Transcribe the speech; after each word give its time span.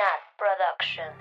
Nat 0.00 0.22
Productions. 0.38 1.20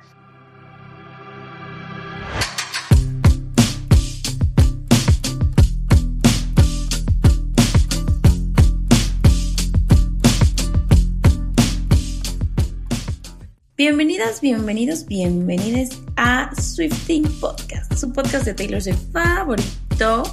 Bienvenidas, 13.76 14.39
bienvenidos, 14.39 15.05
bienvenidos 15.07 16.02
a 16.16 16.50
Swifting 16.55 17.23
Podcast, 17.41 17.93
su 17.96 18.14
podcast 18.14 18.46
de 18.46 18.54
Taylor 18.54 18.82
Swift 18.82 19.11
favorito. 19.11 20.23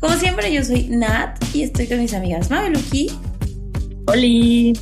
Como 0.00 0.14
siempre, 0.16 0.52
yo 0.52 0.62
soy 0.62 0.88
Nat 0.88 1.42
y 1.54 1.62
estoy 1.62 1.88
con 1.88 2.00
mis 2.00 2.12
amigas 2.12 2.50
Mabeluki, 2.50 3.10
Oli. 4.06 4.74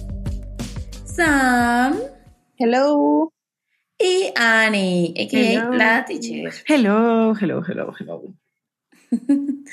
Sam 1.05 2.14
Hello. 2.57 3.33
y 3.99 4.33
Annie, 4.37 5.15
a.k.a. 5.17 5.65
Hello. 5.65 5.73
La 5.75 6.05
Teacher. 6.05 6.53
Hello, 6.67 7.35
hello, 7.41 7.63
hello, 7.67 7.93
hello. 7.99 8.23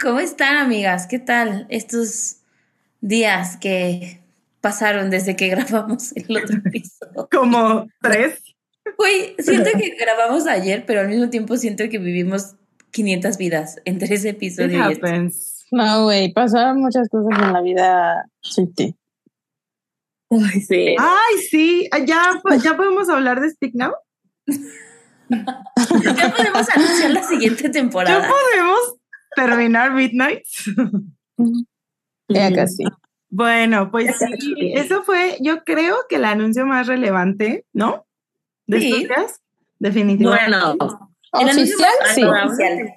¿Cómo 0.00 0.20
están, 0.20 0.56
amigas? 0.56 1.06
¿Qué 1.06 1.18
tal 1.18 1.66
estos 1.68 2.38
días 3.00 3.56
que 3.56 4.20
pasaron 4.60 5.10
desde 5.10 5.36
que 5.36 5.48
grabamos 5.50 6.16
el 6.16 6.36
otro 6.36 6.58
episodio? 6.64 7.28
Como 7.30 7.86
tres. 8.02 8.42
Uy, 8.98 9.34
siento 9.38 9.70
que 9.78 9.96
grabamos 10.00 10.46
ayer, 10.46 10.84
pero 10.86 11.00
al 11.00 11.08
mismo 11.08 11.28
tiempo 11.30 11.56
siento 11.56 11.88
que 11.88 11.98
vivimos 11.98 12.54
500 12.92 13.36
vidas 13.36 13.80
entre 13.84 14.14
ese 14.14 14.30
It 14.30 14.36
episodio 14.36 14.78
y 14.88 14.92
este. 14.92 15.06
happens. 15.06 15.64
No, 15.72 16.04
güey, 16.04 16.32
pasaron 16.32 16.80
muchas 16.80 17.08
cosas 17.08 17.40
en 17.42 17.52
la 17.52 17.60
vida 17.60 18.24
Swiftie. 18.40 18.94
Ay, 20.30 20.60
sí. 20.60 20.96
Ay, 20.98 21.38
sí. 21.50 21.88
Ya, 22.06 22.40
ya 22.62 22.76
podemos 22.76 23.08
hablar 23.08 23.40
de 23.40 23.50
Speak 23.50 23.72
Now. 23.74 23.92
Ya 25.28 26.32
podemos 26.36 26.68
anunciar 26.70 27.10
la 27.10 27.22
siguiente 27.24 27.64
Ya 27.64 27.70
temporada. 27.72 28.28
podemos 28.28 28.78
terminar 29.34 29.92
Midnight. 29.92 30.42
Ya 32.28 32.52
casi. 32.52 32.84
Bueno, 33.28 33.90
pues 33.90 34.16
sí, 34.18 34.72
eso 34.74 35.02
fue, 35.02 35.36
yo 35.40 35.64
creo 35.64 35.96
que 36.08 36.16
el 36.16 36.24
anuncio 36.24 36.64
más 36.64 36.86
relevante, 36.86 37.64
¿no? 37.72 38.06
De 38.66 38.80
Sí. 38.80 38.86
estos 38.92 39.00
días. 39.08 39.40
Definitivamente. 39.80 40.56
Bueno, 40.56 40.76
el 41.32 41.48
Oficial, 41.48 41.90
más 42.02 42.14
sí. 42.14 42.22
oficial. 42.22 42.88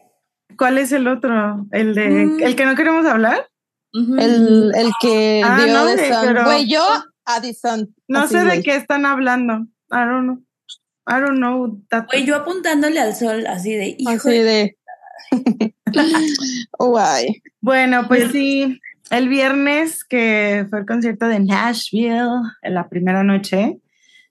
¿Cuál 0.58 0.78
es 0.78 0.92
el 0.92 1.08
otro? 1.08 1.66
¿El 1.72 1.96
de 1.96 2.09
Mm. 2.09 2.44
el 2.44 2.56
que 2.56 2.66
no 2.66 2.75
queremos 2.75 3.06
hablar? 3.08 3.50
El, 3.92 4.72
el 4.75 4.92
que 5.02 5.42
Ah, 5.44 5.64
dio 5.66 5.73
no, 5.73 5.86
de 5.88 5.96
pero- 6.23 6.44
Güey, 6.46 6.70
yo 6.70 6.80
a 7.35 7.41
The 7.41 7.53
Sun. 7.53 7.94
No 8.08 8.27
sé 8.27 8.44
de 8.44 8.61
qué 8.63 8.75
están 8.75 9.05
hablando. 9.05 9.67
I 9.91 10.05
don't 10.05 10.23
know. 10.23 10.38
I 11.08 11.19
don't 11.22 11.38
know. 11.38 11.81
that- 11.89 12.05
Güey, 12.11 12.25
yo 12.25 12.35
apuntándole 12.35 12.99
al 12.99 13.16
sol 13.16 13.45
así 13.47 13.73
de 13.75 13.95
hijo 13.97 14.09
Así 14.11 14.30
de- 14.30 14.44
de. 14.44 14.77
Guay. 16.77 17.41
Bueno, 17.61 18.07
pues 18.07 18.31
sí, 18.31 18.80
el 19.09 19.27
viernes 19.30 20.03
que 20.03 20.66
fue 20.69 20.80
el 20.80 20.85
concierto 20.85 21.27
de 21.27 21.39
Nashville, 21.39 22.41
en 22.61 22.73
la 22.73 22.88
primera 22.89 23.23
noche, 23.23 23.80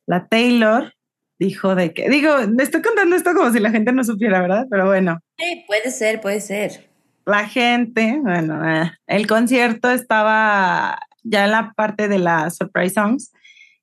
la 0.06 0.26
Taylor 0.28 0.94
dijo 1.38 1.74
de 1.74 1.92
que, 1.94 2.08
digo, 2.08 2.32
me 2.48 2.62
estoy 2.62 2.82
contando 2.82 3.14
esto 3.16 3.32
como 3.34 3.52
si 3.52 3.58
la 3.60 3.70
gente 3.70 3.92
no 3.92 4.02
supiera, 4.04 4.40
¿verdad? 4.40 4.66
Pero 4.70 4.86
bueno, 4.86 5.20
Sí, 5.38 5.64
puede 5.66 5.90
ser, 5.90 6.20
puede 6.20 6.40
ser. 6.40 6.88
la 7.26 7.46
gente, 7.48 8.18
bueno, 8.22 8.68
eh, 8.68 8.90
el 9.06 9.26
concierto 9.26 9.90
estaba 9.90 10.98
ya 11.28 11.44
en 11.44 11.52
la 11.52 11.72
parte 11.72 12.08
de 12.08 12.18
las 12.18 12.56
surprise 12.56 12.94
songs 12.94 13.32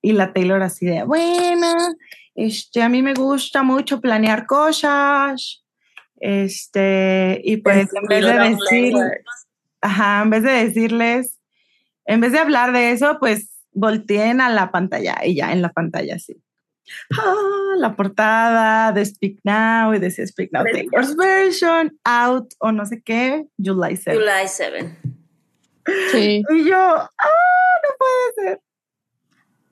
y 0.02 0.14
la 0.14 0.34
Taylor 0.34 0.62
así 0.62 0.86
de, 0.86 1.04
bueno, 1.04 1.74
este, 2.36 2.82
a 2.82 2.90
mí 2.90 3.02
me 3.02 3.14
gusta 3.14 3.64
mucho 3.64 4.02
planear 4.02 4.46
cosas, 4.46 5.64
este, 6.20 7.42
y 7.44 7.58
pues 7.58 7.90
en 7.94 8.08
vez 8.08 8.26
de 8.26 8.50
decir, 8.50 8.94
ajá, 9.82 10.22
en 10.23 10.30
vez 10.30 10.44
de 10.44 10.52
decirles, 10.52 11.39
en 12.05 12.22
vez 12.22 12.32
de 12.32 12.39
hablar 12.39 12.72
de 12.72 12.92
eso, 12.92 13.17
pues 13.20 13.52
volteen 13.72 14.42
a 14.42 14.50
la 14.50 14.72
pantalla 14.72 15.17
y 15.26 15.36
ya 15.36 15.52
en 15.52 15.61
la 15.61 15.70
pantalla 15.70 16.17
sí. 16.20 16.42
Ah, 17.17 17.76
la 17.78 17.95
portada 17.95 18.92
de 18.92 19.04
Speak 19.05 19.39
Now 19.44 19.94
y 19.94 20.00
decía 20.00 20.26
Speak 20.28 20.52
Now 20.52 20.64
Taylor's 20.64 21.16
version, 21.16 21.98
out 22.04 22.54
o 22.60 22.72
no 22.72 22.86
sé 22.86 23.02
qué, 23.02 23.48
July 23.58 23.98
7. 23.98 24.20
July 24.20 24.48
7. 24.48 24.98
Sí. 26.12 26.44
Y 26.50 26.70
yo, 26.70 26.78
ah, 26.78 27.10
no 27.84 27.90
puede 27.98 28.50
ser. 28.50 28.62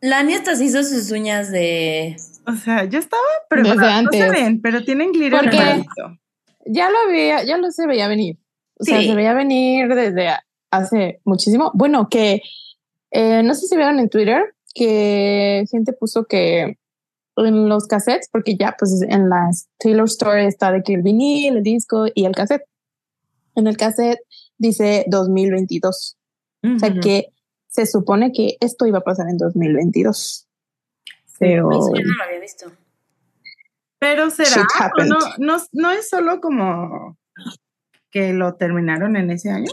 Lani 0.02 0.34
hasta 0.34 0.56
se 0.56 0.66
hizo 0.66 0.84
sus 0.84 1.12
uñas 1.12 1.52
de. 1.52 2.18
O 2.46 2.54
sea, 2.56 2.84
yo 2.86 3.00
estaba 3.00 3.24
preparada. 3.50 4.02
No 4.02 4.12
se 4.12 4.30
ven, 4.30 4.62
pero 4.62 4.84
tienen 4.84 5.12
glitter 5.14 5.40
¿Por 5.40 5.50
qué? 5.50 5.58
amarillo. 5.58 6.20
Ya 6.66 6.90
lo 6.90 7.08
veía, 7.08 7.44
ya 7.44 7.58
lo 7.58 7.72
se 7.72 7.88
veía 7.88 8.08
venir. 8.08 8.38
O 8.80 8.84
sea, 8.84 9.02
se 9.02 9.16
veía 9.16 9.34
venir 9.34 9.88
desde 9.88 10.30
hace 10.72 11.22
muchísimo. 11.24 11.72
Bueno, 11.74 12.10
que 12.10 12.42
eh, 13.12 13.44
no 13.44 13.54
sé 13.54 13.68
si 13.68 13.76
vieron 13.76 14.00
en 14.00 14.10
Twitter 14.10 14.54
que 14.74 15.66
gente 15.70 15.94
puso 15.94 16.26
que 16.26 16.78
en 17.38 17.70
los 17.70 17.88
cassettes, 17.88 18.30
porque 18.32 18.56
ya 18.56 18.76
pues 18.78 19.02
en 19.08 19.30
las 19.30 19.70
Taylor 19.78 20.06
Store 20.06 20.46
está 20.46 20.72
de 20.72 20.84
que 20.84 20.96
el 20.96 21.02
vinil, 21.02 21.58
el 21.58 21.64
disco 21.64 22.06
y 22.14 22.26
el 22.26 22.36
cassette. 22.36 22.66
En 23.56 23.68
el 23.68 23.78
cassette 23.78 24.20
dice 24.64 25.06
2022. 25.08 26.18
O 26.64 26.80
sea 26.80 26.94
que 27.02 27.28
se 27.68 27.86
supone 27.86 28.32
que 28.32 28.58
esto 28.62 28.86
iba 28.88 29.00
a 29.00 29.04
pasar 29.04 29.28
en 29.30 29.38
2022. 29.38 30.48
Pero 31.40 31.70
Eso 31.72 31.92
yo 31.94 32.02
no 32.06 32.18
lo 32.18 32.24
había 32.24 32.40
visto. 32.40 32.72
Pero 34.00 34.30
será, 34.30 34.50
Shit 34.50 34.66
¿O 34.80 34.84
happened. 34.84 35.10
no, 35.10 35.18
no, 35.40 35.58
no 35.74 35.92
es 35.92 36.10
solo 36.10 36.40
como 36.42 37.18
que 38.12 38.34
lo 38.34 38.56
terminaron 38.56 39.16
en 39.16 39.32
ese 39.32 39.50
año. 39.50 39.72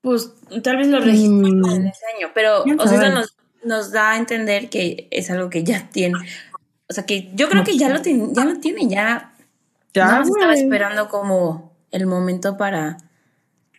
Pues 0.00 0.32
tal 0.62 0.76
vez 0.78 0.88
lo 0.88 1.00
registraron 1.00 1.60
Mm. 1.60 1.70
en 1.70 1.86
ese 1.88 2.04
año, 2.16 2.28
pero 2.34 2.62
¿Quién 2.64 2.80
o 2.80 2.86
sea, 2.86 3.02
eso 3.02 3.14
nos, 3.14 3.36
nos 3.64 3.90
da 3.90 4.12
a 4.12 4.16
entender 4.16 4.70
que 4.70 5.08
es 5.10 5.30
algo 5.30 5.50
que 5.50 5.64
ya 5.64 5.90
tiene. 5.90 6.14
O 6.88 6.94
sea, 6.94 7.04
que 7.04 7.30
yo 7.34 7.48
creo 7.50 7.64
que 7.64 7.76
ya 7.76 7.88
lo, 7.90 8.00
tiene, 8.00 8.28
ya 8.32 8.44
lo 8.46 8.60
tiene, 8.60 8.88
ya. 8.88 9.34
nada 9.94 10.20
más 10.20 10.28
estaba 10.28 10.54
esperando 10.54 11.08
como 11.08 11.76
el 11.90 12.06
momento 12.06 12.56
para. 12.56 12.98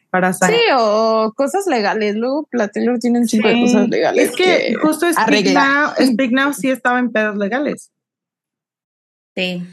Para 0.10 0.34
sacar. 0.34 0.56
sí, 0.56 0.62
o 0.78 1.34
cosas 1.36 1.68
legales. 1.68 2.16
Luego 2.16 2.48
la 2.52 2.68
Taylor 2.70 2.98
tiene 3.00 3.20
un 3.20 3.28
chico 3.28 3.48
de 3.48 3.56
Sí. 3.56 3.62
cosas 3.62 3.90
legales. 3.90 4.30
Es 4.30 4.36
que, 4.36 4.76
justo 4.82 5.06
Speak. 5.12 5.54
Now, 5.54 5.92
Speak 6.00 6.32
Now 6.32 6.54
sí 6.54 6.70
estaba 6.70 7.00
en 7.00 7.12
pedos 7.12 7.38
legales. 7.38 7.92
Sí. 9.36 9.64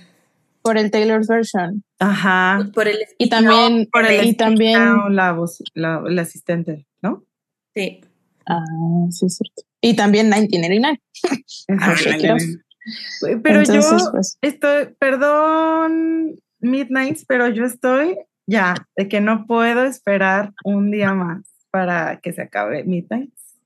por 0.63 0.77
el 0.79 0.91
Taylor's 0.91 1.29
version. 1.29 1.85
Ajá. 2.01 2.69
Por 2.75 2.89
el. 2.89 2.99
Y 3.19 3.29
también, 3.29 3.89
Por 3.93 4.05
el 4.05 4.15
y 4.15 4.19
Speak 4.33 4.37
también, 4.37 4.85
Now, 4.85 5.09
la 5.09 5.33
voz, 5.33 5.63
la, 5.75 6.03
asistente, 6.21 6.87
¿no? 7.03 7.25
Sí. 7.75 8.01
ah, 8.47 8.61
sí, 9.11 9.27
es 9.27 9.37
cierto. 9.37 9.63
Y 9.81 9.95
también 9.95 10.27
1989. 10.29 11.01
Ajá. 11.79 11.95
Shakira. 11.95 12.37
Pero 13.43 13.61
Entonces, 13.61 14.03
yo 14.03 14.11
pues, 14.13 14.39
estoy, 14.43 14.95
perdón, 14.99 16.37
Midnights, 16.61 17.25
pero 17.27 17.49
yo 17.49 17.65
estoy 17.65 18.17
ya, 18.47 18.75
de 18.97 19.09
que 19.09 19.21
no 19.21 19.47
puedo 19.47 19.85
esperar 19.85 20.53
un 20.65 20.91
día 20.91 21.13
más 21.13 21.43
para 21.71 22.21
que 22.21 22.33
se 22.33 22.43
acabe 22.43 22.85
Midnights. 22.85 23.57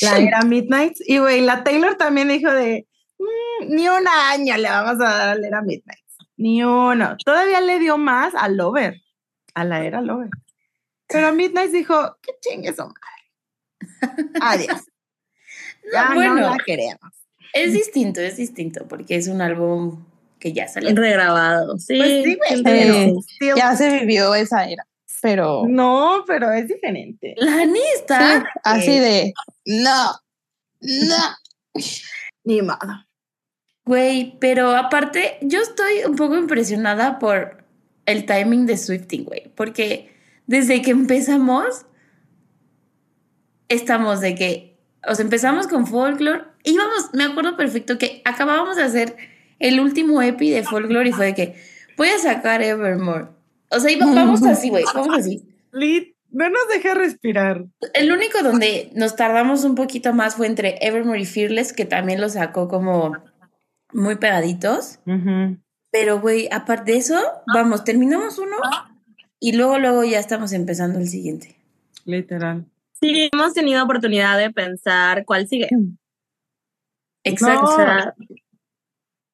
La 0.00 0.18
era 0.18 0.42
Midnights. 0.42 1.02
Y 1.06 1.18
güey, 1.18 1.40
la 1.40 1.64
Taylor 1.64 1.96
también 1.96 2.28
dijo 2.28 2.52
de, 2.52 2.86
"Mm, 3.18 3.74
ni 3.74 3.88
un 3.88 4.06
año 4.06 4.56
le 4.56 4.68
vamos 4.68 5.00
a 5.00 5.08
dar 5.12 5.28
a 5.30 5.34
la 5.34 5.46
era 5.46 5.62
Midnights. 5.62 6.16
Ni 6.36 6.62
uno. 6.62 7.16
Todavía 7.24 7.60
le 7.60 7.78
dio 7.80 7.98
más 7.98 8.32
a 8.36 8.48
Lover, 8.48 9.00
a 9.54 9.64
la 9.64 9.84
era 9.84 10.00
Lover. 10.00 10.30
Pero 11.08 11.32
Midnights 11.32 11.72
dijo, 11.72 12.16
que 12.22 12.32
chingue 12.40 12.72
su 12.72 12.82
madre. 12.82 14.30
Adiós. 14.40 14.84
Ya 15.90 16.10
bueno, 16.14 16.34
no 16.34 16.50
la 16.50 16.58
queremos. 16.58 17.00
es 17.54 17.72
distinto, 17.72 18.20
es 18.20 18.36
distinto, 18.36 18.86
porque 18.86 19.16
es 19.16 19.26
un 19.26 19.40
álbum 19.40 20.04
que 20.38 20.52
ya 20.52 20.68
salió. 20.68 20.94
regrabado, 20.94 21.78
sí. 21.78 21.96
Pues 21.96 22.24
sí, 22.24 22.38
sí. 22.48 22.62
pero 22.64 23.56
ya 23.56 23.76
se 23.76 23.90
vivió 24.00 24.34
esa 24.34 24.68
era. 24.68 24.86
Pero 25.20 25.64
No, 25.66 26.24
pero 26.26 26.52
es 26.52 26.68
diferente. 26.68 27.34
Lani 27.36 27.78
sí, 27.78 27.84
está. 27.96 28.46
así 28.62 28.98
de 28.98 29.34
no, 29.64 30.12
no. 30.80 31.36
Ni 32.44 32.62
modo. 32.62 33.04
Güey, 33.84 34.36
pero 34.38 34.76
aparte, 34.76 35.38
yo 35.40 35.60
estoy 35.60 36.04
un 36.06 36.16
poco 36.16 36.36
impresionada 36.36 37.18
por 37.18 37.64
el 38.06 38.26
timing 38.26 38.66
de 38.66 38.76
Swifting, 38.76 39.24
güey. 39.24 39.50
Porque 39.54 40.14
desde 40.46 40.82
que 40.82 40.90
empezamos, 40.90 41.86
estamos 43.68 44.20
de 44.20 44.34
que, 44.34 44.78
o 45.06 45.14
sea, 45.14 45.24
empezamos 45.24 45.66
con 45.66 45.86
Folklore. 45.86 46.44
Íbamos, 46.64 47.10
me 47.12 47.24
acuerdo 47.24 47.56
perfecto 47.56 47.98
que 47.98 48.22
acabábamos 48.24 48.76
de 48.76 48.82
hacer 48.82 49.16
el 49.58 49.80
último 49.80 50.20
epi 50.22 50.50
de 50.50 50.62
Folklore 50.64 51.08
y 51.08 51.12
fue 51.12 51.26
de 51.26 51.34
que 51.34 51.54
voy 51.96 52.08
a 52.08 52.18
sacar 52.18 52.62
Evermore. 52.62 53.26
O 53.70 53.80
sea, 53.80 53.90
iba- 53.90 54.06
vamos 54.12 54.42
así, 54.44 54.70
güey, 54.70 54.84
vamos 54.94 55.18
así. 55.18 55.42
Lit, 55.72 56.14
no 56.30 56.48
nos 56.48 56.68
deja 56.68 56.94
respirar. 56.94 57.64
El 57.94 58.12
único 58.12 58.42
donde 58.42 58.90
nos 58.94 59.16
tardamos 59.16 59.64
un 59.64 59.74
poquito 59.74 60.12
más 60.12 60.36
fue 60.36 60.46
entre 60.46 60.78
Evermore 60.86 61.20
y 61.20 61.26
Fearless, 61.26 61.72
que 61.72 61.84
también 61.84 62.20
lo 62.20 62.28
sacó 62.28 62.68
como 62.68 63.16
muy 63.92 64.16
pegaditos. 64.16 64.98
Pero, 65.90 66.20
güey, 66.20 66.48
aparte 66.52 66.92
de 66.92 66.98
eso, 66.98 67.18
vamos, 67.54 67.84
terminamos 67.84 68.38
uno 68.38 68.56
y 69.40 69.52
luego, 69.52 69.78
luego 69.78 70.04
ya 70.04 70.18
estamos 70.18 70.52
empezando 70.52 70.98
el 70.98 71.08
siguiente. 71.08 71.56
Literal. 72.04 72.66
Sí, 73.00 73.28
hemos 73.32 73.54
tenido 73.54 73.82
oportunidad 73.84 74.36
de 74.38 74.50
pensar 74.50 75.24
cuál 75.24 75.46
sigue. 75.48 75.68
Exacto. 77.24 77.76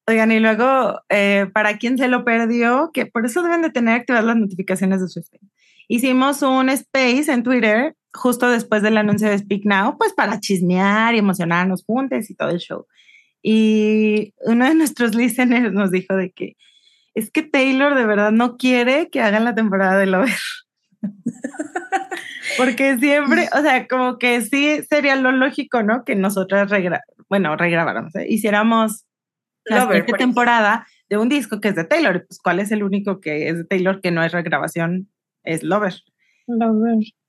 Oigan, 0.07 0.31
y 0.31 0.39
luego, 0.39 1.01
eh, 1.09 1.47
para 1.53 1.77
quien 1.77 1.97
se 1.97 2.07
lo 2.07 2.23
perdió, 2.23 2.91
que 2.93 3.05
por 3.07 3.25
eso 3.25 3.41
deben 3.41 3.61
de 3.61 3.71
tener 3.71 3.95
activadas 3.95 4.25
las 4.25 4.37
notificaciones 4.37 5.01
de 5.01 5.07
Swift. 5.07 5.29
Hicimos 5.87 6.41
un 6.41 6.69
space 6.69 7.31
en 7.31 7.43
Twitter 7.43 7.95
justo 8.13 8.49
después 8.49 8.81
del 8.81 8.97
anuncio 8.97 9.29
de 9.29 9.37
Speak 9.37 9.65
Now, 9.65 9.97
pues 9.97 10.13
para 10.13 10.39
chismear 10.39 11.15
y 11.15 11.19
emocionarnos 11.19 11.83
juntos 11.85 12.29
y 12.29 12.35
todo 12.35 12.49
el 12.49 12.59
show. 12.59 12.85
Y 13.41 14.33
uno 14.45 14.65
de 14.65 14.75
nuestros 14.75 15.15
listeners 15.15 15.73
nos 15.73 15.91
dijo 15.91 16.15
de 16.15 16.31
que 16.31 16.55
es 17.13 17.31
que 17.31 17.43
Taylor 17.43 17.95
de 17.95 18.05
verdad 18.05 18.31
no 18.31 18.57
quiere 18.57 19.09
que 19.09 19.21
hagan 19.21 19.45
la 19.45 19.55
temporada 19.55 19.97
de 19.97 20.05
Lover. 20.05 20.33
Porque 22.57 22.97
siempre, 22.97 23.49
o 23.57 23.61
sea, 23.61 23.87
como 23.87 24.17
que 24.17 24.41
sí 24.41 24.81
sería 24.89 25.15
lo 25.15 25.31
lógico, 25.31 25.81
¿no? 25.81 26.03
Que 26.03 26.15
nosotras 26.15 26.69
regra 26.69 27.01
bueno, 27.29 27.55
regrabáramos, 27.55 28.15
¿eh? 28.15 28.27
hiciéramos 28.29 29.05
la 29.65 29.77
Lover, 29.79 29.87
siguiente 29.97 30.09
por 30.11 30.17
temporada 30.19 30.87
de 31.09 31.17
un 31.17 31.29
disco 31.29 31.59
que 31.61 31.69
es 31.69 31.75
de 31.75 31.83
Taylor. 31.83 32.25
Pues, 32.27 32.39
¿cuál 32.39 32.59
es 32.59 32.71
el 32.71 32.83
único 32.83 33.19
que 33.19 33.49
es 33.49 33.57
de 33.57 33.63
Taylor 33.65 34.01
que 34.01 34.11
no 34.11 34.23
es 34.23 34.31
regrabación? 34.31 35.09
Es 35.43 35.63
Lover. 35.63 35.93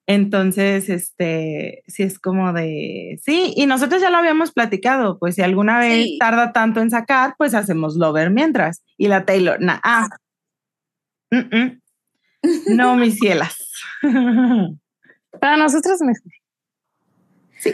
Entonces, 0.09 0.88
este, 0.88 1.83
sí 1.88 2.05
es 2.05 2.19
como 2.21 2.53
de, 2.53 3.19
sí, 3.23 3.53
y 3.56 3.67
nosotros 3.67 4.00
ya 4.00 4.09
lo 4.11 4.19
habíamos 4.19 4.53
platicado, 4.53 5.19
pues 5.19 5.35
si 5.35 5.43
alguna 5.43 5.81
vez 5.81 6.05
Sí. 6.05 6.17
tarda 6.21 6.53
tanto 6.53 6.81
en 6.81 6.91
sacar, 6.91 7.35
pues 7.37 7.55
hacemos 7.55 7.97
Lover 7.97 8.31
mientras. 8.31 8.85
Y 8.97 9.09
la 9.09 9.25
Taylor, 9.25 9.61
nah, 9.61 9.81
ah. 9.82 10.09
Mm, 11.32 11.39
mm. 11.56 11.81
No, 12.77 12.94
mis 12.97 13.19
cielas. 13.19 13.56
Para 15.41 15.56
nosotros 15.56 16.00
mejor. 16.03 16.32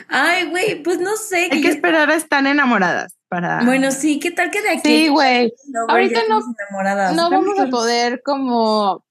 Ay, 0.09 0.47
güey, 0.49 0.83
pues 0.83 1.01
no 1.01 1.17
sé. 1.17 1.45
Hay 1.45 1.51
que 1.51 1.57
que 1.61 1.63
yo- 1.65 1.71
esperar 1.75 2.11
a 2.11 2.15
estar 2.15 2.47
enamoradas 2.47 3.15
para... 3.33 3.65
Bueno, 3.65 3.91
sí, 3.93 4.21
¿qué 4.21 4.31
tal 4.31 4.51
que 4.51 4.61
de 4.61 4.69
aquí? 4.69 4.81
Sí, 4.85 5.09
güey. 5.09 5.55
Lover, 5.73 5.91
ahorita 5.91 6.21
no-? 6.29 7.15
No 7.15 7.31
vamos 7.31 7.59
a 7.59 7.67
poder 7.69 8.21
como 8.23 9.07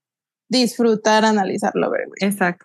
disfrutar, 0.48 1.24
analizarlo, 1.24 1.88
güey. 1.88 2.02
Exacto. 2.20 2.64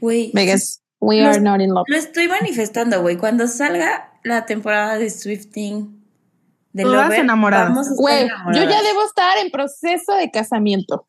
Güey, 0.00 0.32
Because 0.34 0.80
we 0.98 1.24
are 1.24 1.40
not 1.40 1.60
in 1.60 1.72
love. 1.72 1.84
lo 1.86 1.96
estoy 1.96 2.26
manifestando, 2.26 3.00
güey. 3.00 3.16
Cuando 3.16 3.46
salga 3.46 4.12
la 4.24 4.44
temporada 4.44 4.98
de 4.98 5.08
Swifting 5.08 6.02
de 6.72 6.82
Todas 6.82 7.04
Lover, 7.10 7.20
enamoradas. 7.20 7.68
vamos 7.68 7.86
a 7.86 7.90
estar 7.90 8.02
Güey, 8.02 8.28
yo 8.54 8.68
ya 8.68 8.82
debo 8.82 9.04
estar 9.04 9.38
en 9.38 9.52
proceso 9.52 10.16
de 10.16 10.32
casamiento. 10.32 11.06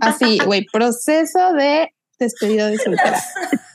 Así, 0.00 0.40
güey, 0.44 0.66
proceso 0.72 1.52
de 1.52 1.94
despedida 2.18 2.66
de 2.66 2.78
soltera. 2.78 3.20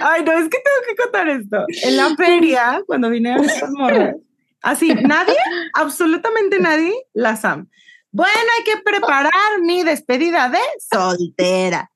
Ay, 0.00 0.24
no, 0.24 0.32
es 0.32 0.48
que 0.48 0.58
tengo 0.58 0.80
que 0.86 0.96
contar 1.02 1.28
esto. 1.28 1.64
En 1.82 1.96
la 1.96 2.14
feria, 2.16 2.82
cuando 2.86 3.10
vinieron 3.10 3.44
estas 3.44 3.70
morras, 3.70 4.16
así, 4.62 4.94
nadie, 4.94 5.36
absolutamente 5.74 6.58
nadie, 6.58 6.94
la 7.12 7.36
Sam. 7.36 7.68
Bueno, 8.10 8.32
hay 8.58 8.64
que 8.64 8.80
preparar 8.82 9.32
mi 9.60 9.82
despedida 9.82 10.48
de 10.48 10.58
soltera. 10.90 11.90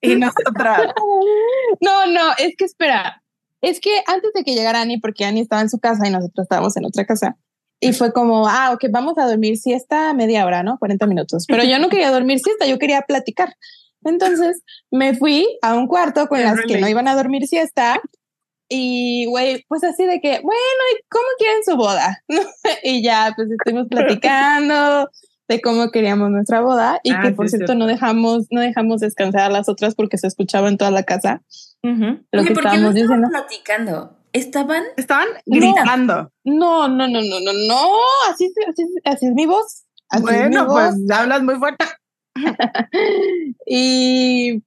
Y 0.00 0.16
nosotras, 0.16 0.92
No, 1.80 2.06
no, 2.06 2.32
es 2.38 2.54
que 2.58 2.64
espera. 2.64 3.22
Es 3.60 3.80
que 3.80 4.02
antes 4.06 4.32
de 4.34 4.44
que 4.44 4.54
llegara 4.54 4.82
Annie, 4.82 5.00
porque 5.00 5.24
Annie 5.24 5.40
estaba 5.40 5.62
en 5.62 5.70
su 5.70 5.78
casa 5.78 6.06
y 6.06 6.10
nosotros 6.10 6.44
estábamos 6.44 6.76
en 6.76 6.84
otra 6.84 7.06
casa, 7.06 7.36
y 7.80 7.92
fue 7.92 8.12
como, 8.12 8.48
ah, 8.48 8.72
ok, 8.72 8.86
vamos 8.90 9.18
a 9.18 9.26
dormir 9.26 9.58
siesta 9.58 10.12
media 10.14 10.46
hora, 10.46 10.62
¿no? 10.62 10.78
40 10.78 11.06
minutos. 11.06 11.44
Pero 11.46 11.64
yo 11.64 11.78
no 11.78 11.88
quería 11.88 12.10
dormir 12.10 12.38
siesta, 12.38 12.66
yo 12.66 12.78
quería 12.78 13.02
platicar. 13.02 13.54
Entonces 14.04 14.62
me 14.90 15.14
fui 15.14 15.46
a 15.62 15.74
un 15.74 15.86
cuarto 15.86 16.26
con 16.28 16.42
las 16.42 16.60
que 16.66 16.78
no 16.80 16.88
iban 16.88 17.08
a 17.08 17.14
dormir 17.16 17.46
siesta. 17.46 18.00
Y, 18.68 19.26
güey, 19.26 19.64
pues 19.68 19.84
así 19.84 20.06
de 20.06 20.20
que, 20.20 20.40
bueno, 20.40 20.80
¿y 20.92 21.02
cómo 21.10 21.24
quieren 21.38 21.62
su 21.64 21.76
boda? 21.76 22.22
y 22.82 23.02
ya, 23.02 23.32
pues 23.36 23.48
estuvimos 23.50 23.88
platicando 23.88 25.10
de 25.48 25.60
cómo 25.60 25.90
queríamos 25.90 26.30
nuestra 26.30 26.62
boda 26.62 26.98
y 27.04 27.12
Ah, 27.12 27.20
que 27.20 27.28
sí, 27.28 27.34
por 27.34 27.44
es 27.44 27.50
cierto 27.50 27.66
cierto. 27.72 27.78
no 27.78 27.86
dejamos 27.86 28.46
no 28.50 28.62
dejamos 28.62 29.00
descansar 29.02 29.42
a 29.42 29.50
las 29.50 29.68
otras 29.68 29.94
porque 29.94 30.16
se 30.16 30.26
escuchaba 30.26 30.68
en 30.70 30.78
toda 30.78 30.90
la 30.90 31.02
casa 31.02 31.42
ujú, 31.82 32.24
lo 32.32 32.40
Oye, 32.40 32.48
que 32.48 32.54
¿por 32.54 32.62
qué 32.64 32.78
no 32.78 32.90
estábamos 32.90 32.94
estaban 32.94 32.94
diciendo. 32.94 33.28
platicando? 33.28 34.18
Estaban 34.32 34.84
estaban 34.96 35.28
No. 35.44 35.60
gritando. 35.60 36.32
No, 36.44 36.88
no, 36.88 37.06
no, 37.08 37.20
no, 37.20 37.40
no, 37.40 37.52
no, 37.68 37.90
así, 38.30 38.46
es- 38.46 38.54
así, 38.68 38.82
así 39.04 39.26
es 39.26 39.34
mi 39.34 39.44
voz. 39.44 39.84
Así 40.08 40.24
es 40.24 40.30
mi 40.32 40.38
Bueno, 40.56 40.66
voz. 40.66 40.94
pues 40.94 41.10
hablas 41.18 41.42
muy 41.42 41.56
fuerte. 41.56 41.84
y, 43.66 44.62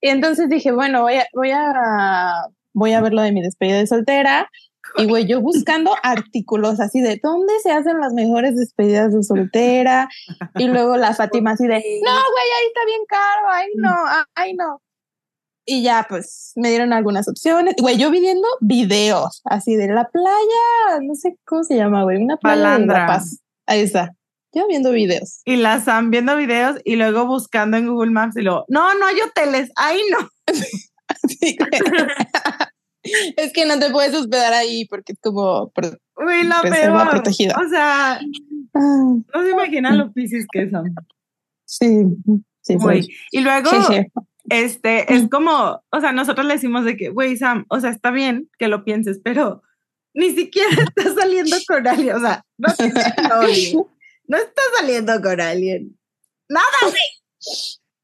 y 0.00 0.08
entonces 0.08 0.48
dije, 0.48 0.72
bueno, 0.72 1.02
voy 1.02 1.14
a, 1.14 1.26
voy 1.34 1.50
a, 1.50 2.46
voy 2.72 2.92
a 2.92 3.00
ver 3.00 3.12
lo 3.12 3.22
de 3.22 3.32
mi 3.32 3.42
despedida 3.42 3.78
de 3.78 3.86
soltera. 3.86 4.50
Y 4.98 5.06
güey, 5.06 5.26
yo 5.26 5.40
buscando 5.40 5.94
artículos 6.02 6.80
así 6.80 7.00
de 7.00 7.20
dónde 7.22 7.52
se 7.62 7.72
hacen 7.72 8.00
las 8.00 8.12
mejores 8.12 8.56
despedidas 8.56 9.12
de 9.12 9.22
soltera. 9.22 10.08
Y 10.54 10.68
luego 10.68 10.96
la 10.96 11.14
Fátima 11.14 11.52
así 11.52 11.66
de, 11.66 11.74
no, 11.74 11.80
güey, 11.80 12.46
ahí 12.60 12.66
está 12.68 12.84
bien 12.86 13.02
caro, 13.08 13.50
ay 13.50 13.68
no, 13.76 13.94
ay 14.34 14.54
no. 14.54 14.80
Y 15.68 15.82
ya, 15.82 16.06
pues 16.08 16.52
me 16.54 16.68
dieron 16.68 16.92
algunas 16.92 17.26
opciones. 17.26 17.74
Güey, 17.80 17.96
yo 17.96 18.12
vi 18.12 18.20
viendo 18.20 18.46
videos 18.60 19.42
así 19.44 19.74
de 19.74 19.88
la 19.88 20.08
playa, 20.08 21.00
no 21.02 21.16
sé 21.16 21.36
cómo 21.44 21.64
se 21.64 21.74
llama, 21.76 22.04
güey, 22.04 22.22
una 22.22 22.36
playa 22.36 22.56
de 22.56 22.62
Palandra. 22.62 22.98
La 23.00 23.06
Paz. 23.06 23.40
Ahí 23.66 23.80
está. 23.80 24.14
Yo 24.56 24.66
viendo 24.68 24.90
videos. 24.90 25.42
Y 25.44 25.56
la 25.56 25.80
Sam 25.80 26.10
viendo 26.10 26.36
videos 26.36 26.78
y 26.84 26.96
luego 26.96 27.26
buscando 27.26 27.76
en 27.76 27.86
Google 27.86 28.10
Maps 28.10 28.36
y 28.36 28.42
luego, 28.42 28.64
no, 28.68 28.94
no 28.98 29.06
hay 29.06 29.20
hoteles, 29.20 29.70
ahí 29.76 30.00
no. 30.10 30.30
Es 33.36 33.52
que 33.52 33.66
no 33.66 33.78
te 33.78 33.88
puedes 33.90 34.12
hospedar 34.14 34.52
ahí 34.52 34.84
porque 34.86 35.12
es 35.12 35.18
como. 35.20 35.72
Uy, 36.16 36.42
la 36.42 36.60
peor. 36.62 37.08
protegida. 37.10 37.54
O 37.64 37.68
sea, 37.68 38.18
Ah, 38.76 39.14
no 39.34 39.42
se 39.42 39.50
imaginan 39.50 39.98
lo 39.98 40.12
piscis 40.12 40.46
que 40.50 40.68
son. 40.68 40.94
sí, 41.64 42.04
sí, 42.60 42.78
soy. 42.78 43.08
Y 43.30 43.40
luego, 43.40 43.70
este, 44.50 45.12
es 45.14 45.28
como, 45.30 45.82
o 45.90 46.00
sea, 46.00 46.12
nosotros 46.12 46.46
le 46.46 46.54
decimos 46.54 46.84
de 46.84 46.96
que, 46.96 47.08
güey, 47.08 47.36
Sam, 47.36 47.64
o 47.68 47.80
sea, 47.80 47.90
está 47.90 48.10
bien 48.10 48.50
que 48.58 48.68
lo 48.68 48.84
pienses, 48.84 49.20
pero 49.22 49.62
ni 50.14 50.32
siquiera 50.32 50.68
estás 50.96 51.14
saliendo 51.14 51.56
con 51.66 51.86
alguien, 51.86 52.16
o 52.16 52.20
sea, 52.20 52.44
no 52.58 52.72
tienes 52.74 53.04
novio, 53.28 53.90
no 54.28 54.36
estás 54.36 54.64
saliendo 54.78 55.20
con 55.22 55.40
alguien, 55.40 55.98
nada. 56.48 56.66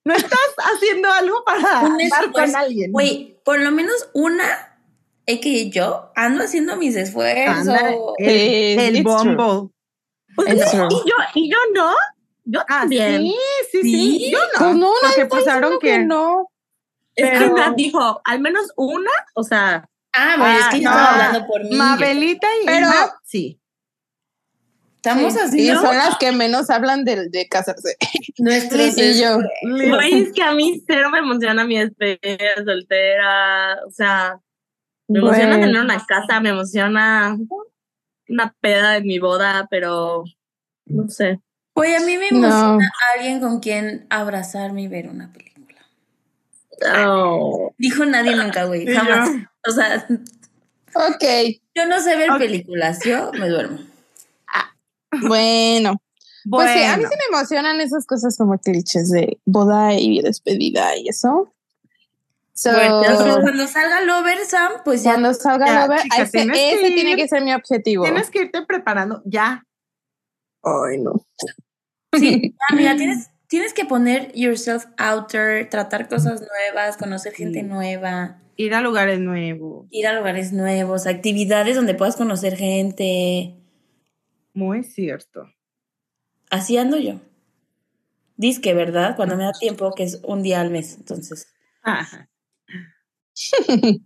No 0.04 0.14
estás 0.14 0.38
haciendo 0.58 1.10
algo 1.12 1.44
para 1.44 1.80
Un 1.82 2.00
estar 2.00 2.30
con 2.32 2.56
alguien. 2.56 2.90
Güey, 2.92 3.40
por 3.44 3.60
lo 3.60 3.70
menos 3.70 4.08
una 4.14 4.78
es 5.26 5.38
que 5.40 5.70
yo 5.70 6.10
ando 6.16 6.42
haciendo 6.44 6.76
mis 6.76 6.96
esfuerzos. 6.96 7.68
Anda, 7.68 7.94
el, 8.18 8.78
el. 8.96 9.02
Bumble. 9.04 9.70
pues, 10.34 10.54
y 10.54 10.56
yo, 11.08 11.14
y 11.34 11.50
yo 11.50 11.58
no. 11.74 11.92
Yo 12.44 12.60
Ah, 12.62 12.80
también. 12.80 13.22
sí, 13.22 13.36
sí, 13.70 13.82
sí, 13.82 14.18
¿Sí? 14.18 14.30
yo 14.32 14.38
no. 14.40 14.58
Pues 14.58 14.74
no, 14.76 14.92
porque 15.00 15.26
pasaron 15.26 15.72
diciendo 15.74 15.78
que, 15.80 15.88
que 15.90 15.98
no. 16.04 16.48
Es 17.14 17.30
que 17.30 17.38
Pero- 17.38 17.54
Nat 17.56 17.76
dijo, 17.76 18.20
al 18.24 18.40
menos 18.40 18.72
una, 18.76 19.10
o 19.34 19.44
sea, 19.44 19.88
Ah, 20.14 20.34
bueno, 20.36 20.58
es 20.58 20.66
que 20.66 20.80
yo 20.80 20.90
Ah, 20.90 20.92
estaba 20.92 21.12
hablando 21.26 21.46
por 21.46 21.62
mí. 21.64 21.76
Mabelita 21.76 22.48
y 22.62 22.66
Pero- 22.66 22.88
Nat, 22.88 23.12
sí. 23.24 23.60
Estamos 25.04 25.32
Sí, 25.32 25.38
así, 25.40 25.68
y 25.68 25.72
¿no? 25.72 25.80
son 25.80 25.96
las 25.96 26.16
que 26.18 26.30
menos 26.30 26.70
hablan 26.70 27.02
de, 27.04 27.28
de 27.28 27.48
casarse. 27.48 27.96
Nuestros 28.38 28.96
Y 28.98 29.20
yo. 29.20 29.38
güey, 29.62 30.22
es 30.22 30.32
que 30.32 30.42
a 30.42 30.52
mí 30.52 30.80
cero 30.86 31.10
me 31.10 31.18
emociona 31.18 31.64
mi 31.64 31.76
despedida 31.78 32.54
soltera, 32.64 33.78
o 33.86 33.90
sea, 33.90 34.38
me 35.08 35.18
emociona 35.18 35.60
tener 35.60 35.80
una 35.80 36.04
casa, 36.06 36.38
me 36.40 36.50
emociona 36.50 37.36
una 38.28 38.54
peda 38.60 38.92
de 38.92 39.00
mi 39.02 39.18
boda, 39.18 39.66
pero 39.70 40.22
no 40.86 41.08
sé. 41.08 41.40
Oye, 41.74 41.96
a 41.96 42.00
mí 42.00 42.16
me 42.18 42.30
No. 42.30 42.46
emociona 42.46 42.90
alguien 43.16 43.40
con 43.40 43.58
quien 43.58 44.06
abrazarme 44.08 44.82
y 44.82 44.88
ver 44.88 45.08
una 45.08 45.32
película. 45.32 45.80
Oh. 47.06 47.74
Dijo 47.76 48.04
nadie 48.04 48.36
nunca, 48.36 48.64
güey, 48.66 48.86
jamás. 48.86 49.30
O 49.66 49.70
sea, 49.72 50.06
Ok, 50.94 51.24
yo 51.74 51.86
no 51.86 52.00
sé 52.00 52.16
ver 52.16 52.28
películas, 52.38 53.00
yo 53.04 53.32
me 53.32 53.48
duermo. 53.48 53.78
Bueno. 55.20 56.00
Bueno, 56.44 56.72
Pues 56.72 56.72
sí, 56.72 56.82
a 56.82 56.96
mí 56.96 57.04
sí 57.04 57.14
me 57.30 57.36
emocionan 57.36 57.80
esas 57.80 58.04
cosas 58.04 58.36
como 58.36 58.58
clichés 58.58 59.10
de 59.10 59.38
boda 59.44 59.94
y 59.94 60.20
despedida 60.22 60.96
y 60.96 61.08
eso. 61.08 61.52
So, 62.54 62.72
Bueno, 62.72 63.02
entonces, 63.04 63.38
cuando 63.40 63.66
salga 63.66 64.00
Lover 64.02 64.44
Sam, 64.44 64.72
pues 64.84 65.02
ya 65.04 65.12
cuando 65.12 65.34
salga 65.34 65.66
Ya, 65.66 65.82
Lover, 65.86 66.00
chica, 66.02 66.22
ese, 66.22 66.32
tienes 66.32 66.58
que 66.58 66.74
ese 66.74 66.88
ir. 66.88 66.94
tiene 66.94 67.16
que 67.16 67.28
ser 67.28 67.42
mi 67.44 67.54
objetivo. 67.54 68.04
tienes 68.04 68.30
que 68.30 68.42
irte 68.42 68.62
preparando 68.66 69.22
ya. 69.24 69.64
Ay, 70.62 70.98
no. 70.98 71.24
Sí, 72.12 72.54
ya, 72.70 72.76
mira, 72.76 72.96
tienes, 72.96 73.30
tienes 73.48 73.72
que 73.72 73.84
poner 73.84 74.32
yourself 74.34 74.84
out 74.98 75.28
there, 75.30 75.64
tratar 75.64 76.08
cosas 76.08 76.42
nuevas, 76.42 76.96
conocer 76.96 77.32
gente 77.34 77.62
nueva. 77.62 78.38
Ir 78.56 78.74
a 78.74 78.80
lugares 78.82 79.18
nuevos. 79.18 79.86
Ir 79.90 80.06
a 80.06 80.12
lugares 80.12 80.52
nuevos, 80.52 81.06
actividades 81.06 81.74
donde 81.76 81.94
puedas 81.94 82.16
conocer 82.16 82.56
gente. 82.56 83.56
Muy 84.54 84.84
cierto. 84.84 85.48
Así 86.50 86.76
ando 86.76 86.98
yo. 86.98 87.20
Disque, 88.36 88.74
¿verdad? 88.74 89.16
Cuando 89.16 89.36
me 89.36 89.44
da 89.44 89.52
tiempo, 89.58 89.94
que 89.94 90.02
es 90.04 90.20
un 90.24 90.42
día 90.42 90.60
al 90.60 90.70
mes, 90.70 90.96
entonces. 90.98 91.52
Ajá. 91.82 92.28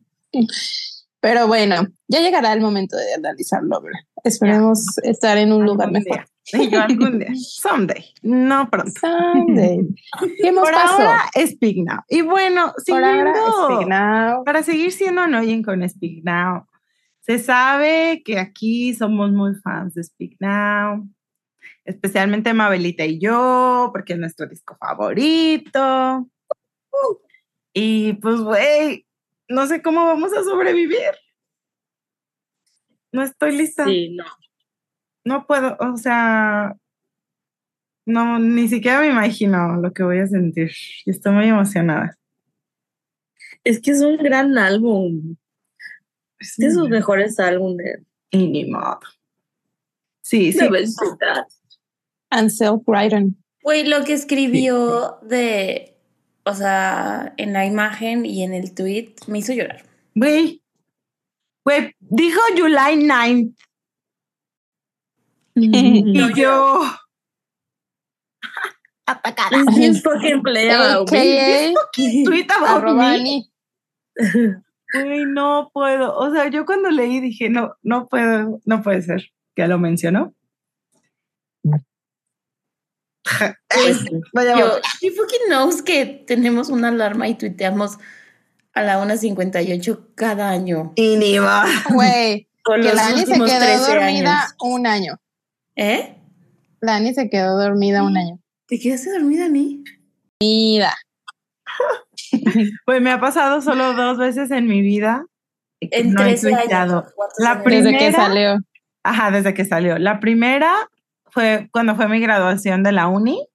Pero 1.20 1.46
bueno, 1.48 1.86
ya 2.08 2.20
llegará 2.20 2.52
el 2.52 2.60
momento 2.60 2.96
de 2.96 3.14
analizarlo. 3.14 3.80
¿verdad? 3.80 3.98
Esperemos 4.22 4.84
estar 5.02 5.36
en 5.38 5.52
un 5.52 5.64
lugar 5.64 5.90
mejor. 5.90 6.24
día. 6.52 6.68
Yo 6.70 6.80
algún 6.80 7.18
día. 7.18 7.28
Someday. 7.34 8.04
No 8.22 8.68
pronto. 8.70 8.92
Someday. 9.00 9.80
¿Qué 10.40 10.48
hemos 10.48 10.64
Por 10.64 10.72
pasado? 10.74 11.00
ahora, 11.08 11.30
Speak 11.46 11.78
Now. 11.78 12.00
Y 12.08 12.20
bueno, 12.22 12.72
Por 12.86 13.02
ahora, 13.02 13.34
siguiendo, 13.34 13.66
speak 13.74 13.88
now. 13.88 14.44
para 14.44 14.62
seguir 14.62 14.92
siendo 14.92 15.22
annoying 15.22 15.62
con 15.64 15.88
Speak 15.88 16.22
Now, 16.22 16.66
se 17.26 17.40
sabe 17.40 18.22
que 18.24 18.38
aquí 18.38 18.94
somos 18.94 19.32
muy 19.32 19.56
fans 19.56 19.94
de 19.94 20.04
Speak 20.04 20.36
Now, 20.38 21.08
especialmente 21.84 22.54
Mabelita 22.54 23.04
y 23.04 23.18
yo, 23.18 23.90
porque 23.92 24.12
es 24.12 24.18
nuestro 24.20 24.46
disco 24.46 24.76
favorito. 24.78 26.30
Y 27.74 28.12
pues, 28.14 28.40
güey, 28.40 29.06
no 29.48 29.66
sé 29.66 29.82
cómo 29.82 30.04
vamos 30.04 30.32
a 30.34 30.44
sobrevivir. 30.44 31.10
No 33.10 33.24
estoy 33.24 33.56
lista. 33.56 33.84
Sí, 33.84 34.14
no. 34.14 34.24
No 35.24 35.46
puedo, 35.48 35.76
o 35.80 35.96
sea, 35.96 36.76
no, 38.06 38.38
ni 38.38 38.68
siquiera 38.68 39.00
me 39.00 39.08
imagino 39.08 39.74
lo 39.80 39.92
que 39.92 40.04
voy 40.04 40.20
a 40.20 40.28
sentir. 40.28 40.70
Estoy 41.06 41.32
muy 41.32 41.48
emocionada. 41.48 42.16
Es 43.64 43.80
que 43.80 43.90
es 43.90 44.00
un 44.00 44.16
gran 44.16 44.56
álbum. 44.58 45.34
Es 46.38 46.56
de 46.56 46.70
sus 46.72 46.88
mejores 46.88 47.38
álbumes. 47.38 48.00
Y 48.30 48.48
ni 48.48 48.64
modo. 48.64 49.00
Sí, 50.22 50.52
sí. 50.52 50.58
Ansel 52.30 52.80
Brighton. 52.84 53.36
Güey, 53.62 53.86
lo 53.86 54.04
que 54.04 54.12
escribió 54.12 55.18
de. 55.22 55.96
O 56.44 56.54
sea, 56.54 57.34
en 57.36 57.52
la 57.52 57.66
imagen 57.66 58.24
y 58.26 58.42
en 58.42 58.54
el 58.54 58.74
tweet 58.74 59.14
me 59.26 59.38
hizo 59.38 59.52
llorar. 59.52 59.84
Güey. 60.14 60.62
Güey, 61.64 61.94
dijo 61.98 62.40
July 62.56 62.96
9th. 62.96 63.54
Y 65.56 66.34
yo. 66.36 66.82
Atacada. 69.06 69.64
He's 69.76 70.02
fucking 70.02 70.42
player, 70.42 71.04
güey. 71.08 71.74
AKA 71.74 72.24
Tweet 72.24 72.50
about 72.50 72.84
me. 72.96 73.50
Güey, 74.92 75.24
no 75.26 75.70
puedo. 75.72 76.16
O 76.16 76.30
sea, 76.32 76.48
yo 76.48 76.64
cuando 76.66 76.90
leí 76.90 77.20
dije, 77.20 77.48
no, 77.48 77.74
no 77.82 78.08
puedo, 78.08 78.60
no 78.64 78.82
puede 78.82 79.02
ser. 79.02 79.30
Que 79.54 79.66
lo 79.66 79.78
mencionó. 79.78 80.34
Pues, 81.62 81.80
Vaya, 84.32 84.58
Yo, 84.58 84.78
she 85.00 85.10
fucking 85.10 85.48
knows 85.48 85.82
que 85.82 86.06
tenemos 86.26 86.68
una 86.68 86.88
alarma 86.88 87.28
y 87.28 87.34
tuiteamos 87.34 87.98
a 88.72 88.82
la 88.82 89.02
1.58 89.02 90.14
cada 90.14 90.50
año. 90.50 90.92
y 90.96 91.16
ni 91.16 91.38
va. 91.38 91.64
Güey, 91.92 92.48
que 92.64 92.78
los 92.78 92.94
la 92.94 93.06
Ani 93.08 93.26
se 93.26 93.32
quedó 93.32 93.44
13 93.46 93.78
dormida 93.78 94.40
años. 94.42 94.54
un 94.60 94.86
año. 94.86 95.16
¿Eh? 95.76 96.16
La 96.80 96.96
Ani 96.96 97.14
se 97.14 97.28
quedó 97.30 97.58
dormida 97.60 98.02
un 98.02 98.16
año. 98.16 98.38
¿Te 98.66 98.78
quedaste 98.78 99.10
dormida, 99.10 99.48
Ni? 99.48 99.82
Mira. 100.40 100.94
Pues 102.86 103.00
me 103.02 103.10
ha 103.10 103.20
pasado 103.20 103.60
solo 103.62 103.92
dos 103.94 104.18
veces 104.18 104.50
en 104.50 104.66
mi 104.66 104.80
vida. 104.82 105.26
En 105.80 106.12
no 106.14 106.22
he 106.22 106.34
13 106.36 106.50
tuiteado. 106.50 106.98
años. 107.00 107.12
¿Cuántos 107.14 107.38
La 107.38 107.62
primera- 107.62 107.84
Desde 107.90 107.98
que 107.98 108.12
salió. 108.12 108.58
Ajá, 109.02 109.30
desde 109.30 109.54
que 109.54 109.64
salió. 109.64 109.98
La 109.98 110.20
primera 110.20 110.74
fue 111.26 111.68
cuando 111.72 111.94
fue 111.96 112.08
mi 112.08 112.18
graduación 112.20 112.82
de 112.82 112.92
la 112.92 113.08
uni, 113.08 113.46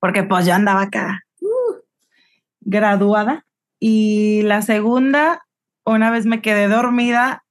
porque 0.00 0.24
pues 0.24 0.44
yo 0.46 0.54
andaba 0.54 0.82
acá 0.82 1.20
uh, 1.40 1.76
graduada. 2.60 3.44
Y 3.78 4.42
la 4.42 4.62
segunda, 4.62 5.42
una 5.84 6.10
vez 6.10 6.26
me 6.26 6.40
quedé 6.42 6.68
dormida, 6.68 7.44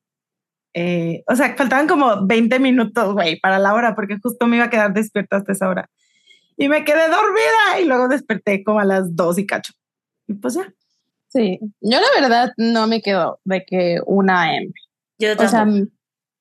eh, 0.73 1.23
o 1.27 1.35
sea, 1.35 1.55
faltaban 1.55 1.87
como 1.87 2.25
20 2.25 2.59
minutos, 2.59 3.13
güey, 3.13 3.39
para 3.39 3.59
la 3.59 3.73
hora, 3.73 3.95
porque 3.95 4.17
justo 4.21 4.47
me 4.47 4.57
iba 4.57 4.65
a 4.65 4.69
quedar 4.69 4.93
despierta 4.93 5.37
hasta 5.37 5.51
esa 5.51 5.67
hora. 5.67 5.89
Y 6.61 6.69
me 6.69 6.83
quedé 6.85 7.07
dormida 7.07 7.79
y 7.81 7.85
luego 7.85 8.07
desperté 8.07 8.63
como 8.63 8.79
a 8.79 8.85
las 8.85 9.15
2 9.15 9.39
y 9.39 9.47
cacho. 9.47 9.73
Y 10.27 10.35
pues 10.35 10.53
ya. 10.53 10.71
Sí. 11.29 11.59
Yo 11.81 11.99
la 11.99 12.21
verdad 12.21 12.51
no 12.57 12.85
me 12.85 13.01
quedo 13.01 13.39
de 13.45 13.65
que 13.65 13.99
una 14.05 14.55
M. 14.55 14.71
Yo 15.17 15.33
O 15.37 15.47
sea, 15.47 15.65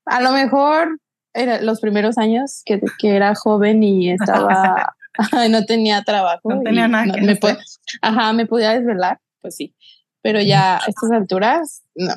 a 0.05 0.21
lo 0.21 0.33
mejor 0.33 1.01
era 1.33 1.63
los 1.63 1.81
primeros 1.81 2.19
años 2.19 2.61
que, 2.67 2.81
que 2.99 3.17
era 3.17 3.35
joven 3.35 3.83
y 3.83 4.11
estaba, 4.11 4.95
no 5.51 5.65
tenía 5.65 6.03
trabajo. 6.03 6.51
No 6.51 6.61
tenía 6.63 6.87
nada 6.87 7.07
no- 7.07 7.15
que 7.15 7.23
me 7.23 7.33
hacer. 7.33 7.57
Ajá, 8.03 8.33
me 8.35 8.47
podía 8.47 8.73
desvelar, 8.73 9.21
pues 9.41 9.57
sí. 9.57 9.75
Pero 10.23 10.43
ya 10.43 10.77
a 10.77 10.87
estas 10.87 11.13
alturas, 11.13 11.83
no. 11.95 12.13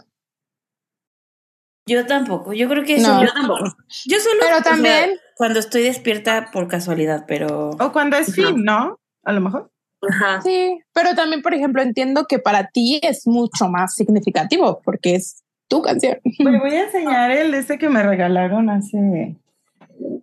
Yo 1.86 2.06
tampoco. 2.06 2.54
Yo 2.54 2.70
creo 2.70 2.84
que 2.84 2.98
No. 2.98 3.06
solo- 3.06 3.26
Yo 3.28 3.34
tampoco. 3.34 3.64
Yo 4.06 4.20
solo. 4.20 4.36
Pero 4.42 4.58
o 4.58 4.62
sea, 4.62 4.72
también- 4.72 5.18
cuando 5.36 5.60
estoy 5.60 5.84
despierta 5.84 6.50
por 6.52 6.68
casualidad, 6.68 7.26
pero. 7.28 7.72
O 7.80 7.92
cuando 7.92 8.18
es 8.18 8.34
fin, 8.34 8.64
¿no? 8.64 9.00
A 9.24 9.32
lo 9.34 9.42
mejor. 9.42 9.70
Ajá. 10.10 10.42
Sí, 10.42 10.80
pero 10.94 11.16
también, 11.16 11.42
por 11.42 11.54
ejemplo, 11.54 11.82
entiendo 11.82 12.26
que 12.26 12.38
para 12.40 12.68
ti 12.68 13.00
es 13.04 13.26
mucho 13.26 13.70
más 13.70 13.96
significativo 13.96 14.82
porque 14.84 15.16
es 15.16 15.44
tu 15.70 15.82
canción. 15.82 16.20
Me 16.40 16.60
voy 16.64 16.72
a 16.76 16.86
enseñar 16.86 17.32
el 17.32 17.54
ese 17.54 17.78
que 17.78 17.90
me 17.90 18.04
regalaron 18.04 18.70
hace 18.70 19.38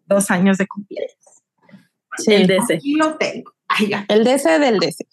dos 0.07 0.31
años 0.31 0.59
de 0.59 0.67
cumpleaños. 0.67 1.15
Sí. 2.19 2.35
El 2.35 2.51
ese. 2.51 2.75
Aquí 2.75 2.95
lo 2.95 3.17
tengo. 3.17 3.53
Ay, 3.69 3.89
ya. 3.89 4.05
El 4.09 4.25
DC 4.25 4.59
del 4.59 4.79
DC. 4.81 5.07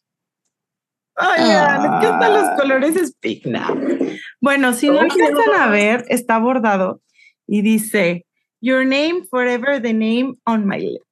Ay, 1.17 1.47
ya, 1.47 1.75
es 1.77 2.01
que 2.01 2.07
hasta 2.07 2.29
los 2.29 2.50
colores 2.59 2.95
speak 3.07 3.45
now. 3.45 3.75
Bueno, 4.39 4.74
si 4.74 4.88
no 4.88 5.00
alcanzan 5.00 5.33
no. 5.33 5.53
a 5.59 5.67
ver, 5.67 6.05
está 6.09 6.38
bordado 6.38 7.01
y 7.47 7.62
dice 7.62 8.25
Your 8.62 8.86
name 8.86 9.24
forever, 9.29 9.81
the 9.81 9.93
name 9.93 10.36
on 10.45 10.67
my 10.67 10.79
lips. 10.79 11.03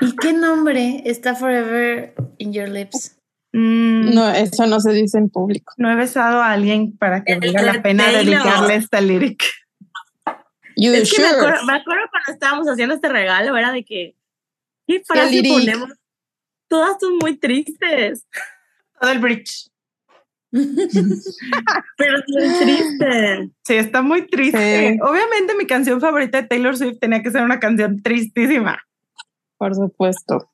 ¿Y 0.00 0.14
qué 0.16 0.32
nombre 0.32 1.02
está 1.04 1.34
forever 1.34 2.14
in 2.38 2.52
your 2.52 2.68
lips? 2.68 3.16
Mm, 3.52 4.14
no. 4.14 4.26
No, 4.26 4.30
eso 4.30 4.66
no 4.66 4.80
se 4.80 4.92
dice 4.92 5.18
en 5.18 5.28
público. 5.28 5.72
he 5.78 5.94
besado 5.96 6.40
a 6.40 6.52
alguien 6.52 6.96
para 6.96 7.24
que 7.24 7.36
valga 7.38 7.62
la 7.62 7.82
pena 7.82 8.04
Taylor. 8.04 8.24
dedicarle 8.24 8.74
esta 8.76 9.00
lyric. 9.00 9.42
You 10.76 10.92
Es 10.94 11.12
que 11.12 11.22
me 11.22 11.28
sure. 11.28 11.38
acuerdo, 11.40 11.64
me 11.66 11.72
acuerdo 11.74 12.04
cuando 12.10 12.32
estábamos 12.32 12.66
haciendo 12.68 12.94
este 12.94 13.08
regalo, 13.08 13.56
era 13.56 13.72
de 13.72 13.84
que, 13.84 14.14
¿qué 14.86 15.02
frase 15.04 15.42
ponemos? 15.42 15.90
Todas 16.68 16.96
son 17.00 17.16
muy 17.18 17.36
tristes, 17.36 18.26
Todo 19.00 19.10
el 19.10 19.18
bridge. 19.18 19.68
pero 20.52 22.16
es 22.18 22.24
muy 22.28 22.58
triste. 22.58 23.50
Sí, 23.64 23.74
está 23.76 24.02
muy 24.02 24.26
triste. 24.26 24.90
Sí. 24.94 24.98
Obviamente 25.02 25.54
mi 25.54 25.66
canción 25.66 26.00
favorita 26.00 26.42
de 26.42 26.48
Taylor 26.48 26.76
Swift 26.76 26.98
tenía 27.00 27.22
que 27.22 27.30
ser 27.30 27.42
una 27.42 27.60
canción 27.60 28.02
tristísima. 28.02 28.82
Por 29.58 29.74
supuesto. 29.74 30.50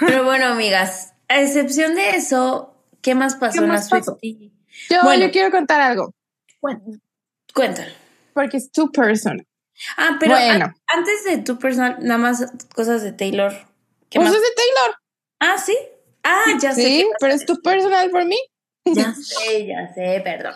Pero 0.00 0.24
bueno, 0.24 0.46
amigas, 0.46 1.14
a 1.28 1.40
excepción 1.40 1.94
de 1.94 2.10
eso, 2.16 2.74
¿qué 3.00 3.14
más 3.14 3.36
pasó 3.36 3.52
¿Qué 3.52 3.58
en 3.58 3.68
la 3.68 3.74
más 3.74 3.88
pasó? 3.88 4.18
Swiftie? 4.20 4.52
Yo, 4.90 4.98
Bueno. 5.02 5.26
yo 5.26 5.30
quiero 5.32 5.50
contar 5.50 5.80
algo 5.80 6.14
Cuéntalo. 7.54 7.92
porque 8.34 8.56
es 8.56 8.70
tu 8.72 8.90
person. 8.90 9.46
Ah, 9.96 10.16
pero 10.20 10.32
Bueno. 10.34 10.66
an- 10.66 10.74
antes 10.86 11.24
de 11.24 11.38
tu 11.38 11.58
personal, 11.58 11.96
nada 12.00 12.18
más 12.18 12.52
cosas 12.74 13.02
de 13.02 13.12
Taylor. 13.12 13.52
¿Qué 14.10 14.18
Pues 14.18 14.30
más? 14.30 14.40
de 14.40 14.48
Taylor. 14.56 14.96
Ah, 15.40 15.58
sí. 15.58 15.76
Ah, 16.24 16.44
ya 16.60 16.72
sé. 16.74 16.82
Sí, 16.82 17.06
pero 17.20 17.34
es 17.34 17.44
tu 17.46 17.60
personal 17.60 18.10
por 18.10 18.24
mí. 18.24 18.38
Ya 18.84 19.14
sé, 19.22 19.66
ya 19.66 19.92
sé, 19.94 20.20
perdón. 20.22 20.54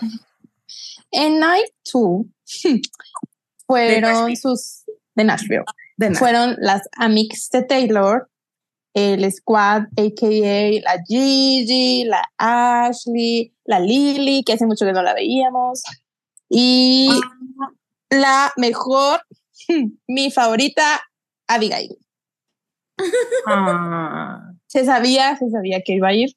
En 1.11 1.39
Night 1.39 1.71
2 1.93 2.27
fueron 3.67 4.01
Nashville. 4.01 4.37
sus 4.37 4.85
de 5.15 5.25
Nashville. 5.25 5.65
De. 5.97 6.15
Fueron 6.15 6.57
las 6.59 6.83
amics 6.97 7.49
de 7.51 7.63
Taylor, 7.63 8.29
el 8.93 9.31
squad, 9.33 9.85
a.k.a. 9.97 10.81
la 10.83 11.03
Gigi, 11.07 12.05
la 12.05 12.23
Ashley, 12.37 13.55
la 13.65 13.81
Lily, 13.81 14.43
que 14.45 14.53
hace 14.53 14.67
mucho 14.67 14.85
que 14.85 14.93
no 14.93 15.03
la 15.03 15.15
veíamos, 15.15 15.83
y 16.49 17.09
la 18.11 18.53
mejor, 18.57 19.21
mi 20.07 20.31
favorita, 20.31 21.01
Abigail. 21.47 21.97
Ah, 23.47 24.46
Se 24.69 24.85
sabía, 24.85 25.37
se 25.37 25.51
sabía 25.51 25.81
que 25.83 25.95
iba 25.95 26.09
a 26.09 26.15
ir, 26.15 26.31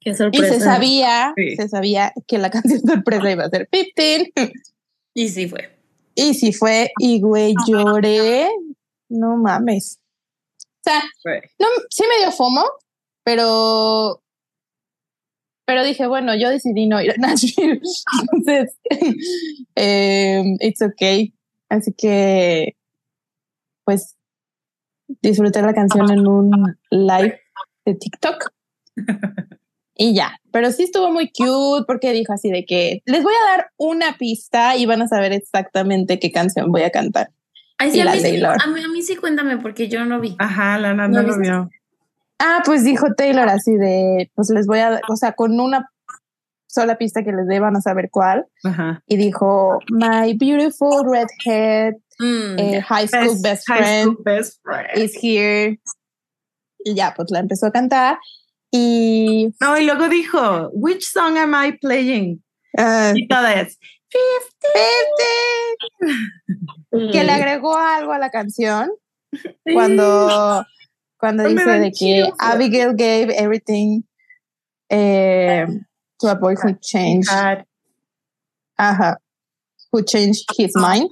Qué 0.00 0.10
y 0.10 0.14
sorpresa. 0.14 0.54
se 0.54 0.60
sabía, 0.60 1.32
Sí. 1.36 1.56
se 1.56 1.68
sabía 1.68 2.12
que 2.26 2.38
la 2.38 2.50
canción 2.50 2.80
sorpresa 2.80 3.30
iba 3.30 3.44
a 3.44 3.50
ser 3.50 3.68
15. 3.70 4.32
Y 5.14 5.28
sí 5.28 5.48
fue. 5.48 5.70
Y 6.14 6.34
sí 6.34 6.52
fue, 6.52 6.90
y 6.98 7.20
güey, 7.20 7.54
lloré. 7.66 8.48
No 9.08 9.36
mames. 9.36 9.98
O 10.84 10.90
sea, 10.90 11.02
no, 11.60 11.66
sí 11.90 12.02
me 12.08 12.24
dio 12.24 12.32
fomo, 12.32 12.64
pero. 13.24 14.20
pero 15.64 15.84
dije, 15.84 16.06
bueno, 16.06 16.34
yo 16.34 16.50
decidí 16.50 16.86
no 16.86 17.00
ir 17.00 17.12
a 17.12 17.14
Nashville. 17.18 17.80
Entonces, 18.22 18.76
eh, 19.76 20.42
it's 20.60 20.82
okay. 20.82 21.32
Así 21.68 21.92
que, 21.92 22.74
pues, 23.84 24.16
disfruté 25.22 25.62
la 25.62 25.72
canción 25.74 26.10
en 26.10 26.26
un 26.26 26.76
live 26.90 27.40
de 27.84 27.94
TikTok. 27.94 28.50
Y 29.94 30.14
ya, 30.14 30.40
pero 30.50 30.70
sí 30.72 30.84
estuvo 30.84 31.10
muy 31.12 31.30
cute 31.30 31.84
porque 31.86 32.12
dijo 32.12 32.32
así 32.32 32.50
de 32.50 32.64
que 32.64 33.02
les 33.04 33.22
voy 33.22 33.32
a 33.34 33.50
dar 33.56 33.70
una 33.76 34.16
pista 34.16 34.76
y 34.76 34.86
van 34.86 35.02
a 35.02 35.08
saber 35.08 35.32
exactamente 35.32 36.18
qué 36.18 36.32
canción 36.32 36.72
voy 36.72 36.82
a 36.82 36.90
cantar. 36.90 37.30
Ay, 37.78 37.90
sí, 37.90 37.98
Y 37.98 38.00
a, 38.00 38.04
la 38.06 38.12
mí 38.12 38.18
sí, 38.18 38.22
Taylor. 38.24 38.56
a, 38.62 38.66
mí, 38.68 38.82
a 38.82 38.88
mí 38.88 39.02
sí 39.02 39.16
cuéntame 39.16 39.58
porque 39.58 39.88
yo 39.88 40.04
no 40.04 40.20
vi. 40.20 40.34
Ajá, 40.38 40.78
la 40.78 40.94
Nanda 40.94 41.22
¿No 41.22 41.28
lo 41.28 41.38
vio. 41.38 41.70
Ah, 42.38 42.62
pues 42.64 42.84
dijo 42.84 43.08
Taylor 43.16 43.48
así 43.48 43.72
de, 43.76 44.30
pues 44.34 44.50
les 44.50 44.66
voy 44.66 44.78
a, 44.80 44.90
dar- 44.90 45.02
o 45.08 45.16
sea, 45.16 45.32
con 45.32 45.60
una 45.60 45.88
sola 46.66 46.96
pista 46.96 47.22
que 47.22 47.32
les 47.32 47.46
dé 47.46 47.60
van 47.60 47.76
a 47.76 47.80
saber 47.82 48.08
cuál. 48.10 48.46
Ajá. 48.64 49.02
Y 49.06 49.16
dijo, 49.16 49.78
My 49.90 50.34
beautiful 50.34 51.04
redhead 51.04 51.94
Mm, 52.18 52.56
eh, 52.58 52.80
high 52.82 53.08
school 53.08 53.36
best, 53.42 53.66
high 53.68 53.78
friend 53.78 54.02
school 54.12 54.22
best 54.24 54.60
friend. 54.62 54.88
is 54.96 55.16
here. 55.20 55.76
Y 56.84 56.94
ya, 56.94 57.14
pues 57.14 57.30
la 57.30 57.40
empezó 57.40 57.66
a 57.66 57.72
cantar. 57.72 58.18
Y 58.70 59.48
No, 59.60 59.78
y 59.78 59.84
luego 59.84 60.08
dijo, 60.08 60.70
which 60.72 61.02
song 61.02 61.36
am 61.36 61.54
I 61.54 61.76
playing? 61.78 62.42
ah, 62.78 63.12
Y 63.14 63.28
todo 63.28 63.46
es, 63.46 63.78
que 67.12 67.24
le 67.24 67.30
agregó 67.32 67.76
algo 67.76 68.12
a 68.12 68.18
la 68.18 68.30
canción 68.30 68.90
cuando, 69.72 70.64
cuando 71.18 71.42
No 71.44 71.48
dice 71.48 71.70
de 71.78 71.92
que. 71.92 72.30
Abigail 72.38 72.94
gave 72.94 73.30
everything 73.36 74.02
eh, 74.90 75.66
to 76.18 76.28
a 76.28 76.34
boy 76.34 76.54
who 76.54 76.74
changed, 76.80 77.30
ajá, 78.78 79.16
who 79.90 80.02
changed 80.02 80.44
his 80.56 80.74
mind. 80.76 81.10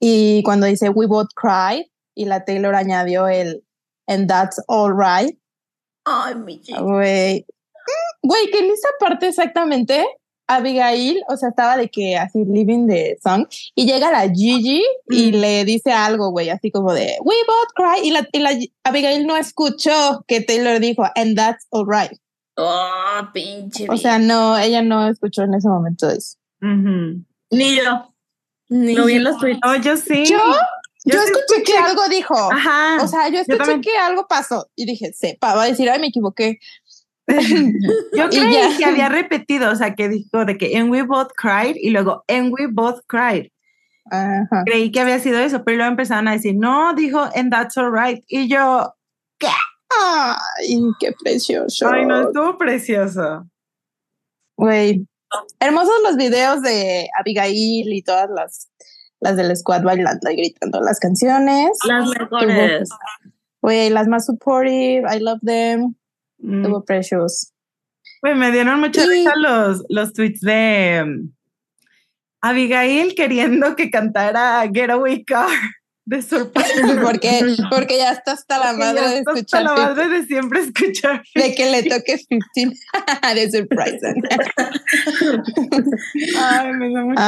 Y 0.00 0.42
cuando 0.44 0.66
dice 0.66 0.90
we 0.90 1.06
both 1.06 1.28
cried 1.34 1.86
y 2.14 2.26
la 2.26 2.44
Taylor 2.44 2.74
añadió 2.74 3.26
el 3.28 3.64
and 4.08 4.28
that's 4.28 4.60
all 4.68 4.92
right. 4.92 5.36
Ay, 6.04 6.34
mi 6.36 6.60
chica. 6.60 6.80
Güey, 6.80 7.44
güey, 8.22 8.50
que 8.50 8.58
en 8.60 8.70
esa 8.70 8.88
parte 9.00 9.28
exactamente 9.28 10.04
Abigail, 10.48 11.20
o 11.28 11.36
sea, 11.36 11.48
estaba 11.48 11.76
de 11.76 11.88
que 11.88 12.16
así 12.16 12.44
living 12.44 12.86
the 12.86 13.18
song 13.20 13.46
y 13.74 13.84
llega 13.84 14.12
la 14.12 14.28
Gigi 14.32 14.84
y 15.10 15.32
Mm. 15.32 15.34
le 15.40 15.64
dice 15.64 15.90
algo, 15.90 16.30
güey, 16.30 16.50
así 16.50 16.70
como 16.70 16.92
de 16.92 17.16
we 17.24 17.34
both 17.48 17.72
cry 17.74 18.06
y 18.06 18.12
la, 18.12 18.28
y 18.32 18.38
la 18.38 18.50
Abigail 18.84 19.26
no 19.26 19.36
escuchó 19.36 20.24
que 20.28 20.40
Taylor 20.40 20.78
dijo 20.78 21.02
and 21.16 21.36
that's 21.36 21.66
all 21.70 21.84
right. 21.86 22.12
Oh, 22.56 23.28
pinche. 23.34 23.86
O 23.90 23.96
sea, 23.96 24.18
no, 24.20 24.56
ella 24.56 24.82
no 24.82 25.08
escuchó 25.08 25.42
en 25.42 25.54
ese 25.54 25.68
momento 25.68 26.08
eso. 26.08 26.36
Ni 26.60 27.76
yo. 27.76 28.12
Ni 28.68 28.94
Lo 28.94 29.04
vi 29.04 29.18
los 29.18 29.36
tweets. 29.38 29.60
Oh, 29.64 29.74
yo 29.76 29.96
sí. 29.96 30.24
Yo, 30.26 30.38
yo, 31.06 31.20
escuché 31.20 31.62
que 31.62 31.78
algo 31.78 32.08
dijo. 32.08 32.34
Ajá. 32.52 32.98
O 33.02 33.08
sea, 33.08 33.28
yo 33.28 33.40
escuché 33.40 33.80
que 33.80 33.96
algo 33.96 34.26
pasó 34.28 34.68
y 34.76 34.86
dije, 34.86 35.12
sepa, 35.12 35.54
va 35.54 35.64
a 35.64 35.66
decir, 35.66 35.88
ay, 35.88 36.00
me 36.00 36.08
equivoqué. 36.08 36.58
Yo 38.16 38.28
creí 38.30 38.76
que 38.78 38.84
había 38.84 39.08
repetido, 39.08 39.72
o 39.72 39.74
sea, 39.74 39.96
que 39.96 40.08
dijo 40.08 40.44
de 40.44 40.56
que 40.56 40.76
and 40.78 40.90
we 40.92 41.02
both 41.02 41.32
cried 41.36 41.74
y 41.74 41.90
luego 41.90 42.24
and 42.28 42.52
we 42.52 42.68
both 42.68 43.00
cried. 43.08 43.50
Ajá. 44.12 44.62
Creí 44.64 44.92
que 44.92 45.00
había 45.00 45.18
sido 45.18 45.40
eso, 45.40 45.64
pero 45.64 45.78
luego 45.78 45.90
empezaron 45.90 46.28
a 46.28 46.32
decir, 46.32 46.54
no, 46.54 46.94
dijo 46.94 47.28
and 47.34 47.50
that's 47.50 47.76
all 47.76 47.90
right. 47.90 48.22
Y 48.28 48.46
yo, 48.46 48.94
Ay, 49.88 50.80
qué 50.98 51.12
precioso. 51.12 51.88
ay, 51.88 52.06
no, 52.06 52.28
estuvo 52.28 52.58
precioso. 52.58 53.48
Güey, 54.56 55.06
hermosos 55.60 55.94
los 56.02 56.16
videos 56.16 56.62
de 56.62 57.08
Abigail 57.18 57.92
y 57.92 58.02
todas 58.02 58.30
las, 58.30 58.68
las 59.20 59.36
del 59.36 59.56
squad 59.56 59.82
bailando 59.82 60.30
y 60.30 60.36
gritando 60.36 60.80
las 60.80 60.98
canciones. 61.00 61.70
Las 61.86 62.08
mejores. 62.08 62.88
Güey, 63.62 63.90
las 63.90 64.06
más 64.08 64.26
supportive, 64.26 65.02
I 65.12 65.18
love 65.20 65.40
them. 65.44 65.94
Mm. 66.38 66.62
Estuvo 66.62 66.84
precious. 66.84 67.52
Güey, 68.22 68.34
me 68.34 68.50
dieron 68.52 68.80
mucha 68.80 69.04
Y- 69.04 69.08
risa 69.08 69.32
los, 69.36 69.84
los 69.88 70.12
tweets 70.12 70.40
de 70.40 71.02
um, 71.04 71.32
Abigail 72.40 73.14
queriendo 73.14 73.74
que 73.76 73.90
cantara 73.90 74.62
Getaway 74.72 75.24
Car 75.24 75.48
de 76.06 76.22
sorpresa. 76.22 77.00
porque, 77.02 77.56
porque 77.68 77.98
ya 77.98 78.12
está 78.12 78.32
hasta 78.32 78.58
la 78.58 78.72
madre 78.72 79.00
Ya 79.02 79.08
de 79.10 79.18
está 79.18 79.30
hasta 79.32 79.40
escuchar 79.40 79.62
la 79.64 79.68
50, 79.76 79.88
madre 79.94 80.08
de 80.20 80.26
siempre 80.26 80.60
escuchar. 80.60 81.22
de 81.34 81.54
que 81.54 81.70
le 81.70 81.82
toque 81.82 82.16
15 82.52 82.76
de 83.34 83.50
surprise. 83.50 83.98
Ay, 86.40 86.72
me 86.74 86.92
da 86.94 87.04
mucha 87.04 87.22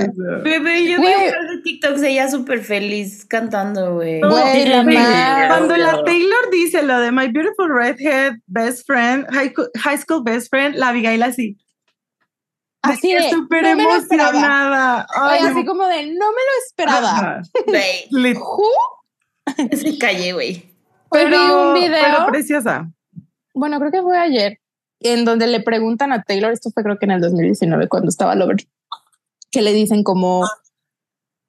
Ay. 0.00 0.06
risa 0.06 0.10
eso. 0.10 0.42
Bebé, 0.42 0.84
yo 0.90 0.96
par 0.98 1.46
de 1.48 1.62
TikToks 1.62 2.02
ella 2.02 2.28
súper 2.30 2.60
feliz 2.64 3.24
cantando, 3.26 3.94
güey. 3.94 4.20
No. 4.20 4.30
Cuando 4.30 5.76
la 5.76 6.02
Taylor 6.04 6.50
dice 6.50 6.82
lo 6.82 6.98
de 7.00 7.12
My 7.12 7.28
Beautiful 7.28 7.68
Redhead 7.74 8.34
Best 8.46 8.86
Friend, 8.86 9.26
High, 9.30 9.52
high 9.82 9.98
School 9.98 10.22
Best 10.24 10.48
Friend, 10.50 10.74
la 10.76 10.88
Abigail 10.88 11.22
así. 11.22 11.56
Así 12.84 13.08
que 13.08 13.22
de, 13.22 13.30
súper 13.30 13.62
no 13.62 13.68
emocionada. 13.70 15.06
Ay, 15.14 15.40
así 15.42 15.62
no. 15.62 15.66
como 15.66 15.86
de, 15.86 16.06
no 16.06 16.26
me 16.30 16.42
lo 16.42 16.52
esperaba. 16.66 17.42
Güey, 17.66 18.36
se 19.76 19.98
callé, 19.98 20.32
güey. 20.32 20.74
Hoy 21.08 21.26
vi 21.26 21.36
un 21.36 21.74
video. 21.74 22.02
pero 22.02 22.26
preciosa. 22.26 22.90
bueno, 23.54 23.78
creo 23.78 23.90
que 23.90 24.02
fue 24.02 24.18
ayer, 24.18 24.60
en 25.00 25.24
donde 25.24 25.46
le 25.46 25.60
preguntan 25.60 26.12
a 26.12 26.22
Taylor, 26.22 26.52
esto 26.52 26.70
fue 26.70 26.82
creo 26.82 26.98
que 26.98 27.06
en 27.06 27.12
el 27.12 27.20
2019 27.20 27.88
cuando 27.88 28.08
estaba 28.08 28.34
Lover, 28.34 28.56
que 29.50 29.62
le 29.62 29.72
dicen 29.72 30.02
como 30.02 30.46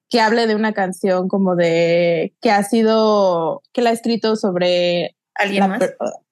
que 0.10 0.22
hable 0.22 0.48
de 0.48 0.56
una 0.56 0.74
canción 0.74 1.28
como 1.28 1.56
de 1.56 2.34
que 2.42 2.52
ha 2.52 2.64
sido, 2.64 3.62
que 3.74 3.82
la 3.82 3.90
ha 3.90 3.94
escrito 3.94 4.36
sobre 4.36 5.16
¿Alguien 5.34 5.62
la 5.62 5.68
más? 5.68 5.84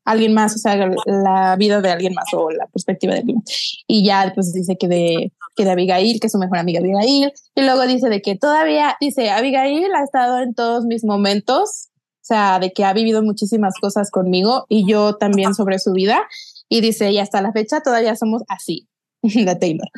Alguien 0.05 0.33
más, 0.33 0.55
o 0.55 0.57
sea, 0.57 0.75
la 1.05 1.55
vida 1.55 1.81
de 1.81 1.91
alguien 1.91 2.13
más 2.13 2.25
o 2.33 2.49
la 2.51 2.67
perspectiva 2.67 3.13
de 3.13 3.19
alguien 3.19 3.37
más. 3.37 3.83
Y 3.87 4.05
ya 4.05 4.31
pues 4.33 4.53
dice 4.53 4.77
que 4.77 4.87
de, 4.87 5.33
que 5.55 5.65
de 5.65 5.71
Abigail, 5.71 6.19
que 6.19 6.27
es 6.27 6.33
su 6.33 6.39
mejor 6.39 6.57
amiga 6.57 6.79
Abigail, 6.79 7.31
y 7.55 7.61
luego 7.61 7.85
dice 7.87 8.09
de 8.09 8.21
que 8.21 8.35
todavía, 8.35 8.95
dice, 8.99 9.29
Abigail 9.29 9.93
ha 9.95 10.03
estado 10.03 10.39
en 10.39 10.53
todos 10.53 10.85
mis 10.85 11.03
momentos, 11.03 11.89
o 12.21 12.25
sea, 12.25 12.59
de 12.59 12.71
que 12.71 12.85
ha 12.85 12.93
vivido 12.93 13.21
muchísimas 13.23 13.75
cosas 13.79 14.11
conmigo 14.11 14.65
y 14.69 14.89
yo 14.89 15.15
también 15.15 15.53
sobre 15.53 15.79
su 15.79 15.91
vida. 15.91 16.21
Y 16.69 16.81
dice, 16.81 17.11
y 17.11 17.19
hasta 17.19 17.41
la 17.41 17.51
fecha 17.51 17.81
todavía 17.81 18.15
somos 18.15 18.43
así, 18.47 18.87
la 19.21 19.59
Taylor. 19.59 19.89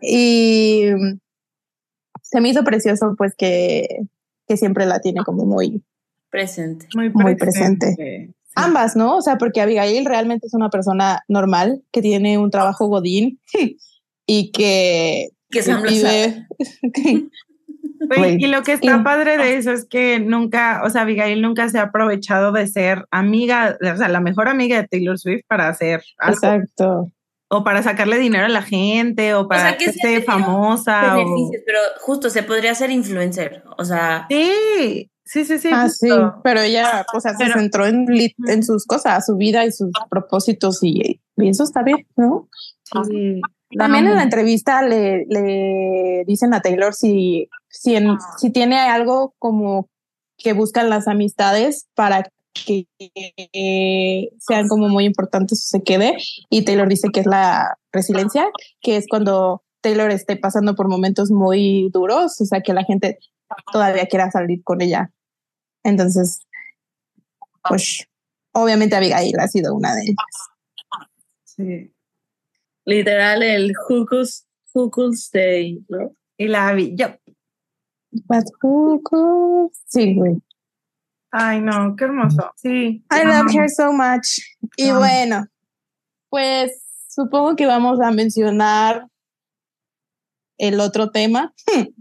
Y 0.00 0.86
se 2.22 2.40
me 2.40 2.48
hizo 2.48 2.64
precioso 2.64 3.14
pues 3.16 3.34
que, 3.36 4.06
que 4.48 4.56
siempre 4.56 4.86
la 4.86 5.00
tiene 5.00 5.22
como 5.22 5.44
muy, 5.44 5.82
Presente. 6.32 6.88
Muy, 6.94 7.10
Muy 7.10 7.34
presente. 7.34 8.32
Ambas, 8.54 8.96
¿no? 8.96 9.16
O 9.16 9.22
sea, 9.22 9.38
porque 9.38 9.60
Abigail 9.60 10.04
realmente 10.04 10.46
es 10.46 10.54
una 10.54 10.70
persona 10.70 11.22
normal 11.28 11.82
que 11.92 12.02
tiene 12.02 12.38
un 12.38 12.50
trabajo 12.50 12.86
godín 12.88 13.40
y 14.26 14.50
que 14.52 15.28
Que 15.50 15.62
Sam 15.62 15.82
vive. 15.82 16.46
Y 18.38 18.46
lo 18.48 18.62
que 18.64 18.72
está 18.72 19.04
padre 19.04 19.36
de 19.38 19.56
eso 19.56 19.70
es 19.70 19.86
que 19.88 20.18
nunca, 20.18 20.82
o 20.84 20.90
sea, 20.90 21.02
Abigail 21.02 21.40
nunca 21.40 21.68
se 21.68 21.78
ha 21.78 21.82
aprovechado 21.82 22.50
de 22.50 22.66
ser 22.66 23.06
amiga, 23.12 23.78
o 23.80 23.96
sea, 23.96 24.08
la 24.08 24.20
mejor 24.20 24.48
amiga 24.48 24.76
de 24.82 24.88
Taylor 24.88 25.18
Swift 25.18 25.42
para 25.46 25.68
hacer 25.68 26.02
algo, 26.18 26.34
Exacto. 26.36 27.12
o 27.48 27.62
para 27.62 27.80
sacarle 27.84 28.18
dinero 28.18 28.46
a 28.46 28.48
la 28.48 28.62
gente, 28.62 29.34
o 29.34 29.46
para 29.46 29.62
sea, 29.68 29.78
que 29.78 29.84
que 29.86 29.92
sí 29.92 30.00
ha 30.04 30.10
esté 30.10 30.22
famosa. 30.24 31.16
o- 31.16 31.50
pero 31.64 31.78
justo 32.00 32.28
se 32.28 32.42
podría 32.42 32.74
ser 32.74 32.90
influencer. 32.90 33.62
O 33.78 33.84
sea, 33.84 34.26
Sí, 34.28 35.08
sí, 35.32 35.44
sí, 35.44 35.58
sí. 35.58 35.70
Ah, 35.72 35.88
sí, 35.88 36.08
pero 36.44 36.60
ella, 36.60 37.06
o 37.14 37.20
sea, 37.20 37.34
se 37.34 37.44
centró 37.52 37.86
en, 37.86 38.06
en 38.46 38.62
sus 38.62 38.84
cosas, 38.86 39.24
su 39.26 39.36
vida 39.36 39.64
y 39.64 39.72
sus 39.72 39.90
propósitos 40.10 40.82
y, 40.82 41.20
y 41.36 41.48
eso 41.48 41.64
está 41.64 41.82
bien, 41.82 42.06
¿no? 42.16 42.48
Sí, 43.04 43.40
También 43.78 44.06
en 44.06 44.16
la 44.16 44.22
entrevista 44.22 44.82
le, 44.82 45.24
le 45.26 46.24
dicen 46.26 46.52
a 46.54 46.60
Taylor 46.60 46.92
si, 46.94 47.48
si, 47.68 47.96
en- 47.96 48.18
si 48.38 48.50
tiene 48.50 48.78
algo 48.78 49.34
como 49.38 49.88
que 50.36 50.52
buscan 50.52 50.90
las 50.90 51.08
amistades 51.08 51.86
para 51.94 52.28
que 52.66 52.86
eh, 53.54 54.28
sean 54.38 54.68
como 54.68 54.88
muy 54.88 55.04
importantes 55.06 55.60
o 55.60 55.78
se 55.78 55.82
quede. 55.82 56.16
Y 56.50 56.64
Taylor 56.64 56.88
dice 56.88 57.08
que 57.12 57.20
es 57.20 57.26
la 57.26 57.78
resiliencia, 57.92 58.46
que 58.82 58.96
es 58.96 59.06
cuando 59.08 59.62
Taylor 59.80 60.10
esté 60.10 60.36
pasando 60.36 60.74
por 60.74 60.88
momentos 60.88 61.30
muy 61.30 61.88
duros, 61.92 62.40
o 62.40 62.44
sea, 62.44 62.60
que 62.60 62.74
la 62.74 62.84
gente 62.84 63.18
todavía 63.72 64.06
quiera 64.06 64.30
salir 64.30 64.62
con 64.62 64.80
ella. 64.82 65.10
Entonces, 65.84 66.40
pues 67.68 68.06
obviamente 68.52 68.96
Abigail 68.96 69.38
ha 69.38 69.48
sido 69.48 69.74
una 69.74 69.94
de 69.94 70.02
ellas. 70.02 70.16
Sí. 71.44 71.94
Literal, 72.84 73.42
el 73.42 73.72
who 73.88 74.06
could 74.90 75.14
stay, 75.14 75.84
¿no? 75.88 76.14
Y 76.36 76.48
la 76.48 76.68
Abby, 76.68 76.94
yo, 76.96 77.08
But 78.10 78.44
could- 78.60 79.70
Sí, 79.86 80.14
güey. 80.14 80.36
ay 81.30 81.60
no, 81.62 81.94
qué 81.96 82.04
hermoso. 82.04 82.50
Sí. 82.56 83.04
I 83.10 83.24
love 83.24 83.50
her 83.54 83.70
so 83.70 83.92
much. 83.92 84.38
Y 84.76 84.90
bueno, 84.90 85.46
pues 86.28 86.72
supongo 87.08 87.56
que 87.56 87.66
vamos 87.66 88.00
a 88.00 88.10
mencionar 88.10 89.06
el 90.62 90.78
otro 90.78 91.10
tema. 91.10 91.52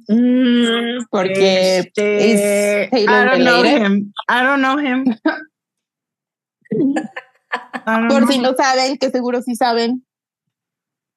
Mm, 0.07 1.05
Porque 1.09 1.79
Este, 1.79 2.83
es 2.83 2.89
Taylor 2.91 3.25
I 3.25 3.39
don't 3.39 3.43
know 3.43 3.63
him. 3.65 4.13
I 4.29 4.43
don't 4.43 4.59
know 4.61 4.77
him. 4.79 5.05
Don't 6.69 8.07
Por 8.09 8.19
know 8.21 8.27
si 8.31 8.39
no 8.39 8.53
saben, 8.53 8.97
que 8.97 9.09
seguro 9.09 9.41
sí 9.41 9.55
saben, 9.55 10.05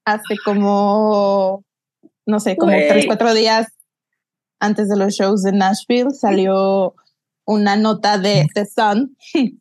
hace 0.06 0.36
como, 0.44 1.64
no 2.26 2.40
sé, 2.40 2.56
como 2.56 2.72
Güey. 2.72 2.88
tres, 2.88 3.06
cuatro 3.06 3.34
días 3.34 3.68
antes 4.58 4.88
de 4.88 4.96
los 4.96 5.12
shows 5.12 5.42
de 5.42 5.52
Nashville 5.52 6.10
salió 6.12 6.94
una 7.44 7.76
nota 7.76 8.16
de 8.16 8.46
The 8.54 8.64
Sun 8.64 9.16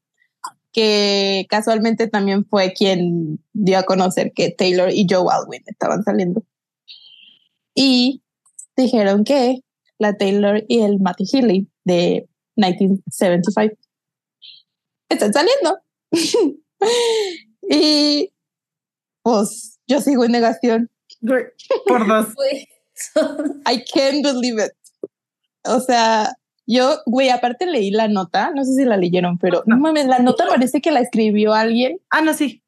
que 0.72 1.46
casualmente 1.50 2.08
también 2.08 2.46
fue 2.46 2.72
quien 2.74 3.44
dio 3.52 3.78
a 3.78 3.84
conocer 3.84 4.32
que 4.34 4.52
Taylor 4.52 4.90
y 4.90 5.06
Joe 5.08 5.28
Alwyn 5.30 5.64
estaban 5.68 6.04
saliendo. 6.04 6.44
Y 7.76 8.22
dijeron 8.76 9.24
que 9.24 9.60
la 10.00 10.16
Taylor 10.18 10.64
y 10.68 10.82
el 10.82 11.00
Matty 11.00 11.26
Healy 11.26 11.68
de 11.86 12.28
1975 12.56 13.76
están 15.10 15.34
saliendo. 15.34 15.78
y 17.70 18.32
pues 19.22 19.80
yo 19.88 20.02
sigo 20.02 20.26
en 20.26 20.32
negación. 20.34 20.90
Por 21.88 22.08
dos. 22.08 22.28
Son- 23.14 23.62
I 23.70 23.84
can't 23.94 24.24
believe 24.24 24.64
it. 24.64 24.72
O 25.66 25.80
sea, 25.80 26.34
yo, 26.68 26.98
güey, 27.06 27.30
aparte 27.30 27.66
leí 27.66 27.90
la 27.92 28.08
nota, 28.08 28.52
no 28.52 28.64
sé 28.66 28.74
si 28.76 28.86
la 28.86 28.98
leyeron, 28.98 29.38
pero 29.38 29.64
no 29.66 29.78
mames, 29.78 30.06
la 30.08 30.20
nota 30.20 30.46
parece 30.48 30.82
que 30.82 30.92
la 30.92 31.00
escribió 31.00 31.54
alguien 31.54 32.00
Ah, 32.10 32.22
no, 32.22 32.34
sí. 32.34 32.62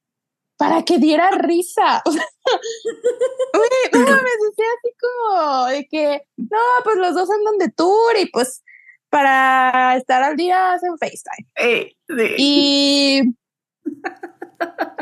para 0.58 0.84
que 0.84 0.98
diera 0.98 1.30
risa. 1.32 2.02
O 2.06 2.12
sea, 2.12 2.24
güey, 3.54 3.70
no 3.94 4.00
mames, 4.00 4.34
decía 4.50 4.66
así 4.78 4.96
como 5.02 5.66
de 5.68 5.88
que, 5.90 6.22
no, 6.38 6.58
pues 6.84 6.98
los 6.98 7.14
dos 7.16 7.30
andan 7.32 7.58
de 7.58 7.70
tour 7.72 8.18
y 8.20 8.26
pues 8.32 8.64
para 9.10 9.96
estar 9.98 10.24
al 10.24 10.36
día 10.36 10.74
hacen 10.74 10.98
FaceTime. 11.00 11.48
Eh, 11.58 11.92
sí. 12.08 12.36
Y, 12.38 13.22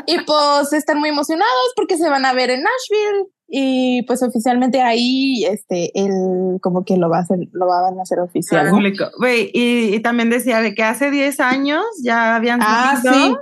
y 0.06 0.20
pues 0.24 0.72
están 0.72 0.98
muy 1.00 1.08
emocionados 1.08 1.72
porque 1.76 1.96
se 1.96 2.08
van 2.08 2.24
a 2.24 2.32
ver 2.32 2.50
en 2.50 2.62
Nashville. 2.62 3.26
Y 3.46 4.02
pues 4.06 4.22
oficialmente 4.22 4.80
ahí, 4.80 5.44
este, 5.44 5.90
él 5.94 6.58
como 6.62 6.84
que 6.84 6.96
lo 6.96 7.08
va 7.10 7.18
a 7.18 7.20
hacer, 7.20 7.38
lo 7.52 7.66
van 7.66 7.98
a 7.98 8.02
hacer 8.02 8.18
oficial. 8.18 8.70
Público. 8.70 9.04
Güey, 9.18 9.50
y, 9.52 9.94
y 9.94 10.00
también 10.00 10.30
decía 10.30 10.60
de 10.60 10.74
que 10.74 10.82
hace 10.82 11.10
10 11.10 11.38
años 11.40 11.84
ya 12.02 12.34
habían 12.36 12.60
Ah, 12.62 12.98
salido. 13.02 13.26
sí. 13.28 13.36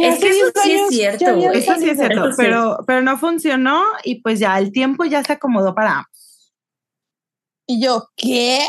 ¿Qué 0.00 0.08
Es 0.08 0.18
que 0.18 0.28
eso 0.30 0.46
10 0.52 0.64
sí 0.64 0.72
es 0.72 0.88
cierto. 0.88 1.24
Eso 1.52 1.74
sí 1.78 1.90
es 1.90 1.98
cierto, 1.98 2.30
pero, 2.36 2.78
pero 2.86 3.02
no 3.02 3.18
funcionó 3.18 3.82
y 4.04 4.20
pues 4.22 4.38
ya 4.38 4.58
el 4.58 4.72
tiempo 4.72 5.04
ya 5.04 5.22
se 5.22 5.34
acomodó 5.34 5.74
para 5.74 5.98
ambos. 5.98 6.52
Y 7.66 7.82
yo, 7.82 8.08
¿qué? 8.16 8.66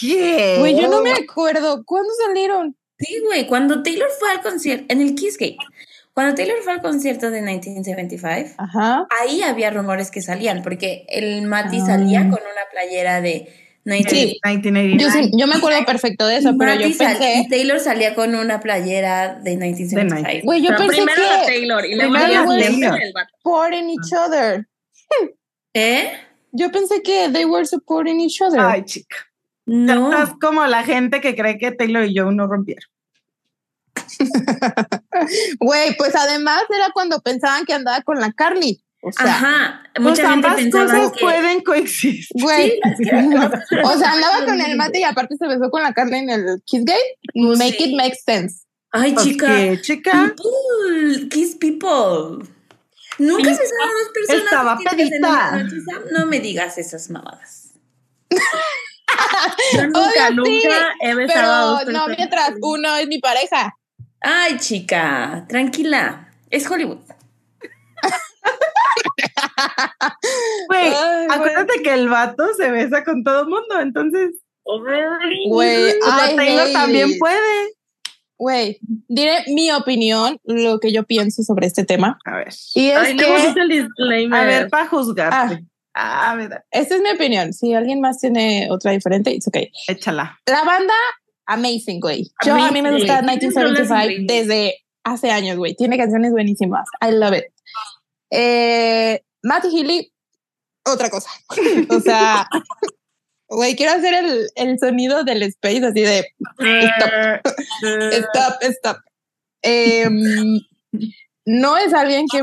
¿Qué? 0.00 0.56
Güey, 0.58 0.80
yo 0.80 0.88
no 0.88 1.00
me 1.02 1.12
acuerdo. 1.12 1.84
¿Cuándo 1.84 2.10
salieron? 2.26 2.76
Sí, 2.98 3.20
güey, 3.24 3.46
cuando 3.46 3.82
Taylor 3.82 4.08
fue 4.18 4.30
al 4.30 4.42
concierto, 4.42 4.84
en 4.88 5.00
el 5.00 5.14
Kissgate, 5.14 5.56
cuando 6.12 6.34
Taylor 6.34 6.58
fue 6.62 6.72
al 6.74 6.82
concierto 6.82 7.30
de 7.30 7.42
1975, 7.42 8.54
Ajá. 8.58 9.06
ahí 9.20 9.42
había 9.42 9.70
rumores 9.70 10.10
que 10.10 10.22
salían, 10.22 10.62
porque 10.62 11.04
el 11.08 11.42
Mati 11.42 11.78
Ah. 11.80 11.86
salía 11.86 12.20
con 12.22 12.30
una 12.40 12.68
playera 12.70 13.20
de 13.20 13.30
1975. 13.30 13.63
Sí. 13.84 14.40
1989. 14.44 14.96
Yo, 14.98 15.10
sí- 15.10 15.30
yo 15.36 15.46
me 15.46 15.56
acuerdo 15.56 15.84
perfecto 15.84 16.26
de 16.26 16.38
eso, 16.38 16.50
Y 16.50 16.56
pero 16.58 16.74
yo 16.74 16.96
pensé, 16.96 17.34
y 17.44 17.48
Taylor 17.48 17.78
salía 17.80 18.14
con 18.14 18.34
una 18.34 18.60
playera 18.60 19.34
de 19.42 19.56
1975. 19.56 20.44
güey, 20.44 20.62
yo 20.62 20.68
Pero 20.70 20.78
pensé 20.80 20.96
primero 20.96 21.22
que 21.22 21.46
Taylor 21.46 21.84
y 21.86 21.94
luego 21.96 22.14
Taylor. 22.14 22.98
supporting 23.42 23.90
each 23.90 24.12
other. 24.12 24.66
¿Eh? 25.74 26.12
Yo 26.52 26.70
pensé 26.70 27.02
que 27.02 27.28
they 27.30 27.44
were 27.44 27.66
supporting 27.66 28.20
each 28.20 28.40
other. 28.40 28.60
Ay, 28.60 28.84
chica. 28.84 29.16
No. 29.66 30.10
Estás 30.12 30.34
como 30.40 30.64
la 30.66 30.82
gente 30.84 31.20
que 31.20 31.34
cree 31.34 31.58
que 31.58 31.72
Taylor 31.72 32.04
y 32.04 32.16
Joe 32.16 32.32
no 32.34 32.46
rompieron. 32.46 32.84
Güey, 35.60 35.96
pues 35.96 36.14
además 36.14 36.62
era 36.68 36.90
cuando 36.92 37.20
pensaban 37.20 37.64
que 37.64 37.72
andaba 37.72 38.02
con 38.02 38.20
la 38.20 38.32
Carly. 38.32 38.83
O 39.06 39.12
sea, 39.12 39.26
Ajá. 39.26 39.82
Pues 39.94 40.02
Mucha 40.02 40.30
gente 40.30 40.46
ambas 40.48 40.54
pensaba 40.56 40.86
cosas 40.86 41.12
que. 41.12 41.20
pueden 41.20 41.60
coexistir. 41.62 42.26
güey. 42.42 42.80
o 43.84 43.98
sea, 43.98 44.12
andaba 44.12 44.44
con 44.46 44.60
el 44.60 44.76
mate 44.76 45.00
y 45.00 45.04
aparte 45.04 45.36
se 45.36 45.46
besó 45.46 45.70
con 45.70 45.82
la 45.82 45.92
Carly 45.92 46.16
en 46.18 46.30
el 46.30 46.62
Kiss 46.64 46.84
Gate. 46.84 47.18
Pues 47.34 47.58
Make 47.58 47.76
sí. 47.76 47.84
it 47.90 47.96
make 47.96 48.14
sense. 48.16 48.64
Ay, 48.90 49.12
Pues, 49.12 49.24
chica. 49.26 49.46
¿qué, 49.46 49.80
chica? 49.82 50.12
People, 50.36 51.28
kiss 51.28 51.56
people. 51.56 52.48
¿Nunca 53.18 53.50
has 53.50 53.58
besado 53.58 53.82
a 53.82 53.86
dos 53.86 54.12
personas? 54.14 54.44
Estaba 54.44 54.78
pedita. 54.78 55.66
No 56.12 56.26
me 56.26 56.40
digas 56.40 56.78
esas 56.78 57.10
mamadas. 57.10 57.70
Yo 59.74 59.84
nunca, 59.86 60.00
Obvio, 60.00 60.44
sí, 60.44 60.62
nunca 60.64 60.94
he 61.00 61.14
besado 61.14 61.52
a 61.52 61.70
dos 61.70 61.78
Pero 61.84 61.92
no 61.92 62.04
personas. 62.06 62.16
mientras 62.18 62.50
uno 62.62 62.96
es 62.96 63.06
mi 63.06 63.18
pareja. 63.20 63.74
Ay, 64.20 64.56
chica, 64.58 65.44
tranquila. 65.48 66.28
Es 66.50 66.68
Hollywood. 66.70 66.98
Güey, 70.68 70.92
acuérdate 71.30 71.82
que 71.82 71.92
el 71.94 72.08
vato 72.08 72.44
se 72.56 72.70
besa 72.70 73.04
con 73.04 73.22
todo 73.22 73.42
el 73.42 73.48
mundo, 73.48 73.80
entonces 73.80 74.30
Güey, 75.48 75.92
Taylor 76.36 76.72
también 76.72 77.10
it. 77.10 77.18
puede. 77.18 77.70
Güey, 78.36 78.78
diré 79.08 79.44
mi 79.48 79.70
opinión, 79.70 80.38
lo 80.44 80.80
que 80.80 80.92
yo 80.92 81.04
pienso 81.04 81.42
sobre 81.42 81.66
este 81.66 81.84
tema. 81.84 82.18
A 82.24 82.36
ver. 82.36 82.48
Y 82.74 82.88
es 82.88 82.98
Ay, 82.98 83.16
que, 83.16 83.24
dice 83.24 83.60
el 83.60 83.68
disclaimer. 83.68 84.40
A 84.40 84.44
ver, 84.44 84.70
para 84.70 84.88
juzgarte. 84.88 85.64
Ah, 85.94 86.32
a 86.32 86.36
ver, 86.36 86.64
esta 86.72 86.96
es 86.96 87.00
mi 87.00 87.10
opinión. 87.10 87.52
Si 87.52 87.72
alguien 87.72 88.00
más 88.00 88.18
tiene 88.18 88.68
otra 88.70 88.90
diferente, 88.90 89.30
it's 89.30 89.46
okay. 89.46 89.70
échala. 89.86 90.36
La 90.46 90.64
banda, 90.64 90.94
amazing, 91.46 92.00
güey. 92.00 92.32
Yo 92.44 92.54
a 92.54 92.70
mí 92.72 92.82
me 92.82 92.90
gusta 92.90 93.18
Amazing. 93.18 93.50
1975 93.50 94.26
desde 94.26 94.74
hace 95.04 95.30
años, 95.30 95.56
güey. 95.56 95.76
Tiene 95.76 95.96
canciones 95.96 96.32
buenísimas. 96.32 96.88
I 97.00 97.12
love 97.12 97.34
it. 97.34 97.53
Eh, 98.36 99.22
Matty 99.42 99.68
Healy, 99.68 100.12
otra 100.84 101.08
cosa. 101.08 101.30
o 101.90 102.00
sea, 102.00 102.48
güey, 103.48 103.76
quiero 103.76 103.92
hacer 103.92 104.14
el, 104.14 104.48
el 104.56 104.78
sonido 104.78 105.22
del 105.24 105.42
space 105.44 105.84
así 105.86 106.00
de 106.00 106.26
stop, 106.58 107.46
stop, 108.12 108.62
stop. 108.62 108.96
Em, 109.62 110.60
no 111.46 111.76
es 111.76 111.94
alguien 111.94 112.26
que 112.30 112.42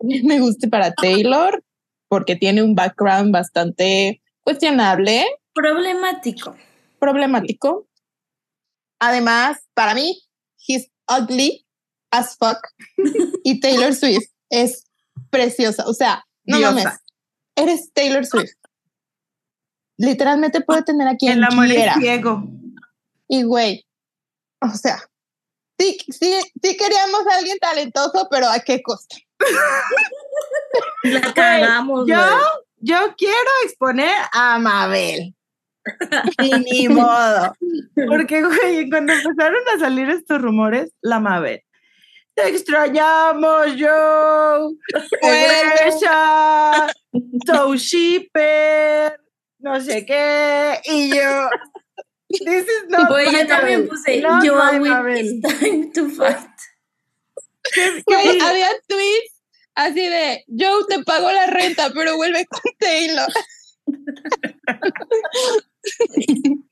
me 0.00 0.40
guste 0.40 0.68
para 0.68 0.92
Taylor 0.92 1.62
porque 2.08 2.36
tiene 2.36 2.62
un 2.62 2.74
background 2.74 3.32
bastante 3.32 4.20
cuestionable 4.42 5.24
Problemático. 5.54 6.56
problemático. 6.98 7.86
Además, 8.98 9.58
para 9.74 9.94
mí, 9.94 10.20
he's 10.66 10.88
ugly 11.08 11.64
as 12.10 12.36
fuck. 12.36 12.58
y 13.44 13.60
Taylor 13.60 13.94
Swift 13.94 14.28
es 14.50 14.84
preciosa. 15.32 15.84
O 15.88 15.94
sea, 15.94 16.24
no 16.44 16.58
Diosa. 16.58 16.72
mames. 16.74 16.98
Eres 17.56 17.92
Taylor 17.92 18.24
Swift. 18.24 18.54
Literalmente 19.98 20.60
puede 20.60 20.82
tener 20.82 21.08
a 21.08 21.16
quien 21.16 21.32
El 21.32 21.44
amor 21.44 21.66
quiera. 21.66 21.92
es 21.92 21.98
ciego. 21.98 22.44
Y 23.28 23.42
güey, 23.44 23.86
o 24.60 24.68
sea, 24.70 24.98
sí, 25.78 25.98
sí, 26.08 26.34
sí 26.62 26.76
queríamos 26.76 27.26
a 27.30 27.36
alguien 27.38 27.58
talentoso, 27.58 28.28
pero 28.30 28.48
¿a 28.48 28.60
qué 28.60 28.82
costa? 28.82 29.16
La 31.04 31.32
cagamos, 31.34 32.06
Yo, 32.08 32.16
güey. 32.16 32.40
yo 32.78 33.14
quiero 33.16 33.50
exponer 33.64 34.14
a 34.32 34.58
Mabel. 34.58 35.34
y 36.42 36.50
ni 36.60 36.88
modo. 36.88 37.54
Porque, 38.08 38.42
güey, 38.42 38.88
cuando 38.88 39.12
empezaron 39.12 39.62
a 39.74 39.78
salir 39.80 40.08
estos 40.10 40.40
rumores, 40.40 40.92
la 41.00 41.18
Mabel. 41.20 41.62
Te 42.34 42.48
extrañamos, 42.48 43.66
Joe. 43.78 44.74
Regresa. 45.22 46.88
So 47.46 47.76
shipper. 47.76 49.20
No 49.58 49.80
sé 49.80 50.06
qué. 50.06 50.80
Y 50.84 51.14
yo. 51.14 51.48
This 52.28 52.66
is 52.66 52.88
not 52.88 53.10
my 53.10 53.24
yo 53.24 53.46
también 53.46 53.88
puse 53.88 54.22
Not 54.22 54.42
Yo 54.42 54.58
it's 54.58 55.40
time 55.42 55.92
to 55.92 56.08
fight. 56.08 56.48
Güey, 58.06 58.40
había 58.40 58.70
tweets 58.88 59.42
así 59.74 60.08
de, 60.08 60.44
Joe, 60.48 60.86
te 60.88 61.04
pago 61.04 61.30
la 61.30 61.46
renta, 61.46 61.90
pero 61.94 62.16
vuelve 62.16 62.46
con 62.46 62.62
Taylor. 62.78 63.30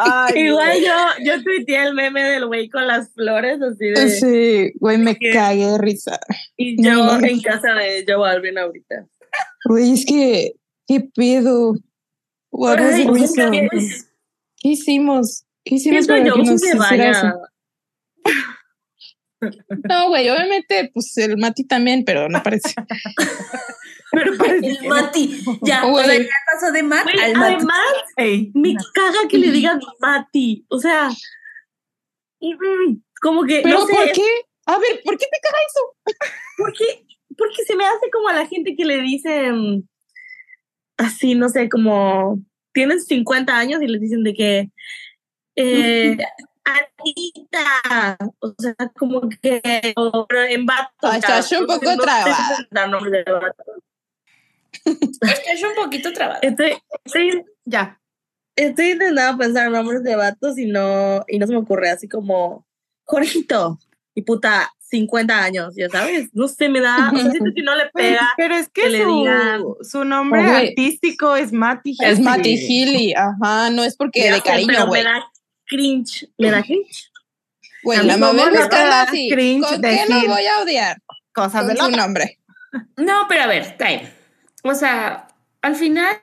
Ay, 0.00 0.42
Igual 0.46 0.78
yo, 0.80 1.24
yo 1.24 1.42
tuiteé 1.42 1.82
el 1.82 1.94
meme 1.94 2.22
del 2.22 2.46
güey 2.46 2.68
con 2.68 2.86
las 2.86 3.12
flores 3.14 3.60
así 3.60 3.86
de... 3.86 4.08
Sí, 4.10 4.72
güey, 4.78 4.96
me 4.96 5.16
¿Qué? 5.16 5.30
cagué 5.32 5.66
de 5.66 5.78
risa. 5.78 6.20
Y 6.56 6.80
yo 6.80 6.94
No. 6.94 7.18
en 7.26 7.40
casa 7.40 7.72
de 7.74 8.04
Joe 8.06 8.30
Alvin 8.30 8.58
ahorita. 8.58 9.06
Güey, 9.64 9.94
es 9.94 10.06
que, 10.06 10.52
¿qué 10.86 11.00
pedo? 11.14 11.74
Ay? 12.76 13.06
¿qué? 13.34 13.88
¿Qué 14.56 14.68
hicimos? 14.68 15.44
¿Qué 15.64 15.74
hicimos 15.74 16.06
para 16.06 16.24
yo 16.24 16.34
que 16.34 16.42
que 16.42 16.50
nos 16.50 16.60
se 16.60 16.66
hiciera 16.76 16.88
vaya. 16.88 17.10
eso? 17.10 17.40
No, 19.88 20.08
güey, 20.08 20.28
obviamente, 20.30 20.90
pues 20.92 21.16
el 21.18 21.36
Mati 21.38 21.64
también, 21.64 22.04
pero 22.04 22.28
no 22.28 22.42
parece. 22.42 22.74
Pero 24.10 24.36
parece 24.36 24.66
El 24.68 24.78
que- 24.78 24.88
Mati. 24.88 25.44
Ya, 25.62 25.84
o 25.86 25.98
sea, 25.98 26.18
ya 26.18 26.28
pasó 26.52 26.72
de 26.72 26.80
al 26.80 26.84
Mati. 26.86 27.12
además, 27.18 27.86
me 28.54 28.74
caga 28.94 29.28
que 29.28 29.38
le 29.38 29.50
digan 29.50 29.80
Mati. 30.00 30.64
O 30.68 30.78
sea, 30.78 31.10
mm, 32.40 32.96
como 33.20 33.44
que, 33.44 33.60
Pero 33.62 33.80
no 33.80 33.86
sé, 33.86 33.94
¿por 33.94 34.12
qué? 34.12 34.26
A 34.66 34.78
ver, 34.78 35.00
¿por 35.04 35.16
qué 35.16 35.26
te 35.30 35.40
caga 35.42 35.58
eso? 35.66 36.14
porque, 36.56 37.06
porque 37.36 37.64
se 37.66 37.76
me 37.76 37.84
hace 37.84 38.10
como 38.10 38.28
a 38.28 38.34
la 38.34 38.46
gente 38.46 38.74
que 38.76 38.84
le 38.84 39.00
dicen 39.02 39.88
así, 40.96 41.34
no 41.34 41.48
sé, 41.48 41.68
como 41.68 42.38
tienen 42.72 43.00
50 43.00 43.56
años 43.56 43.80
y 43.82 43.86
les 43.86 44.00
dicen 44.00 44.22
de 44.24 44.34
que 44.34 44.70
eh, 45.56 46.16
Anita, 46.64 48.18
o 48.40 48.54
sea, 48.58 48.74
como 48.98 49.22
que 49.28 49.60
en 49.64 50.66
vato. 50.66 50.90
Ah, 51.02 51.16
estás 51.16 51.50
un 51.52 51.66
poco 51.66 51.96
trabada. 51.96 52.36
Es 54.84 55.40
que 55.40 55.52
es 55.52 55.62
un 55.62 55.74
poquito 55.74 56.12
trabado. 56.12 56.40
Estoy, 56.42 56.72
estoy, 57.04 57.44
ya. 57.64 58.00
estoy 58.56 58.90
intentando 58.92 59.38
pensar 59.38 59.70
nombres 59.70 60.02
de 60.02 60.16
vatos 60.16 60.58
y 60.58 60.66
no, 60.66 61.24
y 61.28 61.38
no 61.38 61.46
se 61.46 61.52
me 61.52 61.58
ocurre 61.58 61.90
así 61.90 62.08
como 62.08 62.66
Jorgito 63.04 63.78
y 64.14 64.22
puta 64.22 64.70
50 64.90 65.42
años, 65.44 65.74
ya 65.76 65.88
sabes. 65.90 66.30
No 66.32 66.48
sé, 66.48 66.68
me 66.68 66.80
da, 66.80 67.10
o 67.12 67.16
sea, 67.18 67.30
siento 67.30 67.50
que 67.54 67.62
no 67.62 67.76
le 67.76 67.90
Güey, 67.92 68.10
pega. 68.12 68.28
pero 68.36 68.54
es 68.56 68.68
que, 68.70 68.82
que 68.82 68.88
le 68.90 69.02
su, 69.04 69.10
digan- 69.10 69.64
su 69.82 70.04
nombre 70.04 70.40
artístico 70.42 71.36
es 71.36 71.52
Mati. 71.52 71.92
Es 72.00 72.14
Healy. 72.18 72.22
Mati 72.22 72.56
Healy, 72.56 73.14
ajá, 73.14 73.70
no 73.70 73.84
es 73.84 73.96
porque 73.96 74.20
Ya 74.24 74.34
de 74.34 74.42
cariño, 74.42 74.86
güey. 74.86 75.02
Me 75.04 75.08
da 75.10 75.24
cringe, 75.66 76.28
me 76.38 76.50
da 76.50 76.62
cringe. 76.62 77.10
Güey, 77.82 78.04
la 78.04 78.16
mamá 78.16 78.50
te 78.50 78.76
da 78.76 79.02
así. 79.02 79.28
cringe 79.30 79.68
¿Con 79.68 79.80
de 79.82 79.88
qué 79.90 80.04
no 80.08 80.26
voy 80.26 80.46
a 80.46 80.60
odiar? 80.62 80.96
Cosas 81.34 81.68
de 81.68 81.76
su 81.76 81.90
nombre. 81.90 82.38
No, 82.96 83.26
pero 83.28 83.42
a 83.42 83.46
ver, 83.46 83.76
time. 83.78 84.10
O 84.64 84.74
sea, 84.74 85.28
al 85.62 85.74
final, 85.76 86.16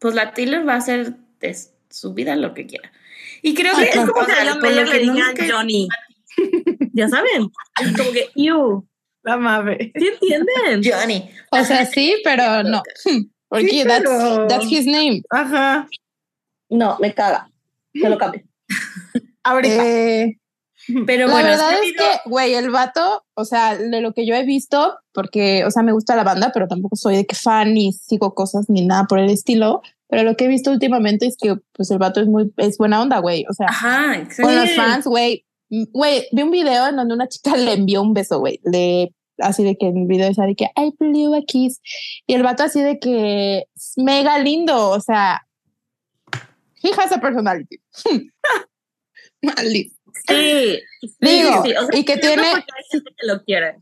pues 0.00 0.14
la 0.14 0.32
Taylor 0.34 0.66
va 0.68 0.74
a 0.74 0.78
hacer 0.78 1.14
de 1.40 1.56
su 1.90 2.14
vida 2.14 2.36
lo 2.36 2.54
que 2.54 2.66
quiera. 2.66 2.90
Y 3.42 3.54
creo 3.54 3.76
que 3.76 3.84
Es 3.84 3.96
como 3.96 4.12
o 4.12 4.26
que 4.26 4.32
sea, 4.32 4.54
por 4.58 4.72
lo 4.72 4.90
que 4.90 4.98
digan 4.98 5.34
que- 5.34 5.50
Johnny. 5.50 5.88
Ya 6.92 7.08
saben. 7.08 7.50
Es 7.80 7.96
como 7.96 8.10
que, 8.12 8.30
you. 8.34 8.86
La 9.22 9.36
mave. 9.36 9.92
¿Sí 9.96 10.06
entienden? 10.08 10.82
Johnny. 10.84 11.30
O 11.50 11.64
sea, 11.64 11.86
sí, 11.86 12.16
pero 12.24 12.62
no. 12.62 12.82
Porque 13.48 13.68
Sí, 13.68 13.84
that's, 13.84 14.02
pero- 14.04 14.46
that's 14.48 14.70
his 14.70 14.86
name. 14.86 15.22
Ajá. 15.30 15.88
No, 16.68 16.98
me 17.00 17.14
caga. 17.14 17.48
Se 17.94 18.08
lo 18.08 18.18
cambio. 18.18 18.42
Ahorita. 19.44 19.86
Eh, 19.86 20.38
Pero 21.06 21.26
la 21.26 21.32
bueno, 21.32 21.48
verdad 21.48 21.72
es 21.82 21.92
que, 21.92 22.28
güey, 22.28 22.54
el 22.54 22.70
vato, 22.70 23.24
o 23.34 23.44
sea, 23.44 23.76
de 23.76 24.00
lo 24.00 24.12
que 24.12 24.26
yo 24.26 24.34
he 24.34 24.44
visto, 24.44 24.98
porque, 25.12 25.64
o 25.64 25.70
sea, 25.70 25.82
me 25.82 25.92
gusta 25.92 26.16
la 26.16 26.24
banda, 26.24 26.50
pero 26.52 26.68
tampoco 26.68 26.96
soy 26.96 27.16
de 27.16 27.26
que 27.26 27.36
fan 27.36 27.74
ni 27.74 27.92
sigo 27.92 28.34
cosas 28.34 28.68
ni 28.68 28.84
nada 28.84 29.04
por 29.04 29.18
el 29.18 29.30
estilo. 29.30 29.82
Pero 30.08 30.22
lo 30.22 30.36
que 30.36 30.44
he 30.44 30.48
visto 30.48 30.70
últimamente 30.70 31.26
es 31.26 31.36
que, 31.40 31.56
pues, 31.72 31.90
el 31.90 31.98
vato 31.98 32.20
es 32.20 32.26
muy, 32.26 32.52
es 32.58 32.78
buena 32.78 33.00
onda, 33.00 33.18
güey. 33.18 33.46
O 33.48 33.54
sea, 33.54 33.68
Ajá, 33.68 34.28
con 34.40 34.54
los 34.54 34.70
fans, 34.72 35.06
güey. 35.06 35.44
Güey, 35.70 36.26
vi 36.30 36.42
un 36.42 36.50
video 36.50 36.88
en 36.88 36.96
donde 36.96 37.14
una 37.14 37.28
chica 37.28 37.56
le 37.56 37.72
envió 37.72 38.02
un 38.02 38.14
beso, 38.14 38.38
güey. 38.38 38.60
Le, 38.64 39.14
así 39.38 39.64
de 39.64 39.76
que 39.76 39.86
en 39.86 39.96
el 39.96 40.06
video 40.06 40.28
decía 40.28 40.44
de 40.44 40.54
que 40.54 40.70
I 40.76 40.94
blew 40.98 41.34
a 41.34 41.42
kiss. 41.42 41.80
Y 42.26 42.34
el 42.34 42.42
vato 42.42 42.62
así 42.62 42.80
de 42.80 42.98
que 42.98 43.66
es 43.74 43.94
mega 43.96 44.38
lindo. 44.38 44.90
O 44.90 45.00
sea, 45.00 45.46
he 46.82 46.90
has 46.90 47.12
a 47.12 47.20
personality. 47.20 47.80
Maldito. 49.42 49.93
Sí. 50.26 50.78
Digo, 51.20 51.62
sí, 51.64 51.70
sí. 51.70 51.74
O 51.76 51.86
sea, 51.86 51.98
y 51.98 52.04
que 52.04 52.16
tiene- 52.16 52.42
hay 52.42 52.62
gente 52.90 53.10
que 53.16 53.26
lo 53.26 53.42
quiere. 53.44 53.76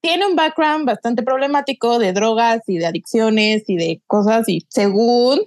Tiene 0.00 0.26
un 0.26 0.36
background 0.36 0.84
bastante 0.86 1.22
problemático 1.22 1.98
de 1.98 2.12
drogas 2.12 2.60
y 2.66 2.78
de 2.78 2.86
adicciones 2.86 3.64
y 3.68 3.76
de 3.76 4.02
cosas. 4.06 4.48
Y 4.48 4.66
según 4.68 5.40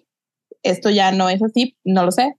esto 0.64 0.90
ya 0.90 1.12
no 1.12 1.30
es 1.30 1.44
así, 1.44 1.78
no 1.84 2.04
lo 2.06 2.12
sé. 2.12 2.36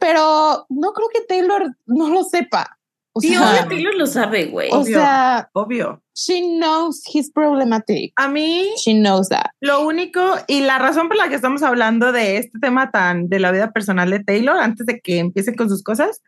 Pero 0.00 0.66
no 0.68 0.92
creo 0.92 1.08
que 1.12 1.20
Taylor 1.28 1.74
no 1.86 2.08
lo 2.10 2.24
sepa. 2.24 2.78
O 3.12 3.20
Sí, 3.20 3.30
sea, 3.30 3.40
obvio 3.42 3.68
Taylor 3.68 3.94
lo 3.96 4.06
sabe, 4.06 4.46
güey. 4.46 4.70
o 4.70 4.78
Obvio. 4.80 4.98
sea, 5.00 5.50
Obvio. 5.52 6.00
she 6.14 6.40
knows 6.58 7.02
he's 7.12 7.30
problematic. 7.32 8.12
A 8.16 8.28
mí, 8.28 8.70
She 8.84 8.92
knows 8.94 9.28
that. 9.30 9.46
lo 9.60 9.84
único 9.84 10.20
y 10.46 10.60
la 10.60 10.78
razón 10.78 11.08
por 11.08 11.16
la 11.16 11.28
que 11.28 11.34
estamos 11.34 11.62
hablando 11.64 12.12
de 12.12 12.36
este 12.36 12.58
tema 12.60 12.92
tan 12.92 13.28
de 13.28 13.40
la 13.40 13.50
vida 13.50 13.72
personal 13.72 14.10
de 14.10 14.22
Taylor, 14.22 14.56
antes 14.58 14.86
de 14.86 15.00
que 15.00 15.18
empiece 15.18 15.56
con 15.56 15.68
sus 15.68 15.82
cosas, 15.82 16.22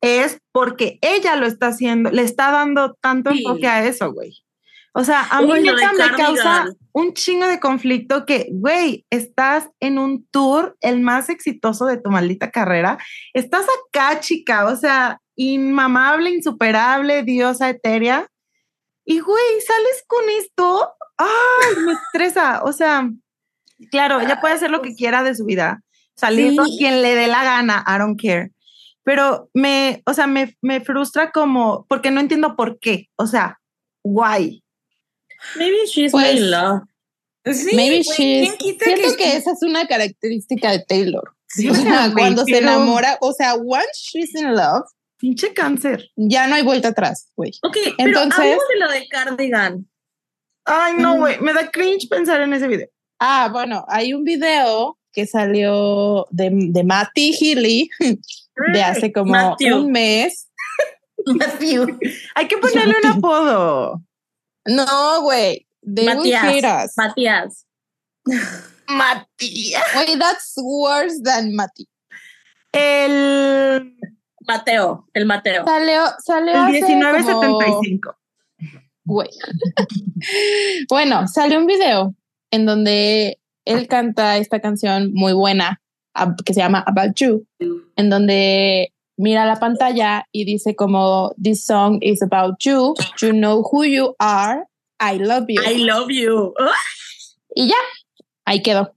es 0.00 0.38
porque 0.52 0.98
ella 1.02 1.36
lo 1.36 1.46
está 1.46 1.68
haciendo, 1.68 2.10
le 2.10 2.22
está 2.22 2.50
dando 2.50 2.94
tanto 3.00 3.30
Sí. 3.32 3.38
enfoque 3.38 3.66
a 3.66 3.84
eso, 3.86 4.12
güey. 4.12 4.32
O 4.96 5.02
sea, 5.02 5.22
a 5.22 5.40
Uy, 5.40 5.60
mí 5.60 5.68
neta 5.68 5.92
me 5.92 6.16
causa 6.16 6.66
un 6.92 7.14
chingo 7.14 7.46
de 7.48 7.58
conflicto 7.58 8.24
que, 8.26 8.46
güey, 8.52 9.04
estás 9.10 9.68
en 9.80 9.98
un 9.98 10.24
tour 10.30 10.76
el 10.80 11.00
más 11.00 11.30
exitoso 11.30 11.86
de 11.86 11.96
tu 11.96 12.10
maldita 12.10 12.52
carrera. 12.52 12.98
Estás 13.32 13.66
acá, 13.88 14.20
chica, 14.20 14.66
o 14.66 14.76
sea, 14.76 15.18
inmamable, 15.34 16.30
insuperable, 16.30 17.24
diosa 17.24 17.70
etérea. 17.70 18.28
Y, 19.04 19.18
güey, 19.18 19.60
sales 19.66 20.04
con 20.06 20.24
esto. 20.38 20.92
Ay, 21.18 21.82
me 21.84 21.92
estresa. 21.94 22.62
O 22.62 22.72
sea, 22.72 23.08
claro, 23.90 24.20
ella 24.20 24.40
puede 24.40 24.54
hacer 24.54 24.70
lo 24.70 24.80
que 24.80 24.94
quiera 24.94 25.24
de 25.24 25.34
su 25.34 25.44
vida. 25.44 25.80
Salir 26.16 26.50
Sí. 26.50 26.56
con 26.56 26.66
quien 26.78 27.02
le 27.02 27.16
dé 27.16 27.26
la 27.26 27.42
gana, 27.42 27.84
I 27.88 27.98
don't 27.98 28.20
care. 28.20 28.50
Pero 29.04 29.50
me, 29.52 30.02
o 30.06 30.14
sea, 30.14 30.26
me, 30.26 30.56
me 30.62 30.80
frustra 30.80 31.30
como, 31.30 31.86
porque 31.88 32.10
no 32.10 32.20
entiendo 32.20 32.56
por 32.56 32.78
qué. 32.78 33.08
O 33.16 33.26
sea, 33.26 33.60
guay. 34.02 34.62
Maybe 35.56 35.86
she's 35.86 36.10
Pues, 36.12 36.36
in 36.36 36.50
love. 36.50 36.82
Sí, 37.44 37.76
Maybe 37.76 37.98
she's. 38.02 38.16
¿quién 38.16 38.56
quita 38.56 38.86
Siento 38.86 39.16
que, 39.16 39.36
esa 39.36 39.52
es 39.52 39.62
una 39.62 39.86
característica 39.86 40.70
de 40.72 40.78
Taylor. 40.86 41.34
Sí, 41.46 41.68
O 41.68 41.74
sea, 41.74 42.10
cuando 42.14 42.44
se 42.44 42.52
pero- 42.52 42.68
enamora, 42.68 43.18
o 43.20 43.32
sea, 43.32 43.54
once 43.54 43.86
she's 43.94 44.34
in 44.34 44.54
love, 44.54 44.84
Pinche 45.18 45.52
cáncer. 45.52 46.10
ya 46.16 46.46
no 46.46 46.54
hay 46.54 46.62
vuelta 46.62 46.88
atrás, 46.88 47.28
güey. 47.36 47.52
Ok, 47.62 47.76
pero 47.98 48.08
Entonces- 48.08 48.38
hablemos 48.38 48.64
de 48.72 48.78
lo 48.80 48.90
de 48.90 49.06
Cardigan. 49.08 49.88
Ay, 50.64 50.94
no, 50.98 51.16
güey. 51.18 51.38
Me 51.40 51.52
da 51.52 51.70
cringe 51.70 52.08
pensar 52.08 52.40
en 52.40 52.54
ese 52.54 52.66
video. 52.68 52.88
Ah, 53.20 53.50
bueno, 53.52 53.84
hay 53.88 54.14
un 54.14 54.24
video 54.24 54.98
que 55.12 55.26
salió 55.26 56.26
de, 56.30 56.50
de 56.50 56.84
Matty 56.84 57.32
Healy 57.38 57.90
de 58.72 58.82
hace 58.82 59.12
como 59.12 59.32
Matthew. 59.32 59.76
un 59.76 59.92
mes. 59.92 60.50
Matthew. 61.26 61.98
Hay 62.34 62.48
que 62.48 62.58
ponerle 62.58 62.94
un 63.02 63.10
apodo. 63.18 64.02
No, 64.66 65.22
güey. 65.22 65.66
They 65.82 66.06
will 66.08 66.32
Matías. 66.32 66.94
Matías. 66.96 67.66
Matías. 68.88 69.82
Güey, 69.94 70.18
that's 70.18 70.54
worse 70.56 71.20
than 71.22 71.54
Matty. 71.54 71.86
El, 72.72 73.94
Mateo, 74.46 75.08
el 75.14 75.26
Mateo. 75.26 75.64
Salió, 75.64 76.06
salió 76.24 76.52
el 76.52 76.58
hace 76.60 76.80
como- 76.80 76.96
1975. 76.96 78.16
Güey. 79.04 79.28
bueno, 80.88 81.28
salió 81.28 81.58
un 81.58 81.66
video 81.66 82.14
en 82.50 82.66
donde 82.66 83.38
él 83.66 83.86
canta 83.88 84.38
esta 84.38 84.60
canción 84.60 85.10
muy 85.12 85.32
buena 85.34 85.80
que 86.44 86.54
se 86.54 86.60
llama 86.60 86.84
About 86.86 87.14
You, 87.16 87.46
en 87.96 88.10
donde 88.10 88.92
mira 89.16 89.46
la 89.46 89.58
pantalla 89.60 90.26
y 90.32 90.44
dice 90.44 90.74
como 90.74 91.34
This 91.42 91.64
song 91.64 91.98
is 92.00 92.22
about 92.22 92.56
you, 92.60 92.94
you 93.20 93.30
know 93.30 93.62
who 93.62 93.84
you 93.84 94.14
are, 94.18 94.64
I 95.00 95.18
love 95.18 95.46
you. 95.48 95.62
I 95.62 95.78
love 95.78 96.10
you. 96.10 96.54
Y 97.54 97.68
ya, 97.68 97.76
ahí 98.44 98.62
quedó. 98.62 98.94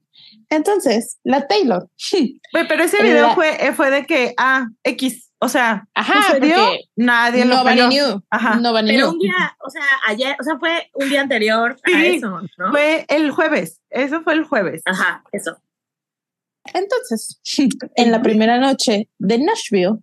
Entonces, 0.49 1.19
la 1.23 1.47
Taylor. 1.47 1.89
Pero 2.51 2.83
ese 2.83 3.03
video 3.03 3.33
fue, 3.35 3.67
eh, 3.67 3.73
fue 3.73 3.91
de 3.91 4.05
que, 4.05 4.33
ah, 4.37 4.67
X, 4.83 5.31
o 5.39 5.49
sea, 5.49 5.87
Ajá, 5.93 6.23
sucedió, 6.23 6.55
porque 6.55 6.85
nadie 6.95 7.45
lo 7.45 7.63
knew. 7.63 8.23
Ajá. 8.29 8.55
Nobody 8.55 8.87
Pero 8.87 9.07
knew. 9.07 9.13
un 9.13 9.19
día, 9.19 9.57
o 9.59 9.69
sea, 9.69 9.83
ayer, 10.07 10.35
o 10.39 10.43
sea, 10.43 10.57
fue 10.57 10.89
un 10.93 11.09
día 11.09 11.21
anterior 11.21 11.77
a 11.83 11.89
Sí, 11.89 12.05
eso, 12.15 12.41
¿no? 12.57 12.71
Fue 12.71 13.05
el 13.09 13.31
jueves, 13.31 13.81
eso 13.89 14.21
fue 14.21 14.33
el 14.33 14.45
jueves. 14.45 14.81
Ajá, 14.85 15.23
eso. 15.31 15.57
Entonces, 16.73 17.39
en 17.95 18.11
la 18.11 18.21
primera 18.21 18.57
noche 18.59 19.09
de 19.19 19.37
Nashville, 19.39 19.97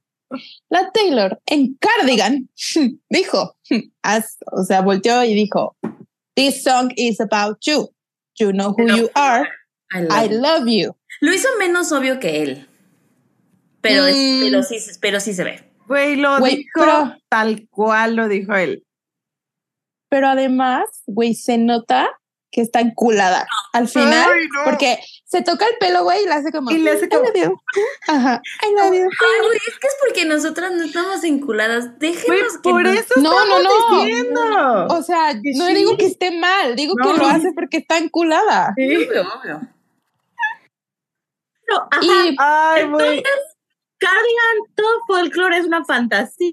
la 0.68 0.90
Taylor 0.92 1.40
en 1.46 1.74
Cardigan 1.78 2.48
dijo, 3.08 3.56
as- 4.02 4.38
o 4.52 4.64
sea, 4.64 4.80
volteó 4.82 5.22
y 5.24 5.34
dijo, 5.34 5.76
This 6.34 6.64
song 6.64 6.90
is 6.96 7.20
about 7.20 7.58
you. 7.64 7.88
You 8.38 8.50
know 8.50 8.74
who 8.76 8.88
you 8.96 9.08
are. 9.14 9.48
I 9.94 10.00
love 10.00 10.12
I 10.24 10.28
you. 10.28 10.40
love 10.40 10.66
you. 10.66 10.96
Lo 11.20 11.32
hizo 11.32 11.48
menos 11.60 11.92
obvio 11.92 12.18
que 12.18 12.42
él. 12.42 12.68
Pero, 13.80 14.06
es- 14.06 14.16
Mm. 14.16 14.40
pero, 14.40 14.62
sí, 14.64 14.76
pero 15.00 15.20
sí 15.20 15.32
se 15.34 15.44
ve. 15.44 15.70
Güey, 15.86 16.16
lo 16.16 16.38
Güey, 16.40 16.56
dijo 16.56 16.70
pero- 16.74 17.16
tal 17.28 17.68
cual 17.70 18.16
lo 18.16 18.26
dijo 18.28 18.54
él. 18.56 18.84
Pero 20.08 20.28
además, 20.28 20.84
güey, 21.06 21.34
se 21.34 21.58
nota 21.58 22.08
que 22.50 22.60
está 22.62 22.80
enculada. 22.80 23.46
Al 23.74 23.88
final, 23.88 24.30
Ay, 24.32 24.46
no. 24.46 24.64
porque 24.64 24.98
se 25.24 25.42
toca 25.42 25.66
el 25.66 25.76
pelo, 25.78 26.04
güey, 26.04 26.22
y 26.22 26.26
le 26.26 26.32
hace 26.32 26.52
como. 26.52 26.70
Y 26.70 26.78
le 26.78 26.92
hace 26.92 27.08
como-. 27.08 27.24
Ajá. 28.06 28.40
Ay, 28.62 28.70
güey, 28.72 29.00
es 29.00 29.78
que 29.80 29.86
es 29.88 29.96
porque 30.00 30.24
nosotras 30.24 30.70
no 30.72 30.84
estamos 30.84 31.24
enculadas. 31.24 31.86
Güey, 31.86 31.98
Déjenos 32.12 32.52
que 32.62 32.70
por 32.70 32.86
eso 32.86 33.14
No, 33.16 33.30
no, 33.32 33.56
estamos 33.58 33.90
no. 33.90 34.04
diciendo. 34.04 34.86
O 34.90 35.02
sea, 35.02 35.32
Que 35.42 35.52
no 35.56 35.66
sí. 35.66 35.74
digo 35.74 35.96
que 35.96 36.06
esté 36.06 36.30
mal, 36.30 36.76
digo 36.76 36.94
No. 36.96 37.12
que 37.12 37.18
lo 37.18 37.26
hace 37.26 37.52
porque 37.52 37.78
está 37.78 37.98
enculada. 37.98 38.72
Sí. 38.76 38.96
Obvio, 38.96 39.22
obvio. 39.22 39.60
Pero, 41.66 41.88
ajá, 41.90 42.00
Y 42.28 42.36
Ay, 42.38 42.84
güey. 42.88 43.22
Cardigan, 43.98 44.74
todo 44.76 45.00
folclore 45.06 45.58
es 45.58 45.64
una 45.66 45.84
fantasía, 45.84 46.52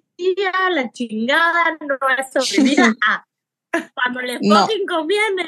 la 0.71 0.89
chingada 0.91 1.77
no 1.81 1.97
es 2.17 2.31
sobre 2.34 2.63
vida. 2.63 2.95
Ah, 3.05 3.25
cuando 3.93 4.21
le 4.21 4.39
No. 4.41 4.67
conviene, 4.88 5.47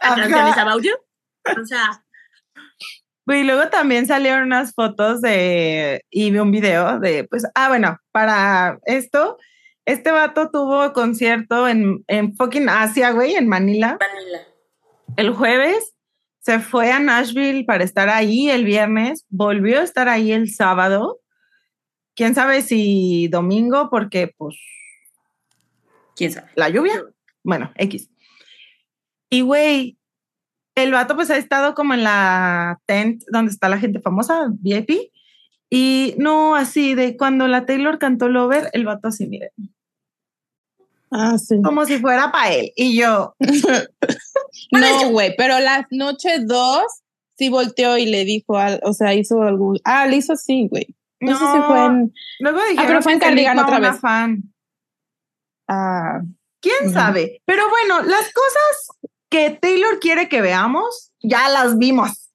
Ajá. 0.00 0.28
canción 0.28 0.82
you. 0.82 0.92
O 1.60 1.64
sea, 1.64 2.04
Güey, 3.26 3.44
luego 3.44 3.70
también 3.70 4.06
salieron 4.06 4.44
unas 4.44 4.74
fotos 4.74 5.22
de 5.22 6.04
y 6.10 6.36
un 6.36 6.50
video 6.50 7.00
de, 7.00 7.24
pues, 7.24 7.46
ah, 7.54 7.68
bueno, 7.68 7.98
para 8.12 8.78
esto, 8.84 9.38
este 9.86 10.10
vato 10.10 10.50
tuvo 10.50 10.92
concierto 10.92 11.66
en, 11.66 12.04
en 12.06 12.36
fucking 12.36 12.68
Asia, 12.68 13.12
güey, 13.12 13.34
en 13.34 13.48
Manila, 13.48 13.96
Vanilla. 13.98 14.46
el 15.16 15.30
jueves. 15.30 15.92
Se 16.40 16.60
fue 16.60 16.92
a 16.92 16.98
Nashville 16.98 17.64
para 17.64 17.84
estar 17.84 18.10
ahí 18.10 18.50
el 18.50 18.66
viernes, 18.66 19.24
volvió 19.30 19.80
a 19.80 19.84
estar 19.84 20.10
ahí 20.10 20.30
el 20.30 20.52
sábado. 20.52 21.20
Quién 22.14 22.34
sabe 22.34 22.60
si 22.60 23.28
domingo, 23.28 23.88
porque 23.88 24.30
pues 24.36 24.54
¿Quién 26.14 26.32
sabe? 26.32 26.50
la 26.54 26.68
lluvia. 26.68 27.02
Bueno, 27.42 27.72
X. 27.76 28.10
Y 29.30 29.40
güey, 29.40 29.96
el 30.74 30.92
vato 30.92 31.14
pues 31.14 31.30
ha 31.30 31.36
estado 31.36 31.74
como 31.74 31.94
en 31.94 32.02
la 32.04 32.80
tent 32.86 33.22
donde 33.30 33.52
está 33.52 33.68
la 33.68 33.78
gente 33.78 34.00
famosa, 34.00 34.48
VIP. 34.60 35.10
Y 35.70 36.14
no 36.18 36.54
así 36.54 36.94
de 36.94 37.16
cuando 37.16 37.48
la 37.48 37.66
Taylor 37.66 37.98
cantó 37.98 38.28
Lover, 38.28 38.70
el 38.72 38.84
vato 38.84 39.08
así, 39.08 39.26
mire, 39.26 39.50
Ah, 41.10 41.38
sí. 41.38 41.60
como 41.62 41.84
si 41.84 41.98
fuera 41.98 42.30
para 42.32 42.52
él. 42.52 42.72
Y 42.76 42.96
yo, 42.96 43.34
No, 44.72 45.10
güey, 45.10 45.34
pero 45.36 45.58
la 45.60 45.86
noche 45.90 46.38
dos 46.40 46.84
sí 47.36 47.48
volteó 47.48 47.96
y 47.98 48.06
le 48.06 48.24
dijo, 48.24 48.56
al, 48.58 48.80
o 48.84 48.92
sea, 48.92 49.14
hizo 49.14 49.42
algún. 49.42 49.78
Ah, 49.84 50.06
le 50.06 50.16
hizo 50.16 50.32
así, 50.34 50.68
güey. 50.68 50.94
No, 51.20 51.32
sé 51.38 51.44
si 51.44 51.62
fue 51.66 51.84
en. 51.86 52.12
Luego 52.40 52.58
dijeron 52.68 52.86
pero 52.86 53.02
fue 53.02 53.12
en 53.12 53.18
Cardigan 53.18 53.58
otra 53.58 53.78
vez. 53.80 53.98
fan. 54.00 54.42
Ah, 55.68 56.20
¿Quién 56.60 56.92
sabe? 56.92 57.40
Pero 57.44 57.62
bueno, 57.70 58.02
las 58.02 58.32
cosas 58.32 59.10
que 59.34 59.50
Taylor 59.60 59.98
quiere 60.00 60.28
que 60.28 60.40
veamos, 60.40 61.12
ya 61.20 61.48
las 61.48 61.76
vimos. 61.78 62.30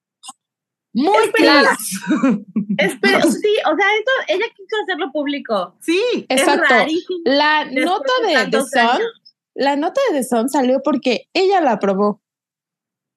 Muy 0.94 1.16
Espera. 1.26 1.52
claras. 1.62 1.78
espera, 2.78 3.22
sí, 3.22 3.56
o 3.72 3.76
sea, 3.76 3.88
esto, 4.00 4.12
ella 4.28 4.46
quiso 4.56 4.76
hacerlo 4.84 5.12
público. 5.14 5.76
sí. 5.82 6.02
exacto. 6.28 6.74
La 7.24 7.66
nota 7.66 8.12
de 8.28 8.38
de 8.38 8.46
The 8.52 8.58
Sun, 8.64 8.80
años. 8.80 9.36
la 9.56 9.76
nota 9.76 10.02
de 10.12 10.18
The 10.20 10.24
Sun 10.26 10.50
salió 10.50 10.82
porque 10.84 11.28
ella 11.34 11.62
la 11.62 11.74
aprobó. 11.74 12.22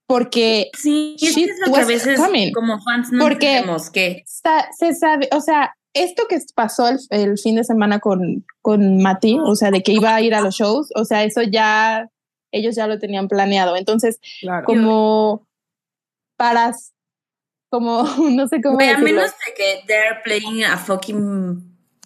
Porque 0.07 0.71
Sí, 0.77 1.17
es, 1.21 1.37
lo 1.67 1.73
que 1.73 1.81
a 1.81 1.85
veces 1.87 2.21
coming. 2.21 2.53
como 2.53 2.79
fans 2.83 3.11
no 3.11 3.25
Porque- 3.25 3.57
entendemos 3.59 3.91
que 3.91 4.23
se 4.27 4.95
sabe, 4.95 5.29
o 5.33 5.41
sea, 5.41 5.75
esto 5.95 6.25
que 6.29 6.39
pasó 6.55 6.89
el, 6.89 6.99
el 7.11 7.39
fin 7.39 7.57
de 7.57 7.65
semana 7.65 7.99
con, 7.99 8.45
con 8.61 9.03
Mati, 9.03 9.39
o 9.41 9.55
sea, 9.57 9.71
de 9.71 9.83
que 9.83 9.93
iba 9.93 10.15
a 10.15 10.21
ir 10.21 10.35
a 10.35 10.41
los 10.43 10.55
shows, 10.55 10.91
o 10.95 11.05
sea, 11.07 11.25
eso 11.25 11.41
ya, 11.43 12.09
ellos 12.53 12.75
ya 12.77 12.87
lo 12.87 12.99
tenían 12.99 13.29
planeado. 13.29 13.77
Entonces, 13.77 14.21
Claro. 14.41 14.67
como 14.67 15.47
para, 16.37 16.73
como, 17.71 18.05
no 18.31 18.47
sé 18.49 18.61
cómo 18.63 18.77
Güey, 18.77 18.89
a 18.91 18.99
menos 18.99 19.31
de 19.31 19.55
que 19.57 19.83
they're 19.87 20.21
playing 20.25 20.65
a 20.65 20.77
fucking 20.77 21.63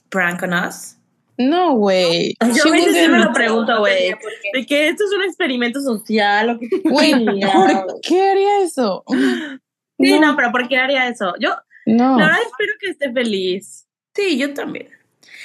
prank 0.08 0.42
on 0.42 0.54
us. 0.54 0.94
No, 1.38 1.74
güey. 1.74 2.34
Yo 2.40 2.64
She 2.64 2.68
a 2.68 2.72
veces 2.72 2.96
sí 2.96 3.08
me 3.08 3.18
lo 3.18 3.30
pregunto, 3.32 3.78
güey. 3.80 4.14
De 4.54 4.64
que 4.64 4.88
esto 4.88 5.04
es 5.04 5.12
un 5.12 5.22
experimento 5.24 5.80
social 5.82 6.58
Güey. 6.84 7.12
¿por 7.42 8.00
qué 8.00 8.30
haría 8.30 8.62
eso? 8.62 9.04
Sí, 9.98 10.18
no. 10.18 10.34
pero 10.34 10.50
¿por 10.50 10.66
qué 10.66 10.78
haría 10.78 11.08
eso? 11.08 11.34
Yo, 11.38 11.54
No, 11.84 12.18
la 12.18 12.26
verdad, 12.26 12.40
espero 12.42 12.72
que 12.80 12.90
esté 12.90 13.12
feliz. 13.12 13.86
Sí, 14.14 14.38
yo 14.38 14.54
también. 14.54 14.88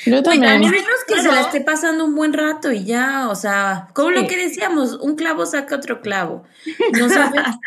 Yo 0.05 0.23
también. 0.23 0.51
al 0.51 0.59
menos 0.59 0.87
que 1.07 1.15
se 1.15 1.27
Bueno. 1.27 1.33
la 1.35 1.41
esté 1.41 1.61
pasando 1.61 2.05
un 2.05 2.15
buen 2.15 2.33
rato 2.33 2.71
y 2.71 2.83
ya, 2.85 3.29
o 3.29 3.35
sea, 3.35 3.89
como 3.93 4.09
Sí. 4.09 4.15
lo 4.15 4.27
que 4.27 4.37
decíamos, 4.37 4.93
un 4.95 5.15
clavo 5.15 5.45
saca 5.45 5.75
otro 5.75 6.01
clavo. 6.01 6.43
No 6.99 7.09
sabes. 7.09 7.41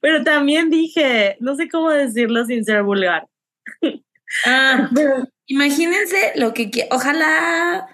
Pero 0.00 0.22
también 0.22 0.68
dije, 0.70 1.36
no 1.40 1.54
sé 1.56 1.68
cómo 1.68 1.90
decirlo 1.90 2.44
sin 2.44 2.64
ser 2.64 2.82
vulgar. 2.82 3.26
Ah, 4.46 4.88
imagínense 5.44 6.32
lo 6.36 6.54
que 6.54 6.70
quieran. 6.70 6.88
Ojalá. 6.96 7.86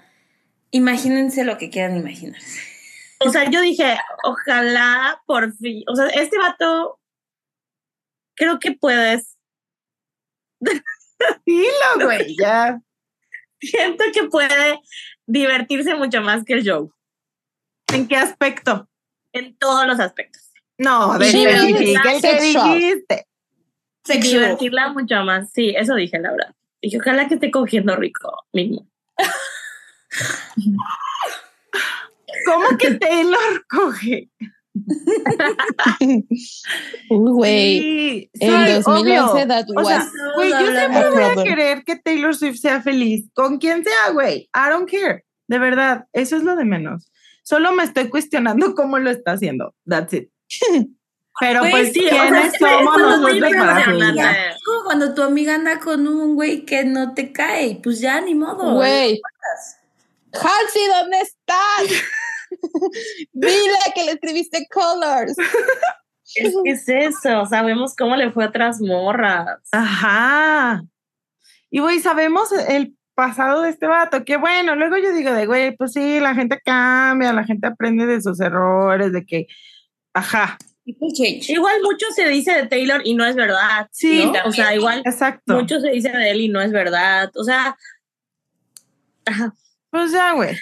Imagínense 0.71 1.43
lo 1.43 1.57
que 1.57 1.69
quieran 1.69 1.97
imaginarse. 1.97 2.61
O 3.19 3.29
sea, 3.29 3.49
yo 3.51 3.59
dije, 3.59 3.97
ojalá 4.23 5.21
por 5.25 5.51
fin, 5.57 5.83
o 5.89 5.95
sea, 5.97 6.07
este 6.07 6.37
vato, 6.37 6.97
creo 8.37 8.57
que 8.59 8.71
puedes, 8.71 9.35
Dilo, 11.45 12.05
güey, 12.05 12.35
ya. 12.39 12.79
siento 13.61 14.03
que 14.13 14.23
puede 14.25 14.79
divertirse 15.27 15.95
mucho 15.95 16.21
más 16.21 16.43
que 16.45 16.53
el 16.53 16.63
show, 16.63 16.91
¿En 17.93 18.07
qué 18.07 18.15
aspecto? 18.17 18.87
en 19.33 19.55
todos 19.57 19.85
los 19.85 19.99
aspectos. 19.99 20.41
No, 20.77 21.17
de 21.19 21.25
Sí, 21.31 21.45
especifica 21.45 22.13
el 22.13 22.21
que 22.21 22.31
sexual. 22.39 22.73
dijiste. 22.79 23.27
Divertirla 24.05 24.89
mucho 24.93 25.15
más, 25.23 25.51
sí, 25.51 25.73
eso 25.77 25.93
dije, 25.95 26.17
la 26.19 26.31
verdad. 26.31 26.55
Dije, 26.81 26.97
ojalá 26.99 27.27
que 27.27 27.35
esté 27.35 27.51
cogiendo 27.51 27.95
rico 27.95 28.31
mismo. 28.53 28.87
¿Cómo 32.45 32.77
que 32.77 32.91
Taylor 32.95 33.65
coge? 33.69 34.29
Uy, 37.09 37.31
güey. 37.31 38.29
Sí, 38.33 38.45
En 38.45 38.67
sí, 38.67 38.73
2011 38.73 39.31
obvio. 39.31 39.47
that 39.47 39.65
O 39.69 39.73
was 39.81 40.05
güey, 40.35 40.51
yo 40.51 40.71
siempre 40.71 41.09
voy 41.09 41.23
a 41.23 41.43
querer 41.43 41.83
que 41.83 41.95
Taylor 41.97 42.35
Swift 42.35 42.57
sea 42.57 42.81
feliz. 42.81 43.29
Con 43.33 43.57
quien 43.57 43.83
sea, 43.83 44.11
güey. 44.11 44.49
I 44.53 44.69
don't 44.69 44.89
care. 44.89 45.25
De 45.47 45.59
verdad, 45.59 46.05
eso 46.13 46.37
es 46.37 46.43
lo 46.43 46.55
de 46.55 46.65
menos. 46.65 47.11
Solo 47.43 47.71
me 47.73 47.83
estoy 47.83 48.09
cuestionando 48.09 48.73
cómo 48.75 48.99
lo 48.99 49.09
está 49.09 49.33
haciendo. 49.33 49.73
That's 49.85 50.13
it. 50.13 50.29
Pero 51.39 51.61
Güey, 51.61 51.71
pues, 51.71 51.93
sí, 51.93 52.05
o 52.05 52.09
sea, 52.09 52.21
¿quiénes 52.23 52.41
siempre 52.53 52.69
somos 52.69 52.97
nosotros 52.99 53.51
para 53.57 54.49
Es 54.49 54.57
como 54.65 54.83
cuando 54.83 55.13
tu 55.13 55.23
amiga 55.23 55.55
anda 55.55 55.79
con 55.79 56.05
un 56.05 56.35
güey 56.35 56.65
que 56.65 56.83
no 56.83 57.13
te 57.13 57.31
cae, 57.31 57.79
pues 57.81 58.01
ya 58.01 58.19
ni 58.19 58.35
modo. 58.35 58.75
Güey. 58.75 59.21
Halsey, 60.33 60.87
¿dónde 60.87 61.21
estás? 61.21 62.03
Dile 63.33 63.77
que 63.93 64.05
le 64.05 64.11
escribiste 64.13 64.67
colors. 64.71 65.35
Es 66.35 66.53
que 66.63 66.71
es 66.71 66.87
eso, 66.87 67.45
sabemos 67.47 67.95
cómo 67.95 68.15
le 68.15 68.31
fue 68.31 68.45
a 68.45 68.49
otras 68.49 68.79
morras. 68.81 69.59
Ajá. 69.71 70.83
Y 71.71 71.79
güey, 71.79 71.99
sabemos 71.99 72.51
el 72.51 72.95
pasado 73.15 73.63
de 73.63 73.69
este 73.69 73.87
vato, 73.87 74.23
que 74.23 74.37
bueno, 74.37 74.75
luego 74.75 74.97
yo 74.97 75.11
digo 75.11 75.33
de 75.33 75.45
güey, 75.45 75.75
pues 75.75 75.93
sí, 75.93 76.19
la 76.19 76.35
gente 76.35 76.59
cambia, 76.63 77.33
la 77.33 77.43
gente 77.43 77.67
aprende 77.67 78.05
de 78.05 78.21
sus 78.21 78.39
errores, 78.39 79.11
de 79.11 79.25
que, 79.25 79.47
ajá, 80.13 80.57
change. 81.13 81.49
Igual 81.49 81.81
mucho 81.83 82.05
se 82.15 82.27
dice 82.27 82.53
de 82.53 82.67
Taylor 82.67 83.01
y 83.03 83.13
no 83.13 83.25
es 83.25 83.35
verdad. 83.35 83.87
Sí, 83.91 84.25
¿no? 84.25 84.33
O 84.45 84.51
sea, 84.51 84.73
igual 84.75 85.01
exacto. 85.05 85.55
mucho 85.55 85.79
se 85.79 85.89
dice 85.89 86.09
de 86.09 86.31
él 86.31 86.41
y 86.41 86.49
no 86.49 86.61
es 86.61 86.71
verdad. 86.71 87.31
O 87.35 87.43
sea, 87.43 87.77
ajá. 89.25 89.53
Pues 89.89 90.11
ya, 90.11 90.33
güey. 90.33 90.55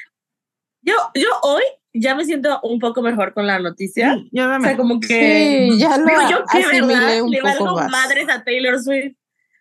Yo, 0.87 0.93
yo 1.15 1.27
hoy 1.43 1.63
ya 1.93 2.15
me 2.15 2.25
siento 2.25 2.59
un 2.63 2.79
poco 2.79 3.01
mejor 3.01 3.33
con 3.33 3.45
la 3.47 3.59
noticia. 3.59 4.15
Sí, 4.15 4.29
Yo 4.31 4.45
O 4.55 4.59
sea, 4.61 4.77
como 4.77 4.99
que 4.99 5.69
Sí, 5.71 5.79
ya 5.79 5.97
lo 5.97 6.05
digo 6.05 6.21
yo 6.29 6.43
que 6.51 6.81
verdad 6.81 7.21
un 7.21 7.31
le 7.31 7.41
valgo 7.41 7.75
madres 7.89 8.27
a 8.29 8.43
Taylor 8.43 8.79
Swift. 8.81 9.15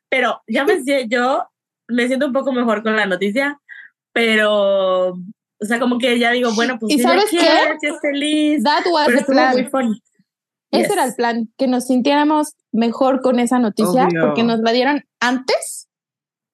Pero 0.09 0.41
ya 0.47 0.65
me 0.65 0.75
yo 1.09 1.49
me 1.89 2.07
siento 2.07 2.27
un 2.27 2.33
poco 2.33 2.53
mejor 2.53 2.83
con 2.83 2.95
la 2.97 3.07
noticia, 3.07 3.59
pero 4.13 5.11
o 5.11 5.65
sea, 5.65 5.79
como 5.81 5.99
que 5.99 6.19
ya 6.19 6.31
digo, 6.33 6.53
bueno, 6.55 6.79
pues 6.79 6.93
¿Y 6.95 6.97
si 6.99 7.03
sabes 7.03 7.25
qué? 7.31 7.39
quiere, 7.39 7.79
si 7.81 7.87
es 7.87 7.95
feliz. 8.01 8.63
That 8.63 8.85
was 8.93 9.07
Pero 9.07 9.19
the 9.21 9.25
plan. 9.25 9.53
muy 9.53 9.65
funny. 9.65 10.03
Ese 10.73 10.83
Yes. 10.83 10.91
era 10.93 11.05
el 11.05 11.15
plan, 11.15 11.49
que 11.57 11.67
nos 11.69 11.87
sintiéramos 11.87 12.55
mejor 12.73 13.23
con 13.23 13.39
esa 13.39 13.59
noticia, 13.59 14.07
Obvio. 14.07 14.27
porque 14.27 14.43
nos 14.43 14.61
la 14.61 14.73
dieron 14.73 15.05
antes 15.21 15.89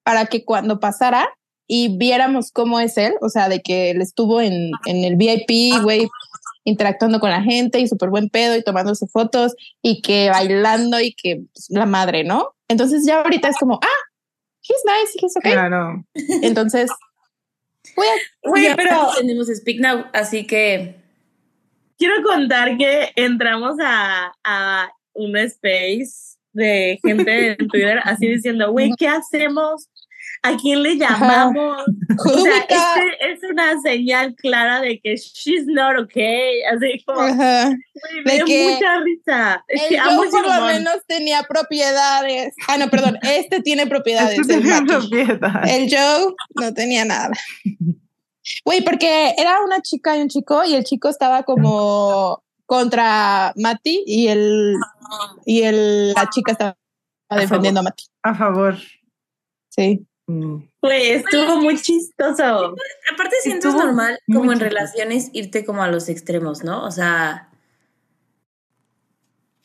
para 0.03 0.27
que 0.27 0.45
cuando 0.45 0.79
pasara 0.79 1.27
y 1.67 1.97
viéramos 1.97 2.51
cómo 2.51 2.79
es 2.79 2.97
él, 2.97 3.13
o 3.21 3.29
sea, 3.29 3.49
de 3.49 3.61
que 3.61 3.91
él 3.91 4.01
estuvo 4.01 4.41
en, 4.41 4.71
en 4.85 5.03
el 5.03 5.15
VIP, 5.15 5.81
güey, 5.81 6.07
interactuando 6.65 7.19
con 7.19 7.29
la 7.29 7.41
gente 7.41 7.79
y 7.79 7.87
súper 7.87 8.09
buen 8.09 8.29
pedo 8.29 8.55
y 8.55 8.63
tomándose 8.63 9.07
fotos 9.07 9.53
y 9.81 10.01
que 10.01 10.29
bailando 10.29 10.99
y 10.99 11.13
que 11.13 11.43
pues, 11.53 11.67
la 11.69 11.85
madre, 11.85 12.23
¿no? 12.23 12.55
Entonces 12.67 13.05
ya 13.05 13.21
ahorita 13.21 13.49
es 13.49 13.57
como, 13.57 13.79
ah, 13.81 14.03
he's 14.61 14.83
nice, 14.85 15.17
he's 15.21 15.37
okay. 15.37 15.51
Claro. 15.53 16.05
Entonces, 16.41 16.89
Güey, 18.43 18.75
pero 18.75 19.09
tenemos 19.17 19.47
Speak 19.47 19.79
Now, 19.79 20.05
así 20.13 20.47
que 20.47 20.95
quiero 21.97 22.23
contar 22.23 22.77
que 22.77 23.11
entramos 23.15 23.75
a, 23.81 24.31
a 24.43 24.89
un 25.13 25.35
space 25.37 26.37
de 26.53 26.99
gente 27.03 27.51
en 27.51 27.67
Twitter 27.67 27.99
así 28.03 28.27
diciendo, 28.27 28.71
güey, 28.71 28.91
¿qué 28.97 29.07
hacemos? 29.07 29.89
¿A 30.45 30.57
quién 30.57 30.83
le 30.83 30.97
llamamos? 30.97 31.83
O 32.25 32.37
sea, 32.37 32.57
este 32.59 33.31
es 33.31 33.39
una 33.49 33.81
señal 33.81 34.35
clara 34.35 34.81
de 34.81 34.99
que 34.99 35.15
she's 35.15 35.65
not 35.65 35.97
okay. 35.99 36.61
Así 36.63 37.03
como, 37.05 37.21
me 38.23 38.35
dio 38.35 38.45
que 38.45 38.73
mucha 38.75 38.99
risa. 38.99 39.65
Es 39.67 39.81
que 39.89 39.97
por 40.29 40.45
lo 40.45 40.65
menos 40.65 40.97
tenía 41.07 41.41
propiedades. 41.43 42.53
Ah, 42.67 42.77
no, 42.77 42.89
perdón. 42.89 43.17
Este 43.23 43.61
tiene 43.61 43.87
propiedades. 43.87 44.37
Este 44.37 44.55
el 44.55 44.61
tenía 44.61 44.81
propiedad. 44.85 45.67
El 45.67 45.89
Joe 45.89 46.35
no 46.55 46.73
tenía 46.73 47.03
nada. 47.03 47.31
Güey, 48.63 48.83
porque 48.83 49.33
era 49.37 49.61
una 49.63 49.81
chica 49.81 50.17
y 50.17 50.21
un 50.21 50.29
chico 50.29 50.63
y 50.63 50.75
el 50.75 50.83
chico 50.83 51.09
estaba 51.09 51.43
como 51.43 52.43
contra 52.65 53.53
Mati 53.55 54.03
y 54.05 54.27
el 54.27 54.75
y 55.45 55.63
el 55.63 56.13
la 56.13 56.29
chica 56.29 56.51
estaba 56.51 56.75
defendiendo 57.31 57.79
a 57.79 57.83
Mati. 57.83 58.03
A 58.21 58.35
favor. 58.35 58.77
Sí. 59.69 60.05
Mm. 60.27 60.63
Güey, 60.81 61.11
estuvo 61.11 61.57
muy 61.57 61.77
chistoso. 61.81 62.75
Aparte 63.13 63.35
siento 63.41 63.67
es 63.67 63.73
Estuvo 63.73 63.85
normal 63.85 64.19
como 64.31 64.51
en 64.53 64.59
chistoso. 64.59 64.69
relaciones 64.69 65.29
irte 65.33 65.65
como 65.65 65.83
a 65.83 65.89
los 65.89 66.07
extremos, 66.09 66.63
¿no? 66.63 66.85
O 66.85 66.91
sea, 66.91 67.49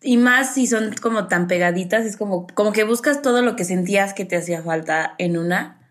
y 0.01 0.17
más 0.17 0.55
si 0.55 0.67
son 0.67 0.95
como 1.01 1.27
tan 1.29 1.47
pegaditas, 1.49 2.05
es 2.07 2.17
como, 2.17 2.47
como 2.55 2.73
que 2.73 2.85
buscas 2.85 3.23
todo 3.23 3.43
lo 3.43 3.57
que 3.57 3.65
sentías 3.65 4.15
que 4.15 4.25
te 4.25 4.37
hacía 4.37 4.63
falta 4.63 5.15
en 5.19 5.37
una 5.37 5.91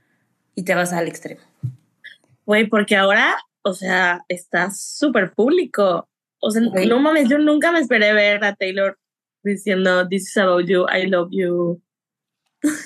y 0.56 0.64
te 0.64 0.76
vas 0.76 0.94
al 0.94 1.08
extremo. 1.08 1.42
Güey, 2.46 2.68
porque 2.68 2.96
ahora, 2.96 3.36
o 3.64 3.74
sea, 3.74 4.24
está 4.30 4.72
súper 4.72 5.34
público. 5.34 6.08
O 6.40 6.52
sea, 6.52 6.62
Ok. 6.68 6.80
no 6.88 7.00
mames, 7.00 7.30
yo 7.30 7.38
nunca 7.38 7.72
me 7.72 7.80
esperé 7.80 8.14
ver 8.14 8.44
a 8.44 8.56
Taylor 8.56 8.98
diciendo 9.44 10.08
This 10.08 10.30
is 10.30 10.38
about 10.38 10.66
you, 10.68 10.86
I 10.90 11.08
love 11.08 11.30
you. 11.32 11.82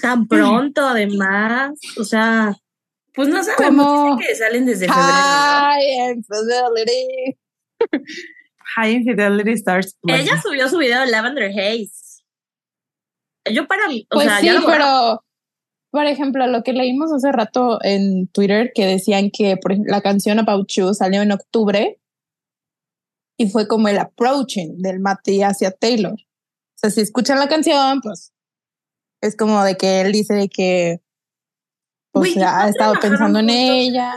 Tan 0.02 0.28
pronto, 0.28 0.86
además. 0.86 1.80
O 1.98 2.04
sea, 2.04 2.56
Pues 3.14 3.28
no 3.28 3.44
sabemos, 3.44 4.20
que 4.20 4.36
salen 4.36 4.66
desde 4.66 4.88
febrero. 4.88 5.08
High 5.08 6.14
infidelity. 6.16 7.38
High 8.76 8.92
Infidelity 8.94 9.52
Stars. 9.54 9.98
Ella 10.08 10.42
subió 10.42 10.70
su 10.70 10.78
video 10.78 11.02
de 11.02 11.08
Lavender 11.08 11.52
Haze. 11.52 12.22
Yo 13.52 13.68
para 13.68 13.88
mí, 13.88 14.06
o 14.12 14.16
Pues 14.16 14.28
sea, 14.28 14.40
sí, 14.40 14.46
ya 14.46 14.62
pero 14.66 15.24
por 15.90 16.06
ejemplo, 16.06 16.48
lo 16.48 16.64
que 16.64 16.72
leímos 16.72 17.12
hace 17.12 17.32
rato 17.34 17.80
en 17.84 18.28
Twitter 18.28 18.72
que 18.74 18.86
decían 18.86 19.30
que 19.30 19.58
por 19.58 19.74
ejemplo, 19.74 19.92
la 19.92 20.02
canción 20.02 20.40
About 20.40 20.70
You 20.72 20.94
salió 20.94 21.22
en 21.22 21.34
octubre 21.34 22.00
y 23.38 23.50
fue 23.50 23.68
como 23.68 23.90
el 23.90 23.98
approaching 23.98 24.78
del 24.78 25.00
Mati 25.00 25.42
hacia 25.44 25.72
Taylor. 25.72 26.14
O 26.14 26.78
sea, 26.78 26.92
si 26.92 27.02
escuchan 27.02 27.40
la 27.40 27.50
canción, 27.50 28.00
pues 28.02 28.31
es 29.22 29.36
como 29.38 29.64
de 29.64 29.78
que 29.78 30.02
él 30.02 30.12
dice 30.12 30.34
de 30.34 30.50
que 30.50 31.02
o 32.14 32.20
Güey, 32.20 32.34
sea, 32.34 32.52
¿no 32.52 32.58
ha 32.58 32.70
estado 32.70 32.94
pensando 33.00 33.40
en 33.40 33.50
ella. 33.50 34.14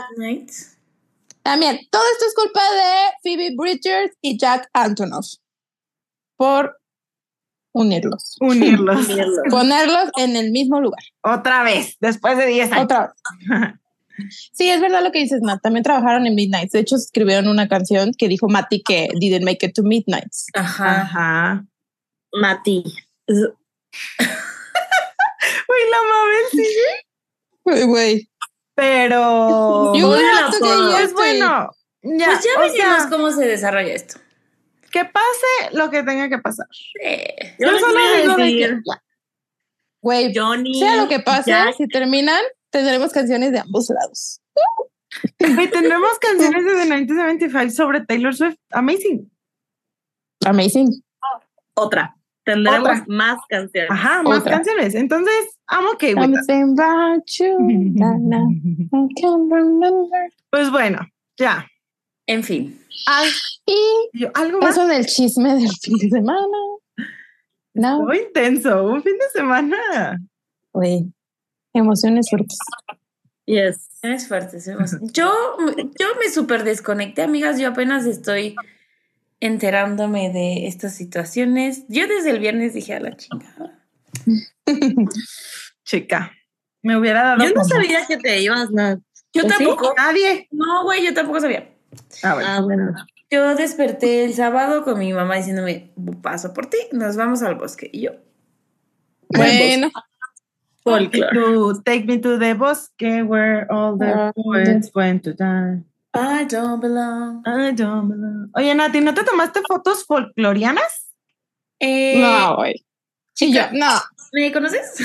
También, 1.41 1.79
todo 1.91 2.01
esto 2.13 2.25
es 2.25 2.33
culpa 2.33 2.59
de 2.61 3.11
Phoebe 3.23 3.55
Bridgers 3.55 4.11
y 4.21 4.37
Jack 4.37 4.69
Antonoff 4.73 5.35
por 6.37 6.79
unirlos, 7.71 8.35
Unirlos. 8.39 9.07
ponerlos 9.49 10.09
en 10.17 10.35
el 10.35 10.51
mismo 10.51 10.81
lugar. 10.81 11.03
Otra 11.21 11.63
vez, 11.63 11.95
después 11.99 12.37
de 12.37 12.47
10 12.47 12.71
años. 12.71 12.83
Otra 12.85 13.13
vez. 13.49 13.73
Sí, 14.53 14.69
es 14.69 14.79
verdad 14.79 15.03
lo 15.03 15.11
que 15.11 15.19
dices, 15.19 15.41
Nat. 15.41 15.61
También 15.61 15.83
trabajaron 15.83 16.25
en 16.25 16.35
Midnight. 16.35 16.71
De 16.71 16.79
hecho, 16.79 16.95
escribieron 16.95 17.47
una 17.49 17.67
canción 17.67 18.11
que 18.17 18.29
dijo 18.29 18.47
Mati 18.47 18.81
que 18.81 19.09
didn't 19.19 19.43
make 19.43 19.65
it 19.65 19.75
to 19.75 19.83
Midnights. 19.83 20.47
Ajá. 20.53 21.01
Ajá. 21.01 21.65
Mati. 22.33 22.83
Uy, 25.75 25.89
la 25.91 25.97
Mabel 26.01 26.45
sí. 26.51 26.67
Güey, 27.63 27.83
Güey. 27.85 28.29
Pero. 28.75 29.91
To 29.93 29.99
foto. 30.59 30.91
get 30.91 31.03
es 31.05 31.09
it. 31.11 31.15
bueno. 31.15 31.69
Ya, 32.03 32.25
Pues 32.27 32.43
ya 32.43 32.59
veremos 32.59 32.97
sea, 33.01 33.09
cómo 33.09 33.31
se 33.31 33.45
desarrolla 33.47 33.93
esto. 33.93 34.19
que 34.91 35.05
pase 35.05 35.71
lo 35.73 35.89
que 35.89 36.03
tenga 36.03 36.29
que 36.29 36.37
pasar. 36.37 36.67
Eh, 37.01 37.55
Yo 37.59 37.71
les 37.71 37.81
solo 37.81 37.93
digo 38.21 38.35
de 38.35 38.43
decir, 38.43 38.69
que. 38.83 38.99
Güey, 40.01 40.33
Johnny. 40.35 40.77
sea 40.79 40.97
lo 40.97 41.07
que 41.07 41.19
pase, 41.19 41.49
Jack, 41.51 41.75
si 41.77 41.87
terminan, 41.87 42.41
tendremos 42.69 43.11
canciones 43.11 43.51
de 43.53 43.59
ambos 43.59 43.89
lados. 43.89 44.39
Güey, 45.39 45.69
tendremos 45.71 46.19
canciones 46.19 46.63
de 46.65 46.71
The 46.73 46.85
1975 46.85 47.71
sobre 47.71 48.01
Taylor 48.05 48.35
Swift. 48.35 48.57
Amazing. 48.71 49.31
Amazing. 50.45 51.01
otra. 51.75 52.15
Tendremos 52.45 52.89
Otra. 52.89 53.05
más 53.07 53.37
canciones. 53.49 53.91
Ajá, 53.91 54.21
más 54.23 54.39
Otra. 54.39 54.51
canciones. 54.53 54.93
Entonces, 54.95 55.57
I'm 55.69 55.85
okay 55.93 56.13
with 56.13 56.31
that. 56.31 56.45
Something 56.45 56.79
about 56.79 57.25
you, 57.39 57.57
na, 57.95 58.17
na, 58.19 58.37
I 58.51 59.07
can't 59.21 59.51
remember. 59.51 60.29
Pues 60.51 60.69
bueno, 60.71 60.99
ya. 61.37 61.65
en 62.27 62.43
fin. 62.43 62.79
Al- 63.07 63.27
Y 63.67 64.19
yo- 64.19 64.29
algo 64.35 64.59
más. 64.59 64.71
eso 64.77 64.87
del 64.87 65.05
chisme 65.07 65.55
del 65.55 65.69
fin 65.81 65.97
de 65.97 66.09
semana. 66.09 66.47
No, 67.73 68.03
Muy 68.03 68.19
intenso. 68.19 68.85
Un 68.85 69.01
fin 69.03 69.17
de 69.17 69.29
semana. 69.33 70.17
güey. 70.71 71.11
Emociones 71.73 72.29
fuertes. 72.29 72.57
Yes. 73.45 73.89
Es 74.01 74.27
fuerte. 74.27 74.57
es 74.57 74.67
emoción- 74.67 75.09
Yo, 75.13 75.33
yo 75.99 76.07
me 76.19 76.29
súper 76.31 76.63
desconecté, 76.63 77.23
amigas. 77.23 77.59
Yo 77.59 77.69
apenas 77.69 78.05
estoy 78.05 78.55
enterándome 79.39 80.31
de 80.31 80.67
estas 80.67 80.95
situaciones. 80.95 81.85
Yo 81.87 82.07
desde 82.07 82.31
el 82.31 82.39
viernes 82.39 82.73
dije 82.73 82.93
a 82.93 82.99
la 82.99 83.15
chingada. 83.15 83.85
Chica, 85.83 86.31
me 86.81 86.97
hubiera 86.97 87.23
dado. 87.23 87.43
Yo 87.43 87.49
no 87.49 87.61
como- 87.61 87.65
sabía 87.65 88.05
que 88.07 88.17
te 88.17 88.41
ibas, 88.41 88.71
Nat. 88.71 88.99
Yo 89.33 89.45
tampoco. 89.47 89.93
Nadie. 89.97 90.47
No, 90.51 90.83
güey, 90.83 91.05
yo 91.05 91.13
tampoco 91.13 91.41
sabía. 91.41 91.69
Ah, 92.23 92.33
bueno. 92.35 92.49
Ah, 92.49 92.61
bueno. 92.61 92.95
Yo 93.29 93.55
desperté 93.55 94.23
el 94.23 94.33
sábado 94.33 94.83
con 94.83 94.97
mi 94.99 95.11
mamá 95.11 95.35
diciéndome, 95.35 95.91
paso 96.21 96.53
por 96.53 96.67
ti, 96.67 96.77
nos 96.91 97.15
vamos 97.17 97.41
al 97.41 97.55
bosque. 97.55 97.89
Y 97.91 98.01
yo, 98.01 98.11
Bueno, 99.29 99.89
Folklore. 100.83 101.33
To 101.33 101.81
take 101.83 102.05
me 102.05 102.19
to 102.19 102.37
the 102.37 102.53
bosque 102.53 103.23
where 103.23 103.65
all 103.69 103.97
the 103.97 104.05
Ah, 104.05 104.31
poets 104.33 104.91
went 104.93 105.23
to 105.23 105.33
die. 105.33 105.83
I 106.15 106.45
don't 106.45 106.79
belong. 106.79 107.43
I 107.45 107.73
don't 107.73 108.07
belong. 108.07 108.49
Oye, 108.55 108.73
Nati, 108.73 109.01
¿no 109.01 109.13
te 109.13 109.23
tomaste 109.23 109.61
fotos 109.67 110.05
folclorianas? 110.05 111.11
Eh, 111.79 112.19
no, 112.19 112.55
güey. 112.55 112.85
Y 113.39 113.53
yo, 113.53 113.63
no, 113.73 114.01
¿Me 114.31 114.51
conoces? 114.51 114.95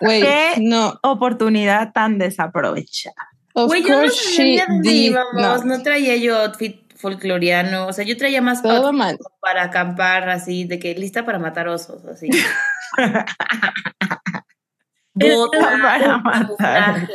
güey, 0.00 0.20
¿Qué? 0.20 0.54
no. 0.58 0.98
Oportunidad 1.02 1.92
tan 1.92 2.18
desaprovechada. 2.18 3.14
Güey, 3.54 3.82
yo 3.82 4.02
no 4.02 4.10
sabía 4.10 4.66
íbamos, 4.82 5.64
no 5.64 5.82
traía 5.82 6.16
yo 6.16 6.38
outfit 6.38 6.80
folcloriano, 6.96 7.86
o 7.86 7.92
sea, 7.92 8.04
yo 8.04 8.16
traía 8.16 8.40
más 8.40 8.62
Todo 8.62 8.92
mal. 8.92 9.18
para 9.40 9.64
acampar, 9.64 10.28
así, 10.28 10.64
de 10.64 10.78
que 10.78 10.94
lista 10.94 11.24
para 11.24 11.38
matar 11.38 11.68
osos, 11.68 12.04
así. 12.04 12.28
Bota, 15.14 15.58
Para 15.82 16.18
matar. 16.18 17.08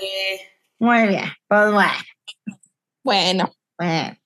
Muy 0.80 1.08
bien, 1.08 1.26
pues 1.48 1.72
bueno. 1.72 1.92
Bueno. 3.08 3.50
En 3.80 4.18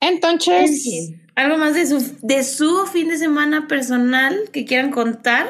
entonces, 0.00 0.82
fin, 0.82 1.22
¿Algo 1.36 1.56
más 1.56 1.74
de 1.74 1.86
su, 1.86 2.18
de 2.20 2.42
su 2.42 2.84
fin 2.88 3.08
de 3.08 3.16
semana 3.16 3.68
personal 3.68 4.36
que 4.52 4.64
quieran 4.64 4.90
contar? 4.90 5.46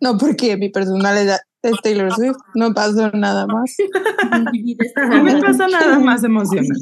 no 0.00 0.16
porque 0.16 0.56
mi 0.56 0.70
personalidad 0.70 1.38
es 1.62 1.74
Taylor 1.82 2.10
Swift, 2.12 2.38
no 2.54 2.72
pasó 2.72 3.10
nada 3.10 3.46
más. 3.46 3.76
No 5.10 5.22
me 5.22 5.38
pasa 5.40 5.68
nada 5.68 5.98
más 5.98 6.24
emocionante. 6.24 6.80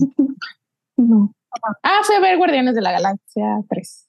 No. 0.96 1.34
Ah, 1.82 2.00
fui 2.04 2.14
a 2.14 2.20
ver 2.20 2.38
Guardianes 2.38 2.76
de 2.76 2.80
la 2.80 2.92
Galaxia 2.92 3.62
3. 3.68 4.08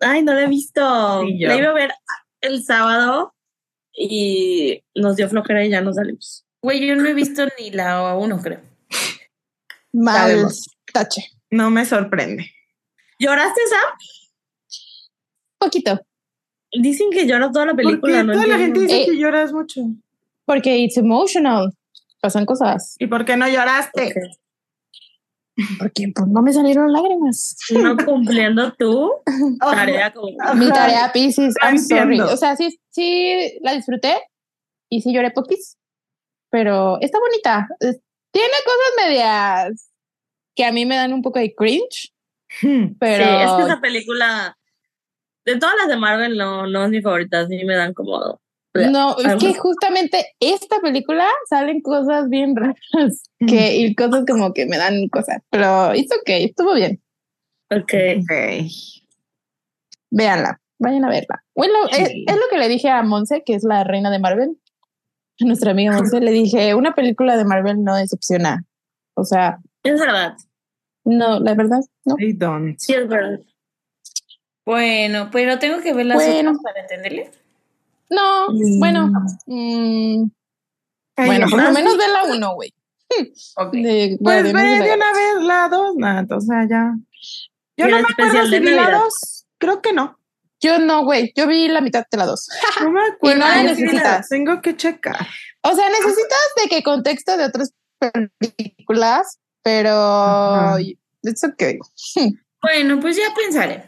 Ay, 0.00 0.24
no 0.24 0.34
la 0.34 0.42
he 0.42 0.48
visto. 0.48 1.22
Sí. 1.22 1.38
La 1.38 1.56
iba 1.56 1.68
a 1.68 1.74
ver 1.74 1.92
el 2.40 2.64
sábado 2.64 3.34
y 3.92 4.82
nos 4.96 5.14
dio 5.14 5.28
flojera 5.28 5.64
y 5.64 5.70
ya 5.70 5.80
nos 5.80 5.94
salimos. 5.94 6.44
Güey, 6.60 6.84
yo 6.84 6.96
no 6.96 7.06
he 7.06 7.14
visto 7.14 7.46
ni 7.58 7.70
la 7.70 8.16
uno, 8.16 8.42
creo. 8.42 8.60
Mal 9.92 10.16
Sabemos. 10.30 10.66
tache. 10.92 11.22
No 11.50 11.70
me 11.70 11.84
sorprende. 11.84 12.46
¿Lloraste, 13.18 13.60
Sam? 13.68 13.98
Poquito, 15.58 15.98
Dicen 16.72 17.08
que 17.10 17.26
lloras 17.26 17.50
toda 17.52 17.64
la 17.66 17.72
Porque 17.72 17.86
película. 17.88 18.22
no 18.22 18.34
toda 18.34 18.46
la 18.46 18.58
gente 18.58 18.80
dice 18.80 19.02
Eh. 19.02 19.06
que 19.06 19.16
lloras 19.16 19.52
mucho. 19.52 19.80
porque 20.44 20.78
it's 20.78 20.96
emotional. 20.98 21.72
Pasan 22.20 22.44
cosas. 22.46 22.96
¿Y 22.98 23.06
por 23.06 23.24
qué 23.24 23.36
no 23.36 23.48
lloraste? 23.48 24.02
Ok. 24.08 24.14
Porque 25.78 26.12
pues, 26.14 26.26
no 26.28 26.40
me 26.42 26.52
salieron 26.52 26.92
lágrimas. 26.92 27.56
No 27.70 27.96
cumpliendo 27.96 28.72
tu 28.74 29.10
tarea 29.60 30.12
como... 30.12 30.28
Mi 30.54 30.68
tarea, 30.68 31.10
Pisces, 31.12 31.54
I'm 31.62 31.78
sorry. 31.78 32.20
O 32.20 32.36
sea, 32.36 32.54
sí, 32.56 32.78
sí 32.90 33.58
la 33.62 33.72
disfruté 33.74 34.14
y 34.90 35.00
sí 35.02 35.12
lloré 35.12 35.30
poquis, 35.32 35.76
pero 36.50 36.98
está 37.00 37.18
bonita. 37.18 37.68
Tiene 38.30 38.54
cosas 38.64 39.06
medias 39.08 39.90
que 40.54 40.64
a 40.64 40.72
mí 40.72 40.84
me 40.86 40.96
dan 40.96 41.12
un 41.12 41.22
poco 41.22 41.38
de 41.38 41.54
cringe, 41.54 42.12
Pero 42.98 43.24
Sí, 43.24 43.30
es 43.30 43.50
que 43.52 43.62
esa 43.62 43.80
película, 43.80 44.58
de 45.44 45.56
todas 45.56 45.74
las 45.78 45.88
de 45.88 45.96
Marvel, 45.96 46.36
no, 46.36 46.66
no 46.66 46.84
es 46.84 46.90
mi 46.90 47.00
favorita, 47.02 47.46
sí 47.46 47.64
me 47.64 47.76
dan 47.76 47.94
como... 47.94 48.40
no, 48.74 49.16
es 49.18 49.36
que 49.36 49.54
justamente 49.54 50.34
esta 50.40 50.80
película 50.80 51.28
salen 51.48 51.80
cosas 51.80 52.28
bien 52.28 52.54
raras 52.56 53.22
que, 53.46 53.76
y 53.76 53.94
cosas 53.94 54.24
como 54.28 54.52
que 54.52 54.66
me 54.66 54.76
dan 54.78 55.08
cosas. 55.08 55.42
Pero 55.50 55.94
it's 55.94 56.14
okay, 56.20 56.44
estuvo 56.44 56.74
bien. 56.74 57.02
Ok. 57.70 57.92
Ok. 58.22 58.66
Véanla, 60.10 60.60
vayan 60.78 61.04
a 61.04 61.10
verla. 61.10 61.44
Bueno, 61.54 61.74
Sí. 61.92 62.02
es, 62.02 62.08
es 62.08 62.36
lo 62.36 62.48
que 62.50 62.58
le 62.58 62.68
dije 62.68 62.88
a 62.88 63.02
Monse, 63.02 63.42
que 63.44 63.54
es 63.54 63.62
la 63.64 63.84
reina 63.84 64.10
de 64.10 64.18
Marvel, 64.18 64.58
a 65.40 65.44
nuestra 65.46 65.70
amiga 65.72 65.92
Monse, 65.92 66.20
le 66.20 66.30
dije, 66.32 66.74
una 66.74 66.94
película 66.94 67.36
de 67.36 67.44
Marvel 67.44 67.82
no 67.84 67.94
decepciona. 67.96 68.64
O 69.14 69.24
sea, 69.24 69.58
Es 69.82 69.98
verdad, 70.00 70.36
no, 71.04 71.40
la 71.40 71.54
verdad, 71.54 71.80
no. 72.04 72.16
They 72.16 72.32
don't. 72.32 72.78
sí 72.78 72.94
es 72.94 73.08
verdad. 73.08 73.40
Bueno, 74.64 75.30
pero 75.32 75.58
tengo 75.58 75.80
que 75.80 75.94
ver 75.94 76.06
las 76.06 76.16
Bueno. 76.16 76.50
otras 76.50 76.62
para 76.62 76.80
entenderle. 76.80 77.30
No, 78.10 78.48
Mm. 78.50 78.78
bueno, 78.80 79.06
mm, 79.46 80.30
bueno, 81.16 81.46
por 81.48 81.58
lo 81.58 81.64
ajá, 81.64 81.72
menos 81.72 81.96
ve 81.96 82.04
la 82.12 82.34
uno, 82.34 82.54
güey. 82.54 82.74
Ok. 83.56 83.72
De 83.72 84.18
Pues 84.22 84.44
de 84.44 84.52
ve 84.52 84.62
la 84.62 84.84
de 84.84 84.94
una 84.94 85.12
vez 85.12 85.42
la 85.46 85.68
dos, 85.68 85.96
Nat, 85.96 86.30
o 86.32 86.40
sea, 86.40 86.66
ya. 86.68 86.94
Yo 87.76 87.86
¿Y 87.86 87.90
no 87.90 87.96
me 88.00 88.06
acuerdo 88.10 88.44
si 88.44 88.50
de 88.50 88.60
vi 88.60 88.70
la 88.70 88.90
dos. 88.98 89.46
Creo 89.58 89.80
que 89.80 89.92
no. 89.92 90.17
Yo 90.60 90.78
no, 90.78 91.04
güey, 91.04 91.32
yo 91.36 91.46
vi 91.46 91.68
la 91.68 91.80
mitad 91.80 92.04
de 92.10 92.18
la 92.18 92.26
dos. 92.26 92.48
No 92.82 92.90
me 92.90 93.00
acuerdo. 93.06 93.38
la 93.40 93.62
Yo 93.62 93.74
sí 93.74 93.82
necesitas. 93.82 94.28
Tengo 94.28 94.60
que 94.60 94.76
checar. 94.76 95.26
O 95.62 95.74
sea, 95.74 95.88
necesitas 95.88 96.38
de 96.62 96.68
que 96.68 96.82
contexto 96.82 97.36
de 97.36 97.44
otras 97.44 97.72
películas, 98.40 99.38
pero 99.62 99.90
Ajá. 99.90 100.76
it's 101.22 101.44
okay. 101.44 101.78
Bueno, 102.62 102.98
pues 103.00 103.16
ya 103.16 103.32
pensaré. 103.36 103.84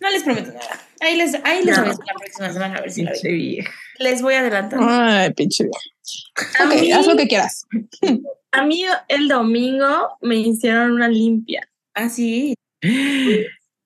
No 0.00 0.08
les 0.08 0.22
prometo 0.22 0.48
nada. 0.50 0.80
Ahí 1.00 1.16
les, 1.16 1.34
ahí 1.44 1.62
les 1.62 1.76
No. 1.76 1.82
aviso 1.84 2.00
la 2.06 2.14
próxima 2.14 2.52
semana 2.52 2.78
a 2.78 2.80
ver 2.80 2.90
si 2.90 3.02
la 3.02 3.12
Pinche 3.12 3.28
vi. 3.28 3.48
vieja. 3.56 3.70
Les 3.98 4.22
voy 4.22 4.34
adelantando. 4.34 4.86
Ay, 4.88 5.30
pinche 5.34 5.64
vieja. 5.64 6.58
A 6.58 6.64
Ok, 6.66 6.80
mí- 6.80 6.92
haz 6.92 7.06
lo 7.06 7.16
que 7.16 7.28
quieras. 7.28 7.66
A 8.54 8.64
mí 8.66 8.84
el 9.08 9.28
domingo 9.28 10.16
me 10.20 10.36
hicieron 10.36 10.92
una 10.92 11.08
limpia. 11.08 11.66
Ah, 11.94 12.08
sí. 12.10 12.54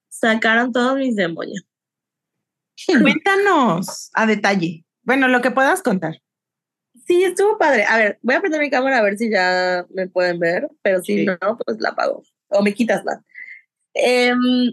Sacaron 0.08 0.72
todos 0.72 0.96
mis 0.98 1.14
demonios. 1.16 1.62
Cuéntanos 3.02 4.10
a 4.14 4.26
detalle. 4.26 4.84
Bueno, 5.02 5.28
lo 5.28 5.40
que 5.40 5.50
puedas 5.50 5.82
contar. 5.82 6.20
Sí, 7.06 7.22
estuvo 7.22 7.56
padre. 7.58 7.84
A 7.84 7.96
ver, 7.98 8.18
voy 8.22 8.34
a 8.34 8.40
prender 8.40 8.60
mi 8.60 8.70
cámara 8.70 8.98
a 8.98 9.02
ver 9.02 9.16
si 9.16 9.30
ya 9.30 9.86
me 9.90 10.08
pueden 10.08 10.38
ver, 10.40 10.68
pero 10.82 11.02
si 11.02 11.18
Sí. 11.18 11.26
no, 11.26 11.38
pues 11.64 11.80
la 11.80 11.90
apago. 11.90 12.22
O 12.48 12.62
me 12.62 12.74
quitas 12.74 13.04
la. 13.04 13.22
Em, 13.94 14.72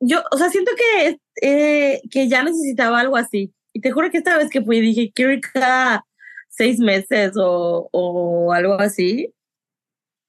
yo, 0.00 0.22
o 0.32 0.36
sea, 0.38 0.48
siento 0.50 0.72
que, 0.76 1.18
eh, 1.42 2.00
que 2.10 2.28
ya 2.28 2.42
necesitaba 2.42 3.00
algo 3.00 3.16
así. 3.16 3.52
Y 3.72 3.80
te 3.80 3.90
juro 3.90 4.10
que 4.10 4.18
esta 4.18 4.36
vez 4.36 4.50
que 4.50 4.62
fui 4.62 4.80
dije, 4.80 5.12
quiero 5.14 5.32
ir 5.32 5.40
cada 5.40 6.04
seis 6.48 6.78
meses 6.78 7.32
o, 7.36 7.88
o 7.92 8.52
algo 8.52 8.74
así. 8.80 9.32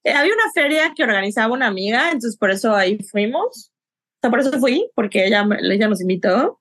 Eh, 0.04 0.12
había 0.12 0.34
una 0.34 0.52
feria 0.54 0.92
que 0.94 1.02
organizaba 1.02 1.52
una 1.52 1.66
amiga, 1.66 2.06
entonces 2.10 2.36
por 2.36 2.50
eso 2.50 2.74
ahí 2.74 2.98
fuimos. 3.10 3.72
Sea, 4.24 4.30
por 4.30 4.40
eso 4.40 4.58
fui, 4.58 4.88
porque 4.94 5.26
ella, 5.26 5.46
ella 5.60 5.86
nos 5.86 6.00
invitó. 6.00 6.58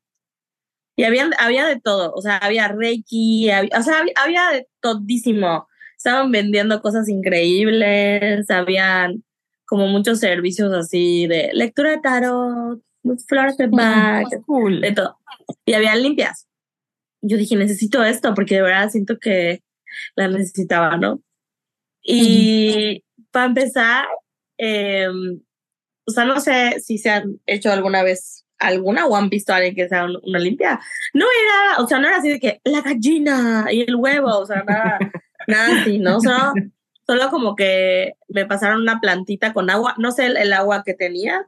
Y 0.98 1.06
había, 1.06 1.30
había 1.40 1.66
de 1.66 1.80
todo, 1.80 2.12
o 2.14 2.22
sea, 2.22 2.36
había 2.40 2.68
Reiki, 2.68 3.50
había- 3.50 3.80
o 3.80 3.82
sea, 3.82 4.00
había, 4.00 4.14
había 4.18 4.50
de 4.52 4.68
todísimo. 4.82 5.66
Estaban 5.98 6.30
vendiendo 6.30 6.82
cosas 6.82 7.08
increíbles, 7.08 8.50
habían 8.52 9.24
como 9.66 9.88
muchos 9.88 10.20
servicios 10.20 10.74
así 10.74 11.26
de 11.28 11.52
lectura 11.54 11.92
de 11.92 12.00
tarot, 12.02 12.82
flores 13.30 13.56
de 13.56 13.68
Bach, 13.68 14.28
Cool. 14.46 14.82
de 14.82 14.92
todo. 14.92 15.18
Y 15.66 15.72
había 15.72 15.96
limpias. 15.96 16.46
Yo 17.22 17.38
dije, 17.38 17.56
necesito 17.56 18.04
esto, 18.04 18.34
porque 18.34 18.56
de 18.56 18.64
verdad 18.64 18.90
siento 18.90 19.18
que 19.20 19.64
la 20.18 20.28
necesitaba, 20.28 20.98
¿no? 20.98 21.22
Y 22.04 23.06
para 23.32 23.46
empezar, 23.46 24.06
eh, 24.58 25.08
o 26.06 26.12
sea, 26.12 26.26
no 26.26 26.40
sé 26.40 26.80
si 26.80 26.98
se 26.98 27.10
han 27.10 27.40
hecho 27.46 27.72
alguna 27.72 28.04
vez 28.04 28.46
alguna 28.60 29.06
o 29.08 29.16
han 29.18 29.30
visto 29.30 29.52
a 29.52 29.58
alguien 29.58 29.76
que 29.76 29.90
sea 29.90 30.06
un- 30.06 30.20
una 30.24 30.40
limpia. 30.40 30.80
No 31.14 31.26
era, 31.26 31.84
o 31.84 31.88
sea, 31.88 32.00
no 32.00 32.08
era 32.08 32.18
así 32.18 32.30
de 32.30 32.40
que 32.40 32.62
la 32.64 32.82
gallina 32.82 33.66
y 33.72 33.82
el 33.82 33.96
huevo, 33.96 34.38
o 34.40 34.46
sea, 34.46 34.64
nada, 34.64 35.00
nada 35.48 35.82
así, 35.82 36.00
¿no? 36.00 36.22
Solo, 36.22 36.54
solo 37.06 37.30
como 37.30 37.56
que 37.56 38.14
me 38.30 38.46
pasaron 38.46 38.82
una 38.82 39.00
plantita 39.02 39.52
con 39.54 39.70
agua, 39.70 39.96
no 39.98 40.12
sé 40.12 40.28
el, 40.28 40.38
el 40.38 40.54
agua 40.54 40.84
que 40.86 40.94
tenía, 40.94 41.46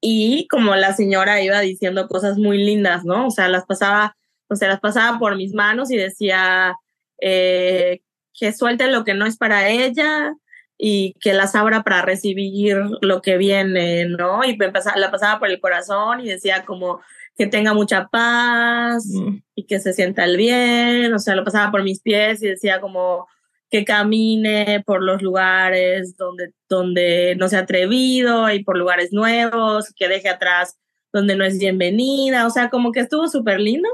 y 0.00 0.46
como 0.48 0.74
la 0.76 0.92
señora 0.92 1.40
iba 1.40 1.60
diciendo 1.60 2.08
cosas 2.08 2.36
muy 2.36 2.58
lindas, 2.58 3.04
¿no? 3.06 3.26
O 3.28 3.30
sea, 3.30 3.48
las 3.48 3.64
pasaba, 3.64 4.14
o 4.48 4.56
sea, 4.56 4.68
las 4.68 4.80
pasaba 4.80 5.18
por 5.18 5.36
mis 5.36 5.54
manos 5.54 5.90
y 5.90 5.96
decía 5.96 6.76
eh, 7.22 8.02
que 8.38 8.52
suelte 8.52 8.88
lo 8.88 9.04
que 9.04 9.14
no 9.14 9.24
es 9.24 9.38
para 9.38 9.70
ella 9.70 10.34
y 10.78 11.14
que 11.20 11.32
las 11.34 11.54
abra 11.54 11.82
para 11.82 12.02
recibir 12.02 12.76
lo 13.00 13.22
que 13.22 13.36
viene, 13.36 14.06
¿no? 14.06 14.44
Y 14.44 14.56
pasaba, 14.56 14.96
la 14.98 15.10
pasaba 15.10 15.38
por 15.38 15.48
el 15.48 15.60
corazón 15.60 16.20
y 16.20 16.28
decía 16.28 16.64
como 16.64 17.00
que 17.36 17.46
tenga 17.46 17.74
mucha 17.74 18.08
paz 18.08 19.04
Mm. 19.06 19.38
y 19.54 19.66
que 19.66 19.80
se 19.80 19.92
sienta 19.92 20.24
el 20.24 20.36
bien, 20.36 21.12
o 21.14 21.18
sea, 21.18 21.34
lo 21.36 21.44
pasaba 21.44 21.70
por 21.70 21.82
mis 21.82 22.00
pies 22.00 22.42
y 22.42 22.48
decía 22.48 22.80
como 22.80 23.26
que 23.70 23.84
camine 23.84 24.82
por 24.86 25.02
los 25.02 25.20
lugares 25.22 26.16
donde, 26.16 26.52
donde 26.68 27.34
no 27.36 27.48
se 27.48 27.56
ha 27.56 27.60
atrevido 27.60 28.50
y 28.50 28.62
por 28.62 28.76
lugares 28.76 29.12
nuevos, 29.12 29.92
que 29.96 30.08
deje 30.08 30.28
atrás 30.28 30.78
donde 31.12 31.36
no 31.36 31.44
es 31.44 31.58
bienvenida, 31.58 32.46
o 32.46 32.50
sea, 32.50 32.70
como 32.70 32.92
que 32.92 33.00
estuvo 33.00 33.26
súper 33.28 33.60
lindo. 33.60 33.88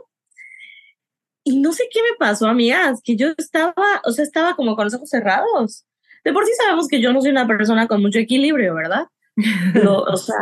Y 1.45 1.59
no 1.61 1.73
sé 1.73 1.85
qué 1.91 2.01
me 2.03 2.17
pasó, 2.19 2.47
amigas, 2.47 3.01
que 3.03 3.17
yo 3.17 3.29
estaba, 3.39 3.75
o 4.05 4.13
sea, 4.13 4.25
estaba 4.25 4.55
como 4.57 4.77
con 4.77 4.85
los 4.85 4.95
ojos 4.95 5.09
cerrados. 5.09 5.85
De 6.25 6.33
por 6.33 6.45
sí 6.47 6.53
sabemos 6.57 6.89
que 6.89 7.01
yo 7.01 7.13
no 7.13 7.21
soy 7.21 7.31
una 7.31 7.47
persona 7.47 7.87
con 7.87 8.03
mucho 8.03 8.19
equilibrio, 8.19 8.75
¿verdad? 8.75 9.07
Lo- 9.75 10.03
o 10.03 10.17
sea, 10.17 10.37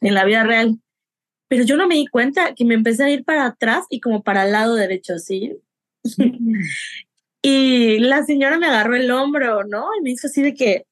en 0.00 0.14
la 0.14 0.24
vida 0.24 0.44
real. 0.44 0.78
Pero 1.48 1.64
yo 1.64 1.76
no 1.76 1.86
me 1.86 1.96
di 1.96 2.06
cuenta 2.06 2.54
que 2.54 2.64
me 2.64 2.74
empecé 2.74 3.04
a 3.04 3.10
ir 3.10 3.24
para 3.24 3.46
atrás 3.46 3.86
y 3.90 4.00
como 4.00 4.22
para 4.22 4.44
el 4.46 4.52
lado 4.52 4.74
derecho, 4.74 5.18
¿sí? 5.18 5.56
Y 7.42 7.98
la 7.98 8.24
señora 8.24 8.58
me 8.58 8.66
agarró 8.66 8.96
el 8.96 9.10
hombro, 9.10 9.64
¿no? 9.64 9.88
Y 9.98 10.02
me 10.02 10.10
hizo 10.10 10.28
así 10.28 10.40
de 10.42 10.54
que 10.54 10.86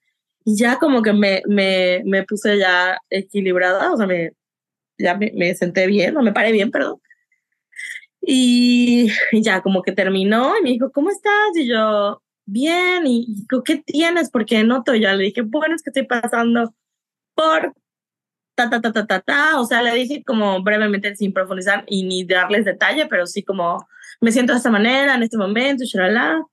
ya 0.45 0.78
como 0.78 1.01
que 1.03 1.14
me, 1.14 1.43
me, 1.49 2.03
me 2.05 2.24
puse 2.24 2.59
ya 2.59 2.99
equilibrada, 3.09 3.90
o 3.93 3.97
sea, 3.97 4.07
me, 4.07 4.32
ya 4.99 5.16
me, 5.16 5.32
me 5.34 5.55
senté 5.55 5.86
bien, 5.86 6.16
o 6.16 6.22
me 6.22 6.32
paré 6.32 6.53
bien, 6.53 6.70
perdón. 6.70 7.01
Y 8.20 9.09
ya 9.32 9.62
como 9.62 9.82
que 9.82 9.93
terminó 9.93 10.57
y 10.59 10.62
me 10.62 10.70
dijo, 10.70 10.90
¿cómo 10.93 11.11
estás? 11.11 11.57
Y 11.57 11.66
yo, 11.66 12.22
bien, 12.53 13.07
y 13.07 13.26
digo, 13.28 13.62
¿qué 13.64 13.78
tienes? 13.78 14.30
Porque 14.30 14.62
noto, 14.64 14.94
ya 14.94 15.14
le 15.14 15.24
dije, 15.24 15.42
bueno, 15.42 15.74
es 15.74 15.82
que 15.82 15.90
estoy 15.90 16.07
pasando 16.07 16.74
por 17.34 17.74
ta, 18.55 18.70
ta, 18.70 18.80
ta, 18.80 18.92
ta, 18.92 19.07
ta, 19.07 19.20
ta. 19.20 19.61
O 19.61 19.66
sea, 19.66 19.82
le 19.82 19.94
dije 19.94 20.22
como 20.24 20.62
brevemente 20.62 21.14
sin 21.16 21.32
profundizar 21.32 21.84
y 21.88 22.05
ni 22.05 22.24
darles 22.24 22.64
detalle, 22.64 23.07
pero 23.07 23.26
sí 23.26 23.42
como 23.42 23.86
me 24.20 24.32
siento 24.32 24.53
de 24.53 24.59
esta 24.59 24.70
manera 24.70 25.14
en 25.14 25.22
este 25.24 25.36
momento, 25.38 25.84
shalala. 25.86 26.44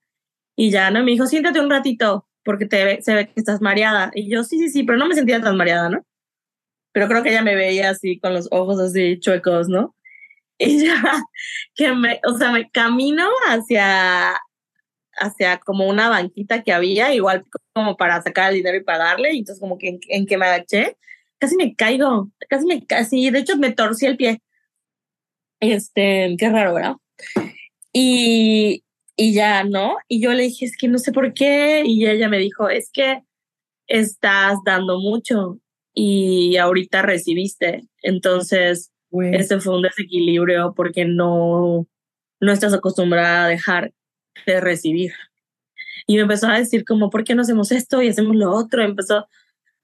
Y 0.55 0.71
ya, 0.71 0.91
¿no? 0.91 1.03
Me 1.03 1.11
dijo, 1.11 1.25
siéntate 1.27 1.59
un 1.61 1.69
ratito 1.69 2.27
porque 2.43 2.65
te 2.65 2.83
ve- 2.85 3.01
se 3.01 3.13
ve 3.15 3.27
que 3.27 3.33
estás 3.37 3.61
mareada. 3.61 4.11
Y 4.15 4.29
yo, 4.31 4.43
sí, 4.43 4.57
sí, 4.59 4.69
sí, 4.69 4.83
pero 4.83 4.97
no 4.97 5.07
me 5.07 5.15
sentía 5.15 5.41
tan 5.41 5.57
mareada, 5.57 5.89
¿no? 5.89 6.05
Pero 6.93 7.07
creo 7.07 7.23
que 7.23 7.29
ella 7.29 7.43
me 7.43 7.55
veía 7.55 7.89
así 7.91 8.19
con 8.19 8.33
los 8.33 8.47
ojos 8.51 8.79
así 8.79 9.19
chuecos, 9.19 9.67
¿no? 9.69 9.95
Y 10.59 10.85
ya, 10.85 11.01
que 11.75 11.93
me, 11.93 12.19
o 12.25 12.37
sea, 12.37 12.51
me 12.51 12.69
camino 12.71 13.25
hacia, 13.47 14.35
hacia 15.19 15.59
como 15.59 15.87
una 15.87 16.09
banquita 16.09 16.63
que 16.63 16.73
había, 16.73 17.13
igual 17.13 17.45
como 17.73 17.97
para 17.97 18.21
sacar 18.21 18.49
el 18.49 18.57
dinero 18.57 18.77
y 18.77 18.83
pagarle, 18.83 19.33
y 19.33 19.39
entonces 19.39 19.59
como 19.59 19.77
que 19.77 19.89
en, 19.89 19.99
en 20.09 20.25
que 20.25 20.37
me 20.37 20.45
agaché, 20.45 20.97
casi 21.39 21.55
me 21.55 21.75
caigo, 21.75 22.31
casi 22.49 22.65
me, 22.65 22.85
casi, 22.85 23.29
de 23.29 23.39
hecho 23.39 23.57
me 23.57 23.71
torcí 23.71 24.05
el 24.05 24.17
pie. 24.17 24.41
Este, 25.59 26.35
qué 26.37 26.49
raro, 26.49 26.73
¿verdad? 26.73 26.95
Y, 27.91 28.83
y 29.15 29.33
ya, 29.33 29.63
¿no? 29.63 29.97
Y 30.07 30.21
yo 30.21 30.33
le 30.33 30.43
dije, 30.43 30.65
es 30.65 30.77
que 30.77 30.87
no 30.87 30.97
sé 30.97 31.11
por 31.11 31.33
qué, 31.33 31.83
y 31.85 32.07
ella 32.07 32.29
me 32.29 32.39
dijo, 32.39 32.69
es 32.69 32.89
que 32.91 33.23
estás 33.87 34.57
dando 34.65 34.99
mucho 34.99 35.59
y 35.93 36.57
ahorita 36.57 37.01
recibiste, 37.01 37.81
entonces 38.01 38.91
Güey. 39.09 39.35
este 39.35 39.59
fue 39.59 39.75
un 39.75 39.81
desequilibrio 39.81 40.73
porque 40.75 41.05
no, 41.05 41.87
no 42.39 42.51
estás 42.51 42.73
acostumbrada 42.73 43.45
a 43.45 43.49
dejar 43.49 43.91
de 44.45 44.61
recibir. 44.61 45.13
Y 46.07 46.15
me 46.15 46.21
empezó 46.23 46.47
a 46.47 46.57
decir 46.57 46.85
como, 46.85 47.09
¿por 47.09 47.23
qué 47.23 47.35
no 47.35 47.41
hacemos 47.41 47.71
esto 47.71 48.01
y 48.01 48.09
hacemos 48.09 48.35
lo 48.35 48.51
otro? 48.51 48.83
Empezó 48.83 49.27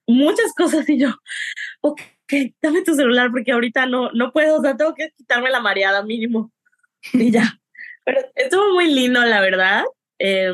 muchas 0.07 0.53
cosas 0.55 0.87
y 0.89 0.99
yo, 0.99 1.09
ok, 1.81 2.01
dame 2.61 2.83
tu 2.83 2.95
celular 2.95 3.29
porque 3.31 3.51
ahorita 3.51 3.85
no, 3.85 4.11
no 4.11 4.31
puedo, 4.31 4.59
o 4.59 4.61
sea, 4.61 4.75
tengo 4.75 4.95
que 4.95 5.11
quitarme 5.15 5.49
la 5.49 5.59
mareada 5.59 6.03
mínimo. 6.03 6.51
Y 7.13 7.31
ya. 7.31 7.59
Pero 8.03 8.21
estuvo 8.35 8.73
muy 8.73 8.91
lindo, 8.93 9.23
la 9.23 9.41
verdad. 9.41 9.83
Eh, 10.19 10.53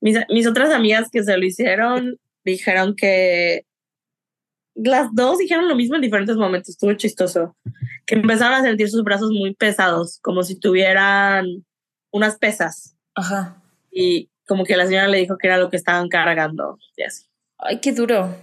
mis, 0.00 0.16
mis 0.30 0.46
otras 0.46 0.70
amigas 0.70 1.08
que 1.10 1.22
se 1.22 1.36
lo 1.36 1.44
hicieron 1.44 2.18
dijeron 2.44 2.94
que 2.96 3.66
las 4.74 5.12
dos 5.12 5.38
dijeron 5.38 5.68
lo 5.68 5.74
mismo 5.74 5.96
en 5.96 6.02
diferentes 6.02 6.36
momentos, 6.36 6.70
estuvo 6.70 6.92
chistoso. 6.94 7.56
Que 8.06 8.14
empezaron 8.14 8.54
a 8.54 8.62
sentir 8.62 8.88
sus 8.88 9.02
brazos 9.02 9.30
muy 9.30 9.54
pesados, 9.54 10.18
como 10.22 10.42
si 10.42 10.58
tuvieran 10.58 11.46
unas 12.10 12.38
pesas. 12.38 12.96
Ajá. 13.18 13.62
Y 13.90 14.30
como 14.46 14.64
que 14.64 14.76
la 14.76 14.86
señora 14.86 15.08
le 15.08 15.18
dijo 15.18 15.36
que 15.36 15.48
era 15.48 15.58
lo 15.58 15.70
que 15.70 15.76
estaban 15.76 16.08
cargando. 16.08 16.78
Y 16.96 17.02
así. 17.02 17.26
Ay, 17.58 17.80
qué 17.80 17.92
duro. 17.92 18.34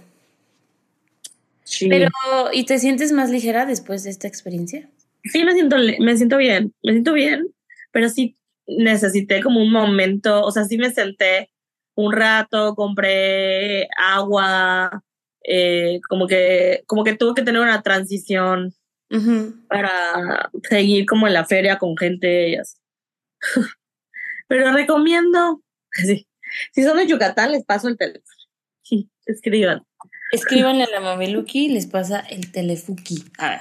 Sí. 1.64 1.88
Pero, 1.88 2.10
¿y 2.52 2.64
te 2.64 2.78
sientes 2.78 3.10
más 3.12 3.30
ligera 3.30 3.66
después 3.66 4.04
de 4.04 4.10
esta 4.10 4.28
experiencia? 4.28 4.88
sí 5.28 5.44
me 5.44 5.52
siento, 5.52 5.76
me 5.98 6.16
siento 6.16 6.36
bien, 6.36 6.74
me 6.82 6.92
siento 6.92 7.12
bien, 7.12 7.48
pero 7.92 8.08
sí 8.08 8.36
necesité 8.66 9.42
como 9.42 9.60
un 9.60 9.72
momento, 9.72 10.42
o 10.42 10.50
sea, 10.50 10.64
sí 10.64 10.78
me 10.78 10.90
senté 10.90 11.50
un 11.94 12.12
rato, 12.12 12.74
compré 12.74 13.88
agua, 13.96 15.02
eh, 15.44 16.00
como 16.08 16.26
que, 16.26 16.82
como 16.86 17.04
que 17.04 17.16
tuve 17.16 17.34
que 17.34 17.42
tener 17.42 17.60
una 17.60 17.82
transición 17.82 18.74
para 19.68 20.50
seguir 20.68 21.06
como 21.06 21.28
en 21.28 21.32
la 21.32 21.44
feria 21.44 21.78
con 21.78 21.96
gente 21.96 22.50
y 22.50 22.56
así. 22.56 22.76
Pero 24.48 24.72
recomiendo, 24.72 25.62
sí. 25.92 26.26
si 26.72 26.82
son 26.84 26.96
de 26.96 27.06
Yucatán, 27.06 27.52
les 27.52 27.64
paso 27.64 27.88
el 27.88 27.96
teléfono. 27.96 28.22
Sí, 28.82 29.10
escriban. 29.26 29.82
Escríbanle 30.32 30.84
a 30.84 30.90
la 30.90 31.00
Mameluki 31.00 31.66
y 31.66 31.68
les 31.70 31.86
pasa 31.86 32.20
el 32.20 32.50
telefuki. 32.52 33.24
A 33.38 33.48
ver. 33.50 33.60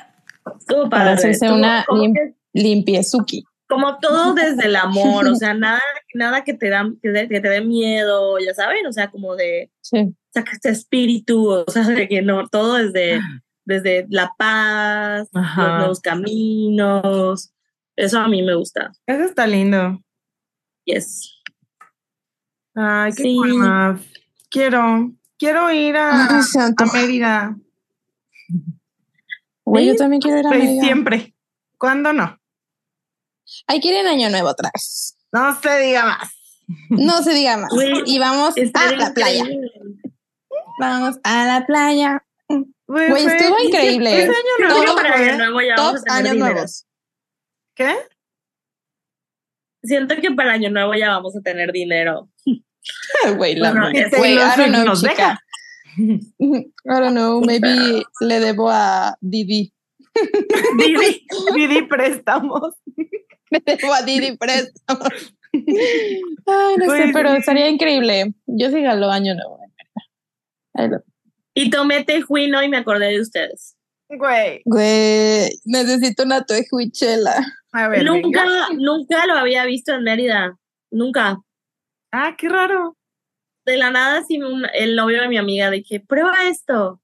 Estuvo 0.59 0.89
Para 0.89 1.13
hacerse 1.13 1.51
una 1.51 1.83
lim- 1.89 2.35
Limpiezuki. 2.53 3.43
como 3.67 3.97
todo 3.99 4.33
desde 4.35 4.65
el 4.67 4.75
amor, 4.75 5.27
o 5.27 5.35
sea, 5.35 5.53
nada, 5.55 5.81
nada 6.13 6.43
que 6.43 6.53
te 6.53 6.69
da, 6.69 6.87
que, 7.01 7.09
de- 7.09 7.27
que 7.27 7.39
te 7.39 7.49
dé 7.49 7.61
miedo, 7.61 8.37
ya 8.39 8.53
saben, 8.53 8.85
o 8.85 8.93
sea, 8.93 9.09
como 9.09 9.35
de, 9.35 9.71
Sí. 9.81 10.13
que 10.33 10.41
este 10.51 10.69
espíritu, 10.69 11.49
o 11.49 11.65
sea, 11.71 11.83
de 11.87 12.07
que 12.07 12.21
no, 12.21 12.47
todo 12.47 12.75
desde, 12.75 13.19
desde 13.65 14.05
la 14.09 14.31
paz, 14.37 15.27
los 15.33 15.55
nuevos 15.57 15.99
caminos, 15.99 17.51
eso 17.95 18.19
a 18.19 18.27
mí 18.27 18.41
me 18.43 18.55
gusta, 18.55 18.91
Eso 19.07 19.23
está 19.23 19.47
lindo. 19.47 19.99
Yes. 20.85 21.31
Ay, 22.75 23.11
qué 23.13 23.23
Sí. 23.23 23.35
cool. 23.37 23.99
Quiero, 24.49 25.11
quiero 25.37 25.71
ir 25.71 25.97
a, 25.97 26.27
a. 26.27 26.85
Mérida. 26.93 27.55
Güey, 29.65 29.87
yo 29.87 29.95
también 29.95 30.21
quiero 30.21 30.39
ir 30.39 30.45
a 30.45 30.49
Pues 30.49 30.63
Mérida. 30.63 30.81
siempre. 30.83 31.35
¿Cuándo 31.77 32.13
no? 32.13 32.39
Hay 33.67 33.79
que 33.79 33.89
ir 33.89 33.95
en 33.95 34.07
Año 34.07 34.29
Nuevo 34.29 34.49
otra 34.49 34.69
vez. 34.73 35.17
No 35.31 35.59
se 35.61 35.77
diga 35.79 36.05
más. 36.05 36.31
No 36.89 37.21
se 37.21 37.33
diga 37.33 37.57
más. 37.57 37.69
Y 38.05 38.17
vamos 38.19 38.55
a 38.73 38.91
la 38.91 39.13
playa. 39.13 39.39
increíble. 39.43 39.71
Vamos 40.79 41.17
a 41.23 41.45
la 41.45 41.65
playa. 41.65 42.25
Güey, 42.87 43.25
estuvo 43.25 43.59
increíble. 43.59 44.17
ese 44.23 44.29
año 44.29 44.35
Creo 44.57 44.69
nuevo 44.69 44.81
que 44.81 44.85
Todo 44.87 44.95
para 44.95 45.13
año 45.15 45.37
nuevo 45.37 45.61
ya 45.61 45.75
vamos 45.75 45.91
Tops 45.93 46.01
a 46.01 46.03
tener 46.03 46.17
años 46.31 46.33
dinero. 46.33 46.53
nuevos. 46.53 46.87
¿Qué? 47.75 47.95
Siento 49.85 50.15
que 50.17 50.31
para 50.31 50.53
año 50.53 50.69
nuevo 50.69 50.93
ya 50.93 51.09
vamos 51.09 51.35
a 51.35 51.41
tener 51.41 51.71
dinero. 51.71 52.29
Güey, 53.37 53.55
la 53.55 53.71
Bueno, 53.71 53.85
madre. 53.85 54.01
este 54.01 54.17
Güey, 54.17 54.33
I 54.37 54.37
don't 54.37 54.69
know, 54.69 54.83
Swift 54.83 54.85
nos 54.85 55.01
chica. 55.01 55.39
I 55.97 56.71
don't 56.85 57.11
know, 57.13 57.41
maybe 57.41 58.03
le 58.21 58.39
debo 58.39 58.69
a 58.69 59.17
Didi. 59.21 59.73
Didi, 60.77 61.25
Didi 61.55 61.81
préstamos. 61.83 62.75
Le 63.49 63.59
debo 63.65 63.93
a 63.93 64.01
Didi 64.03 64.37
préstamo. 64.37 64.99
Ay, 65.53 66.75
no 66.77 66.91
sé, 66.91 67.09
pero 67.13 67.29
estaría 67.33 67.69
increíble. 67.69 68.33
Yo 68.45 68.69
sí 68.69 68.81
galo 68.81 69.09
año 69.09 69.33
nuevo. 69.33 69.59
Y 71.53 71.69
tomé 71.69 72.03
tejuino 72.03 72.61
y 72.61 72.69
me 72.69 72.77
acordé 72.77 73.07
de 73.07 73.21
ustedes. 73.21 73.75
Güey. 74.09 74.61
Güey, 74.65 75.49
necesito 75.63 76.23
una 76.23 76.43
tejuichela. 76.45 77.35
A 77.77 77.89
ver, 77.89 78.05
Nunca, 78.05 78.43
venga. 78.43 78.67
nunca 78.77 79.25
lo 79.27 79.33
había 79.33 79.65
visto 79.65 79.93
en 79.93 80.03
Mérida. 80.03 80.57
Nunca. 80.91 81.37
Ah, 82.11 82.35
qué 82.37 82.47
raro. 82.47 82.95
De 83.65 83.75
la 83.77 83.91
nada, 83.91 84.23
sí, 84.23 84.41
un- 84.41 84.65
el 84.73 84.95
novio 84.95 85.21
de 85.21 85.27
mi 85.27 85.37
amiga, 85.37 85.69
de 85.69 85.83
que 85.83 85.99
prueba 85.99 86.47
esto. 86.47 87.01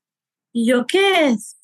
Y 0.53 0.65
yo, 0.67 0.86
¿qué 0.88 1.28
es? 1.30 1.57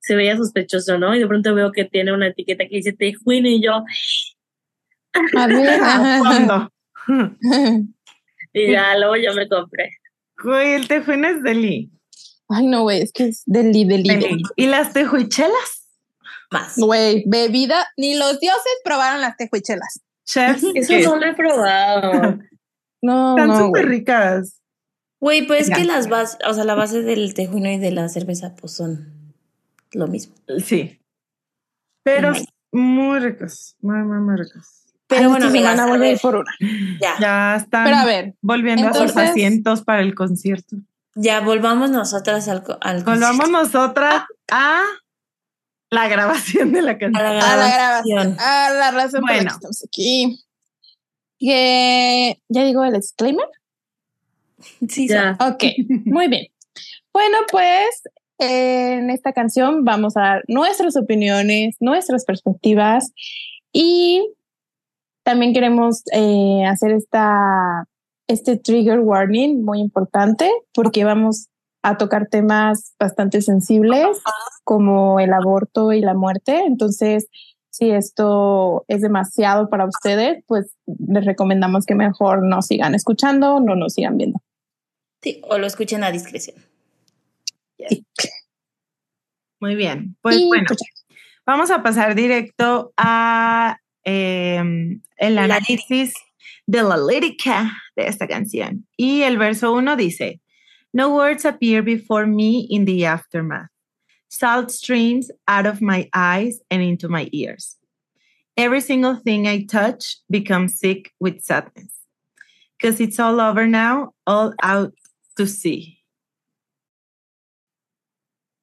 Se 0.00 0.16
veía 0.16 0.36
sospechoso, 0.36 0.98
¿no? 0.98 1.14
Y 1.14 1.20
de 1.20 1.26
pronto 1.28 1.54
veo 1.54 1.70
que 1.70 1.84
tiene 1.84 2.12
una 2.12 2.28
etiqueta 2.28 2.64
que 2.68 2.76
dice 2.76 2.92
tejuino 2.92 3.48
y 3.48 3.62
yo, 3.62 3.84
A 5.36 5.46
ver. 5.46 5.80
¿A 5.82 6.18
¿Cuándo? 6.20 6.72
y 8.52 8.72
ya 8.72 8.96
luego 8.98 9.16
yo 9.16 9.34
me 9.34 9.48
compré. 9.48 9.90
Güey, 10.42 10.74
el 10.74 10.88
tejuino 10.88 11.28
es 11.28 11.42
deli. 11.42 11.90
Ay, 12.48 12.66
no, 12.66 12.82
güey, 12.82 13.02
es 13.02 13.12
que 13.12 13.24
es 13.28 13.42
deli, 13.46 13.84
deli, 13.84 14.08
Deli. 14.08 14.20
deli. 14.28 14.42
¿Y 14.56 14.66
las 14.66 14.92
tejuichelas? 14.92 15.85
Más. 16.50 16.76
Güey, 16.76 17.24
bebida, 17.26 17.86
ni 17.96 18.16
los 18.16 18.38
dioses 18.40 18.72
probaron 18.84 19.20
las 19.20 19.36
tejuichelas. 19.36 20.00
Chefs, 20.24 20.62
Eso 20.74 21.10
no 21.10 21.16
lo 21.16 21.26
he 21.26 21.34
probado. 21.34 22.38
No, 23.02 23.36
están 23.36 23.48
no, 23.48 23.58
súper 23.66 23.86
ricas. 23.88 24.60
Güey, 25.20 25.46
pues 25.46 25.62
es 25.62 25.68
Ya. 25.68 25.76
que 25.76 25.84
las 25.84 26.08
bases, 26.08 26.38
o 26.48 26.54
sea, 26.54 26.64
la 26.64 26.74
base 26.74 27.02
del 27.02 27.34
tejuino 27.34 27.70
y 27.70 27.78
de 27.78 27.92
la 27.92 28.08
cerveza, 28.08 28.54
pues 28.56 28.72
son 28.72 29.34
lo 29.92 30.08
mismo. 30.08 30.34
Sí. 30.64 30.98
Pero 32.02 32.32
muy 32.72 33.18
ricas. 33.20 33.76
Muy, 33.80 33.98
muy, 33.98 34.18
muy 34.18 34.36
ricas. 34.36 34.86
Pero 35.06 35.22
Ay, 35.22 35.26
bueno, 35.28 35.50
semana 35.50 35.70
amigas, 35.72 35.80
a 35.80 35.86
voy 35.86 35.92
a 35.92 36.10
ir 36.10 36.12
ver, 36.14 36.20
por 36.20 36.36
una. 36.36 36.52
ya, 36.58 36.68
ya, 37.00 37.18
Ya 37.20 37.56
están 37.56 37.84
Pero 37.84 37.96
a 37.98 38.04
ver, 38.06 38.34
volviendo 38.40 38.88
a 38.88 38.94
sus 38.94 39.16
asientos 39.16 39.82
para 39.84 40.00
el 40.00 40.14
concierto. 40.14 40.76
volvamos 41.44 41.90
nosotras 41.90 42.48
al, 42.48 42.64
co- 42.64 42.78
al 42.80 43.04
Volvamos 43.04 43.50
nosotras 43.50 44.24
a 44.50 44.82
la 45.90 46.08
grabación 46.08 46.72
de 46.72 46.82
la 46.82 46.98
canción. 46.98 47.24
a 47.24 47.32
la 47.32 47.52
a 47.52 47.56
la 47.56 47.74
grabación. 47.74 48.36
a 48.38 48.70
la 48.70 48.90
razón 48.90 49.20
por 49.20 49.30
la 49.30 49.36
Bueno. 49.36 49.50
que 49.50 49.54
estamos 49.54 49.84
aquí. 49.84 50.40
Ya 51.38 52.64
digo 52.64 52.84
el 52.84 52.94
disclaimer. 52.94 53.46
Sí, 54.88 55.08
Ya. 55.08 55.36
Ok, 55.40 55.64
muy 56.04 56.28
bien. 56.28 56.46
Bueno, 57.12 57.38
pues 57.50 58.02
en 58.38 59.10
esta 59.10 59.32
canción 59.32 59.84
vamos 59.84 60.16
a 60.16 60.20
dar 60.20 60.44
nuestras 60.48 60.96
opiniones, 60.96 61.76
nuestras 61.80 62.24
perspectivas 62.24 63.12
y 63.72 64.28
también 65.22 65.52
queremos 65.54 66.02
eh, 66.12 66.64
hacer 66.66 66.92
esta, 66.92 67.86
este 68.28 68.56
trigger 68.56 69.00
warning 69.00 69.62
muy 69.64 69.80
importante 69.80 70.50
porque 70.72 71.04
vamos 71.04 71.48
a 71.86 71.96
tocar 71.96 72.26
temas 72.26 72.94
bastante 72.98 73.40
sensibles 73.42 74.20
como 74.64 75.20
el 75.20 75.32
aborto 75.32 75.92
y 75.92 76.00
la 76.00 76.14
muerte. 76.14 76.64
Entonces, 76.66 77.28
si 77.70 77.92
esto 77.92 78.84
es 78.88 79.02
demasiado 79.02 79.70
para 79.70 79.86
ustedes, 79.86 80.42
pues 80.48 80.74
les 80.86 81.24
recomendamos 81.24 81.86
que 81.86 81.94
mejor 81.94 82.42
no 82.42 82.60
sigan 82.60 82.96
escuchando, 82.96 83.60
no 83.60 83.76
nos 83.76 83.94
sigan 83.94 84.16
viendo. 84.18 84.42
Sí, 85.22 85.40
o 85.48 85.58
lo 85.58 85.66
escuchen 85.68 86.02
a 86.02 86.10
discreción. 86.10 86.56
Sí. 87.88 88.04
Muy 89.60 89.76
bien. 89.76 90.16
Pues 90.22 90.38
Y, 90.38 90.48
bueno, 90.48 90.64
pues, 90.66 90.80
vamos 91.46 91.70
a 91.70 91.84
pasar 91.84 92.16
directo 92.16 92.92
a 92.96 93.78
eh, 94.04 94.60
el 95.18 95.34
La 95.36 95.44
análisis 95.44 96.14
de 96.66 96.82
la 96.82 96.96
lírica 96.96 97.70
de 97.94 98.08
esta 98.08 98.26
canción. 98.26 98.88
Y 98.96 99.22
el 99.22 99.38
verso 99.38 99.72
uno 99.72 99.94
dice, 99.94 100.40
No 100.92 101.14
words 101.14 101.44
appear 101.44 101.82
before 101.82 102.26
me 102.26 102.66
in 102.70 102.84
the 102.84 103.04
aftermath. 103.04 103.68
Salt 104.28 104.70
streams 104.70 105.30
out 105.46 105.66
of 105.66 105.80
my 105.80 106.08
eyes 106.12 106.60
and 106.70 106.82
into 106.82 107.08
my 107.08 107.28
ears. 107.32 107.76
Every 108.56 108.80
single 108.80 109.16
thing 109.16 109.46
I 109.46 109.64
touch 109.64 110.16
becomes 110.30 110.78
sick 110.78 111.12
with 111.20 111.42
sadness. 111.42 111.92
Because 112.76 113.00
it's 113.00 113.20
all 113.20 113.40
over 113.40 113.66
now, 113.66 114.12
all 114.26 114.52
out 114.62 114.92
to 115.36 115.46
sea. 115.46 115.96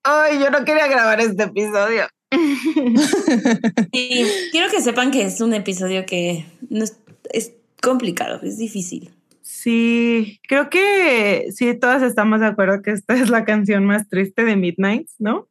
Ay, 0.05 0.39
yo 0.39 0.49
no 0.49 0.65
quería 0.65 0.87
grabar 0.87 1.19
este 1.21 1.43
episodio. 1.43 2.07
Y 3.91 4.25
quiero 4.51 4.69
que 4.69 4.81
sepan 4.81 5.11
que 5.11 5.23
es 5.23 5.39
un 5.39 5.53
episodio 5.53 6.05
que 6.05 6.45
no 6.69 6.83
es, 6.83 6.97
es 7.31 7.53
complicado, 7.81 8.39
es 8.41 8.57
difícil. 8.57 9.11
Sí, 9.55 10.39
creo 10.47 10.67
que 10.69 11.49
sí, 11.55 11.73
todas 11.79 12.01
estamos 12.01 12.39
de 12.39 12.47
acuerdo 12.47 12.81
que 12.81 12.89
esta 12.89 13.13
es 13.13 13.29
la 13.29 13.45
canción 13.45 13.85
más 13.85 14.09
triste 14.09 14.43
de 14.45 14.55
Midnight, 14.55 15.07
¿no? 15.19 15.47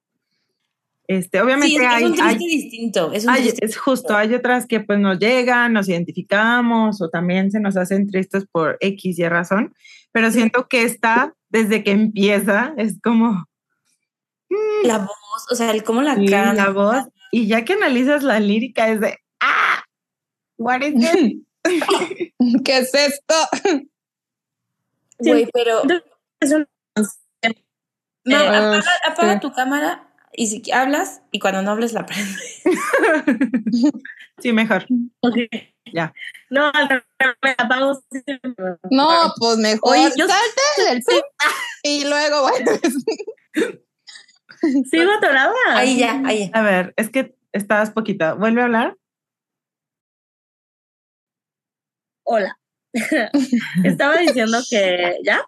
Este, 1.07 1.41
obviamente 1.41 1.69
Sí, 1.69 1.77
es, 1.77 1.83
es 1.83 1.89
hay, 1.89 2.05
un 2.05 2.13
triste 2.15 2.29
hay- 2.29 2.39
distinto. 2.39 3.13
Es 3.13 3.25
un 3.25 3.31
hay- 3.31 3.43
triste 3.43 3.65
es 3.65 3.77
justo, 3.77 4.17
hay 4.17 4.35
otras 4.35 4.67
que 4.67 4.81
pues 4.81 4.99
nos 4.99 5.21
llegan, 5.21 5.73
nos 5.73 5.89
identificamos 5.89 7.01
o 7.01 7.11
también 7.11 7.53
se 7.53 7.61
nos 7.61 7.77
hacen 7.77 8.11
tristes 8.11 8.45
por 8.51 8.77
X 8.81 9.19
y 9.21 9.29
razón, 9.29 9.73
pero 10.11 10.33
siento 10.33 10.67
que 10.69 10.83
esta, 10.83 11.35
desde 11.49 11.85
que 11.85 11.93
empieza, 11.93 12.75
es 12.77 13.01
como 13.01 13.47
mm, 14.51 14.85
La 14.87 14.99
voz, 14.99 15.47
o 15.51 15.55
sea, 15.55 15.71
el 15.71 15.85
cómo 15.85 16.03
la 16.03 16.17
canta. 16.17 16.55
la 16.55 16.71
voz, 16.71 17.05
y 17.31 17.47
ya 17.47 17.65
que 17.65 17.75
analizas 17.75 18.25
la 18.25 18.41
lírica 18.41 18.89
es 18.89 18.99
de, 19.01 19.17
ah, 19.41 19.85
what 20.59 20.81
is 20.83 20.95
it? 20.97 21.43
¿Qué 22.65 22.79
es 22.79 22.93
esto? 22.95 23.35
Güey, 25.25 25.49
pero 25.53 25.83
No, 28.25 28.37
Eh, 28.41 28.81
apaga, 29.07 29.41
tu 29.41 29.53
cámara 29.53 30.09
y 30.33 30.47
si 30.47 30.71
hablas 30.73 31.23
y 31.33 31.41
cuando 31.41 31.63
no 31.63 31.73
hables 31.73 31.93
la 31.93 32.07
prende. 32.07 32.39
Sí, 34.39 34.53
mejor. 34.53 34.87
Ok. 35.21 35.37
Ya. 35.93 36.15
No, 36.51 36.71
me 37.43 37.55
apago. 37.59 38.01
No, 38.91 39.33
pues 39.39 39.59
mejor 39.59 39.97
Oye, 39.97 40.11
yo- 40.17 40.27
salte 40.29 40.91
del 40.91 41.03
Zoom 41.03 41.23
y 41.83 42.05
luego, 42.05 42.43
bueno, 42.43 42.71
Sigo 44.91 45.11
atorada. 45.13 45.53
Ahí 45.71 45.99
ya, 45.99 46.23
ahí. 46.25 46.51
A 46.55 46.63
ver, 46.63 46.95
es 46.97 47.11
que 47.11 47.37
estabas 47.53 47.91
poquito. 47.91 48.37
¿Vuelve 48.37 48.61
a 48.63 48.65
hablar? 48.65 48.97
Hola. 52.25 52.57
Estaba 53.85 54.19
diciendo 54.19 54.59
que. 54.69 55.19
¿Ya? 55.25 55.41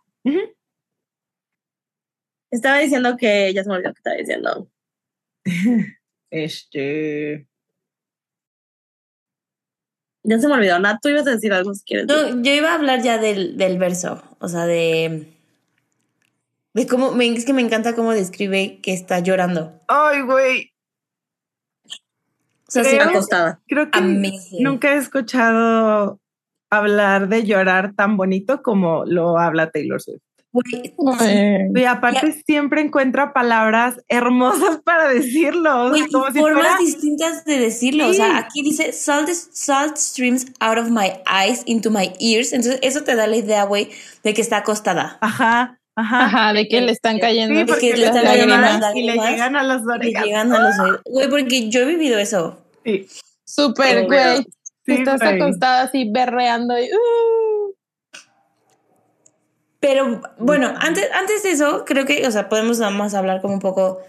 Estaba 2.51 2.79
diciendo 2.79 3.17
que. 3.17 3.53
Ya 3.55 3.63
se 3.63 3.69
me 3.69 3.77
olvidó 3.77 3.93
que 3.93 3.99
estaba 3.99 4.17
diciendo. 4.17 4.71
Este. 6.31 7.47
Ya 10.23 10.39
se 10.39 10.49
me 10.49 10.55
olvidó. 10.55 10.79
Nat, 10.79 11.01
tú 11.03 11.11
ibas 11.11 11.27
a 11.27 11.33
decir 11.33 11.53
algo 11.53 11.75
si 11.75 11.85
quieres. 11.85 12.07
No, 12.07 12.43
yo 12.43 12.53
iba 12.55 12.71
a 12.71 12.75
hablar 12.75 13.03
ya 13.03 13.19
del, 13.19 13.57
del 13.59 13.79
verso, 13.79 14.23
o 14.39 14.49
sea, 14.49 14.65
de. 14.67 15.29
De 16.73 16.87
cómo. 16.87 17.13
Me, 17.13 17.27
es 17.29 17.45
que 17.45 17.53
me 17.53 17.63
encanta 17.63 17.95
cómo 17.95 18.13
describe 18.13 18.81
que 18.81 18.93
está 18.95 19.19
llorando. 19.21 19.81
Ay, 19.87 20.23
güey. 20.23 20.73
O 22.67 22.71
sea, 22.71 22.85
sí, 22.85 22.97
Creo- 22.97 23.11
acostada. 23.11 23.61
Creo 23.69 23.91
que 23.91 23.99
amazing. 23.99 24.63
nunca 24.65 24.95
he 24.95 24.97
escuchado 24.97 26.19
hablar 26.79 27.29
de 27.29 27.45
llorar 27.45 27.93
tan 27.95 28.17
bonito 28.17 28.63
como 28.63 29.05
lo 29.05 29.39
habla 29.39 29.71
Taylor 29.71 30.01
Swift. 30.01 30.21
Y 31.75 31.85
aparte 31.85 32.33
siempre 32.47 32.81
encuentra 32.81 33.33
palabras 33.33 33.97
hermosas 34.09 34.79
para 34.85 35.09
decirlo. 35.09 35.87
o 35.87 35.89
sea, 35.89 35.91
Güey, 35.91 36.03
y 36.09 36.13
como 36.13 36.27
si 36.31 36.39
formas 36.39 36.63
fuera- 36.63 36.79
distintas 36.79 37.45
de 37.45 37.59
decirlo. 37.59 38.09
O 38.09 38.13
sea, 38.13 38.39
aquí 38.39 38.63
dice 38.63 38.93
salt, 38.93 39.29
salt 39.29 39.97
streams 39.97 40.47
out 40.61 40.79
of 40.79 40.91
my 40.91 41.13
eyes 41.27 41.63
into 41.67 41.91
my 41.91 42.13
ears. 42.21 42.53
Entonces, 42.53 42.79
eso 42.83 43.03
te 43.03 43.17
da 43.17 43.27
la 43.27 43.37
idea, 43.37 43.65
güey, 43.65 43.91
de 44.23 44.33
que 44.35 44.41
está 44.43 44.59
acostada. 44.59 45.19
Ajá, 45.21 45.81
ajá. 45.97 46.25
ajá, 46.27 46.53
de 46.53 46.69
que 46.69 46.81
le 46.81 46.93
están 46.93 47.19
cayendo 47.19 47.59
Sí, 47.59 47.65
porque 47.67 47.97
le 47.97 48.07
están 48.07 48.23
cayendo 48.25 48.55
y 48.95 49.03
le 49.03 49.13
llegan 49.15 49.57
a 49.57 49.63
las 49.65 49.83
Y 49.83 49.89
orejas. 49.91 50.25
llegan 50.25 50.53
a 50.53 50.59
los 50.71 50.79
oídos. 50.79 51.01
Güey, 51.05 51.29
porque 51.31 51.69
yo 51.69 51.81
he 51.81 51.85
vivido 51.87 52.19
eso. 52.19 52.59
Sí, 52.85 53.07
súper, 53.45 54.07
güey. 54.07 54.47
Sí, 54.85 54.93
Estás 54.93 55.23
acostada 55.23 55.83
así 55.83 56.11
berreando 56.11 56.79
y 56.79 56.85
uh, 56.85 57.75
Pero 59.81 60.23
bueno, 60.39 60.73
antes, 60.79 61.09
antes 61.13 61.43
de 61.43 61.51
eso, 61.51 61.85
creo 61.85 62.07
que, 62.07 62.27
o 62.27 62.31
sea, 62.31 62.49
podemos 62.49 62.79
nada 62.79 62.91
más 62.91 63.15
hablar 63.15 63.41
como 63.41 63.55
un 63.55 63.61
poco 63.61 64.01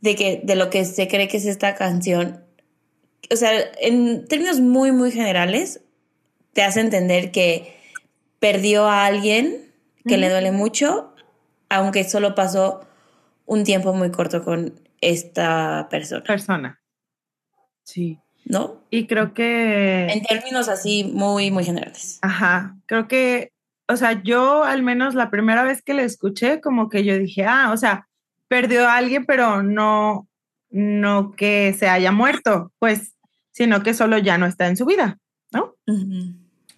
de 0.00 0.14
que, 0.14 0.40
de 0.44 0.56
lo 0.56 0.70
que 0.70 0.84
se 0.84 1.08
cree 1.08 1.28
que 1.28 1.38
es 1.38 1.46
esta 1.46 1.74
canción. 1.74 2.44
O 3.32 3.36
sea, 3.36 3.50
en 3.80 4.26
términos 4.28 4.60
muy, 4.60 4.92
muy 4.92 5.10
generales, 5.10 5.80
te 6.52 6.62
hace 6.62 6.80
entender 6.80 7.32
que 7.32 7.76
perdió 8.38 8.86
a 8.86 9.06
alguien 9.06 9.72
que 10.06 10.16
le 10.16 10.30
duele 10.30 10.52
mucho, 10.52 11.12
aunque 11.68 12.04
solo 12.04 12.34
pasó 12.36 12.86
un 13.44 13.64
tiempo 13.64 13.92
muy 13.92 14.10
corto 14.12 14.44
con 14.44 14.80
esta 15.00 15.88
persona, 15.90 16.22
persona. 16.22 16.80
Sí. 17.82 18.20
¿No? 18.46 18.80
Y 18.90 19.06
creo 19.06 19.34
que. 19.34 20.06
En 20.06 20.22
términos 20.22 20.68
así 20.68 21.04
muy, 21.04 21.50
muy 21.50 21.64
generales. 21.64 22.18
Ajá, 22.22 22.76
creo 22.86 23.08
que, 23.08 23.52
o 23.88 23.96
sea, 23.96 24.22
yo 24.22 24.62
al 24.64 24.82
menos 24.82 25.14
la 25.14 25.30
primera 25.30 25.64
vez 25.64 25.82
que 25.82 25.94
la 25.94 26.02
escuché, 26.02 26.60
como 26.60 26.88
que 26.88 27.04
yo 27.04 27.18
dije, 27.18 27.44
ah, 27.44 27.72
o 27.72 27.76
sea, 27.76 28.08
perdió 28.48 28.88
a 28.88 28.96
alguien, 28.96 29.26
pero 29.26 29.62
no, 29.62 30.28
no 30.70 31.32
que 31.32 31.74
se 31.76 31.88
haya 31.88 32.12
muerto, 32.12 32.72
pues, 32.78 33.14
sino 33.50 33.82
que 33.82 33.94
solo 33.94 34.16
ya 34.18 34.38
no 34.38 34.46
está 34.46 34.68
en 34.68 34.76
su 34.76 34.86
vida, 34.86 35.18
¿no? 35.52 35.74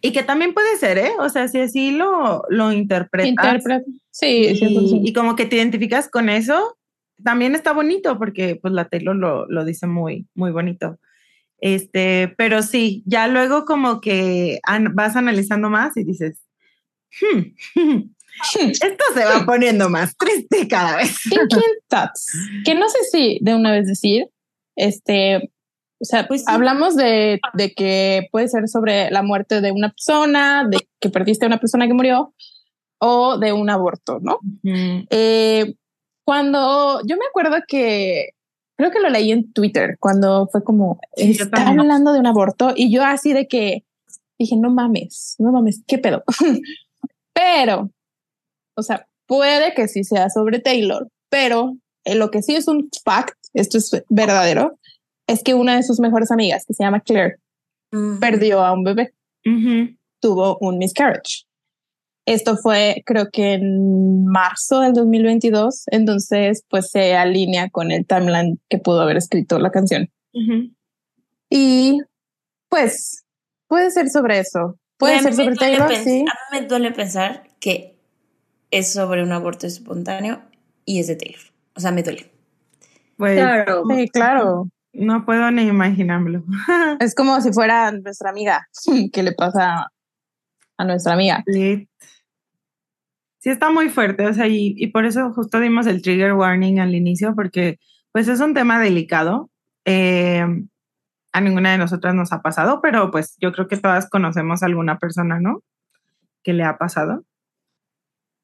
Y 0.00 0.12
que 0.12 0.22
también 0.22 0.54
puede 0.54 0.76
ser, 0.78 0.96
¿eh? 0.96 1.12
O 1.18 1.28
sea, 1.28 1.48
si 1.48 1.60
así 1.60 1.90
lo, 1.90 2.44
lo 2.48 2.72
interpretas 2.72 3.28
interpreta. 3.28 3.84
Sí, 4.10 4.46
y, 4.46 4.54
100%. 4.58 5.00
y 5.04 5.12
como 5.12 5.36
que 5.36 5.44
te 5.44 5.56
identificas 5.56 6.08
con 6.08 6.30
eso, 6.30 6.78
también 7.22 7.54
está 7.54 7.72
bonito 7.72 8.16
porque 8.16 8.56
pues 8.56 8.72
la 8.72 8.86
Taylor 8.86 9.14
lo, 9.14 9.46
lo 9.48 9.64
dice 9.66 9.86
muy, 9.86 10.26
muy 10.34 10.50
bonito. 10.50 10.98
Este, 11.60 12.34
pero 12.38 12.62
sí, 12.62 13.02
ya 13.06 13.26
luego 13.28 13.64
como 13.64 14.00
que 14.00 14.60
an- 14.62 14.94
vas 14.94 15.16
analizando 15.16 15.68
más 15.70 15.96
y 15.96 16.04
dices, 16.04 16.40
"Hmm, 17.20 17.42
esto 18.80 19.04
se 19.14 19.24
va 19.24 19.44
poniendo 19.44 19.88
más 19.88 20.16
triste 20.16 20.68
cada 20.68 20.96
vez. 20.96 21.16
Thinking 21.28 21.60
thoughts. 21.88 22.32
Que 22.64 22.74
no 22.74 22.88
sé 22.88 22.98
si 23.10 23.38
de 23.42 23.54
una 23.54 23.72
vez 23.72 23.86
decir, 23.86 24.26
este, 24.76 25.50
o 26.00 26.04
sea, 26.04 26.28
Pues 26.28 26.42
sí. 26.42 26.46
hablamos 26.48 26.94
de, 26.94 27.40
de 27.54 27.72
que 27.74 28.28
puede 28.30 28.46
ser 28.48 28.68
sobre 28.68 29.10
la 29.10 29.22
muerte 29.22 29.60
de 29.60 29.72
una 29.72 29.88
persona, 29.90 30.64
de 30.68 30.78
que 31.00 31.08
perdiste 31.10 31.44
a 31.44 31.48
una 31.48 31.58
persona 31.58 31.88
que 31.88 31.94
murió 31.94 32.34
o 33.00 33.38
de 33.38 33.52
un 33.52 33.68
aborto, 33.70 34.18
¿no? 34.20 34.34
Ujú. 34.36 35.06
Eh, 35.10 35.74
cuando 36.24 37.00
yo 37.04 37.16
me 37.16 37.24
acuerdo 37.28 37.56
que 37.66 38.28
creo 38.78 38.90
que 38.92 39.00
lo 39.00 39.10
leí 39.10 39.32
en 39.32 39.52
Twitter 39.52 39.96
cuando 39.98 40.48
fue 40.50 40.62
como 40.62 41.00
Sí, 41.16 41.32
está 41.32 41.68
hablando 41.68 42.12
de 42.12 42.20
un 42.20 42.26
aborto 42.26 42.72
y 42.74 42.90
yo 42.90 43.04
así 43.04 43.32
de 43.32 43.48
que 43.48 43.84
dije 44.38 44.56
no 44.56 44.70
mames, 44.70 45.34
no 45.38 45.52
mames, 45.52 45.82
qué 45.86 45.98
pedo. 45.98 46.22
pero, 47.34 47.90
o 48.76 48.82
sea, 48.82 49.06
puede 49.26 49.74
que 49.74 49.88
sí 49.88 50.04
sea 50.04 50.30
sobre 50.30 50.60
Taylor, 50.60 51.08
pero 51.28 51.76
eh, 52.04 52.14
lo 52.14 52.30
que 52.30 52.40
sí 52.42 52.54
es 52.54 52.68
un 52.68 52.88
fact, 53.04 53.36
esto 53.52 53.78
es 53.78 54.04
verdadero, 54.08 54.78
es 55.26 55.42
que 55.42 55.54
una 55.54 55.76
de 55.76 55.82
sus 55.82 55.98
mejores 55.98 56.30
amigas, 56.30 56.64
que 56.64 56.72
se 56.72 56.84
llama 56.84 57.00
Claire, 57.00 57.36
perdió 58.20 58.64
a 58.64 58.72
un 58.72 58.84
bebé. 58.84 59.12
Tuvo 60.20 60.58
un 60.60 60.78
miscarriage. 60.78 61.47
Esto 62.28 62.58
fue 62.58 63.02
creo 63.06 63.30
que 63.32 63.54
en 63.54 64.26
marzo 64.26 64.80
del 64.80 64.92
2022, 64.92 65.84
entonces 65.86 66.62
pues 66.68 66.90
se 66.90 67.16
alinea 67.16 67.70
con 67.70 67.90
el 67.90 68.06
timeline 68.06 68.60
que 68.68 68.76
pudo 68.76 69.00
haber 69.00 69.16
escrito 69.16 69.58
la 69.58 69.70
canción. 69.70 70.10
Ujú. 70.34 70.70
Y 71.48 72.02
pues 72.68 73.24
puede 73.66 73.90
ser 73.90 74.10
sobre 74.10 74.40
eso. 74.40 74.78
Puede 74.98 75.20
ser 75.20 75.34
sobre 75.34 75.54
Taylor, 75.54 75.94
sí. 75.94 76.20
A 76.20 76.52
mí 76.52 76.60
me 76.60 76.66
duele 76.66 76.92
pensar 76.92 77.44
que 77.60 77.98
es 78.70 78.92
sobre 78.92 79.22
un 79.22 79.32
aborto 79.32 79.66
espontáneo 79.66 80.42
y 80.84 81.00
es 81.00 81.06
de 81.06 81.16
Taylor. 81.16 81.40
O 81.76 81.80
sea, 81.80 81.92
me 81.92 82.02
duele. 82.02 82.30
Pues, 83.16 83.38
Claro. 83.38 83.84
Sí, 83.88 84.08
claro. 84.08 84.68
no 84.92 85.24
puedo 85.24 85.50
ni 85.50 85.62
imaginármelo. 85.62 86.44
Es 87.00 87.14
como 87.14 87.40
si 87.40 87.54
fuera 87.54 87.90
nuestra 87.90 88.28
amiga. 88.28 88.68
¿Qué 89.14 89.22
le 89.22 89.32
pasa 89.32 89.90
a 90.76 90.84
nuestra 90.84 91.14
amiga? 91.14 91.42
Sí. 91.46 91.88
Sí 93.38 93.50
está 93.50 93.70
muy 93.70 93.88
fuerte, 93.88 94.26
o 94.26 94.34
sea, 94.34 94.48
y, 94.48 94.74
y 94.76 94.88
por 94.88 95.04
eso 95.04 95.32
justo 95.32 95.60
dimos 95.60 95.86
el 95.86 96.02
trigger 96.02 96.32
warning 96.32 96.80
al 96.80 96.94
inicio, 96.94 97.34
porque 97.34 97.78
pues 98.12 98.28
es 98.28 98.40
un 98.40 98.54
tema 98.54 98.80
delicado. 98.80 99.50
Eh, 99.84 100.44
a 101.32 101.40
ninguna 101.40 101.72
de 101.72 101.78
nosotras 101.78 102.14
nos 102.14 102.32
ha 102.32 102.42
pasado, 102.42 102.80
pero 102.82 103.10
pues 103.10 103.36
yo 103.40 103.52
creo 103.52 103.68
que 103.68 103.76
todas 103.76 104.08
conocemos 104.08 104.62
a 104.62 104.66
alguna 104.66 104.98
persona, 104.98 105.40
¿no? 105.40 105.62
Que 106.42 106.52
le 106.52 106.64
ha 106.64 106.78
pasado. 106.78 107.24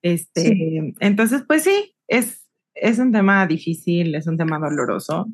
Este, 0.03 0.95
entonces, 1.01 1.45
pues 1.47 1.65
sí, 1.65 1.95
es, 2.09 2.47
es 2.75 2.99
un 2.99 3.11
tema 3.11 3.47
difícil, 3.47 4.15
es 4.15 4.27
un 4.27 4.37
tema 4.37 4.59
doloroso. 4.59 5.27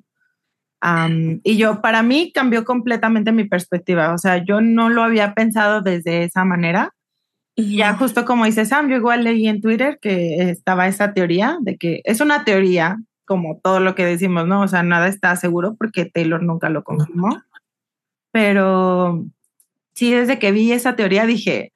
Am, 0.80 1.40
y 1.42 1.56
yo, 1.56 1.82
para 1.82 2.02
mí, 2.02 2.32
cambió 2.32 2.64
completamente 2.64 3.32
mi 3.32 3.44
perspectiva. 3.44 4.14
O 4.14 4.18
sea, 4.18 4.44
yo 4.44 4.60
no 4.60 4.88
lo 4.88 5.02
había 5.02 5.34
pensado 5.34 5.82
desde 5.82 6.24
esa 6.24 6.44
manera. 6.44 6.94
Y 7.54 7.76
ya 7.76 7.94
justo 7.94 8.24
como 8.24 8.44
dice 8.44 8.64
Sam, 8.64 8.88
yo 8.88 8.96
igual 8.96 9.24
leí 9.24 9.46
en 9.48 9.60
Twitter 9.60 9.98
que 10.00 10.50
estaba 10.50 10.86
esa 10.86 11.12
teoría 11.12 11.58
de 11.60 11.76
que 11.76 12.00
es 12.04 12.20
una 12.20 12.44
teoría, 12.44 12.98
como 13.24 13.58
todo 13.58 13.80
lo 13.80 13.94
que 13.94 14.04
decimos, 14.04 14.46
¿no? 14.46 14.62
O 14.62 14.68
sea, 14.68 14.82
nada 14.82 15.08
está 15.08 15.34
seguro 15.36 15.74
porque 15.76 16.04
Taylor 16.06 16.42
nunca 16.42 16.70
lo 16.70 16.84
confirmó. 16.84 17.42
Pero 18.32 19.24
sí, 19.94 20.12
desde 20.12 20.38
que 20.38 20.52
vi 20.52 20.72
esa 20.72 20.96
teoría 20.96 21.26
dije, 21.26 21.72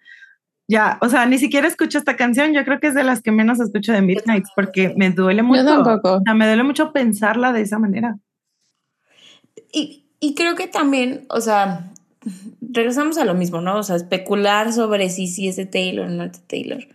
ya, 0.66 0.98
o 1.02 1.08
sea, 1.08 1.26
ni 1.26 1.38
siquiera 1.38 1.68
escucho 1.68 1.98
esta 1.98 2.16
canción, 2.16 2.54
yo 2.54 2.64
creo 2.64 2.80
que 2.80 2.86
es 2.86 2.94
de 2.94 3.04
las 3.04 3.20
que 3.20 3.32
menos 3.32 3.60
escucho 3.60 3.92
de 3.92 4.00
Midnight 4.00 4.44
porque 4.56 4.94
me 4.96 5.10
duele 5.10 5.42
mucho. 5.42 5.62
Yo 5.62 5.82
tampoco. 5.82 6.14
O 6.14 6.22
sea, 6.24 6.34
me 6.34 6.46
duele 6.46 6.62
mucho 6.62 6.92
pensarla 6.92 7.52
de 7.52 7.62
esa 7.62 7.78
manera. 7.78 8.16
Y, 9.72 10.06
y 10.20 10.34
creo 10.34 10.54
que 10.54 10.68
también, 10.68 11.26
o 11.28 11.40
sea, 11.40 11.90
regresamos 12.60 13.18
a 13.18 13.24
lo 13.24 13.34
mismo, 13.34 13.60
¿no? 13.60 13.78
O 13.78 13.82
sea, 13.82 13.96
especular 13.96 14.72
sobre 14.72 15.10
si 15.10 15.26
sí 15.26 15.48
es 15.48 15.56
de 15.56 15.66
Taylor 15.66 16.06
o 16.06 16.10
no 16.10 16.24
es 16.24 16.32
de 16.32 16.38
Taylor. 16.46 16.86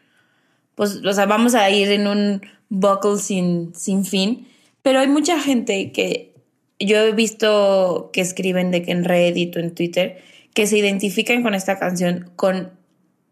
Pues, 0.75 1.01
o 1.05 1.13
sea, 1.13 1.25
vamos 1.25 1.55
a 1.55 1.69
ir 1.69 1.91
en 1.91 2.07
un 2.07 2.41
buckle 2.69 3.17
sin, 3.17 3.73
sin 3.75 4.05
fin. 4.05 4.47
Pero 4.82 4.99
hay 4.99 5.07
mucha 5.07 5.39
gente 5.39 5.91
que 5.91 6.34
yo 6.80 6.97
he 6.97 7.11
visto 7.11 8.09
que 8.13 8.21
escriben 8.21 8.71
de 8.71 8.84
que 8.84 8.91
en 8.91 9.03
Reddit 9.03 9.55
o 9.55 9.59
en 9.59 9.75
Twitter 9.75 10.21
que 10.53 10.67
se 10.67 10.77
identifican 10.77 11.43
con 11.43 11.53
esta 11.53 11.77
canción, 11.77 12.32
con 12.36 12.71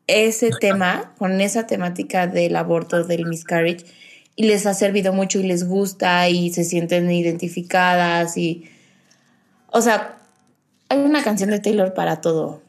ese 0.07 0.51
tema, 0.59 1.13
con 1.17 1.41
esa 1.41 1.67
temática 1.67 2.27
del 2.27 2.55
aborto, 2.55 3.03
del 3.03 3.25
miscarriage, 3.25 3.85
y 4.35 4.43
les 4.43 4.65
ha 4.65 4.73
servido 4.73 5.13
mucho 5.13 5.39
y 5.39 5.43
les 5.43 5.67
gusta 5.67 6.29
y 6.29 6.51
se 6.51 6.63
sienten 6.63 7.09
identificadas 7.11 8.37
y, 8.37 8.65
o 9.71 9.81
sea, 9.81 10.19
hay 10.89 10.99
una 10.99 11.23
canción 11.23 11.49
de 11.49 11.59
Taylor 11.59 11.93
para 11.93 12.21
todo. 12.21 12.61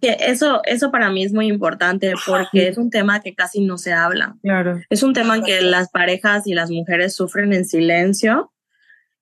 Que 0.00 0.16
eso, 0.18 0.62
eso 0.64 0.90
para 0.90 1.10
mí 1.10 1.24
es 1.24 1.32
muy 1.32 1.46
importante 1.48 2.14
porque 2.26 2.68
es 2.68 2.78
un 2.78 2.90
tema 2.90 3.20
que 3.20 3.34
casi 3.34 3.60
no 3.60 3.76
se 3.76 3.92
habla. 3.92 4.36
Claro. 4.42 4.80
Es 4.88 5.02
un 5.02 5.12
tema 5.12 5.42
que 5.42 5.60
las 5.60 5.90
parejas 5.90 6.46
y 6.46 6.54
las 6.54 6.70
mujeres 6.70 7.14
sufren 7.14 7.52
en 7.52 7.66
silencio. 7.66 8.50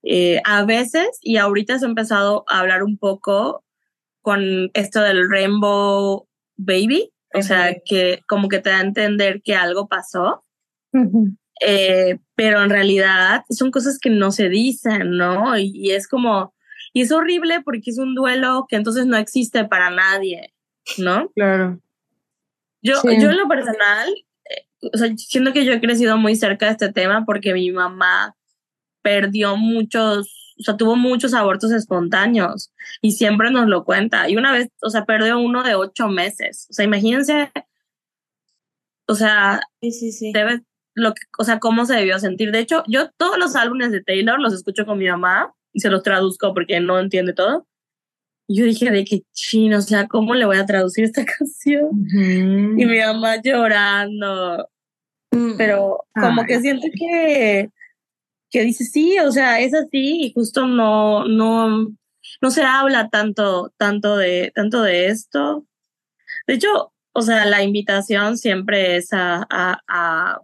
Eh, 0.04 0.40
a 0.44 0.64
veces, 0.64 1.08
y 1.20 1.38
ahorita 1.38 1.78
se 1.78 1.84
ha 1.84 1.88
empezado 1.88 2.44
a 2.48 2.60
hablar 2.60 2.84
un 2.84 2.96
poco 2.96 3.64
con 4.22 4.70
esto 4.74 5.00
del 5.00 5.28
Rainbow 5.28 6.28
Baby, 6.56 7.12
o 7.34 7.42
sea, 7.42 7.76
que 7.84 8.22
como 8.26 8.48
que 8.48 8.58
te 8.58 8.70
da 8.70 8.78
a 8.78 8.82
entender 8.82 9.42
que 9.42 9.54
algo 9.54 9.88
pasó, 9.88 10.44
eh, 11.60 12.18
pero 12.34 12.62
en 12.62 12.70
realidad 12.70 13.44
son 13.50 13.70
cosas 13.70 13.98
que 13.98 14.10
no 14.10 14.30
se 14.30 14.48
dicen, 14.48 15.16
¿no? 15.16 15.58
Y, 15.58 15.72
y, 15.74 15.90
es 15.92 16.08
como, 16.08 16.54
y 16.92 17.02
es 17.02 17.12
horrible 17.12 17.60
porque 17.62 17.90
es 17.90 17.98
un 17.98 18.14
duelo 18.14 18.66
que 18.68 18.76
entonces 18.76 19.06
no 19.06 19.16
existe 19.16 19.64
para 19.64 19.90
nadie, 19.90 20.52
¿no? 20.96 21.28
Claro. 21.30 21.80
Yo, 22.82 23.00
sí. 23.00 23.08
yo 23.20 23.30
en 23.30 23.36
lo 23.36 23.48
personal, 23.48 24.08
eh, 24.50 24.66
o 24.92 24.96
sea, 24.96 25.08
siento 25.16 25.52
que 25.52 25.64
yo 25.64 25.72
he 25.72 25.80
crecido 25.80 26.16
muy 26.16 26.36
cerca 26.36 26.66
de 26.66 26.72
este 26.72 26.92
tema 26.92 27.24
porque 27.24 27.52
mi 27.52 27.70
mamá 27.70 28.34
perdió 29.02 29.56
muchos, 29.56 30.54
o 30.58 30.62
sea, 30.62 30.76
tuvo 30.76 30.96
muchos 30.96 31.34
abortos 31.34 31.72
espontáneos 31.72 32.72
y 33.02 33.12
siempre 33.12 33.50
nos 33.50 33.68
lo 33.68 33.84
cuenta. 33.84 34.28
Y 34.28 34.36
una 34.36 34.52
vez, 34.52 34.68
o 34.82 34.90
sea, 34.90 35.04
perdió 35.04 35.38
uno 35.38 35.62
de 35.62 35.74
ocho 35.74 36.08
meses. 36.08 36.66
O 36.70 36.72
sea, 36.72 36.84
imagínense, 36.84 37.50
o 39.06 39.14
sea, 39.14 39.60
sí, 39.80 39.92
sí, 39.92 40.12
sí. 40.12 40.32
debe, 40.32 40.62
lo 40.94 41.14
que, 41.14 41.22
o 41.38 41.44
sea, 41.44 41.58
cómo 41.58 41.86
se 41.86 41.94
debió 41.94 42.18
sentir. 42.18 42.52
De 42.52 42.60
hecho, 42.60 42.82
yo 42.86 43.10
todos 43.16 43.38
los 43.38 43.56
álbumes 43.56 43.90
de 43.90 44.02
Taylor 44.02 44.40
los 44.40 44.52
escucho 44.52 44.86
con 44.86 44.98
mi 44.98 45.08
mamá 45.08 45.54
y 45.72 45.80
se 45.80 45.90
los 45.90 46.02
traduzco 46.02 46.54
porque 46.54 46.80
no 46.80 46.98
entiende 46.98 47.32
todo. 47.32 47.66
Y 48.46 48.58
yo 48.58 48.64
dije 48.64 48.90
de 48.90 49.04
que 49.04 49.22
chino, 49.32 49.78
o 49.78 49.82
sea, 49.82 50.08
¿cómo 50.08 50.34
le 50.34 50.46
voy 50.46 50.56
a 50.56 50.66
traducir 50.66 51.04
esta 51.04 51.24
canción? 51.38 51.86
Uh 51.86 51.94
-huh. 51.94 52.82
Y 52.82 52.86
mi 52.86 52.98
mamá 52.98 53.40
llorando. 53.42 54.68
Mm. 55.30 55.56
Pero 55.56 56.04
como 56.14 56.42
Ay. 56.42 56.46
que 56.46 56.60
siento 56.60 56.86
que, 56.92 57.70
que 58.50 58.62
dice, 58.62 58.84
sí, 58.84 59.18
o 59.20 59.30
sea, 59.30 59.60
es 59.60 59.74
así 59.74 60.22
y 60.24 60.32
justo 60.32 60.66
no, 60.66 61.26
no, 61.26 61.88
no 62.40 62.50
se 62.50 62.62
habla 62.62 63.08
tanto, 63.10 63.72
tanto 63.76 64.16
de, 64.16 64.52
tanto 64.54 64.82
de 64.82 65.08
esto. 65.08 65.66
De 66.46 66.54
hecho, 66.54 66.92
o 67.12 67.22
sea, 67.22 67.44
la 67.46 67.62
invitación 67.62 68.38
siempre 68.38 68.96
es 68.96 69.12
a, 69.12 69.46
a, 69.50 69.82
a 69.88 70.40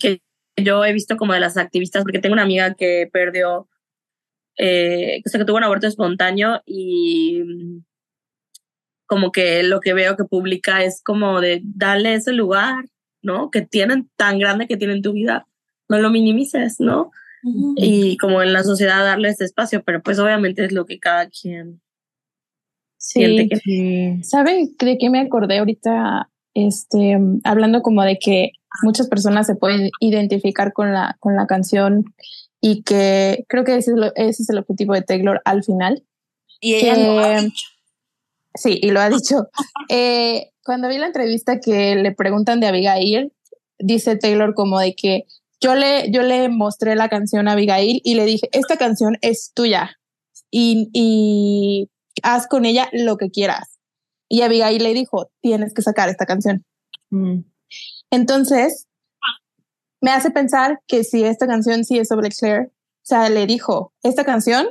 que 0.00 0.22
yo 0.56 0.84
he 0.84 0.92
visto 0.92 1.16
como 1.16 1.32
de 1.32 1.40
las 1.40 1.56
activistas, 1.56 2.02
porque 2.02 2.18
tengo 2.18 2.34
una 2.34 2.42
amiga 2.42 2.74
que 2.74 3.08
perdió, 3.12 3.68
eh, 4.56 5.22
o 5.24 5.28
sea, 5.28 5.38
que 5.38 5.44
tuvo 5.44 5.56
un 5.56 5.64
aborto 5.64 5.86
espontáneo 5.86 6.62
y 6.66 7.42
como 9.06 9.30
que 9.32 9.62
lo 9.62 9.80
que 9.80 9.94
veo 9.94 10.16
que 10.16 10.24
publica 10.24 10.82
es 10.82 11.02
como 11.02 11.40
de 11.40 11.60
darle 11.64 12.14
ese 12.14 12.32
lugar, 12.32 12.86
¿no? 13.22 13.50
Que 13.50 13.62
tienen 13.62 14.10
tan 14.16 14.38
grande 14.38 14.66
que 14.66 14.76
tienen 14.76 15.02
tu 15.02 15.12
vida, 15.12 15.46
no 15.88 15.98
lo 15.98 16.10
minimices, 16.10 16.80
¿no? 16.80 17.10
Uh 17.42 17.74
-huh. 17.74 17.74
Y 17.76 18.16
como 18.16 18.42
en 18.42 18.52
la 18.52 18.62
sociedad 18.62 19.04
darle 19.04 19.28
ese 19.28 19.44
espacio, 19.44 19.82
pero 19.84 20.02
pues 20.02 20.18
obviamente 20.18 20.64
es 20.64 20.72
lo 20.72 20.86
que 20.86 20.98
cada 20.98 21.28
quien 21.28 21.82
sí, 22.96 23.20
siente 23.20 23.48
que... 23.48 23.56
Sí. 23.56 24.22
¿Saben 24.22 24.74
de 24.78 24.98
qué 24.98 25.10
me 25.10 25.20
acordé 25.20 25.58
ahorita? 25.58 26.28
Este, 26.54 27.18
hablando 27.44 27.80
como 27.82 28.02
de 28.04 28.18
que 28.18 28.52
muchas 28.82 29.08
personas 29.08 29.46
se 29.46 29.54
pueden 29.54 29.90
identificar 30.00 30.72
con 30.72 30.92
la, 30.92 31.16
con 31.18 31.34
la 31.34 31.46
canción 31.46 32.04
y 32.64 32.84
que 32.84 33.44
creo 33.48 33.64
que 33.64 33.76
ese 33.76 33.90
es, 33.90 33.96
lo, 33.96 34.14
ese 34.14 34.44
es 34.44 34.48
el 34.48 34.58
objetivo 34.58 34.94
de 34.94 35.02
Taylor 35.02 35.42
al 35.44 35.64
final. 35.64 36.06
Y 36.60 36.76
ella 36.76 36.94
que, 36.94 37.04
lo 37.04 37.18
ha 37.18 37.40
dicho. 37.40 37.66
Sí, 38.54 38.78
y 38.80 38.90
lo 38.92 39.00
ha 39.00 39.10
dicho. 39.10 39.48
eh, 39.90 40.52
cuando 40.64 40.88
vi 40.88 40.96
la 40.96 41.08
entrevista 41.08 41.58
que 41.58 41.96
le 41.96 42.12
preguntan 42.12 42.60
de 42.60 42.68
Abigail, 42.68 43.32
dice 43.80 44.16
Taylor 44.16 44.54
como 44.54 44.78
de 44.78 44.94
que 44.94 45.24
yo 45.60 45.74
le, 45.74 46.10
yo 46.12 46.22
le 46.22 46.48
mostré 46.48 46.94
la 46.94 47.08
canción 47.08 47.48
a 47.48 47.52
Abigail 47.52 48.00
y 48.04 48.14
le 48.14 48.24
dije, 48.24 48.48
esta 48.52 48.76
canción 48.76 49.18
es 49.22 49.50
tuya 49.54 49.98
y, 50.48 50.88
y 50.92 51.90
haz 52.22 52.46
con 52.46 52.64
ella 52.64 52.88
lo 52.92 53.16
que 53.16 53.30
quieras. 53.30 53.80
Y 54.28 54.42
Abigail 54.42 54.82
le 54.84 54.94
dijo, 54.94 55.32
tienes 55.40 55.74
que 55.74 55.82
sacar 55.82 56.08
esta 56.08 56.26
canción. 56.26 56.64
Mm. 57.10 57.40
Entonces, 58.12 58.86
me 60.02 60.10
hace 60.10 60.30
pensar 60.30 60.82
que 60.86 61.04
si 61.04 61.24
esta 61.24 61.46
canción 61.46 61.84
sí 61.84 61.98
es 61.98 62.08
sobre 62.08 62.28
Claire, 62.28 62.66
o 62.66 63.04
sea, 63.04 63.30
le 63.30 63.46
dijo, 63.46 63.94
esta 64.02 64.24
canción 64.24 64.66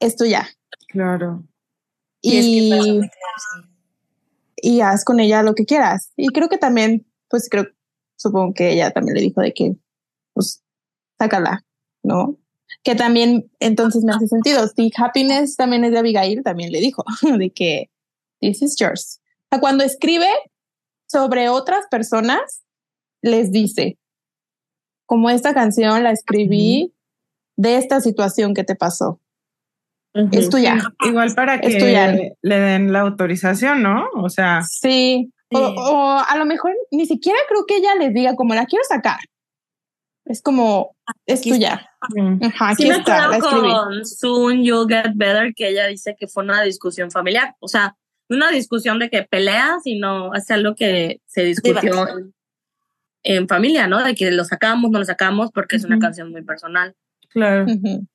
es 0.00 0.16
tuya. 0.16 0.46
Claro. 0.88 1.42
Y, 2.20 2.38
y, 2.38 2.72
es 2.72 2.84
que 2.84 3.10
y 4.56 4.80
haz 4.80 5.04
con 5.04 5.20
ella 5.20 5.42
lo 5.42 5.54
que 5.54 5.66
quieras. 5.66 6.12
Y 6.16 6.28
creo 6.28 6.48
que 6.48 6.58
también, 6.58 7.06
pues 7.28 7.48
creo, 7.50 7.66
supongo 8.16 8.54
que 8.54 8.72
ella 8.72 8.90
también 8.92 9.16
le 9.16 9.22
dijo 9.22 9.40
de 9.40 9.52
que, 9.52 9.76
pues, 10.32 10.62
sácala, 11.18 11.64
¿no? 12.02 12.38
Que 12.82 12.94
también 12.94 13.50
entonces 13.60 14.04
me 14.04 14.12
hace 14.12 14.26
sentido. 14.26 14.66
Si 14.68 14.90
Happiness 14.96 15.56
también 15.56 15.84
es 15.84 15.92
de 15.92 15.98
Abigail, 15.98 16.42
también 16.42 16.70
le 16.70 16.80
dijo 16.80 17.04
de 17.38 17.50
que 17.50 17.90
this 18.40 18.62
is 18.62 18.76
yours. 18.76 19.20
O 19.22 19.46
sea, 19.50 19.60
cuando 19.60 19.84
escribe 19.84 20.28
sobre 21.06 21.48
otras 21.48 21.86
personas, 21.90 22.62
les 23.22 23.52
dice, 23.52 23.98
como 25.06 25.30
esta 25.30 25.54
canción 25.54 26.02
la 26.02 26.10
escribí 26.10 26.84
uh 26.84 26.86
-huh. 26.88 26.92
de 27.56 27.76
esta 27.76 28.00
situación 28.00 28.54
que 28.54 28.64
te 28.64 28.74
pasó. 28.74 29.20
Uh 30.14 30.20
-huh. 30.20 30.38
Es 30.38 30.48
tuya. 30.48 30.78
Igual 31.04 31.34
para 31.34 31.60
que 31.60 32.34
le 32.42 32.58
den 32.58 32.92
la 32.92 33.00
autorización, 33.00 33.82
¿no? 33.82 34.08
O 34.14 34.28
sea. 34.28 34.62
Sí. 34.62 35.32
sí. 35.50 35.56
O, 35.56 35.58
o, 35.58 36.18
a 36.18 36.36
lo 36.36 36.46
mejor 36.46 36.72
ni 36.90 37.06
siquiera 37.06 37.38
creo 37.48 37.64
que 37.66 37.76
ella 37.76 37.94
les 37.96 38.12
diga 38.12 38.34
como 38.34 38.54
la 38.54 38.66
quiero 38.66 38.84
sacar. 38.88 39.18
Es 40.24 40.40
como, 40.40 40.96
es 41.26 41.40
aquí 41.40 41.50
tuya. 41.50 41.86
Está. 42.08 42.46
Ajá, 42.46 42.68
aquí 42.70 42.84
sí 42.84 42.90
está, 42.90 43.28
la 43.28 43.36
escribí. 43.36 43.70
con 43.70 44.06
Soon 44.06 44.64
You'll 44.64 44.88
Get 44.88 45.12
Better, 45.14 45.52
que 45.54 45.68
ella 45.68 45.86
dice 45.86 46.16
que 46.18 46.28
fue 46.28 46.44
una 46.44 46.62
discusión 46.62 47.10
familiar. 47.10 47.54
O 47.60 47.68
sea, 47.68 47.94
una 48.30 48.50
discusión 48.50 48.98
de 48.98 49.10
que 49.10 49.22
peleas, 49.22 49.82
sino 49.82 50.32
es 50.34 50.50
algo 50.50 50.74
que 50.74 51.20
se 51.26 51.44
discutió 51.44 52.06
en, 53.24 53.48
familia, 53.48 53.86
¿no? 53.86 54.02
De 54.04 54.14
que 54.14 54.30
lo 54.30 54.44
sacamos, 54.44 54.90
no 54.90 54.98
lo 54.98 55.04
sacamos, 55.04 55.50
porque 55.52 55.76
uh 55.76 55.78
-huh. 55.78 55.80
es 55.80 55.84
una 55.86 55.98
canción 55.98 56.30
muy 56.30 56.42
personal. 56.42 56.94
Claro. 57.30 57.64
Uh 57.64 57.68
-huh. 57.68 58.06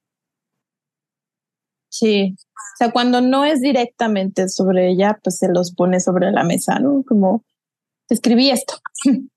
Sí. 1.89 2.35
O 2.37 2.77
sea, 2.77 2.91
cuando 2.91 3.19
no 3.19 3.43
es 3.43 3.61
directamente 3.61 4.47
sobre 4.47 4.89
ella, 4.89 5.19
pues 5.23 5.37
se 5.37 5.49
los 5.49 5.73
pone 5.73 5.99
sobre 5.99 6.31
la 6.31 6.43
mesa, 6.43 6.79
¿no? 6.79 7.03
Como, 7.05 7.43
escribí 8.09 8.51
esto. 8.51 8.75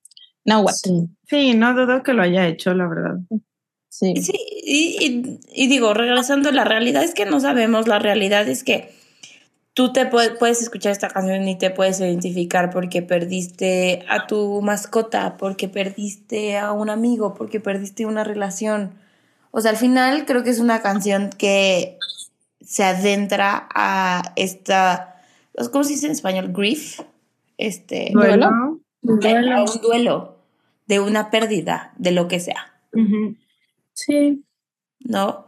Now 0.44 0.62
what? 0.62 0.74
Sí. 0.74 1.08
sí, 1.28 1.54
no 1.54 1.74
dudo 1.74 2.02
que 2.02 2.12
lo 2.12 2.22
haya 2.22 2.46
hecho, 2.46 2.74
la 2.74 2.88
verdad. 2.88 3.18
Sí. 3.88 4.14
Sí, 4.16 4.32
y, 4.64 5.06
y, 5.06 5.40
y 5.54 5.68
digo, 5.68 5.94
regresando, 5.94 6.50
la 6.50 6.64
realidad 6.64 7.02
es 7.04 7.14
que 7.14 7.26
no 7.26 7.40
sabemos, 7.40 7.86
la 7.86 7.98
realidad 7.98 8.48
es 8.48 8.64
que 8.64 8.90
tú 9.74 9.92
te 9.92 10.06
puedes, 10.06 10.62
escuchar 10.62 10.92
esta 10.92 11.08
canción 11.08 11.46
y 11.48 11.56
te 11.56 11.70
puedes 11.70 12.00
identificar 12.00 12.70
porque 12.70 13.02
perdiste 13.02 14.04
a 14.08 14.26
tu 14.26 14.60
mascota, 14.62 15.36
porque 15.36 15.68
perdiste 15.68 16.58
a 16.58 16.72
un 16.72 16.90
amigo, 16.90 17.34
porque 17.34 17.60
perdiste 17.60 18.06
una 18.06 18.24
relación. 18.24 18.94
O 19.50 19.60
sea, 19.60 19.70
al 19.70 19.76
final 19.76 20.24
creo 20.26 20.42
que 20.42 20.50
es 20.50 20.60
una 20.60 20.82
canción 20.82 21.30
que 21.30 21.98
se 22.60 22.84
adentra 22.84 23.68
a 23.74 24.32
esta, 24.36 25.22
¿cómo 25.70 25.84
se 25.84 25.94
dice 25.94 26.06
en 26.06 26.12
español? 26.12 26.52
Grief. 26.52 27.00
Este, 27.58 28.10
duelo. 28.12 28.80
duelo. 29.02 29.56
A 29.56 29.62
un 29.62 29.80
duelo 29.80 30.38
de 30.86 31.00
una 31.00 31.30
pérdida, 31.30 31.92
de 31.96 32.12
lo 32.12 32.28
que 32.28 32.40
sea. 32.40 32.74
Uh 32.92 32.98
-huh. 32.98 33.36
Sí. 33.94 34.44
¿No? 35.00 35.46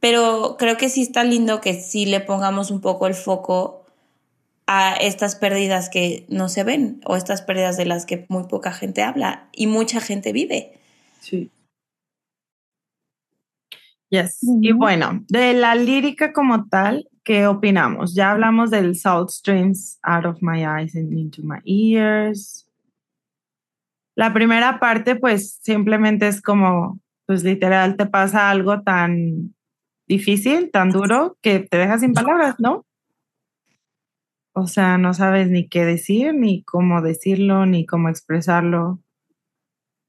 Pero 0.00 0.56
creo 0.58 0.76
que 0.76 0.88
sí 0.88 1.02
está 1.02 1.24
lindo 1.24 1.60
que 1.60 1.74
sí 1.74 2.06
le 2.06 2.20
pongamos 2.20 2.70
un 2.70 2.80
poco 2.80 3.06
el 3.06 3.14
foco 3.14 3.86
a 4.66 4.94
estas 4.94 5.36
pérdidas 5.36 5.88
que 5.88 6.26
no 6.28 6.48
se 6.48 6.64
ven 6.64 7.00
o 7.04 7.16
estas 7.16 7.42
pérdidas 7.42 7.76
de 7.76 7.86
las 7.86 8.04
que 8.04 8.26
muy 8.28 8.44
poca 8.44 8.72
gente 8.72 9.02
habla 9.02 9.48
y 9.52 9.66
mucha 9.66 10.00
gente 10.00 10.32
vive. 10.32 10.78
Sí. 11.20 11.50
Yes. 14.08 14.38
Mm 14.42 14.58
-hmm. 14.58 14.68
Y 14.68 14.72
bueno, 14.72 15.24
de 15.28 15.52
la 15.54 15.74
lírica 15.74 16.32
como 16.32 16.68
tal, 16.68 17.08
¿qué 17.24 17.46
opinamos? 17.46 18.14
Ya 18.14 18.32
hablamos 18.32 18.70
del 18.70 18.94
salt 18.94 19.30
streams 19.30 19.98
out 20.02 20.26
of 20.26 20.36
my 20.40 20.64
eyes 20.64 20.94
and 20.94 21.12
into 21.12 21.42
my 21.42 21.58
ears. 21.64 22.66
La 24.16 24.32
primera 24.32 24.78
parte, 24.80 25.16
pues 25.16 25.58
simplemente 25.62 26.26
es 26.28 26.40
como, 26.40 26.98
pues 27.26 27.44
literal, 27.44 27.96
te 27.96 28.06
pasa 28.06 28.50
algo 28.50 28.80
tan 28.82 29.55
difícil, 30.06 30.70
tan 30.70 30.90
duro, 30.90 31.38
que 31.42 31.60
te 31.60 31.78
deja 31.78 31.98
sin 31.98 32.12
palabras, 32.12 32.56
¿no? 32.58 32.86
O 34.52 34.66
sea, 34.66 34.96
no 34.96 35.12
sabes 35.12 35.48
ni 35.50 35.68
qué 35.68 35.84
decir, 35.84 36.32
ni 36.34 36.62
cómo 36.62 37.02
decirlo, 37.02 37.66
ni 37.66 37.84
cómo 37.84 38.08
expresarlo. 38.08 39.00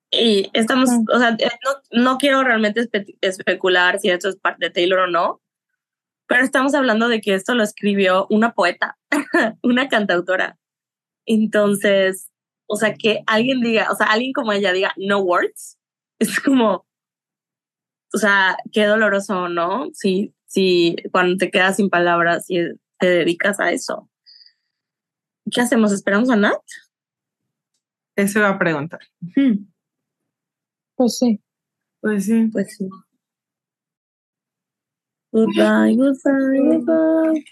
Y 0.09 0.49
estamos, 0.53 0.89
Ujú. 0.89 1.05
o 1.13 1.19
sea, 1.19 1.35
eh, 1.37 1.49
no, 1.65 2.01
no 2.03 2.17
quiero 2.17 2.43
realmente 2.43 2.81
espe- 2.81 3.17
especular 3.19 3.99
si 3.99 4.09
esto 4.09 4.29
es 4.29 4.37
parte 4.37 4.67
de 4.67 4.71
Taylor 4.71 4.99
o 4.99 5.07
no, 5.07 5.41
pero 6.27 6.45
estamos 6.45 6.73
hablando 6.75 7.09
de 7.09 7.19
que 7.19 7.33
esto 7.33 7.55
lo 7.55 7.63
escribió 7.63 8.25
una 8.29 8.53
poeta, 8.53 8.97
una 9.63 9.89
cantautora. 9.89 10.57
Entonces, 11.25 12.31
o 12.67 12.77
sea, 12.77 12.93
que 12.93 13.21
alguien 13.27 13.59
diga, 13.59 13.91
o 13.91 13.95
sea, 13.95 14.07
alguien 14.07 14.31
como 14.31 14.53
ella 14.53 14.71
diga 14.71 14.93
no 14.95 15.19
words, 15.19 15.77
es 16.19 16.39
como, 16.39 16.86
o 18.13 18.17
sea, 18.17 18.57
qué 18.71 18.85
doloroso, 18.85 19.49
¿no? 19.49 19.89
Si, 19.93 20.33
si 20.45 20.95
cuando 21.11 21.37
te 21.37 21.51
quedas 21.51 21.75
sin 21.75 21.89
palabras 21.89 22.45
y 22.49 22.59
te 22.99 23.07
dedicas 23.07 23.59
a 23.59 23.71
eso. 23.71 24.09
¿Qué 25.51 25.61
hacemos? 25.61 25.91
¿Esperamos 25.91 26.29
a 26.29 26.35
Nat? 26.35 26.61
Eso 28.15 28.39
iba 28.39 28.49
a 28.49 28.59
preguntar. 28.59 28.99
Pues 30.95 31.17
sí. 31.17 31.41
Pues 32.01 32.25
sí. 32.25 32.49
Pues 32.51 32.75
sí. 32.75 32.89
Goodbye, 35.31 35.95
goodbye, 35.95 36.79
goodbye. 36.85 37.45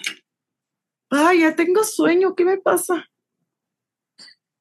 Ay, 1.09 1.41
ya 1.41 1.55
tengo 1.55 1.83
sueño. 1.83 2.33
¿Qué 2.35 2.43
me 2.43 2.57
pasa? 2.57 3.05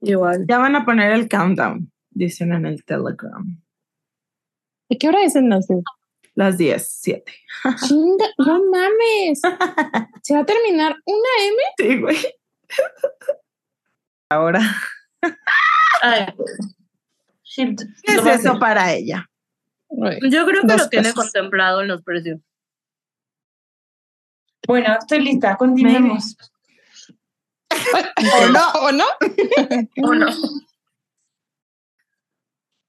Igual. 0.01 0.45
Ya 0.47 0.59
van 0.59 0.77
a 0.77 0.85
poner 0.85 1.13
el 1.13 1.29
countdown, 1.29 1.91
dicen 2.11 2.53
en 2.53 2.67
el 2.67 2.85
Telegram. 2.85 3.64
¿De 4.89 4.99
qué 4.99 5.09
hora 5.09 5.23
es 5.23 5.37
en 5.37 5.49
las 5.49 5.67
Las 6.35 6.59
10, 6.59 6.89
7. 7.01 7.33
Chinga, 7.87 8.27
no 8.39 8.61
mames. 8.71 9.41
Se 10.23 10.35
va 10.35 10.41
a 10.41 10.47
terminar 10.47 10.97
una 11.05 11.29
M. 11.41 11.57
Sí, 11.79 12.01
güey. 12.01 12.17
Ahora, 14.31 14.61
Ay. 16.03 16.27
Sí, 17.43 17.75
¿qué 18.03 18.15
es 18.15 18.27
eso 18.27 18.59
para 18.59 18.93
ella? 18.93 19.31
Yo 19.89 20.45
creo 20.45 20.63
que 20.63 20.67
Dos 20.67 20.83
lo 20.83 20.89
tiene 20.89 21.11
pesos. 21.11 21.25
contemplado 21.25 21.83
en 21.83 21.89
los 21.89 22.03
precios. 22.03 22.41
Bueno, 24.67 24.97
estoy 24.99 25.21
lista, 25.21 25.57
continuemos. 25.57 26.37
¿O 27.71 28.49
no? 28.49 28.65
¿O 28.83 28.93
no? 28.93 29.05
¿O 30.03 30.15
no? 30.15 30.27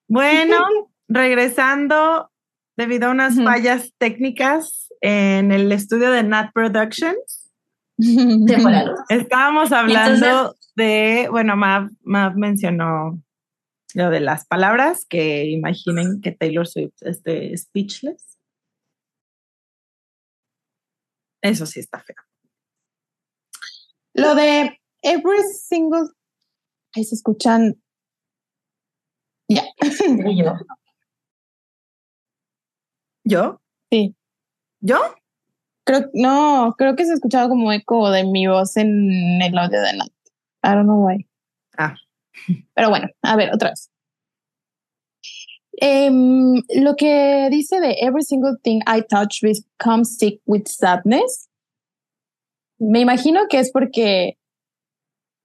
Bueno, 0.07 0.65
regresando, 1.07 2.31
debido 2.77 3.07
a 3.07 3.11
unas 3.11 3.35
fallas 3.35 3.93
técnicas 3.97 4.89
en 5.01 5.51
el 5.51 5.71
estudio 5.71 6.11
de 6.11 6.23
Nat 6.23 6.51
Productions, 6.53 7.51
estábamos 9.09 9.71
hablando 9.71 10.55
de, 10.75 11.27
bueno, 11.31 11.55
Mav, 11.55 11.89
Mav 12.01 12.35
mencionó 12.35 13.21
lo 13.93 14.09
de 14.09 14.19
las 14.19 14.45
palabras, 14.45 15.05
que 15.07 15.45
imaginen 15.45 16.19
que 16.21 16.33
Taylor 16.33 16.67
Swift 16.67 17.01
esté 17.01 17.55
speechless. 17.57 18.37
Eso 21.41 21.65
sí 21.65 21.79
está 21.79 21.99
feo. 22.01 22.17
Lo 24.13 24.35
de 24.35 24.79
every 25.01 25.43
single. 25.43 26.09
Ahí 26.95 27.03
se 27.03 27.15
escuchan. 27.15 27.81
Ya. 29.47 29.63
Y 30.25 30.43
yo. 33.26 33.61
Sí. 33.91 34.15
¿Yo? 34.80 34.99
Creo, 35.86 36.09
no, 36.13 36.76
creo 36.78 36.95
que 36.95 37.05
se 37.05 37.13
escuchaba 37.13 37.49
como 37.49 37.71
eco 37.71 38.09
de 38.09 38.23
mi 38.23 38.47
voz 38.47 38.78
en 38.78 39.41
el 39.41 39.57
audio 39.57 39.82
de 39.82 39.93
Nat. 39.93 40.11
I 40.63 40.69
don't 40.69 40.86
know 40.86 41.05
why. 41.05 41.28
Ah. 41.78 41.95
Pero 42.73 42.89
bueno, 42.89 43.07
a 43.21 43.36
ver, 43.36 43.53
otra 43.53 43.69
vez. 43.69 43.91
Em, 45.78 46.61
lo 46.76 46.95
que 46.95 47.49
dice 47.51 47.80
de 47.80 47.97
every 47.99 48.23
single 48.23 48.55
thing 48.63 48.80
I 48.88 49.01
touch 49.01 49.41
becomes 49.41 50.17
sick 50.17 50.41
with 50.45 50.67
sadness. 50.67 51.49
Me 52.80 53.01
imagino 53.01 53.47
que 53.49 53.59
es 53.59 53.71
porque 53.71 54.38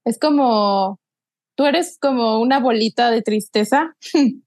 es 0.05 0.18
como 0.18 1.01
tú 1.57 1.66
eres 1.66 1.99
como 1.99 2.41
una 2.41 2.61
bolita 2.61 3.11
de 3.11 3.22
tristeza. 3.22 3.97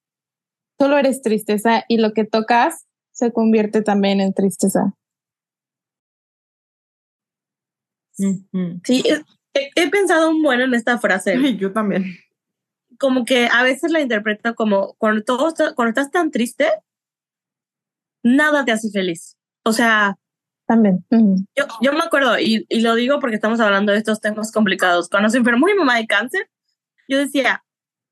Solo 0.80 0.98
eres 0.98 1.22
tristeza 1.22 1.84
y 1.88 1.98
lo 1.98 2.14
que 2.14 2.24
tocas 2.24 2.88
se 3.14 3.32
convierte 3.32 3.82
también 3.82 4.20
en 4.20 4.34
tristeza. 4.34 4.93
Sí, 8.11 8.45
he, 9.53 9.72
he 9.76 9.89
pensado 9.89 10.30
un 10.30 10.43
buen 10.43 10.61
en 10.61 10.74
esta 10.74 10.99
frase. 10.99 11.34
Ay, 11.34 11.57
yo 11.57 11.72
también. 11.72 12.18
Como 12.99 13.26
que 13.26 13.47
a 13.51 13.64
veces 13.64 13.91
la 13.91 14.01
interpreto 14.01 14.53
como 14.55 14.93
cuando, 14.95 15.24
todo 15.24 15.53
cuando 15.76 15.89
estás 15.89 16.11
tan 16.11 16.32
triste, 16.32 16.68
nada 18.24 18.66
te 18.66 18.72
hace 18.72 18.89
feliz. 18.91 19.38
O 19.64 19.74
sea, 19.74 20.18
También. 20.66 21.05
Yo, 21.55 21.66
yo 21.82 21.93
me 21.93 21.99
acuerdo, 21.99 22.39
y, 22.39 22.66
y 22.70 22.82
lo 22.82 22.95
digo 22.95 23.20
porque 23.20 23.36
estamos 23.36 23.59
hablando 23.59 23.91
de 23.91 23.97
estos 23.97 24.22
temas 24.22 24.51
complicados. 24.51 25.09
Cuando 25.09 25.30
se 25.30 25.38
enfermó 25.38 25.66
mi 25.66 25.74
mamá 25.74 25.97
de 25.97 26.07
cáncer, 26.07 26.49
yo 27.07 27.18
decía, 27.18 27.64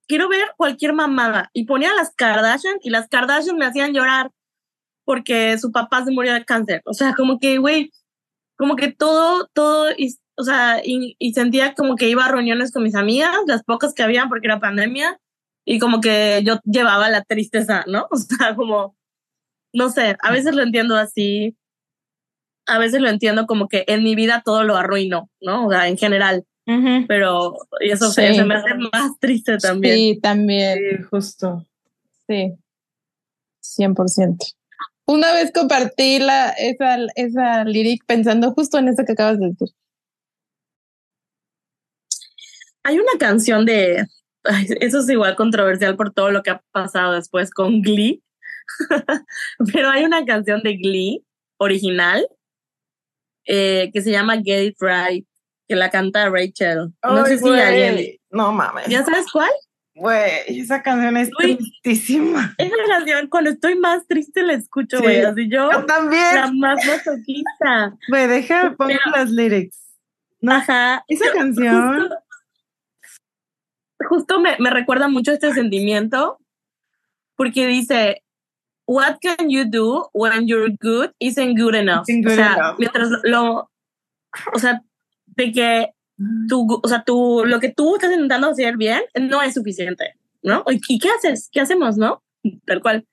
quiero 0.08 0.28
ver 0.30 0.54
cualquier 0.58 0.94
mamada. 0.94 1.50
Y 1.54 1.66
ponía 1.66 1.94
las 1.94 2.14
Kardashian 2.14 2.78
y 2.82 2.90
las 2.90 3.08
Kardashian 3.08 3.58
me 3.58 3.66
hacían 3.66 3.94
llorar 3.94 4.32
porque 5.12 5.58
su 5.58 5.74
papá 5.74 6.06
se 6.06 6.12
murió 6.12 6.34
de 6.34 6.46
cáncer. 6.46 6.82
O 6.86 6.94
sea, 6.94 7.14
como 7.16 7.38
que, 7.38 7.58
güey, 7.58 7.92
como 8.58 8.78
que 8.78 8.94
todo, 8.94 9.50
todo, 9.54 9.92
y, 9.98 10.16
o 10.38 10.44
sea, 10.46 10.80
y, 10.86 11.18
y 11.20 11.34
sentía 11.34 11.74
como 11.74 11.98
que 11.98 12.08
iba 12.08 12.24
a 12.24 12.32
reuniones 12.32 12.72
con 12.72 12.84
mis 12.84 12.96
amigas, 12.96 13.36
las 13.46 13.62
pocas 13.66 13.94
que 13.94 14.04
habían 14.04 14.30
porque 14.30 14.48
era 14.48 14.62
pandemia, 14.62 15.20
y 15.66 15.80
como 15.80 16.00
que 16.00 16.42
yo 16.46 16.62
llevaba 16.64 17.10
la 17.10 17.24
tristeza, 17.26 17.84
¿no? 17.88 18.08
O 18.12 18.16
sea, 18.16 18.56
como, 18.56 18.96
no 19.74 19.90
sé, 19.90 20.16
a 20.24 20.32
veces 20.32 20.56
lo 20.56 20.64
entiendo 20.64 20.96
así, 20.96 21.58
a 22.66 22.80
veces 22.80 23.02
lo 23.02 23.10
entiendo 23.10 23.48
como 23.48 23.68
que 23.68 23.84
en 23.88 24.04
mi 24.04 24.16
vida 24.16 24.44
todo 24.46 24.64
lo 24.64 24.78
arruino, 24.78 25.30
¿no? 25.42 25.68
O 25.68 25.72
sea, 25.72 25.90
en 25.90 25.98
general, 25.98 26.46
Ujú. 26.68 27.06
pero 27.10 27.58
y 27.82 27.90
eso 27.92 28.08
Sí. 28.12 28.22
se, 28.22 28.36
se 28.36 28.46
me 28.46 28.56
hace 28.56 28.76
más 28.94 29.20
triste 29.20 29.58
también. 29.58 29.94
Sí, 29.96 30.20
también. 30.22 30.78
Sí, 30.80 31.04
justo. 31.12 31.66
Sí. 32.30 32.54
100%. 33.62 34.56
Una 35.08 35.34
vez 35.34 35.52
compartí 35.52 36.20
la, 36.20 36.50
esa, 36.52 36.98
esa 37.16 37.64
lyric 37.66 38.06
pensando 38.06 38.52
justo 38.54 38.78
en 38.78 38.88
eso 38.88 39.04
que 39.06 39.14
acabas 39.14 39.40
de 39.40 39.50
decir. 39.50 39.70
Hay 42.84 42.98
una 42.98 43.12
canción 43.20 43.66
de, 43.66 44.06
ay, 44.44 44.68
eso 44.80 45.00
es 45.00 45.10
igual 45.10 45.36
controversial 45.36 45.96
por 45.96 46.14
todo 46.14 46.32
lo 46.32 46.44
que 46.44 46.52
ha 46.52 46.64
pasado 46.72 47.14
después 47.14 47.52
con 47.52 47.82
Glee, 47.82 48.24
pero 49.74 49.90
hay 49.90 50.04
una 50.04 50.26
canción 50.26 50.62
de 50.64 50.78
Glee 50.78 51.26
original 51.58 52.28
eh, 53.46 53.92
que 53.94 54.02
se 54.02 54.12
llama 54.12 54.42
Get 54.44 54.64
It 54.64 54.78
Right, 54.80 55.28
que 55.68 55.76
la 55.76 55.90
canta 55.90 56.30
Rachel. 56.30 56.94
No 57.04 57.24
Ay, 57.24 57.26
sé 57.26 57.38
si 57.40 57.50
alguien... 57.50 58.18
No 58.30 58.52
mames. 58.52 58.88
¿Ya 58.88 59.04
sabes 59.04 59.26
cuál? 59.32 59.52
Güey, 59.94 60.32
esa 60.48 60.82
canción 60.82 61.18
es 61.18 61.30
tristísima. 61.38 62.56
Esa 62.58 62.76
canción, 62.88 63.28
cuando 63.28 63.50
estoy 63.50 63.78
más 63.78 64.08
triste 64.08 64.42
la 64.42 64.54
escucho, 64.54 64.98
Sí. 64.98 65.04
güey, 65.04 65.22
así 65.22 65.50
yo, 65.50 65.70
Yo 65.72 65.86
también. 65.86 66.36
la 66.36 66.52
más 66.54 66.86
masoquista. 66.86 67.98
Güey, 68.10 68.28
deja, 68.28 68.74
pongo 68.78 68.92
Pero- 69.04 69.12
las 69.18 69.30
lyrics. 69.30 69.78
No, 70.40 70.54
Ajá. 70.54 71.04
esa 71.08 71.26
Yo- 71.26 71.34
canción. 71.34 72.00
Justo, 72.00 72.16
justo 74.10 74.40
me, 74.40 74.56
me 74.60 74.70
recuerda 74.70 75.08
mucho 75.08 75.32
este 75.32 75.54
sentimiento 75.54 76.40
porque 77.36 77.68
dice, 77.68 78.24
What 78.88 79.18
can 79.22 79.50
you 79.50 79.64
do 79.66 80.10
when 80.14 80.48
you're 80.48 80.76
good 80.82 81.12
isn't 81.20 81.58
good 81.58 81.76
enough? 81.76 82.04
Isn't 82.10 82.26
o 82.28 82.30
sea, 82.32 82.54
enough. 82.56 82.80
mientras 82.80 83.10
lo, 83.24 83.72
o 84.54 84.60
sea, 84.60 84.82
de 85.28 85.52
que 85.54 85.94
tú, 86.48 86.80
o 86.82 86.88
sea, 86.88 87.04
tú, 87.04 87.44
lo 87.46 87.60
que 87.60 87.70
tú 87.70 87.96
estás 87.96 88.12
intentando 88.12 88.50
hacer 88.50 88.78
bien 88.78 89.02
no 89.20 89.42
es 89.42 89.54
suficiente, 89.54 90.16
¿no? 90.42 90.64
¿Y 90.88 91.00
qué 91.00 91.10
haces? 91.10 91.50
¿Qué 91.52 91.62
hacemos, 91.62 91.98
no? 91.98 92.24
Tal 92.66 92.82
cual. 92.82 93.06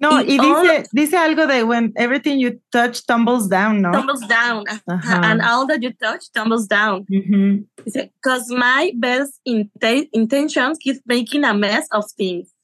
No, 0.00 0.20
Y 0.20 0.34
y 0.34 0.38
dice, 0.38 0.84
dice 0.92 1.16
algo 1.16 1.48
de 1.48 1.64
when 1.64 1.92
everything 1.96 2.38
you 2.38 2.60
touch 2.70 3.00
tumbles 3.04 3.48
down, 3.48 3.82
¿no? 3.82 3.90
Tumbles 3.90 4.20
down. 4.28 4.62
Ajá. 4.86 5.20
And 5.24 5.40
all 5.42 5.66
that 5.66 5.80
you 5.80 5.92
touch 5.92 6.30
tumbles 6.32 6.68
down. 6.68 7.04
Ujú. 7.10 7.66
Dice, 7.84 8.12
cause 8.22 8.48
my 8.48 8.92
best 8.94 9.40
inte- 9.44 10.08
intentions 10.12 10.78
keep 10.78 11.02
making 11.04 11.44
a 11.44 11.52
mess 11.52 11.88
of 11.90 12.04
things. 12.16 12.54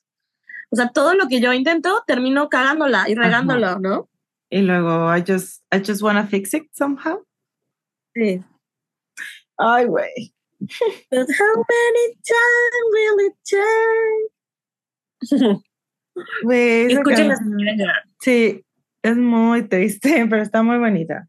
O 0.70 0.76
sea, 0.76 0.90
todo 0.90 1.14
lo 1.14 1.26
que 1.26 1.40
yo 1.40 1.52
intento, 1.52 2.04
termino 2.06 2.48
cagándola 2.48 3.08
y 3.08 3.14
regándolo, 3.16 3.80
¿no? 3.80 4.08
Y 4.48 4.60
luego, 4.62 5.12
I 5.12 5.24
just, 5.26 5.62
I 5.72 5.80
just 5.84 6.02
wanna 6.02 6.26
fix 6.26 6.54
it 6.54 6.68
somehow. 6.72 7.18
Sí. 8.14 8.44
Ay, 9.58 9.86
güey. 9.86 10.34
But 11.10 11.28
how 11.38 11.54
many 11.68 12.14
times 12.24 12.86
will 12.92 13.18
it 13.26 13.36
esa 16.44 16.92
Escuchen 16.92 17.28
la 17.28 17.36
señora. 17.36 18.04
Sí, 18.20 18.64
es 19.02 19.16
muy 19.16 19.68
triste, 19.68 20.26
pero 20.30 20.42
está 20.42 20.62
muy 20.62 20.78
bonita. 20.78 21.28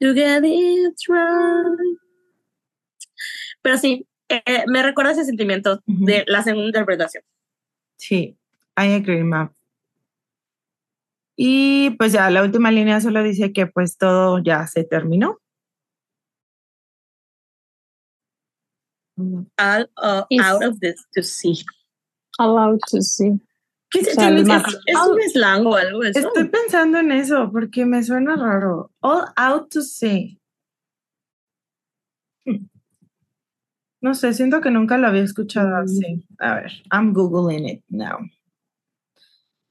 To 0.00 0.14
get 0.14 0.44
it 0.44 0.96
right. 1.08 1.98
Pero 3.62 3.76
sí, 3.76 4.06
eh, 4.28 4.64
me 4.66 4.82
recuerda 4.82 5.12
ese 5.12 5.24
sentimiento 5.24 5.82
de 5.86 6.24
la 6.26 6.42
segunda 6.42 6.68
interpretación. 6.68 7.22
Sí, 7.96 8.38
I 8.78 8.94
agree, 8.94 9.22
Map. 9.22 9.52
Y 11.36 11.90
pues 11.98 12.12
ya 12.12 12.30
la 12.30 12.42
última 12.42 12.70
línea 12.70 13.00
solo 13.00 13.22
dice 13.22 13.52
que 13.52 13.66
pues 13.66 13.98
todo 13.98 14.38
ya 14.38 14.66
se 14.66 14.84
terminó. 14.84 15.38
All, 19.58 19.86
uh, 20.02 20.24
Is- 20.30 20.42
out 20.44 20.62
of 20.64 20.78
this 20.80 21.04
to 21.14 21.22
see. 21.22 21.64
Allowed 22.38 22.80
to 22.90 23.02
see. 23.02 23.38
¿Qué 23.92 24.04
se 24.04 24.12
O 24.12 24.14
sea, 24.14 24.24
tiene 24.28 24.40
el 24.40 24.46
que- 24.46 24.52
mar. 24.52 24.64
¿Es, 24.86 24.96
un 24.96 25.20
slang 25.32 25.66
o 25.66 25.74
algo 25.74 26.02
eso? 26.04 26.18
Estoy 26.20 26.48
pensando 26.48 26.98
en 26.98 27.10
eso 27.10 27.50
porque 27.50 27.84
me 27.84 28.02
suena 28.02 28.36
raro. 28.36 28.90
All 29.00 29.26
out 29.36 29.68
to 29.70 29.82
sea. 29.82 30.36
Hmm. 32.46 32.68
No 34.00 34.14
sé, 34.14 34.32
siento 34.32 34.60
que 34.60 34.70
nunca 34.70 34.96
lo 34.96 35.08
había 35.08 35.22
escuchado 35.22 35.76
así. 35.76 36.24
A 36.38 36.54
ver, 36.54 36.72
I'm 36.92 37.12
googling 37.12 37.68
it 37.68 37.82
now. 37.88 38.18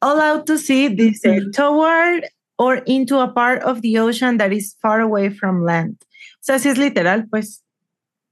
All 0.01 0.19
out 0.21 0.45
to 0.45 0.57
sea 0.57 0.89
dice 0.89 1.41
toward 1.53 2.25
or 2.57 2.83
into 2.85 3.19
a 3.19 3.33
part 3.33 3.63
of 3.63 3.81
the 3.81 3.97
ocean 3.99 4.37
that 4.37 4.51
is 4.51 4.75
far 4.81 4.99
away 5.01 5.29
from 5.29 5.63
land. 5.63 5.97
O 6.01 6.41
sea, 6.41 6.59
si 6.59 6.69
es 6.69 6.77
literal, 6.77 7.27
pues, 7.29 7.63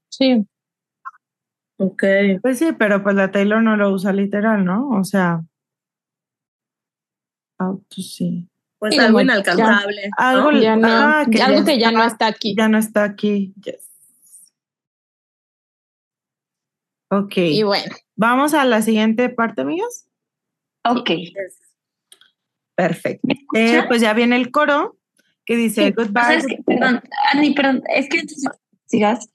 Sí. 0.09 0.45
Ok. 1.79 2.03
pues 2.41 2.57
sí, 2.59 2.71
pero 2.77 3.03
pues 3.03 3.15
la 3.15 3.31
Taylor 3.31 3.61
no 3.61 3.75
lo 3.77 3.91
usa 3.91 4.11
literal, 4.13 4.65
¿no? 4.65 4.89
O 4.89 5.03
sea, 5.03 5.43
out 7.59 7.83
to 7.89 8.01
sea. 8.01 8.43
Pues 8.79 8.93
Sí, 8.93 8.99
algo 8.99 9.19
ya- 9.19 9.23
inalcanzable. 9.23 10.07
¿no? 10.07 10.13
Algo 10.17 10.51
Ya 10.51 10.75
no, 10.75 10.87
Ah, 10.89 11.25
que 11.31 11.41
algo 11.41 11.59
ya 11.59 11.65
que 11.65 11.79
ya 11.79 11.91
no 11.91 12.03
está- 12.03 12.27
aquí. 12.27 12.55
Ya 12.57 12.67
no 12.69 12.77
está 12.77 13.03
aquí. 13.03 13.53
Yes. 13.63 13.83
Ok. 17.09 17.37
Y 17.37 17.63
bueno, 17.63 17.95
Vamos 18.19 18.55
a 18.55 18.65
la 18.65 18.81
siguiente 18.81 19.29
parte, 19.29 19.61
amigas. 19.61 20.07
Ok. 20.83 21.11
Perfecto. 22.75 23.27
¿Me 23.27 23.35
Eh, 23.55 23.83
pues 23.87 24.01
ya 24.01 24.13
viene 24.13 24.35
el 24.35 24.49
coro 24.51 24.97
que 25.45 25.55
dice 25.55 25.85
Sí, 25.87 25.91
goodbye. 25.95 26.35
es 26.37 26.47
que- 26.47 26.57
perdón, 26.65 27.01
Ani, 27.31 27.53
perdón, 27.53 27.83
es 27.89 28.09
que 28.09 28.23
sigas. 28.87 29.29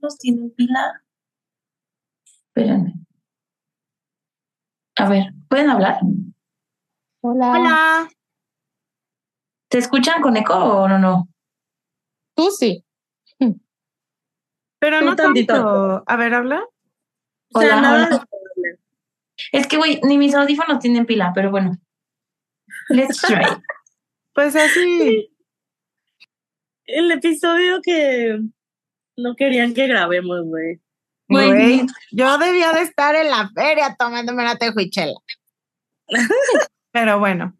¿Los 0.00 0.18
tienen 0.18 0.50
pila? 0.54 1.02
Espérenme. 2.24 2.94
A 4.96 5.08
ver, 5.08 5.32
¿pueden 5.48 5.70
hablar? 5.70 5.98
hola. 7.20 7.50
Hola. 7.52 8.08
¿Se 9.70 9.78
escuchan 9.78 10.22
con 10.22 10.36
eco 10.36 10.54
o 10.54 10.88
no? 10.88 10.98
no? 10.98 11.28
Tú 12.36 12.50
sí. 12.50 12.84
Pero 14.78 14.98
Tú 15.00 15.04
no 15.06 15.16
tantito. 15.16 15.54
tanto. 15.54 16.04
A 16.06 16.16
ver, 16.16 16.34
habla. 16.34 16.62
O 17.54 17.60
sea, 17.60 17.78
Hola, 17.78 17.80
nada 17.80 18.06
hola. 18.08 18.28
Es 19.50 19.66
que, 19.66 19.78
güey, 19.78 20.00
ni 20.04 20.18
mis 20.18 20.34
audífonos 20.34 20.78
tienen 20.78 21.06
pila, 21.06 21.32
pero 21.34 21.50
bueno. 21.50 21.76
Let's 22.88 23.20
try. 23.20 23.44
Pues 24.34 24.56
así. 24.56 25.30
El 26.86 27.10
episodio 27.12 27.80
que 27.82 28.40
no 29.16 29.34
querían 29.36 29.74
que 29.74 29.86
grabemos, 29.86 30.44
güey. 30.44 30.80
Güey, 31.28 31.86
yo 32.10 32.38
debía 32.38 32.72
de 32.72 32.82
estar 32.82 33.14
en 33.14 33.30
la 33.30 33.50
feria 33.54 33.96
tomándome 33.98 34.42
una 34.42 34.56
tejuichela. 34.56 35.14
Pero 36.92 37.18
bueno. 37.18 37.56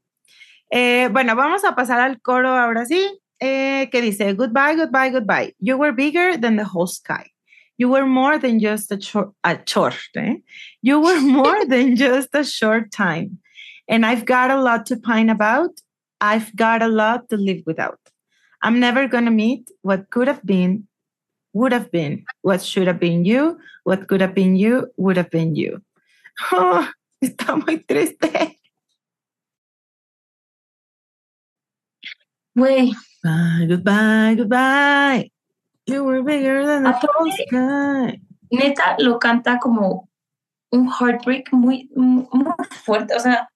Eh, 0.71 1.09
bueno, 1.13 1.35
vamos 1.35 1.65
a 1.65 1.75
pasar 1.75 2.01
al 2.01 2.21
coro 2.21 2.51
ahora 2.51 2.85
sí, 2.85 3.21
eh, 3.41 3.89
que 3.91 4.03
dice, 4.03 4.35
goodbye, 4.35 4.77
goodbye, 4.77 5.11
goodbye. 5.11 5.55
You 5.59 5.77
were 5.77 5.93
bigger 5.93 6.39
than 6.39 6.57
the 6.57 6.65
whole 6.65 6.87
sky. 6.87 7.31
You 7.77 7.91
were 7.91 8.07
more 8.07 8.39
than 8.39 8.61
just 8.61 8.93
a, 8.93 9.01
short, 9.01 9.33
a 9.43 9.59
short, 9.67 9.97
eh? 10.17 10.37
You 10.83 11.01
were 11.01 11.21
more 11.21 11.65
than 11.69 11.97
just 11.97 12.35
a 12.35 12.45
short 12.45 12.93
time. 12.93 13.39
And 13.89 14.07
I've 14.07 14.25
got 14.25 14.51
a 14.51 14.61
lot 14.61 14.87
to 14.87 14.97
pine 14.97 15.31
about. 15.31 15.71
I've 16.21 16.55
got 16.55 16.83
a 16.83 16.89
lot 16.89 17.29
to 17.31 17.37
live 17.37 17.63
without. 17.67 17.99
I'm 18.63 18.81
never 18.81 19.09
going 19.09 19.27
to 19.27 19.31
meet 19.31 19.71
what 19.83 20.11
could 20.11 20.27
have 20.27 20.45
been, 20.45 20.89
would 21.55 21.73
have 21.73 21.91
been, 21.91 22.25
what 22.43 22.61
should 22.63 22.87
have 22.87 23.01
been 23.01 23.25
you, 23.25 23.59
what 23.85 24.07
could 24.07 24.21
have 24.21 24.35
been 24.35 24.57
you, 24.57 24.93
would 24.97 25.17
have 25.17 25.31
been 25.31 25.55
you. 25.55 25.81
Oh, 26.53 26.87
está 27.25 27.57
muy 27.57 27.79
triste. 27.79 28.59
Güey, 32.55 32.93
Bye, 33.25 33.67
goodbye, 33.67 34.35
goodbye. 34.37 35.31
You 35.87 36.05
were 36.05 36.23
bigger 36.23 36.67
than 36.67 36.83
the 36.83 36.93
whole 36.93 37.33
sky. 37.33 38.21
neta 38.51 38.97
lo 38.99 39.19
canta 39.19 39.59
como 39.59 40.11
un 40.71 40.87
heartbreak 40.89 41.51
muy, 41.51 41.89
muy 41.95 42.55
fuerte. 42.85 43.15
O 43.15 43.21
sea, 43.21 43.49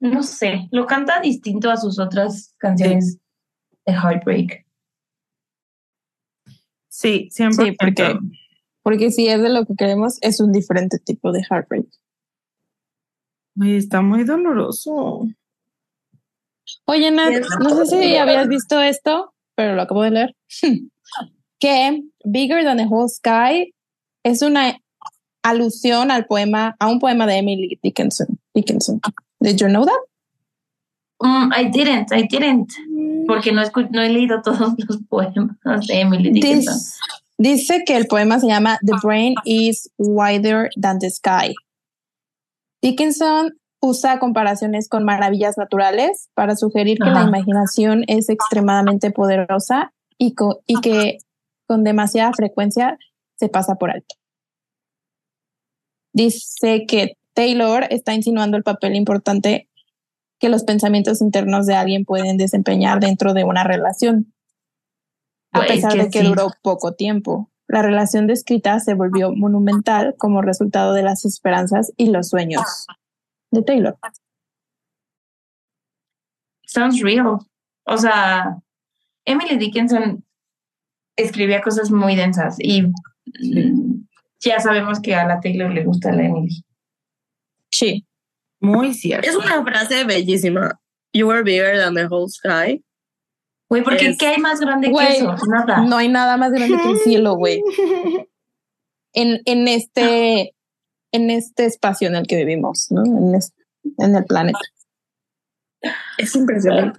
no 0.00 0.24
sé, 0.24 0.68
lo 0.72 0.86
canta 0.86 1.20
distinto 1.20 1.70
a 1.70 1.76
sus 1.76 2.00
otras 2.00 2.54
canciones 2.58 3.18
de 3.86 3.92
heartbreak. 3.92 4.65
Sí, 6.96 7.28
siempre. 7.30 7.66
Sí, 7.66 7.76
porque- 7.78 8.18
Porque 8.82 9.10
si 9.10 9.28
es 9.28 9.42
de 9.42 9.50
lo 9.50 9.66
que 9.66 9.74
queremos, 9.76 10.16
es 10.22 10.40
un 10.40 10.50
diferente 10.52 10.98
tipo 10.98 11.30
de 11.32 11.42
heartbreak. 11.50 11.86
está 13.60 14.00
muy 14.00 14.24
doloroso. 14.24 15.26
Oye, 16.86 17.10
Nat, 17.10 17.32
no 17.60 17.84
sé 17.84 17.86
si 17.86 18.16
habías 18.16 18.48
visto 18.48 18.80
esto, 18.80 19.34
pero 19.54 19.74
lo 19.74 19.82
acabo 19.82 20.02
de 20.02 20.10
leer. 20.10 20.36
que 21.58 22.02
Bigger 22.24 22.64
Than 22.64 22.78
the 22.78 22.86
Whole 22.88 23.08
Sky 23.08 23.74
es 24.22 24.40
una 24.42 24.78
alusión 25.42 26.10
al 26.10 26.26
poema, 26.26 26.76
a 26.78 26.86
un 26.88 26.98
poema 26.98 27.26
de 27.26 27.36
Emily 27.38 27.78
Dickinson. 27.82 28.38
Dickinson. 28.54 29.00
Did 29.40 29.56
you 29.58 29.66
know 29.68 29.84
that? 29.84 30.00
Mm, 31.20 31.50
I 31.54 31.64
didn't, 31.70 32.12
I 32.12 32.26
didn't, 32.28 32.72
porque 33.26 33.50
no, 33.52 33.62
escu- 33.62 33.88
no 33.90 34.02
he 34.02 34.08
leído 34.10 34.42
todos 34.42 34.74
los 34.88 34.98
poemas 35.08 35.56
de 35.86 36.00
Emily 36.00 36.30
Dickinson. 36.30 36.74
Dice 37.38 37.84
que 37.84 37.96
el 37.96 38.06
poema 38.06 38.38
se 38.40 38.46
llama 38.48 38.78
The 38.84 38.94
Brain 39.02 39.34
is 39.44 39.90
Wider 39.98 40.70
Than 40.80 40.98
the 40.98 41.10
Sky. 41.10 41.54
Dickinson 42.82 43.58
usa 43.80 44.18
comparaciones 44.18 44.88
con 44.88 45.04
maravillas 45.04 45.56
naturales 45.58 46.28
para 46.34 46.56
sugerir 46.56 46.98
que 46.98 47.10
la 47.10 47.22
imaginación 47.24 48.04
es 48.06 48.28
extremadamente 48.30 49.10
poderosa 49.10 49.92
y, 50.18 50.34
co- 50.34 50.62
y 50.66 50.80
que 50.80 51.18
con 51.66 51.84
demasiada 51.84 52.32
frecuencia 52.32 52.98
se 53.38 53.48
pasa 53.48 53.74
por 53.76 53.90
alto. 53.90 54.14
Dice 56.14 56.86
que 56.86 57.16
Taylor 57.34 57.86
está 57.90 58.14
insinuando 58.14 58.56
el 58.56 58.62
papel 58.62 58.94
importante 58.94 59.68
que 60.38 60.48
los 60.48 60.64
pensamientos 60.64 61.20
internos 61.20 61.66
de 61.66 61.74
alguien 61.74 62.04
pueden 62.04 62.36
desempeñar 62.36 63.00
dentro 63.00 63.34
de 63.34 63.44
una 63.44 63.64
relación 63.64 64.32
a 65.52 65.60
pesar 65.66 65.92
que 65.92 65.98
de 65.98 66.10
que 66.10 66.20
sí. 66.20 66.26
duró 66.26 66.50
poco 66.62 66.94
tiempo. 66.94 67.50
La 67.68 67.82
relación 67.82 68.26
descrita 68.26 68.78
se 68.78 68.94
volvió 68.94 69.32
monumental 69.32 70.14
como 70.18 70.42
resultado 70.42 70.92
de 70.92 71.02
las 71.02 71.24
esperanzas 71.24 71.92
y 71.96 72.10
los 72.10 72.28
sueños 72.28 72.86
de 73.50 73.62
Taylor. 73.62 73.98
Sounds 76.64 77.00
real. 77.00 77.38
O 77.84 77.96
sea, 77.96 78.58
Emily 79.24 79.56
Dickinson 79.56 80.24
escribía 81.16 81.62
cosas 81.62 81.90
muy 81.90 82.14
densas 82.14 82.56
y 82.58 82.82
mm, 82.82 84.06
ya 84.40 84.60
sabemos 84.60 85.00
que 85.00 85.14
a 85.14 85.26
la 85.26 85.40
Taylor 85.40 85.70
le 85.72 85.84
gusta 85.84 86.12
la 86.12 86.24
Emily. 86.24 86.64
Sí. 87.70 88.05
Muy 88.66 88.94
cierto. 88.94 89.28
Es 89.28 89.36
una 89.36 89.62
frase 89.64 90.04
bellísima. 90.04 90.80
You 91.12 91.26
were 91.28 91.42
bigger 91.42 91.78
than 91.78 91.94
the 91.94 92.06
whole 92.06 92.28
sky. 92.28 92.82
Güey, 93.68 93.82
porque 93.82 94.08
Es- 94.08 94.18
¿qué 94.18 94.28
hay 94.28 94.38
más 94.38 94.60
grande 94.60 94.92
que 94.92 95.16
eso? 95.16 95.34
Nada. 95.48 95.82
No 95.82 95.96
hay 95.96 96.08
nada 96.08 96.36
más 96.36 96.52
grande 96.52 96.76
que 96.76 96.90
el 96.90 96.98
cielo, 96.98 97.34
güey. 97.34 97.62
En, 99.18 99.40
en 99.46 99.66
este 99.66 100.54
en 101.10 101.30
este 101.30 101.64
espacio 101.64 102.06
en 102.06 102.16
el 102.16 102.26
que 102.26 102.36
vivimos, 102.36 102.88
¿no? 102.90 103.02
En, 103.02 104.14
el 104.14 104.24
planeta. 104.26 104.58
Es 106.18 106.36
impresionante. 106.36 106.98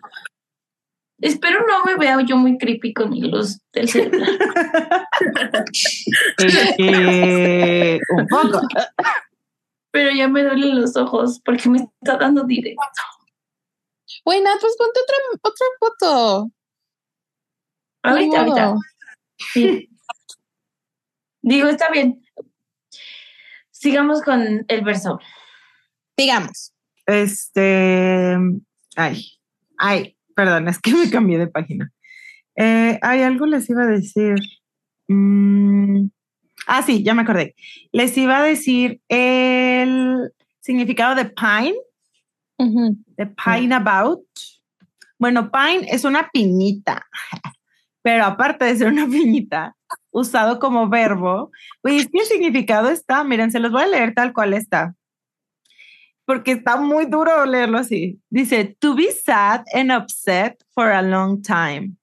Espero 1.22 1.60
no 1.68 1.84
me 1.84 1.96
vea 1.96 2.20
yo 2.26 2.38
muy 2.38 2.58
creepy 2.58 2.94
con 2.94 3.12
mi 3.12 3.22
luz 3.22 3.60
del 3.72 3.88
celular. 3.88 4.30
Eh, 6.80 8.00
un 8.18 8.28
poco. 8.28 8.62
Pero 9.92 10.12
ya 10.12 10.28
me 10.28 10.44
duelen 10.44 10.82
los 10.82 10.96
ojos 10.96 11.42
porque 11.44 11.70
me 11.70 11.80
está 11.80 12.18
dando 12.18 12.44
directo. 12.44 12.82
Nat, 14.26 14.60
pues 14.60 14.76
ponte 14.78 15.00
otra, 15.00 15.18
otra 15.42 15.66
foto. 15.80 16.52
Ahorita, 18.04 18.40
ahorita. 18.40 18.76
Sí. 19.54 19.90
Digo, 21.42 21.68
está 21.70 21.90
bien. 21.90 22.22
Sigamos 23.72 24.22
con 24.22 24.66
el 24.68 24.82
verso. 24.84 25.20
Digamos. 26.18 26.74
Este. 27.06 28.38
Ay, 28.96 29.40
ay, 29.78 30.18
perdón, 30.36 30.68
es 30.68 30.80
que 30.80 30.92
me 30.96 31.10
cambié 31.10 31.38
de 31.38 31.48
página. 31.48 31.92
Eh, 32.56 33.00
hay 33.02 33.22
algo 33.22 33.46
les 33.46 33.70
iba 33.70 33.84
a 33.84 33.88
decir. 33.88 34.36
Mm, 35.08 36.08
ah, 36.68 36.84
sí, 36.84 37.04
ya 37.04 37.14
me 37.14 37.24
acordé. 37.24 37.56
Les 37.92 38.16
iba 38.18 38.38
a 38.38 38.44
decir 38.44 39.02
el 39.08 40.32
significado 40.60 41.16
de 41.16 41.26
pine, 41.26 41.76
Ujú. 42.60 42.98
de 43.16 43.26
pine 43.28 43.74
about. 43.74 44.22
Bueno, 45.18 45.50
pine 45.52 45.88
es 45.90 46.04
una 46.04 46.30
piñita, 46.32 47.06
pero 48.04 48.26
aparte 48.26 48.66
de 48.66 48.76
ser 48.76 48.88
una 48.88 49.08
piñita, 49.08 49.76
usado 50.12 50.60
como 50.60 50.90
verbo, 50.90 51.52
pues 51.82 52.08
el 52.14 52.26
significado 52.26 52.90
está, 52.90 53.24
miren, 53.24 53.52
se 53.52 53.60
los 53.60 53.72
voy 53.72 53.84
a 53.84 53.88
leer 53.88 54.14
tal 54.14 54.34
cual 54.34 54.54
está. 54.54 54.94
Porque 56.26 56.52
está 56.52 56.76
muy 56.76 57.06
duro 57.06 57.46
leerlo 57.46 57.78
así. 57.78 58.20
Dice, 58.30 58.76
to 58.80 58.96
be 58.96 59.08
sad 59.12 59.64
and 59.74 59.92
upset 59.92 60.62
for 60.74 60.92
a 60.92 61.02
long 61.02 61.42
time, 61.42 61.96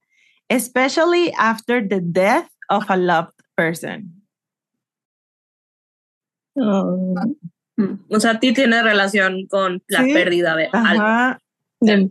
especially 0.49 1.31
after 1.36 1.86
the 1.86 2.01
death 2.01 2.49
of 2.70 2.85
a 2.89 2.97
loved 2.97 3.35
person. 3.55 4.14
Mm, 6.55 8.05
O 8.09 8.21
sea, 8.21 8.33
a 8.33 8.41
ti 8.41 8.53
tiene 8.53 8.83
relación 8.83 9.47
con 9.49 9.83
la 9.89 10.03
Sí. 10.05 10.13
pérdida 10.13 10.55
de 10.57 10.69
algo. 10.73 11.39
De 11.81 12.11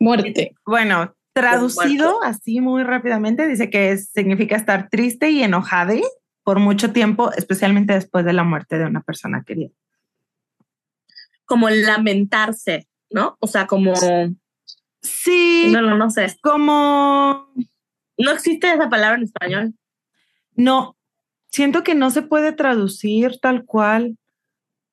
muerte. 0.00 0.54
Bueno, 0.66 1.14
traducido 1.32 2.22
así 2.24 2.60
muy 2.60 2.82
rápidamente, 2.82 3.46
dice 3.46 3.70
que 3.70 3.92
es- 3.92 4.10
significa 4.10 4.56
estar 4.56 4.88
triste 4.90 5.30
y 5.30 5.42
enojado 5.42 5.94
por 6.42 6.58
mucho 6.58 6.92
tiempo, 6.92 7.32
especialmente 7.34 7.92
después 7.94 8.24
de 8.24 8.32
la 8.32 8.42
muerte 8.42 8.78
de 8.78 8.86
una 8.86 9.00
persona 9.02 9.44
querida. 9.46 9.70
Como 11.44 11.68
lamentarse, 11.70 12.88
¿no? 13.10 13.36
O 13.40 13.46
sea, 13.46 13.66
como. 13.66 13.94
Sí, 15.02 15.68
No, 15.72 15.80
no, 15.82 15.96
no 15.96 16.10
sé. 16.10 16.36
como 16.42 17.46
No 18.18 18.30
existe 18.32 18.70
esa 18.72 18.88
palabra 18.90 19.16
en 19.16 19.22
español. 19.24 19.74
no, 20.56 20.96
siento 21.50 21.82
que 21.82 21.94
no 21.94 22.10
se 22.10 22.22
puede 22.22 22.52
traducir 22.52 23.38
tal 23.40 23.64
cual. 23.64 24.16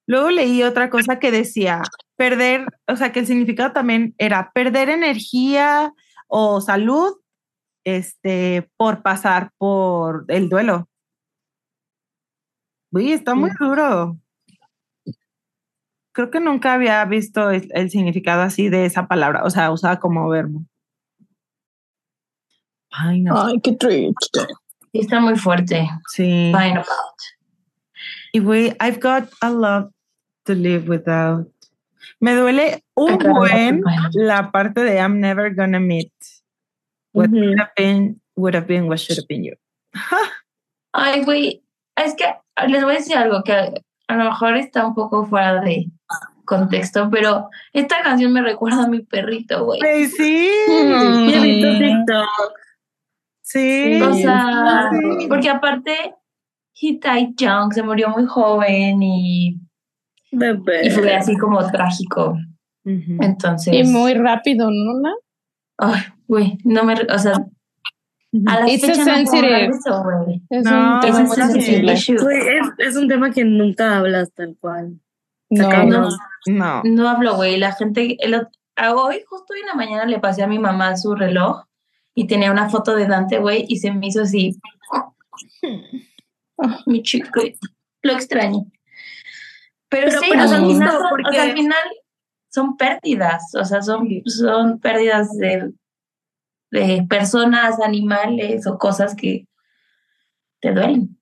Luego 0.08 0.30
leí 0.30 0.64
otra 0.64 0.90
cosa 0.90 1.20
que 1.20 1.32
decía 1.32 1.82
perder, 2.16 2.66
o 2.88 2.96
sea, 2.96 3.12
que 3.12 3.20
el 3.20 3.28
significado 3.28 3.74
también 3.74 4.16
era 4.18 4.52
perder 4.54 4.90
energía 4.90 5.94
o 6.28 6.62
salud 6.62 7.14
este, 7.84 8.70
por 8.78 9.02
pasar 9.02 9.52
por 9.58 10.26
el 10.28 10.50
duelo. 10.50 10.90
Uy, 12.92 13.12
está 13.12 13.36
muy 13.36 13.52
duro. 13.60 14.18
Creo 16.14 16.32
que 16.32 16.40
nunca 16.40 16.74
había 16.74 17.06
visto 17.06 17.52
el, 17.52 17.70
el 17.74 17.92
significado 17.92 18.42
así 18.42 18.70
de 18.70 18.86
esa 18.86 19.08
palabra, 19.08 19.44
o 19.44 19.50
sea, 19.50 19.72
usada 19.72 20.00
como 20.00 20.28
verbo. 20.30 20.64
Ay, 22.90 23.22
no. 23.22 23.40
Ay, 23.40 23.60
qué 23.62 23.74
triste. 23.74 24.48
Sí, 24.98 25.04
está 25.04 25.20
muy 25.20 25.36
fuerte. 25.36 25.88
Sí. 26.08 26.52
Fine 26.52 26.80
about. 26.80 26.88
Y 28.34 28.40
güey, 28.40 28.76
I've 28.80 29.00
got 29.00 29.30
a 29.42 29.50
lot 29.50 29.92
to 30.46 30.54
live 30.54 30.90
without. 30.90 31.48
Me 32.20 32.34
duele 32.34 32.84
un 32.96 33.18
buen 33.18 33.84
la 34.14 34.52
parte 34.52 34.84
de 34.84 34.98
I'm 34.98 35.20
never 35.20 35.54
gonna 35.54 35.80
meet. 35.80 36.12
What 37.14 37.30
would 37.30 37.60
have 37.60 37.72
been, 37.76 38.22
would 38.36 38.56
have 38.56 38.68
been, 38.68 38.88
what 38.88 39.00
should 39.00 39.18
have 39.18 39.28
been 39.28 39.44
you. 39.44 39.56
Ay, 40.94 41.24
güey, 41.24 41.64
es 41.96 42.16
que 42.16 42.26
les 42.68 42.84
voy 42.84 42.96
a 42.96 42.98
decir 42.98 43.18
algo 43.18 43.44
que 43.44 43.54
a, 43.54 44.16
lo 44.16 44.24
mejor 44.24 44.58
está 44.58 44.86
un 44.86 44.96
poco 44.96 45.26
fuera 45.26 45.62
de 45.62 45.92
contexto, 46.46 47.10
pero 47.12 47.50
esta 47.74 48.02
canción 48.02 48.34
me 48.34 48.42
recuerda 48.42 48.86
a 48.86 48.88
mi 48.88 49.02
perrito, 49.02 49.66
güey. 49.66 50.08
Sí. 50.08 50.50
Mm. 50.68 51.28
Sí, 51.28 51.34
he 51.34 51.40
visto 51.40 51.70
TikTok. 51.80 52.67
Sí. 53.50 54.02
O 54.02 54.14
sea, 54.14 54.90
Sí. 54.92 55.28
porque 55.30 55.50
aparte, 55.50 55.94
he 56.82 56.92
died 57.00 57.34
young, 57.38 57.72
se 57.74 57.82
murió 57.82 58.10
muy 58.10 58.26
joven 58.26 59.02
y, 59.02 59.58
Bebé. 60.32 60.88
y 60.88 60.90
fue 60.90 61.16
así 61.16 61.36
como 61.38 61.66
trágico. 61.72 62.38
Entonces, 62.84 63.74
Y 63.74 63.84
muy 63.84 64.14
rápido, 64.14 64.70
¿no? 64.70 65.00
¿no? 65.00 65.16
ay, 65.78 66.02
güey, 66.28 66.58
no 66.64 66.84
me, 66.84 66.94
o 66.96 67.18
sea, 67.20 67.34
a 68.48 68.60
la 68.60 68.70
It's 68.70 68.86
fecha 68.86 69.06
no 69.06 69.14
sensitive. 69.16 69.66
eso. 69.68 70.04
Es 70.50 70.64
No, 70.64 70.96
un 70.96 71.00
tema 71.00 71.08
Es 71.08 71.14
muy 71.14 71.24
un 71.24 71.52
sensible. 71.52 71.94
issue. 71.94 72.18
Güey, 72.22 72.40
es, 72.40 72.88
es 72.90 72.96
un 72.98 73.08
tema 73.08 73.32
que 73.32 73.44
nunca 73.46 73.98
hablas 73.98 74.32
tal 74.34 74.56
cual. 74.60 75.00
No. 75.50 75.70
No. 76.48 76.82
No 76.84 77.10
hablo, 77.10 77.36
güey. 77.36 77.58
La 77.58 77.72
gente, 77.74 78.18
el, 78.20 78.36
hoy, 78.94 79.22
justo 79.28 79.54
hoy 79.54 79.62
en 79.62 79.68
la 79.68 79.76
mañana, 79.76 80.06
le 80.06 80.20
pasé 80.20 80.44
a 80.44 80.48
mi 80.48 80.60
mamá 80.60 80.98
su 80.98 81.16
reloj 81.16 81.64
y 82.20 82.26
tenía 82.26 82.52
una 82.52 82.68
foto 82.68 82.96
de 82.96 83.06
Dante, 83.06 83.38
güey, 83.38 83.66
y 83.70 83.78
se 83.78 83.92
me 83.92 84.08
hizo 84.08 84.22
así. 84.24 84.56
Ah, 86.60 86.80
mi 86.88 87.04
chico, 87.04 87.40
lo 88.02 88.12
extraño. 88.14 88.66
Pero, 89.90 90.08
Pero- 90.08 90.20
sí, 90.22 90.28
pero 90.32 90.44
o 90.44 90.48
sea, 90.48 90.58
al 90.58 90.66
final, 90.66 90.92
son- 90.92 91.06
o 91.06 91.10
porque- 91.10 91.32
sea, 91.36 91.44
al 91.44 91.54
final 91.54 91.84
son 92.50 92.78
pérdidas, 92.78 93.44
o 93.54 93.64
sea, 93.64 93.82
son, 93.84 94.08
son 94.26 94.80
pérdidas 94.80 95.38
de, 95.38 95.72
de 96.72 97.06
personas, 97.08 97.80
animales 97.80 98.66
o 98.66 98.80
cosas 98.80 99.16
que 99.16 99.46
te 100.60 100.74
duelen. 100.74 101.20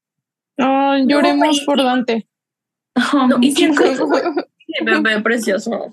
Ay, 0.57 1.05
lloremos 1.05 1.59
por 1.65 1.83
Dante. 1.83 2.29
No, 2.95 3.37
y 3.41 3.51
siento. 3.51 3.83
Sí, 3.83 4.85
bebé 4.85 5.19
precioso. 5.21 5.91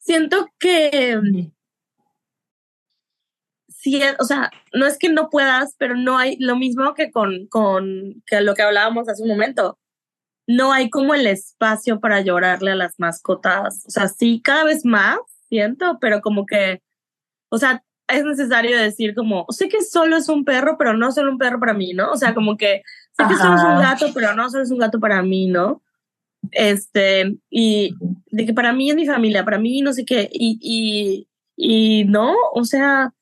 Siento 0.00 0.48
que 0.58 1.20
sí, 3.84 4.00
o 4.18 4.24
sea, 4.24 4.50
no 4.72 4.86
es 4.86 4.96
que 4.98 5.10
no 5.10 5.28
puedas, 5.28 5.74
pero 5.78 5.94
no 5.94 6.16
hay 6.16 6.36
lo 6.40 6.56
mismo 6.56 6.94
que 6.94 7.10
con, 7.10 7.46
con 7.48 8.22
que 8.26 8.40
lo 8.40 8.54
que 8.54 8.62
hablábamos 8.62 9.08
hace 9.08 9.22
un 9.22 9.28
momento. 9.28 9.78
No 10.46 10.72
hay 10.72 10.88
como 10.88 11.14
el 11.14 11.26
espacio 11.26 12.00
para 12.00 12.22
llorarle 12.22 12.72
a 12.72 12.76
las 12.76 12.98
mascotas. 12.98 13.84
O 13.86 13.90
sea, 13.90 14.08
sí, 14.08 14.40
cada 14.42 14.64
vez 14.64 14.86
más 14.86 15.18
siento, 15.50 15.98
pero 16.00 16.22
como 16.22 16.46
que, 16.46 16.82
o 17.50 17.58
sea, 17.58 17.84
es 18.08 18.24
necesario 18.24 18.78
decir 18.78 19.14
como, 19.14 19.44
sé 19.50 19.68
que 19.68 19.82
solo 19.82 20.16
es 20.16 20.30
un 20.30 20.44
perro, 20.46 20.76
pero 20.78 20.94
no 20.94 21.12
solo 21.12 21.30
un 21.30 21.38
perro 21.38 21.60
para 21.60 21.74
mí, 21.74 21.92
¿no? 21.92 22.10
O 22.10 22.16
sea, 22.16 22.34
como 22.34 22.56
que 22.56 22.82
sé 23.16 23.24
que 23.28 23.36
solo 23.36 23.54
es 23.54 23.62
un 23.62 23.70
Ajá. 23.70 23.92
gato, 23.92 24.06
pero 24.14 24.34
no 24.34 24.48
solo 24.48 24.62
es 24.62 24.70
un 24.70 24.78
gato 24.78 24.98
para 24.98 25.22
mí, 25.22 25.46
¿no? 25.46 25.82
Este, 26.52 27.36
y 27.50 27.94
de 28.30 28.46
que 28.46 28.54
para 28.54 28.72
mí 28.72 28.90
es 28.90 28.96
mi 28.96 29.06
familia, 29.06 29.44
para 29.44 29.58
mí 29.58 29.82
no 29.82 29.92
sé 29.92 30.04
qué, 30.06 30.28
y, 30.32 30.58
y, 30.60 31.28
y 31.56 32.04
no, 32.04 32.34
o 32.52 32.64
sea, 32.64 33.12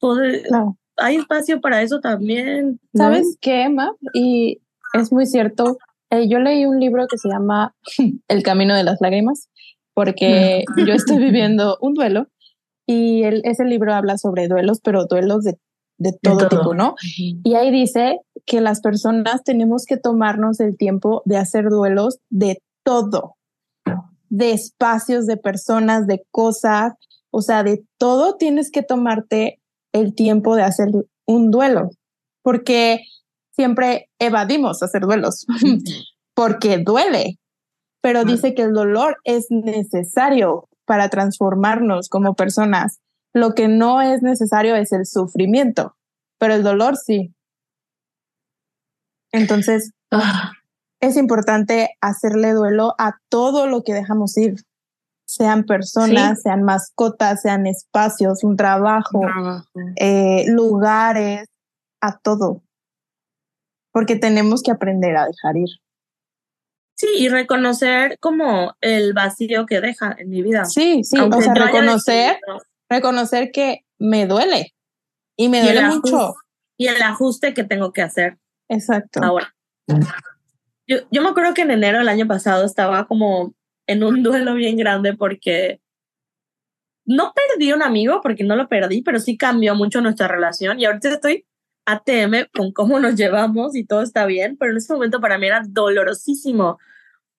poder- 0.00 0.42
Claro. 0.48 0.76
hay 0.96 1.16
espacio 1.16 1.60
para 1.60 1.82
eso 1.82 2.00
también. 2.00 2.80
¿no? 2.92 3.04
¿Sabes 3.04 3.36
qué, 3.40 3.62
Emma? 3.64 3.94
Y 4.14 4.60
es 4.94 5.12
muy 5.12 5.26
cierto. 5.26 5.78
Eh, 6.10 6.28
yo 6.28 6.38
leí 6.40 6.66
un 6.66 6.80
libro 6.80 7.06
que 7.06 7.18
se 7.18 7.28
llama 7.28 7.74
El 8.28 8.42
Camino 8.42 8.74
de 8.76 8.82
las 8.84 9.00
Lágrimas, 9.00 9.48
porque 9.94 10.64
yo 10.76 10.92
estoy 10.92 11.18
viviendo 11.18 11.78
un 11.80 11.94
duelo 11.94 12.26
y 12.86 13.22
el, 13.22 13.42
ese 13.44 13.64
libro 13.64 13.94
habla 13.94 14.18
sobre 14.18 14.48
duelos, 14.48 14.80
pero 14.82 15.06
duelos 15.06 15.44
de, 15.44 15.58
de 15.98 16.12
todo, 16.20 16.48
todo. 16.48 16.48
tipo, 16.48 16.74
¿no? 16.74 16.96
Y 17.16 17.54
ahí 17.54 17.70
dice 17.70 18.18
que 18.46 18.60
las 18.60 18.80
personas 18.80 19.44
tenemos 19.44 19.84
que 19.84 19.96
tomarnos 19.96 20.58
el 20.58 20.76
tiempo 20.76 21.22
de 21.24 21.36
hacer 21.36 21.68
duelos 21.68 22.18
de 22.30 22.60
todo, 22.82 23.36
de 24.28 24.52
espacios, 24.52 25.26
de 25.26 25.36
personas, 25.36 26.08
de 26.08 26.24
cosas, 26.32 26.94
o 27.30 27.42
sea, 27.42 27.62
de 27.62 27.84
todo 27.98 28.36
tienes 28.36 28.72
que 28.72 28.82
tomarte 28.82 29.59
el 29.92 30.14
tiempo 30.14 30.56
de 30.56 30.62
hacer 30.62 30.88
un 31.26 31.50
duelo, 31.50 31.90
porque 32.42 33.00
siempre 33.52 34.08
evadimos 34.18 34.82
hacer 34.82 35.02
duelos, 35.02 35.46
porque 36.34 36.78
duele, 36.78 37.38
pero 38.02 38.24
dice 38.24 38.54
que 38.54 38.62
el 38.62 38.72
dolor 38.72 39.18
es 39.24 39.46
necesario 39.50 40.68
para 40.86 41.08
transformarnos 41.08 42.08
como 42.08 42.34
personas. 42.34 43.00
Lo 43.32 43.54
que 43.54 43.68
no 43.68 44.00
es 44.00 44.22
necesario 44.22 44.74
es 44.74 44.92
el 44.92 45.06
sufrimiento, 45.06 45.94
pero 46.38 46.54
el 46.54 46.62
dolor 46.62 46.96
sí. 46.96 47.32
Entonces, 49.32 49.92
Ah, 50.12 50.52
es 51.00 51.16
importante 51.16 51.90
hacerle 52.00 52.52
duelo 52.52 52.94
a 52.98 53.18
todo 53.28 53.66
lo 53.68 53.82
que 53.84 53.94
dejamos 53.94 54.36
ir, 54.36 54.56
sean 55.32 55.64
personas, 55.64 56.38
Sí. 56.38 56.42
sean 56.44 56.62
mascotas, 56.64 57.42
sean 57.42 57.66
espacios, 57.66 58.42
un 58.42 58.56
trabajo, 58.56 59.20
eh, 59.96 60.44
lugares, 60.48 61.46
a 62.00 62.18
todo. 62.18 62.62
Porque 63.92 64.16
tenemos 64.16 64.62
que 64.62 64.70
aprender 64.72 65.16
a 65.16 65.26
dejar 65.26 65.56
ir. 65.56 65.68
Sí, 66.96 67.06
y 67.18 67.28
reconocer 67.28 68.18
como 68.20 68.74
el 68.80 69.12
vacío 69.14 69.66
que 69.66 69.80
deja 69.80 70.14
en 70.18 70.30
mi 70.30 70.42
vida. 70.42 70.64
Sí, 70.64 71.02
sí, 71.04 71.16
Aunque 71.18 71.38
o 71.38 71.42
sea, 71.42 71.54
reconocer, 71.54 72.34
decidido. 72.36 72.62
reconocer 72.88 73.50
que 73.52 73.84
me 73.98 74.26
duele 74.26 74.74
y 75.36 75.48
me 75.48 75.60
Y 75.60 75.62
duele 75.62 75.80
ajuste- 75.80 76.10
mucho. 76.12 76.34
Y 76.76 76.88
el 76.88 77.00
ajuste 77.02 77.54
que 77.54 77.64
tengo 77.64 77.92
que 77.92 78.02
hacer 78.02 78.38
Exacto. 78.68 79.22
ahora. 79.22 79.54
Yo, 80.86 80.98
yo 81.10 81.22
me 81.22 81.28
acuerdo 81.28 81.54
que 81.54 81.62
en 81.62 81.70
enero 81.70 81.98
del 81.98 82.08
año 82.08 82.26
pasado 82.26 82.64
estaba 82.64 83.06
como 83.06 83.52
en 83.90 84.04
un 84.04 84.22
duelo 84.22 84.54
bien 84.54 84.76
grande 84.76 85.14
porque 85.14 85.80
no 87.04 87.32
perdí 87.34 87.72
un 87.72 87.82
amigo, 87.82 88.20
porque 88.22 88.44
no 88.44 88.54
lo 88.54 88.68
perdí, 88.68 89.02
pero 89.02 89.18
sí 89.18 89.36
cambió 89.36 89.74
mucho 89.74 90.00
nuestra 90.00 90.28
relación 90.28 90.78
y 90.78 90.84
ahorita 90.84 91.08
estoy 91.08 91.44
ATM 91.86 92.46
con 92.54 92.72
cómo 92.72 93.00
nos 93.00 93.16
llevamos 93.16 93.74
y 93.74 93.84
todo 93.84 94.02
está 94.02 94.26
bien, 94.26 94.56
pero 94.56 94.70
en 94.70 94.78
ese 94.78 94.92
momento 94.92 95.20
para 95.20 95.38
mí 95.38 95.48
era 95.48 95.62
dolorosísimo. 95.66 96.78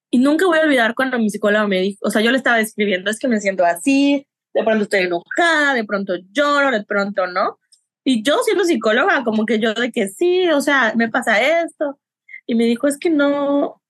Y 0.10 0.20
nunca 0.20 0.46
voy 0.46 0.60
a 0.60 0.64
olvidar 0.64 0.94
cuando 0.94 1.18
mi 1.20 1.30
psicóloga 1.30 1.68
me 1.68 1.80
dijo, 1.80 2.00
o 2.02 2.12
sea, 2.12 2.22
yo 2.22 2.32
le 2.32 2.38
estaba 2.38 2.60
escribiendo, 2.60 3.10
es 3.10 3.18
que 3.18 3.30
me 3.30 3.40
siento 3.40 3.64
así, 3.64 4.28
de 4.54 4.64
pronto 4.64 4.84
estoy 4.84 5.02
enojada, 5.02 5.74
de 5.74 5.86
pronto 5.86 6.16
lloro, 6.34 6.70
de 6.72 6.84
pronto 6.84 7.28
no. 7.28 7.60
Y 8.04 8.24
yo 8.24 8.40
siendo 8.44 8.66
psicóloga, 8.66 9.24
como 9.24 9.46
que 9.46 9.60
yo 9.60 9.74
de 9.74 9.94
que 9.94 10.10
sí, 10.10 10.50
o 10.50 10.60
sea, 10.60 10.94
me 10.98 11.08
pasa 11.08 11.62
esto. 11.64 11.98
Y 12.46 12.56
me 12.56 12.66
dijo, 12.66 12.88
es 12.88 12.98
que 12.98 13.10
no, 13.10 13.81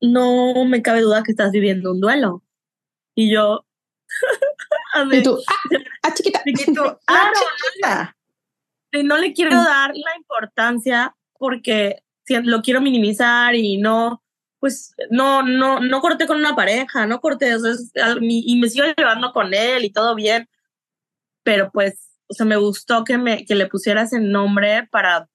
no 0.00 0.64
me 0.64 0.82
cabe 0.82 1.02
duda 1.02 1.22
que 1.22 1.32
estás 1.32 1.50
viviendo 1.52 1.92
un 1.92 2.00
duelo. 2.00 2.42
Y 3.14 3.32
yo, 3.32 3.66
y 5.12 5.22
tú, 5.22 5.38
ah, 5.48 5.78
ah 6.02 6.14
chiquita. 6.14 6.42
Chiquito, 6.44 7.00
ah, 7.06 7.32
chiquita. 7.34 8.16
Y 8.92 9.02
no 9.02 9.18
le 9.18 9.32
quiero 9.32 9.54
dar 9.56 9.90
la 9.94 10.16
importancia 10.16 11.14
porque 11.38 12.02
lo 12.42 12.62
quiero 12.62 12.80
minimizar 12.80 13.54
y 13.54 13.76
no, 13.78 14.22
pues 14.60 14.94
no, 15.10 15.42
no, 15.42 15.80
no 15.80 16.00
corté 16.00 16.26
con 16.26 16.38
una 16.38 16.56
pareja, 16.56 17.06
no 17.06 17.20
corté, 17.20 17.54
o 17.54 17.58
sea, 17.58 18.16
y 18.20 18.58
me 18.58 18.68
sigo 18.68 18.86
llevando 18.96 19.32
con 19.32 19.54
él 19.54 19.84
y 19.84 19.90
todo 19.90 20.14
bien, 20.14 20.48
pero 21.42 21.70
pues, 21.70 22.10
o 22.28 22.34
sea, 22.34 22.44
me 22.44 22.56
gustó 22.56 23.04
que 23.04 23.18
me, 23.18 23.44
que 23.44 23.54
le 23.54 23.66
pusieras 23.66 24.12
el 24.12 24.30
nombre 24.30 24.88
para 24.90 25.28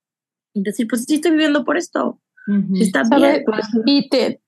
decir, 0.53 0.87
pues 0.87 1.05
sí 1.05 1.15
estoy 1.15 1.31
viviendo 1.31 1.63
por 1.63 1.77
esto, 1.77 2.19
está 2.75 3.03
bien. 3.03 3.43
Y 3.85 4.09
te, 4.09 4.42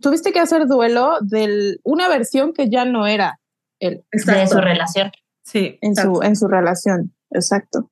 tuviste 0.00 0.32
que 0.32 0.40
hacer 0.40 0.66
duelo 0.66 1.18
de 1.20 1.78
una 1.82 2.08
versión 2.08 2.52
que 2.52 2.68
ya 2.68 2.84
no 2.84 3.06
era 3.06 3.40
él. 3.80 4.04
De 4.12 4.46
su 4.46 4.60
relación. 4.60 5.12
Sí, 5.42 5.78
en 5.80 5.96
su, 5.96 6.20
en 6.22 6.36
su 6.36 6.48
relación, 6.48 7.14
exacto. 7.30 7.90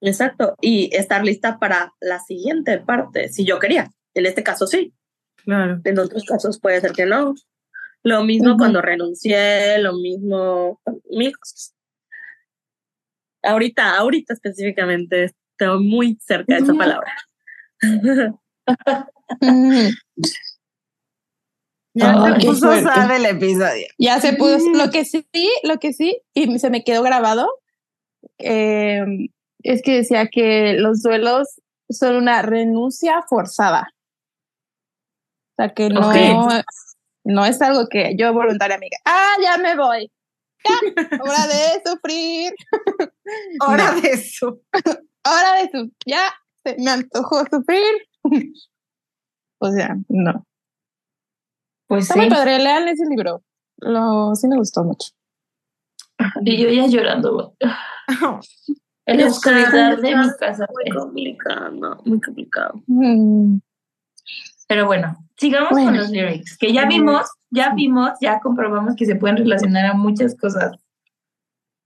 Exacto, 0.00 0.56
y 0.60 0.94
estar 0.94 1.24
lista 1.24 1.58
para 1.58 1.94
la 2.00 2.18
siguiente 2.18 2.78
parte, 2.78 3.30
si 3.30 3.46
yo 3.46 3.58
quería. 3.58 3.90
En 4.12 4.26
este 4.26 4.42
caso 4.42 4.66
sí. 4.66 4.92
Claro. 5.36 5.80
En 5.84 5.98
otros 5.98 6.24
casos 6.24 6.60
puede 6.60 6.80
ser 6.80 6.92
que 6.92 7.06
no. 7.06 7.34
Lo 8.02 8.22
mismo 8.22 8.58
cuando 8.58 8.82
renuncié, 8.82 9.78
lo 9.78 9.94
mismo 9.94 10.78
cosas. 10.84 11.74
Ahorita, 13.42 13.96
ahorita 13.96 14.34
específicamente 14.34 15.24
estoy 15.24 15.82
muy 15.82 16.18
cerca 16.20 16.54
de 16.54 16.60
esa 16.60 16.74
palabra. 16.74 17.12
ya 21.94 22.40
se 22.40 22.46
puso 22.46 22.72
el 22.72 23.26
episodio. 23.26 23.86
Ya 23.98 24.20
se 24.20 24.32
puso. 24.34 24.70
Lo 24.74 24.90
que 24.90 25.04
sí, 25.04 25.22
lo 25.62 25.78
que 25.78 25.92
sí, 25.92 26.20
y 26.34 26.58
se 26.58 26.70
me 26.70 26.82
quedó 26.82 27.02
grabado, 27.02 27.48
eh, 28.38 29.04
es 29.62 29.82
que 29.82 29.96
decía 29.96 30.28
que 30.28 30.74
los 30.74 31.02
duelos 31.02 31.60
son 31.88 32.16
una 32.16 32.42
renuncia 32.42 33.24
forzada. 33.28 33.92
O 35.52 35.54
sea, 35.56 35.72
que 35.72 35.88
no, 35.88 36.10
no 37.24 37.46
es 37.46 37.62
algo 37.62 37.86
que 37.88 38.16
yo 38.18 38.32
voluntariamente, 38.32 38.96
ah, 39.04 39.34
ya 39.42 39.56
me 39.58 39.76
voy. 39.76 40.10
Ya, 40.64 41.20
hora 41.22 41.46
de 41.46 41.82
sufrir. 41.84 42.54
Hora 43.60 43.92
de 43.92 44.08
eso. 44.08 44.60
Hora 45.24 45.54
de 45.60 45.64
sufrir. 45.64 45.92
Ya, 46.06 46.32
se 46.64 46.76
me 46.78 46.90
antojó 46.90 47.44
sufrir. 47.50 48.08
o 49.58 49.70
sea, 49.70 49.96
no. 50.08 50.46
Pues 51.86 52.04
Está 52.04 52.14
sí. 52.14 52.20
muy 52.20 52.30
padre, 52.30 52.58
lean 52.58 52.88
ese 52.88 53.04
libro. 53.06 53.42
Lo, 53.78 54.34
sí 54.34 54.48
me 54.48 54.56
gustó 54.56 54.84
mucho. 54.84 55.10
Y 56.42 56.62
yo 56.62 56.68
ya 56.70 56.86
llorando. 56.86 57.54
En 59.06 59.18
la 59.20 59.26
oscuridad 59.26 59.98
de 59.98 60.16
mi 60.16 60.28
casa. 60.38 60.66
Muy 60.72 60.96
complicado, 60.96 62.02
muy 62.04 62.20
complicado. 62.20 62.82
Mm. 62.86 63.58
Pero 64.66 64.86
bueno, 64.86 65.16
sigamos 65.36 65.70
con 65.70 65.96
los 65.96 66.10
lyrics, 66.10 66.56
que 66.56 66.72
ya 66.72 66.86
vimos, 66.86 67.28
ya 67.50 67.74
vimos, 67.74 68.12
ya 68.20 68.40
comprobamos 68.40 68.94
que 68.96 69.04
se 69.04 69.16
pueden 69.16 69.36
relacionar 69.36 69.86
a 69.86 69.94
muchas 69.94 70.36
cosas. 70.36 70.72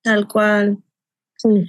Tal 0.02 0.28
cual. 0.28 0.78
Sí. 1.36 1.68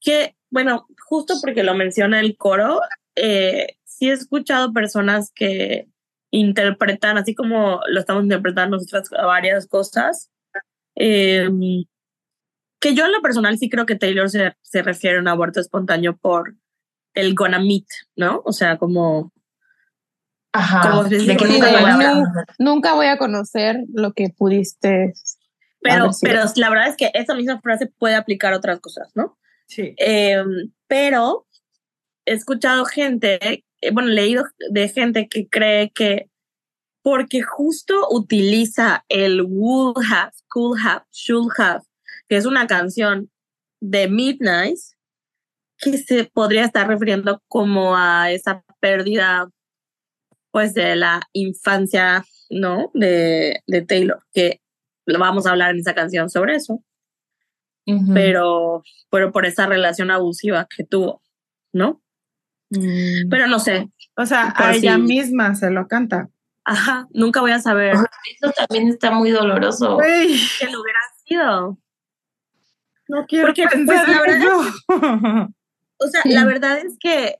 Que, 0.00 0.36
bueno, 0.50 0.86
justo 1.08 1.34
porque 1.40 1.62
lo 1.62 1.74
menciona 1.74 2.20
el 2.20 2.36
coro, 2.36 2.80
eh, 3.14 3.78
sí 3.84 4.10
he 4.10 4.12
escuchado 4.12 4.72
personas 4.72 5.32
que 5.34 5.88
interpretan, 6.36 7.18
así 7.18 7.34
como 7.34 7.80
lo 7.88 8.00
estamos 8.00 8.22
interpretando 8.22 8.76
nosotras 8.76 9.08
varias 9.10 9.66
cosas, 9.66 10.30
eh, 10.94 11.48
que 12.80 12.94
yo 12.94 13.06
en 13.06 13.12
lo 13.12 13.22
personal 13.22 13.58
sí 13.58 13.68
creo 13.68 13.86
que 13.86 13.96
Taylor 13.96 14.28
se, 14.30 14.54
se 14.62 14.82
refiere 14.82 15.18
a 15.18 15.20
un 15.20 15.28
aborto 15.28 15.60
espontáneo 15.60 16.16
por 16.16 16.54
el 17.14 17.34
gonna 17.34 17.58
meet, 17.58 17.86
¿no? 18.14 18.42
O 18.44 18.52
sea, 18.52 18.76
como... 18.76 19.32
Ajá, 20.52 21.02
de 21.04 21.36
que 21.36 21.46
nunca, 22.58 22.94
voy 22.94 23.06
a 23.06 23.18
conocer 23.18 23.76
lo 23.92 24.12
que 24.12 24.30
pudiste... 24.30 25.12
Pero, 25.80 26.10
pero 26.20 26.42
la 26.56 26.70
verdad 26.70 26.88
es 26.88 26.96
que 26.96 27.10
esa 27.14 27.34
misma 27.34 27.60
frase 27.60 27.86
puede 27.86 28.16
aplicar 28.16 28.52
a 28.52 28.56
otras 28.56 28.80
cosas, 28.80 29.12
¿no? 29.14 29.38
Sí. 29.66 29.94
Em, 29.98 30.72
pero 30.88 31.46
he 32.24 32.32
escuchado 32.32 32.84
gente, 32.84 33.38
eh, 33.44 33.62
bueno, 33.92 34.08
leído 34.08 34.44
de 34.70 34.88
gente 34.88 35.28
que 35.28 35.48
cree 35.48 35.90
que 35.90 36.30
porque 37.02 37.42
justo 37.42 38.08
utiliza 38.10 39.04
el 39.08 39.42
would 39.42 39.96
have, 40.10 40.32
could 40.48 40.78
have, 40.82 41.04
should 41.12 41.50
have 41.58 41.82
que 42.28 42.36
es 42.36 42.46
una 42.46 42.66
canción 42.66 43.30
de 43.80 44.08
Midnight 44.08 44.78
que 45.78 45.98
se 45.98 46.24
podría 46.24 46.64
estar 46.64 46.88
refiriendo 46.88 47.42
como 47.48 47.96
a 47.96 48.30
esa 48.30 48.64
pérdida 48.80 49.48
pues 50.50 50.72
de 50.72 50.96
la 50.96 51.20
infancia, 51.32 52.24
¿no? 52.48 52.90
De, 52.94 53.60
de 53.66 53.82
Taylor, 53.82 54.20
que 54.32 54.62
lo 55.04 55.18
vamos 55.18 55.46
a 55.46 55.50
hablar 55.50 55.72
en 55.72 55.80
esa 55.80 55.94
canción 55.94 56.30
sobre 56.30 56.56
eso. 56.56 56.82
pero, 58.12 58.82
pero 59.10 59.30
por 59.30 59.46
esa 59.46 59.66
relación 59.66 60.10
abusiva 60.10 60.66
que 60.74 60.82
tuvo, 60.82 61.22
¿no? 61.72 62.02
Mm. 62.78 63.28
Pero 63.30 63.46
no 63.46 63.58
sé. 63.58 63.90
O 64.16 64.26
sea, 64.26 64.54
a 64.56 64.74
ella 64.74 64.98
misma 64.98 65.54
se 65.54 65.70
lo 65.70 65.88
canta. 65.88 66.28
Ajá, 66.64 67.06
nunca 67.12 67.40
voy 67.40 67.52
a 67.52 67.60
saber. 67.60 67.94
Eso 67.94 68.52
también 68.56 68.88
está 68.88 69.10
muy 69.10 69.30
doloroso. 69.30 69.98
Que 69.98 70.70
lo 70.70 70.80
hubiera 70.80 70.98
sido. 71.24 71.78
No 73.08 73.24
quiero 73.26 73.46
Porque, 73.46 73.64
pues, 73.70 74.08
la 74.08 74.20
verdad, 74.20 75.48
O 75.98 76.08
sea, 76.08 76.22
la 76.24 76.44
verdad 76.44 76.78
es 76.78 76.96
que 76.98 77.36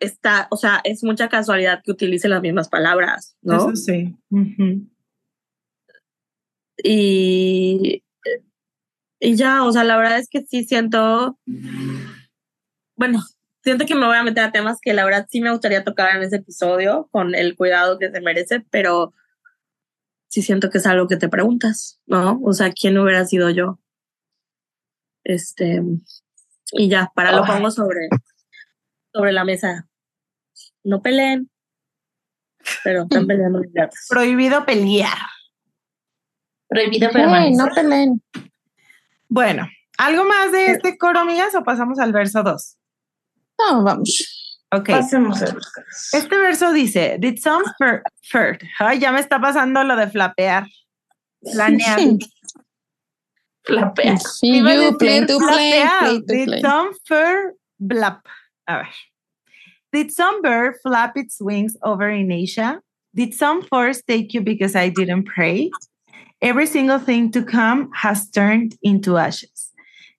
está, 0.00 0.48
o 0.50 0.56
sea, 0.56 0.80
es 0.84 1.04
mucha 1.04 1.28
casualidad 1.28 1.82
que 1.84 1.92
utilice 1.92 2.28
las 2.28 2.42
mismas 2.42 2.68
palabras, 2.68 3.36
¿no? 3.42 3.56
Eso 3.56 3.76
sí. 3.76 4.16
Y 6.82 8.02
y 9.24 9.36
ya, 9.36 9.62
o 9.62 9.70
sea, 9.70 9.84
la 9.84 9.96
verdad 9.96 10.18
es 10.18 10.28
que 10.28 10.42
sí 10.42 10.64
siento, 10.64 11.38
bueno, 12.96 13.22
siento 13.62 13.86
que 13.86 13.94
me 13.94 14.06
voy 14.06 14.16
a 14.16 14.22
meter 14.22 14.44
a 14.44 14.52
temas 14.52 14.78
que 14.80 14.92
la 14.92 15.04
verdad 15.04 15.26
sí 15.30 15.40
me 15.40 15.50
gustaría 15.50 15.84
tocar 15.84 16.16
en 16.16 16.22
ese 16.22 16.36
episodio 16.36 17.08
con 17.10 17.34
el 17.34 17.56
cuidado 17.56 17.98
que 17.98 18.10
se 18.10 18.20
merece, 18.20 18.60
pero 18.70 19.14
sí 20.28 20.42
siento 20.42 20.70
que 20.70 20.78
es 20.78 20.86
algo 20.86 21.08
que 21.08 21.16
te 21.16 21.28
preguntas, 21.28 22.00
¿no? 22.06 22.40
O 22.42 22.52
sea, 22.52 22.72
¿quién 22.72 22.98
hubiera 22.98 23.24
sido 23.24 23.50
yo? 23.50 23.78
Este, 25.24 25.82
y 26.72 26.88
ya, 26.88 27.12
para 27.14 27.32
lo 27.32 27.44
pongo 27.44 27.70
sobre, 27.70 28.08
sobre 29.12 29.32
la 29.32 29.44
mesa. 29.44 29.88
No 30.84 31.00
peleen, 31.00 31.48
pero 32.82 33.02
están 33.02 33.26
peleando 33.26 33.60
mis 33.60 33.72
gatos. 33.72 33.98
Prohibido 34.08 34.66
pelear. 34.66 35.18
Prohibido 36.68 37.10
pelear. 37.10 37.52
no 37.52 37.68
peleen. 37.72 38.22
Bueno, 39.28 39.68
¿algo 39.98 40.24
más 40.24 40.50
de 40.50 40.66
este 40.66 40.98
coro, 40.98 41.20
amigas, 41.20 41.54
o 41.54 41.62
pasamos 41.62 42.00
al 42.00 42.12
verso 42.12 42.42
2? 42.42 42.78
No, 43.70 43.82
vamos. 43.82 44.58
Ok. 44.72 44.88
Pasemos 44.88 45.42
Este 46.12 46.36
verso 46.36 46.72
dice, 46.72 47.18
did 47.20 47.38
some 47.38 47.64
fur, 47.78 48.58
Ay, 48.80 48.98
ya 48.98 49.12
me 49.12 49.20
está 49.20 49.40
pasando 49.40 49.84
lo 49.84 49.96
de 49.96 50.08
flapear. 50.08 50.66
Planear. 51.42 52.18
Flapea. 53.64 54.18
Sí, 54.18 54.56
you 54.64 54.96
play 54.96 55.26
to 55.26 55.38
play, 55.38 56.20
Did 56.26 56.60
some 56.62 56.92
fur 57.06 57.54
blap? 57.80 58.20
A 58.66 58.78
ver. 58.78 58.88
Did 59.92 60.10
some 60.10 60.40
bird 60.40 60.76
flap 60.82 61.16
its 61.16 61.38
wings 61.40 61.76
over 61.82 62.08
in 62.08 62.32
Asia? 62.32 62.80
Did 63.14 63.34
some 63.34 63.62
force 63.62 64.00
take 64.02 64.32
you 64.32 64.40
because 64.40 64.74
I 64.74 64.88
didn't 64.88 65.24
pray? 65.24 65.70
Every 66.40 66.66
single 66.66 66.98
thing 66.98 67.30
to 67.32 67.44
come 67.44 67.90
has 67.92 68.28
turned 68.30 68.76
into 68.82 69.18
ashes. 69.18 69.70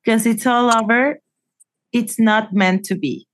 Because 0.03 0.27
it's 0.27 0.45
all 0.45 0.69
over, 0.71 1.19
it's 1.91 2.19
not 2.19 2.53
meant 2.53 2.85
to 2.85 2.95
be. 2.95 3.27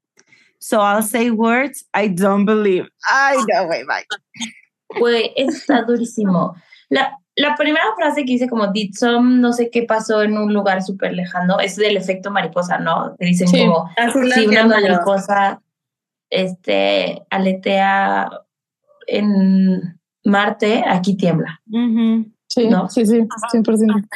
So 0.59 0.79
I'll 0.81 1.01
say 1.03 1.31
words 1.31 1.85
I 1.93 2.07
don't 2.09 2.45
believe. 2.45 2.87
Ay, 3.09 3.37
no, 3.53 3.65
güey, 3.65 3.83
bye. 3.85 4.05
Güey, 4.99 5.33
está 5.35 5.83
durísimo. 5.83 6.55
La, 6.89 7.17
la 7.35 7.55
primera 7.55 7.85
frase 7.95 8.25
que 8.25 8.33
dice 8.33 8.49
como 8.49 8.67
did 8.73 8.93
some 8.95 9.39
no 9.39 9.53
sé 9.53 9.69
qué 9.71 9.83
pasó 9.83 10.21
en 10.23 10.37
un 10.37 10.53
lugar 10.53 10.81
súper 10.83 11.13
lejano 11.13 11.59
es 11.59 11.75
del 11.75 11.95
efecto 11.95 12.31
mariposa, 12.31 12.79
¿no? 12.79 13.15
Que 13.17 13.27
dicen 13.27 13.47
Sí. 13.47 13.65
como 13.65 13.89
la 13.95 14.35
si 14.35 14.47
una 14.47 14.65
mariposa 14.65 15.61
este 16.29 17.21
aletea 17.29 18.29
en 19.07 19.99
Marte, 20.25 20.83
aquí 20.87 21.15
tiembla. 21.15 21.61
Ujú. 21.71 22.25
Sí, 22.47 22.67
¿No? 22.67 22.89
sí, 22.89 23.05
sí, 23.05 23.21
100%. 23.51 24.07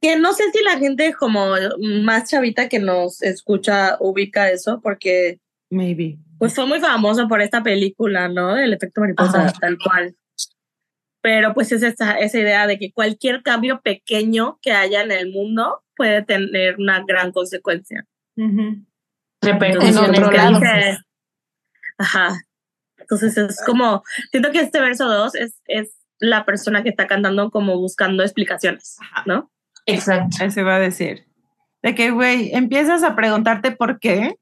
Que 0.00 0.16
no 0.18 0.32
sé 0.32 0.44
si 0.52 0.62
la 0.62 0.78
gente 0.78 1.12
como 1.14 1.46
más 2.02 2.30
chavita 2.30 2.68
que 2.68 2.78
nos 2.78 3.20
escucha 3.22 3.96
ubica 4.00 4.50
eso, 4.50 4.80
porque 4.80 5.40
Maybe. 5.74 6.18
pues 6.38 6.54
fue 6.54 6.66
muy 6.66 6.80
famoso 6.80 7.26
por 7.28 7.40
esta 7.40 7.62
película, 7.62 8.28
¿no? 8.28 8.56
El 8.56 8.72
efecto 8.72 9.00
mariposa, 9.00 9.46
Ajá. 9.46 9.52
tal 9.60 9.76
cual. 9.78 10.14
Pero 11.20 11.54
pues 11.54 11.72
es 11.72 11.82
esa, 11.82 12.18
esa 12.18 12.38
idea 12.38 12.66
de 12.66 12.78
que 12.78 12.92
cualquier 12.92 13.42
cambio 13.42 13.80
pequeño 13.82 14.58
que 14.60 14.72
haya 14.72 15.02
en 15.02 15.10
el 15.10 15.32
mundo 15.32 15.82
puede 15.96 16.22
tener 16.22 16.76
una 16.78 17.02
gran 17.06 17.32
consecuencia. 17.32 18.06
Ujú. 18.36 18.84
Repercusiones 19.40 20.18
otro 20.18 20.30
lado. 20.32 20.60
Ajá. 21.98 22.34
Entonces 22.98 23.36
es 23.36 23.62
como, 23.64 24.02
siento 24.30 24.50
que 24.50 24.60
este 24.60 24.80
verso 24.80 25.06
2 25.08 25.34
es, 25.36 25.60
es 25.66 25.96
la 26.18 26.44
persona 26.44 26.82
que 26.82 26.90
está 26.90 27.06
cantando 27.06 27.50
como 27.50 27.78
buscando 27.78 28.22
explicaciones, 28.22 28.96
¿no? 29.26 29.50
Exacto. 29.86 30.44
Eso 30.44 30.60
iba 30.60 30.76
a 30.76 30.80
decir. 30.80 31.26
De 31.82 31.94
que, 31.94 32.10
güey, 32.10 32.54
empiezas 32.54 33.02
a 33.02 33.14
preguntarte 33.14 33.72
por 33.72 33.98
qué 33.98 34.36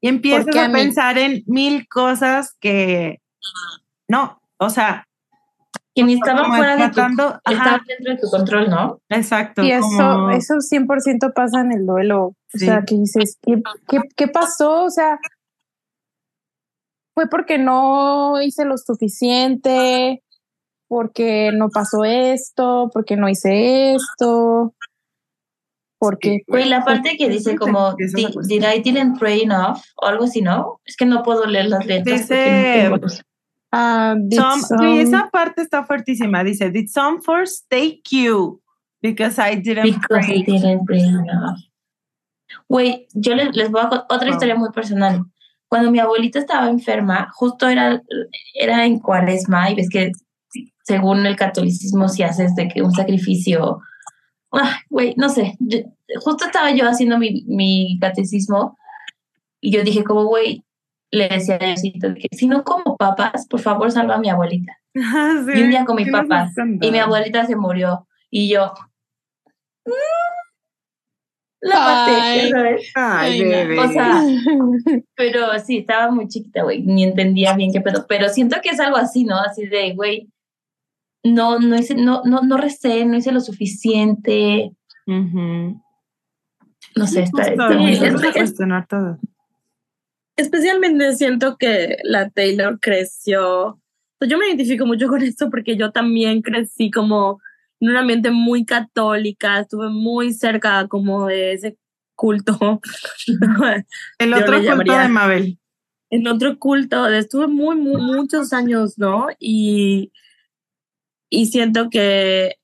y 0.00 0.08
empiezas 0.08 0.44
¿Por 0.44 0.54
qué 0.54 0.60
a, 0.60 0.70
pensar 0.72 1.18
en 1.18 1.42
mil 1.46 1.86
cosas 1.88 2.54
que 2.60 3.20
no, 4.08 4.40
o 4.58 4.70
sea, 4.70 5.04
Que 5.94 6.04
ni 6.04 6.14
estaban 6.14 6.44
como 6.44 6.56
fuera 6.56 6.76
de 6.76 6.88
tu, 6.88 6.94
tratando, 6.94 7.24
ajá, 7.44 7.52
estaban 7.52 7.80
dentro 7.86 8.12
de 8.14 8.18
tu 8.20 8.30
control, 8.30 8.70
¿no? 8.70 9.00
exacto. 9.08 9.62
Y 9.62 9.72
eso, 9.72 9.86
como- 9.88 10.30
eso 10.30 10.54
100% 10.60 11.32
pasa 11.34 11.60
en 11.60 11.72
el 11.72 11.84
duelo. 11.86 12.26
O 12.26 12.34
Sí. 12.48 12.64
sea, 12.66 12.82
que 12.84 12.94
dices, 12.94 13.36
¿qué, 13.42 13.60
qué, 13.88 14.00
qué 14.16 14.28
pasó? 14.28 14.84
O 14.84 14.90
sea, 14.90 15.18
fue 17.14 17.28
porque 17.28 17.58
no 17.58 18.40
hice 18.40 18.64
lo 18.64 18.78
suficiente, 18.78 20.22
porque 20.86 21.50
no 21.52 21.68
pasó 21.68 22.04
esto, 22.04 22.90
porque 22.94 23.16
no 23.16 23.28
hice 23.28 23.94
esto, 23.94 24.74
porque... 25.98 26.42
Güey, 26.46 26.66
la 26.68 26.84
parte 26.84 27.16
que 27.16 27.28
dice 27.28 27.56
como 27.56 27.94
"Di- 27.94 28.32
cuestionar. 28.32 28.74
Did 28.74 28.78
I 28.78 28.80
didn't 28.82 29.18
pray 29.18 29.42
enough? 29.42 29.78
O 29.96 30.06
algo 30.06 30.24
así, 30.24 30.40
¿no? 30.42 30.80
Es 30.84 30.96
que 30.96 31.04
no 31.06 31.22
puedo 31.22 31.44
leer 31.46 31.66
las 31.66 31.84
letras. 31.86 32.20
Dice- 32.28 32.90
los- 33.00 33.22
Ah, 33.70 34.14
Some- 34.30 34.62
some- 34.62 34.78
sí, 34.80 34.98
esa 35.00 35.28
parte 35.30 35.60
está 35.60 35.84
fuertísima. 35.84 36.42
Dice, 36.42 36.70
did 36.70 36.88
some 36.88 37.20
force 37.20 37.64
take 37.68 38.00
you 38.10 38.62
because 39.02 39.38
I 39.38 39.56
didn't 39.56 39.82
Because 39.84 40.06
pray. 40.08 40.38
I 40.40 40.42
didn't 40.44 40.86
pray 40.86 41.00
enough. 41.00 41.58
Güey, 42.68 43.06
yo 43.12 43.34
les, 43.34 43.54
les 43.54 43.70
voy 43.70 43.80
a 43.82 43.88
contar 43.90 44.06
otra 44.08 44.26
Wow. 44.28 44.34
historia 44.34 44.54
muy 44.54 44.70
personal. 44.70 45.22
Cuando 45.68 45.90
mi 45.90 45.98
abuelita 45.98 46.38
estaba 46.38 46.70
enferma, 46.70 47.28
justo 47.34 47.68
era, 47.68 48.00
era 48.54 48.86
en 48.86 49.00
cuaresma 49.00 49.70
y 49.70 49.74
ves 49.74 49.88
que 49.90 50.12
según 50.82 51.26
el 51.26 51.36
catolicismo 51.36 52.08
si 52.08 52.22
haces 52.22 52.54
de 52.54 52.68
que 52.68 52.80
un 52.80 52.92
sacrificio, 52.92 53.80
güey, 54.90 55.14
no 55.16 55.28
sé, 55.28 55.54
yo- 55.60 55.80
justo 56.20 56.46
estaba 56.46 56.70
yo 56.72 56.88
haciendo 56.88 57.18
mi, 57.18 57.44
mi 57.46 57.98
catecismo 58.00 58.78
y 59.60 59.72
yo 59.72 59.82
dije 59.84 60.04
como, 60.04 60.24
güey, 60.24 60.64
le 61.10 61.28
decía 61.28 61.56
a 61.56 61.58
Diosito 61.58 62.08
que 62.14 62.28
si 62.36 62.46
no 62.46 62.64
como 62.64 62.96
papas, 62.96 63.46
por 63.48 63.60
favor 63.60 63.90
salva 63.90 64.16
a 64.16 64.18
mi 64.18 64.28
abuelita. 64.30 64.78
Ah, 64.96 65.42
sí, 65.46 65.58
Y 65.58 65.62
un 65.62 65.70
día 65.70 65.84
comí 65.84 66.04
sí 66.04 66.10
papas 66.10 66.52
y 66.80 66.90
mi 66.90 66.98
abuelita 66.98 67.46
se 67.46 67.56
murió 67.56 68.06
y 68.30 68.48
yo 68.50 68.72
mm, 69.86 69.90
la 71.60 71.80
maté, 71.80 72.50
¿sabes? 72.50 72.92
Ay, 72.94 73.42
bebé. 73.44 73.78
O 73.80 73.88
sea, 73.88 74.22
pero 75.16 75.58
sí, 75.58 75.78
estaba 75.78 76.10
muy 76.10 76.28
chiquita, 76.28 76.62
güey, 76.62 76.82
ni 76.82 77.04
entendía 77.04 77.54
bien 77.54 77.72
qué 77.72 77.80
pedo, 77.80 78.06
pero 78.08 78.28
siento 78.28 78.58
que 78.62 78.70
es 78.70 78.80
algo 78.80 78.96
así, 78.96 79.24
¿no? 79.24 79.36
Así 79.38 79.66
de, 79.66 79.94
güey, 79.94 80.28
no, 81.24 81.58
no 81.58 81.76
hice, 81.76 81.94
no, 81.94 82.22
no, 82.24 82.42
no 82.42 82.56
recé, 82.56 83.04
no 83.04 83.16
hice 83.16 83.32
lo 83.32 83.40
suficiente, 83.40 84.72
no 85.06 87.06
sé, 87.06 87.22
está, 87.22 87.42
está 87.42 87.68
sí, 87.68 87.98
denso. 88.00 88.28
a 88.28 88.32
cuestionar 88.32 88.86
todo. 88.86 89.18
Especialmente 90.36 91.14
siento 91.16 91.56
que 91.56 91.96
la 92.04 92.30
Taylor 92.30 92.78
creció. 92.80 93.80
Pues 94.18 94.30
yo 94.30 94.38
me 94.38 94.46
identifico 94.48 94.86
mucho 94.86 95.08
con 95.08 95.22
esto 95.22 95.50
porque 95.50 95.76
yo 95.76 95.90
también 95.92 96.42
crecí 96.42 96.90
como 96.90 97.40
en 97.80 97.90
un 97.90 97.96
ambiente 97.96 98.30
muy 98.30 98.64
católica, 98.64 99.60
estuve 99.60 99.88
muy 99.90 100.32
cerca 100.32 100.86
como 100.88 101.26
de 101.26 101.52
ese 101.52 101.76
culto. 102.14 102.80
El 104.18 104.34
otro 104.34 104.54
culto 104.56 104.62
llamaría- 104.62 105.02
de 105.02 105.08
Mabel. 105.08 105.58
en 106.10 106.26
otro 106.26 106.58
culto, 106.58 107.06
estuve 107.08 107.46
muy, 107.46 107.76
muy, 107.76 108.00
muchos 108.00 108.52
años, 108.52 108.98
¿no? 108.98 109.28
Y, 109.38 110.12
y 111.30 111.46
siento 111.46 111.88
que, 111.90 112.56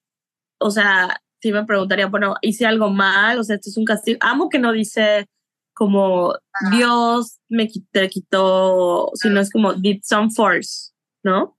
o 0.59 0.71
sea, 0.71 1.21
si 1.41 1.53
me 1.53 1.65
preguntaría, 1.65 2.07
bueno, 2.07 2.37
hice 2.41 2.67
algo 2.67 2.91
mal, 2.91 3.39
o 3.39 3.45
sea, 3.45 3.57
esto 3.57 3.71
es 3.71 3.77
un 3.77 3.85
castigo. 3.85 4.19
Amo 4.23 4.49
que 4.49 4.59
no 4.59 4.73
dice 4.73 5.27
como 5.75 6.35
Dios 6.71 7.39
me 7.49 7.69
te 7.91 8.09
quitó, 8.09 9.11
sino 9.15 9.41
es 9.41 9.51
como 9.51 9.75
did 9.75 10.01
some 10.05 10.31
force, 10.31 10.93
¿no? 11.23 11.57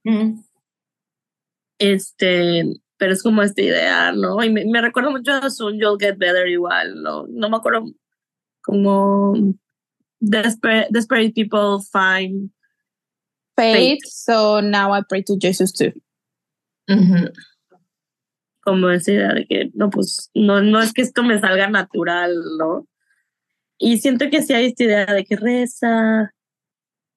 Este, 1.77 2.63
pero 2.97 3.13
es 3.13 3.21
como 3.21 3.41
esta 3.41 3.61
idea, 3.61 4.11
¿no? 4.13 4.41
Y 4.43 4.49
me, 4.51 4.65
me 4.65 4.81
recuerda 4.81 5.09
mucho 5.09 5.33
a 5.33 5.49
Soon 5.49 5.79
You'll 5.79 5.99
Get 5.99 6.17
Better 6.17 6.47
igual, 6.47 7.01
¿no? 7.03 7.27
No 7.27 7.49
me 7.49 7.57
acuerdo 7.57 7.85
como 8.63 9.33
Desperate, 10.19 10.87
desperate 10.89 11.33
people 11.33 11.79
find 11.91 12.49
Faith, 13.55 13.99
so 14.05 14.59
now 14.59 14.91
I 14.91 15.01
pray 15.07 15.21
to 15.23 15.37
Jesus 15.37 15.71
too. 15.71 15.93
Como 18.61 18.89
esa 18.89 19.11
idea 19.11 19.33
de 19.33 19.45
que 19.45 19.71
no, 19.73 19.89
pues 19.89 20.31
no, 20.33 20.61
no 20.61 20.81
es 20.81 20.93
que 20.93 21.01
esto 21.01 21.23
me 21.23 21.39
salga 21.39 21.69
natural, 21.69 22.35
¿no? 22.57 22.87
Y 23.77 23.97
siento 23.99 24.29
que 24.29 24.41
sí 24.41 24.53
hay 24.53 24.67
esta 24.67 24.83
idea 24.83 25.05
de 25.05 25.25
que 25.25 25.35
reza. 25.35 26.31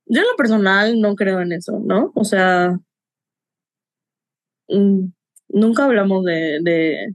Yo 0.07 0.21
en 0.21 0.27
lo 0.29 0.37
personal 0.37 1.01
no 1.01 1.15
creo 1.15 1.41
en 1.41 1.53
eso, 1.53 1.81
¿no? 1.85 2.13
O 2.15 2.25
sea, 2.25 2.79
mm, 4.69 5.07
nunca 5.49 5.85
hablamos 5.85 6.25
de, 6.25 6.59
de... 6.63 7.15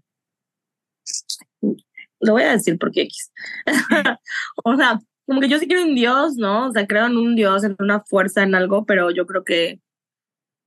Lo 2.20 2.34
voy 2.34 2.44
a 2.44 2.52
decir 2.54 2.78
porque 2.80 3.02
X. 3.04 3.32
o 4.64 4.76
sea, 4.78 5.00
como 5.26 5.42
que 5.42 5.50
yo 5.50 5.60
sí 5.60 5.68
creo 5.68 5.82
en 5.82 5.96
Dios, 5.96 6.36
¿no? 6.36 6.68
O 6.68 6.72
sea, 6.72 6.88
creo 6.88 7.06
en 7.08 7.18
un 7.18 7.36
Dios, 7.36 7.64
en 7.64 7.76
una 7.80 8.02
fuerza, 8.02 8.44
en 8.44 8.56
algo, 8.56 8.86
pero 8.86 9.12
yo 9.12 9.26
creo 9.26 9.44
que 9.44 9.80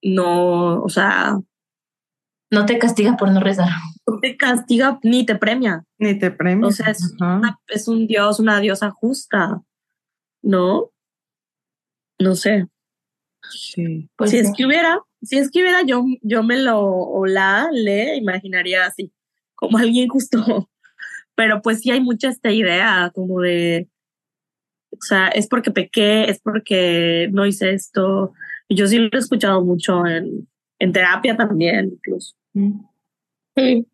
no, 0.02 0.82
o 0.82 0.88
sea, 0.88 1.38
No 2.50 2.64
te 2.64 2.78
castiga 2.78 3.16
por 3.16 3.30
no 3.32 3.40
rezar. 3.40 3.68
no 4.06 4.18
te 4.20 4.36
castiga 4.36 4.98
ni 5.02 5.26
te 5.26 5.34
premia. 5.36 5.84
Ni 5.98 6.18
te 6.18 6.30
premio. 6.30 6.68
O 6.68 6.70
sea, 6.72 6.90
es, 6.90 7.12
una- 7.20 7.58
es 7.66 7.88
un 7.88 8.06
dios, 8.06 8.38
una 8.38 8.60
diosa 8.60 8.90
justa, 8.90 9.62
¿no? 10.42 10.90
No 12.18 12.34
sé. 12.34 12.66
Sí. 13.50 14.08
Pues 14.16 14.30
si 14.30 14.38
sí. 14.40 14.46
es 14.46 14.52
que 14.56 14.66
hubiera, 14.66 15.00
si 15.22 15.38
es 15.38 15.50
que 15.50 15.60
hubiera, 15.60 15.82
yo, 15.82 16.04
yo 16.22 16.42
me 16.42 16.56
lo, 16.58 16.80
o 16.80 17.26
la, 17.26 17.68
le 17.72 18.16
imaginaría 18.16 18.86
así, 18.86 19.12
como 19.54 19.78
alguien 19.78 20.08
justo. 20.08 20.70
Pero 21.34 21.60
pues 21.62 21.80
sí 21.80 21.90
hay 21.90 22.00
mucha 22.00 22.28
esta 22.28 22.50
idea 22.50 23.10
como 23.14 23.40
de, 23.40 23.88
o 24.92 24.96
sea, 25.00 25.28
es 25.28 25.46
porque 25.48 25.70
pequé, 25.70 26.30
es 26.30 26.40
porque 26.40 27.28
no 27.32 27.44
hice 27.44 27.72
esto. 27.74 28.32
Y 28.68 28.76
yo 28.76 28.86
sí 28.86 28.98
lo 28.98 29.10
he 29.12 29.18
escuchado 29.18 29.62
mucho 29.64 30.06
en, 30.06 30.48
en 30.78 30.92
terapia 30.92 31.36
también, 31.36 31.92
incluso, 31.92 32.34
Mm. 32.52 32.80
Sí. 33.54 33.86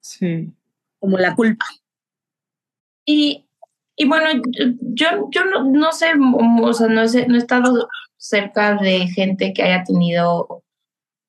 Sí. 0.00 0.52
como 0.98 1.18
la 1.18 1.34
culpa. 1.34 1.64
Y, 3.06 3.46
y 3.96 4.06
bueno, 4.06 4.42
yo, 4.80 5.28
yo 5.30 5.44
no, 5.44 5.64
no 5.64 5.92
sé, 5.92 6.12
o 6.62 6.72
sea, 6.72 6.88
no, 6.88 7.06
sé, 7.08 7.26
no 7.26 7.34
he 7.34 7.38
estado 7.38 7.88
cerca 8.16 8.76
de 8.76 9.08
gente 9.08 9.52
que 9.52 9.62
haya 9.62 9.84
tenido 9.84 10.62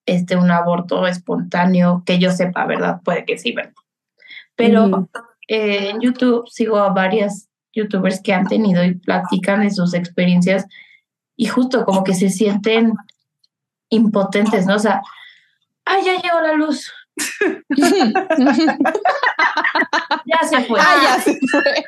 este, 0.05 0.37
un 0.37 0.51
aborto 0.51 1.05
espontáneo, 1.07 2.03
que 2.05 2.19
yo 2.19 2.31
sepa, 2.31 2.65
¿verdad? 2.65 3.01
Puede 3.03 3.25
que 3.25 3.37
sí, 3.37 3.51
¿verdad? 3.53 3.73
Pero 4.55 5.09
eh, 5.47 5.89
en 5.89 5.99
YouTube 5.99 6.47
sigo 6.47 6.77
a 6.77 6.93
varias 6.93 7.49
youtubers 7.73 8.21
que 8.21 8.33
han 8.33 8.47
tenido 8.47 8.83
y 8.85 8.95
platican 8.95 9.61
de 9.61 9.71
sus 9.71 9.93
experiencias 9.93 10.65
y 11.35 11.47
justo 11.47 11.83
como 11.83 12.03
que 12.03 12.13
se 12.13 12.29
sienten 12.29 12.93
impotentes, 13.95 14.65
¿no? 14.65 14.75
O 14.75 14.79
sea, 14.79 15.01
ay, 15.85 16.03
ya 16.05 16.21
llegó 16.21 16.39
la 16.41 16.53
luz, 16.53 16.91
ya 20.25 20.47
se 20.47 20.61
fue. 20.65 20.79
ah, 20.81 20.95
ya 21.03 21.19
se 21.21 21.39
fue. 21.51 21.83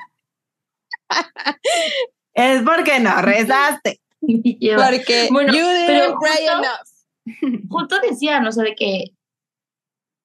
Es 2.34 2.62
porque 2.64 3.00
no 3.00 3.22
rezaste. 3.22 4.00
Porque 4.22 5.28
Bueno, 5.32 5.54
you 5.54 5.64
pero 5.86 6.06
didn't 6.06 6.20
pray 6.20 6.48
justo- 6.48 6.58
enough. 6.58 7.66
justo 7.70 8.00
decían, 8.00 8.46
o 8.48 8.52
sea, 8.52 8.64
de 8.64 8.76
que 8.76 9.06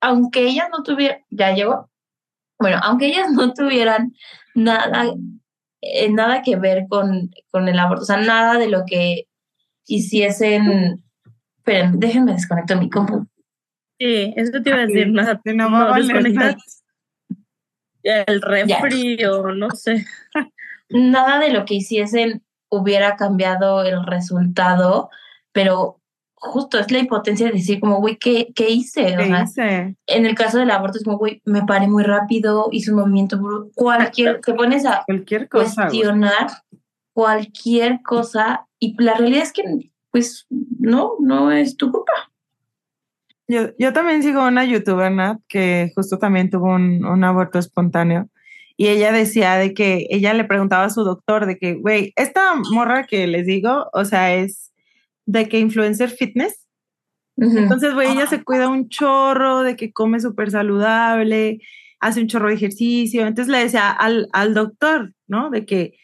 aunque 0.00 0.46
ellas 0.48 0.68
no 0.72 0.82
tuvieran, 0.82 1.18
ya 1.30 1.52
llegó, 1.52 1.88
bueno, 2.58 2.80
aunque 2.82 3.06
ellas 3.06 3.30
no 3.30 3.52
tuvieran 3.52 4.14
nada, 4.54 5.12
eh, 5.82 6.10
nada 6.10 6.42
que 6.42 6.56
ver 6.56 6.86
con, 6.88 7.30
con 7.50 7.68
el 7.68 7.78
aborto, 7.78 8.02
o 8.02 8.06
sea, 8.06 8.16
nada 8.16 8.58
de 8.58 8.68
lo 8.68 8.84
que 8.86 9.28
hiciesen, 9.86 11.04
esperen, 11.62 12.00
déjenme 12.00 12.32
desconectar 12.32 12.78
mi 12.78 12.90
compu. 12.90 13.26
Sí, 13.98 14.34
eso 14.36 14.60
te 14.62 14.70
iba 14.70 14.78
a 14.80 14.86
decir, 14.86 15.08
nada, 15.12 15.40
no 15.44 15.94
el 15.94 16.08
refri 18.42 19.24
o 19.24 19.52
no 19.54 19.70
sé. 19.70 20.04
nada 20.90 21.38
de 21.38 21.50
lo 21.50 21.64
que 21.64 21.74
hiciesen 21.74 22.42
hubiera 22.68 23.16
cambiado 23.16 23.84
el 23.84 24.04
resultado, 24.06 25.10
pero 25.52 26.00
justo 26.34 26.78
es 26.80 26.90
la 26.90 26.98
impotencia 26.98 27.46
de 27.46 27.52
decir 27.52 27.78
como, 27.78 27.98
güey, 28.00 28.16
¿qué, 28.16 28.48
¿qué 28.54 28.70
hice? 28.70 29.14
O 29.14 29.18
¿Qué 29.18 29.26
sea, 29.26 29.42
hice? 29.44 29.96
en 30.06 30.26
el 30.26 30.34
caso 30.34 30.58
del 30.58 30.70
aborto 30.72 30.98
es 30.98 31.04
como, 31.04 31.18
güey, 31.18 31.40
me 31.44 31.62
paré 31.62 31.86
muy 31.86 32.02
rápido, 32.02 32.68
hice 32.72 32.90
un 32.90 32.98
movimiento, 32.98 33.36
bru- 33.38 33.70
cualquier, 33.74 34.40
te 34.40 34.54
pones 34.54 34.84
a 34.84 35.04
Cualquier 35.06 35.48
cosa. 35.48 35.86
güey. 35.86 36.00
cuestionar 36.00 36.48
cualquier 37.14 38.02
cosa 38.02 38.66
y 38.80 39.00
la 39.00 39.14
realidad 39.14 39.42
es 39.44 39.52
que, 39.52 39.62
pues, 40.10 40.46
no, 40.82 41.14
no 41.20 41.50
es 41.52 41.76
tu 41.76 41.90
culpa. 41.90 42.12
Yo, 43.48 43.68
yo 43.78 43.92
también 43.92 44.22
sigo 44.22 44.46
una 44.46 44.64
youtuber, 44.64 45.10
Nat, 45.12 45.38
que 45.48 45.92
justo 45.94 46.18
también 46.18 46.50
tuvo 46.50 46.74
un, 46.74 47.04
un 47.04 47.24
aborto 47.24 47.58
espontáneo. 47.58 48.28
Y 48.76 48.88
ella 48.88 49.12
decía 49.12 49.56
de 49.56 49.74
que 49.74 50.06
ella 50.10 50.34
le 50.34 50.44
preguntaba 50.44 50.84
a 50.84 50.90
su 50.90 51.04
doctor 51.04 51.46
de 51.46 51.58
que, 51.58 51.74
güey, 51.74 52.12
esta 52.16 52.54
morra 52.72 53.04
que 53.04 53.26
les 53.26 53.46
digo, 53.46 53.88
o 53.92 54.04
sea, 54.04 54.34
es 54.34 54.72
de 55.26 55.48
que 55.48 55.58
influencer 55.58 56.10
fitness. 56.10 56.66
Entonces, 57.36 57.94
güey, 57.94 58.10
ella 58.10 58.26
se 58.26 58.42
cuida 58.42 58.68
un 58.68 58.88
chorro, 58.88 59.62
de 59.62 59.76
que 59.76 59.92
come 59.92 60.20
súper 60.20 60.50
saludable, 60.50 61.60
hace 62.00 62.20
un 62.20 62.28
chorro 62.28 62.48
de 62.48 62.54
ejercicio. 62.54 63.26
Entonces 63.26 63.52
le 63.52 63.58
decía 63.58 63.90
al, 63.90 64.28
al 64.32 64.54
doctor, 64.54 65.12
¿no? 65.26 65.50
De 65.50 65.64
que, 65.64 65.94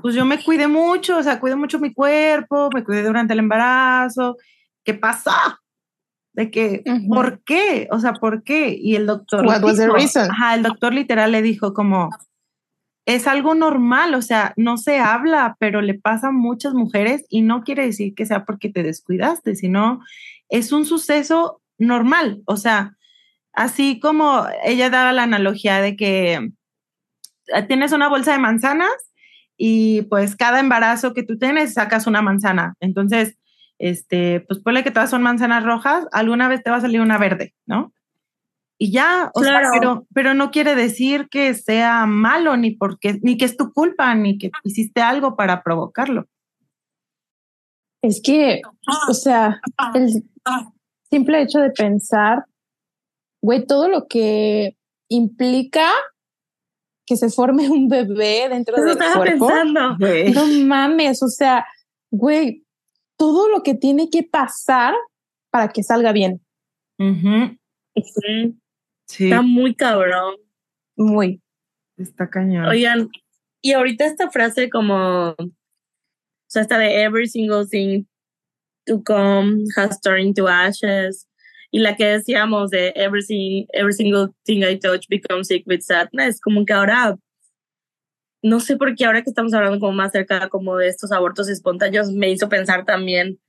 pues 0.00 0.14
yo 0.14 0.24
me 0.24 0.42
cuidé 0.42 0.68
mucho, 0.68 1.18
o 1.18 1.22
sea, 1.22 1.40
cuido 1.40 1.56
mucho 1.56 1.78
mi 1.78 1.92
cuerpo, 1.92 2.70
me 2.74 2.84
cuidé 2.84 3.02
durante 3.02 3.32
el 3.32 3.40
embarazo. 3.40 4.36
¿Qué 4.84 4.94
pasó? 4.94 5.30
De 6.32 6.50
que. 6.50 6.82
¿por 7.08 7.42
qué? 7.44 7.88
O 7.90 7.98
sea, 7.98 8.14
¿por 8.14 8.42
qué? 8.42 8.76
Y 8.78 8.96
el 8.96 9.06
doctor. 9.06 9.46
What 9.46 9.62
was 9.62 9.76
the 9.76 9.84
dijo- 9.86 9.94
reason? 9.94 10.30
Ajá, 10.30 10.54
el 10.54 10.62
doctor 10.62 10.92
literal 10.92 11.32
le 11.32 11.42
dijo 11.42 11.74
como, 11.74 12.10
es 13.04 13.26
algo 13.26 13.54
normal, 13.54 14.14
o 14.14 14.22
sea, 14.22 14.54
no 14.56 14.76
se 14.76 14.98
habla, 15.00 15.56
pero 15.58 15.82
le 15.82 15.94
pasa 15.94 16.28
a 16.28 16.32
muchas 16.32 16.72
mujeres 16.74 17.24
y 17.28 17.42
no 17.42 17.64
quiere 17.64 17.84
decir 17.84 18.14
que 18.14 18.26
sea 18.26 18.44
porque 18.44 18.70
te 18.70 18.82
descuidaste, 18.82 19.56
sino 19.56 20.00
es 20.48 20.72
un 20.72 20.84
suceso 20.86 21.60
normal, 21.78 22.42
o 22.44 22.56
sea, 22.56 22.96
así 23.52 23.98
como 23.98 24.46
ella 24.64 24.88
daba 24.88 25.12
la 25.12 25.24
analogía 25.24 25.80
de 25.80 25.96
que 25.96 26.52
tienes 27.66 27.92
una 27.92 28.08
bolsa 28.08 28.32
de 28.32 28.38
manzanas 28.38 28.92
y 29.64 30.02
pues 30.02 30.34
cada 30.34 30.58
embarazo 30.58 31.14
que 31.14 31.22
tú 31.22 31.38
tienes 31.38 31.74
sacas 31.74 32.08
una 32.08 32.20
manzana, 32.20 32.74
entonces, 32.80 33.38
este, 33.78 34.40
pues 34.40 34.58
ponle 34.58 34.82
que 34.82 34.90
todas 34.90 35.08
son 35.08 35.22
manzanas 35.22 35.62
rojas, 35.62 36.04
alguna 36.10 36.48
vez 36.48 36.64
te 36.64 36.70
va 36.70 36.78
a 36.78 36.80
salir 36.80 37.00
una 37.00 37.16
verde, 37.16 37.54
¿no? 37.64 37.92
Y 38.76 38.90
ya, 38.90 39.30
o 39.34 39.40
Claro. 39.40 39.70
sea, 39.70 39.78
pero, 39.78 40.06
pero 40.12 40.34
no 40.34 40.50
quiere 40.50 40.74
decir 40.74 41.28
que 41.28 41.54
sea 41.54 42.06
malo, 42.06 42.56
ni 42.56 42.72
porque, 42.72 43.20
ni 43.22 43.36
que 43.38 43.44
es 43.44 43.56
tu 43.56 43.72
culpa, 43.72 44.12
ni 44.16 44.36
que 44.36 44.50
hiciste 44.64 45.00
algo 45.00 45.36
para 45.36 45.62
provocarlo. 45.62 46.26
Es 48.02 48.20
que, 48.20 48.62
o 49.08 49.14
sea, 49.14 49.60
el 49.94 50.24
simple 51.08 51.40
hecho 51.40 51.60
de 51.60 51.70
pensar, 51.70 52.46
güey, 53.40 53.64
todo 53.64 53.88
lo 53.88 54.08
que 54.08 54.76
implica 55.08 55.88
que 57.12 57.16
se 57.18 57.28
forme 57.28 57.68
un 57.68 57.88
bebé 57.88 58.48
dentro 58.48 58.74
Eso 58.76 58.84
del 58.86 58.92
estaba 58.92 59.16
cuerpo. 59.16 59.48
pensando. 59.48 59.96
No 60.34 60.46
mames, 60.66 61.22
o 61.22 61.28
sea, 61.28 61.66
güey, 62.10 62.64
todo 63.18 63.48
lo 63.48 63.62
que 63.62 63.74
tiene 63.74 64.08
que 64.10 64.22
pasar 64.22 64.94
para 65.50 65.68
que 65.68 65.82
salga 65.82 66.12
bien. 66.12 66.40
Ujú, 66.98 67.56
Sí, 67.96 68.58
Sí, 69.06 69.24
Está 69.24 69.42
muy 69.42 69.74
cabrón. 69.74 70.36
Muy. 70.96 71.42
está 71.98 72.30
cañón. 72.30 72.64
Oigan, 72.66 73.08
y 73.60 73.72
ahorita 73.72 74.06
esta 74.06 74.30
frase 74.30 74.70
como, 74.70 75.34
o 75.38 75.52
sea, 76.48 76.62
esta 76.62 76.78
de 76.78 77.02
every 77.02 77.28
single 77.28 77.66
thing 77.66 78.04
to 78.86 79.02
come 79.04 79.64
has 79.76 80.00
turned 80.00 80.34
to 80.36 80.48
ashes, 80.48 81.28
y 81.72 81.80
la 81.80 81.96
que 81.96 82.06
decíamos 82.06 82.70
de 82.70 82.92
every, 82.96 83.22
sing- 83.22 83.66
every 83.72 83.94
single 83.94 84.28
thing 84.44 84.62
I 84.62 84.78
touch 84.78 85.06
becomes 85.08 85.48
sick 85.48 85.64
with 85.66 85.80
sadness, 85.82 86.40
como 86.40 86.64
que 86.66 86.74
ahora, 86.74 87.16
no 88.42 88.60
sé 88.60 88.76
por 88.76 88.94
qué 88.94 89.06
ahora 89.06 89.22
que 89.22 89.30
estamos 89.30 89.54
hablando 89.54 89.80
como 89.80 89.92
más 89.92 90.12
cerca 90.12 90.48
como 90.48 90.76
de 90.76 90.88
estos 90.88 91.12
abortos 91.12 91.48
espontáneos, 91.48 92.10
me 92.12 92.30
hizo 92.30 92.48
pensar 92.48 92.84
también 92.84 93.40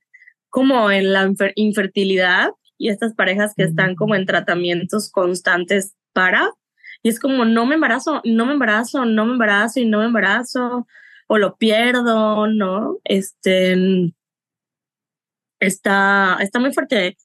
como 0.50 0.92
en 0.92 1.14
la 1.14 1.26
infer- 1.28 1.54
infertilidad 1.56 2.52
y 2.78 2.90
estas 2.90 3.14
parejas 3.16 3.54
que 3.56 3.64
están 3.64 3.96
como 3.96 4.16
en 4.16 4.26
tratamientos 4.26 5.12
constantes 5.12 5.96
para, 6.14 6.52
y 7.04 7.10
es 7.10 7.20
como, 7.20 7.46
no 7.46 7.66
me 7.66 7.76
embarazo, 7.76 8.22
no 8.26 8.46
me 8.46 8.54
embarazo, 8.54 9.06
no 9.06 9.26
me 9.26 9.34
embarazo 9.34 9.80
y 9.82 9.86
no 9.88 10.00
me 10.00 10.06
embarazo, 10.06 10.88
o 11.28 11.38
lo 11.40 11.58
pierdo, 11.58 12.48
¿no? 12.48 13.00
Este, 13.06 13.76
está, 15.60 16.38
está 16.42 16.60
muy 16.60 16.74
fuerte. 16.74 17.18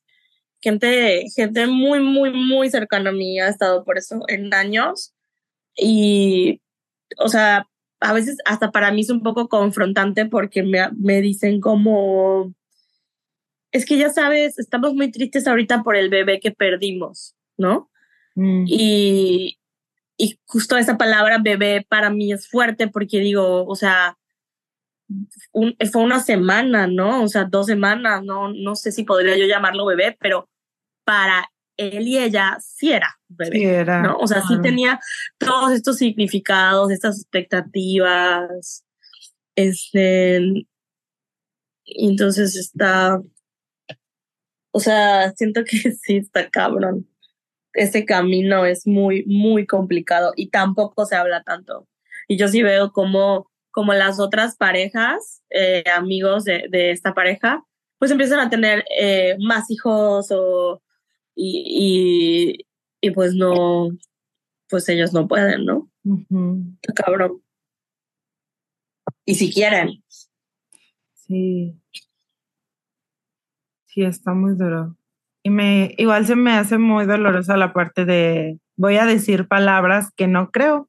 Gente, 0.61 1.25
gente 1.35 1.67
muy, 1.67 2.01
muy, 2.01 2.33
muy 2.33 2.71
cercana 2.71 3.11
a 3.11 3.13
mí 3.13 3.39
ha 3.41 3.49
estado 3.49 3.85
por 3.85 3.99
eso 3.99 4.21
en 4.29 4.53
años. 4.53 5.15
Y, 5.77 6.61
o 7.19 7.29
sea, 7.29 7.67
a 8.01 8.13
veces 8.13 8.39
hasta 8.45 8.71
para 8.71 8.91
mí 8.93 9.03
es 9.03 9.11
un 9.11 9.23
poco 9.23 9.49
confrontante 9.49 10.27
porque 10.27 10.63
me, 10.63 10.91
me 10.97 11.21
dicen 11.21 11.61
como, 11.61 12.53
es 13.73 13.87
que 13.87 13.99
ya 13.99 14.11
sabes, 14.11 14.59
estamos 14.59 14.95
muy 14.95 15.11
tristes 15.11 15.47
ahorita 15.47 15.83
por 15.83 15.97
el 15.97 16.09
bebé 16.11 16.41
que 16.41 16.51
perdimos, 16.51 17.35
¿no? 17.57 17.91
Mm, 18.35 18.65
Y, 18.67 19.59
y 20.17 20.39
justo 20.47 20.77
esa 20.77 20.99
palabra 20.99 21.39
bebé 21.39 21.87
para 21.89 22.11
mí 22.11 22.33
es 22.33 22.49
fuerte 22.49 22.89
porque 22.89 23.21
digo, 23.21 23.65
o 23.65 23.77
sea, 23.77 24.17
un- 25.53 25.77
fue 25.93 26.03
una 26.03 26.21
semana, 26.21 26.87
¿no? 26.87 27.23
O 27.23 27.29
sea, 27.29 27.45
dos 27.45 27.67
semanas, 27.67 28.23
no, 28.25 28.53
no 28.53 28.75
sé 28.77 28.93
si 28.93 29.05
podría 29.05 29.37
yo 29.37 29.47
llamarlo 29.47 29.87
bebé, 29.87 30.17
pero 30.21 30.49
para 31.05 31.51
él 31.77 32.07
y 32.09 32.19
ella 32.19 32.59
sí 32.61 32.93
era 32.93 33.19
bebé. 33.29 33.57
sí, 33.59 33.65
era. 33.65 34.03
¿no? 34.03 34.17
O 34.19 34.27
sea, 34.27 34.41
sí 34.43 34.49
claro. 34.49 34.63
tenía 34.63 35.01
todos 35.39 35.73
estos 35.73 35.97
significados, 35.97 36.91
estas 36.91 37.21
expectativas. 37.21 38.85
Este. 39.55 40.67
Entonces 41.87 42.57
está. 42.57 43.21
O 44.73 44.81
sea, 44.81 45.33
siento 45.33 45.65
que 45.65 45.93
sí 46.03 46.19
está 46.19 46.49
cabrón. 46.51 47.09
Ese 47.73 48.05
camino 48.05 48.65
es 48.67 48.87
muy, 48.87 49.25
muy 49.27 49.67
complicado 49.67 50.33
y 50.37 50.51
tampoco 50.51 51.07
se 51.07 51.17
habla 51.17 51.43
tanto. 51.43 51.87
Y 52.27 52.37
yo 52.37 52.49
sí 52.49 52.63
veo 52.63 52.93
como, 52.93 53.48
como 53.71 53.95
las 53.95 54.21
otras 54.21 54.57
parejas, 54.57 55.43
eh, 55.51 55.85
amigos 55.95 56.45
de, 56.45 56.67
de 56.71 56.91
esta 56.91 57.15
pareja, 57.15 57.65
pues 57.99 58.11
empiezan 58.11 58.41
a 58.41 58.51
tener 58.51 58.85
eh, 58.99 59.37
más 59.41 59.71
hijos 59.71 60.29
o. 60.31 60.83
Y, 61.35 62.59
y, 62.61 62.67
y 63.01 63.11
pues 63.13 63.35
no, 63.35 63.91
pues 64.69 64.89
ellos 64.89 65.13
no 65.13 65.29
pueden, 65.29 65.65
¿no? 65.65 65.89
Está 66.83 67.05
cabrón. 67.05 67.43
Y 69.25 69.35
si 69.35 69.53
quieren. 69.53 70.03
Sí. 71.15 71.79
Sí, 73.87 74.03
está 74.03 74.35
muy 74.35 74.57
duro. 74.57 74.97
Y 75.43 75.51
me, 75.51 75.95
igual 75.99 76.27
se 76.27 76.35
me 76.37 76.53
hace 76.53 76.79
muy 76.79 77.07
dolorosa 77.07 77.57
la 77.57 77.73
parte 77.73 78.05
de 78.05 78.59
voy 78.77 78.97
a 78.97 79.07
decir 79.07 79.49
palabras 79.49 80.11
que 80.17 80.27
no 80.27 80.51
creo. 80.51 80.88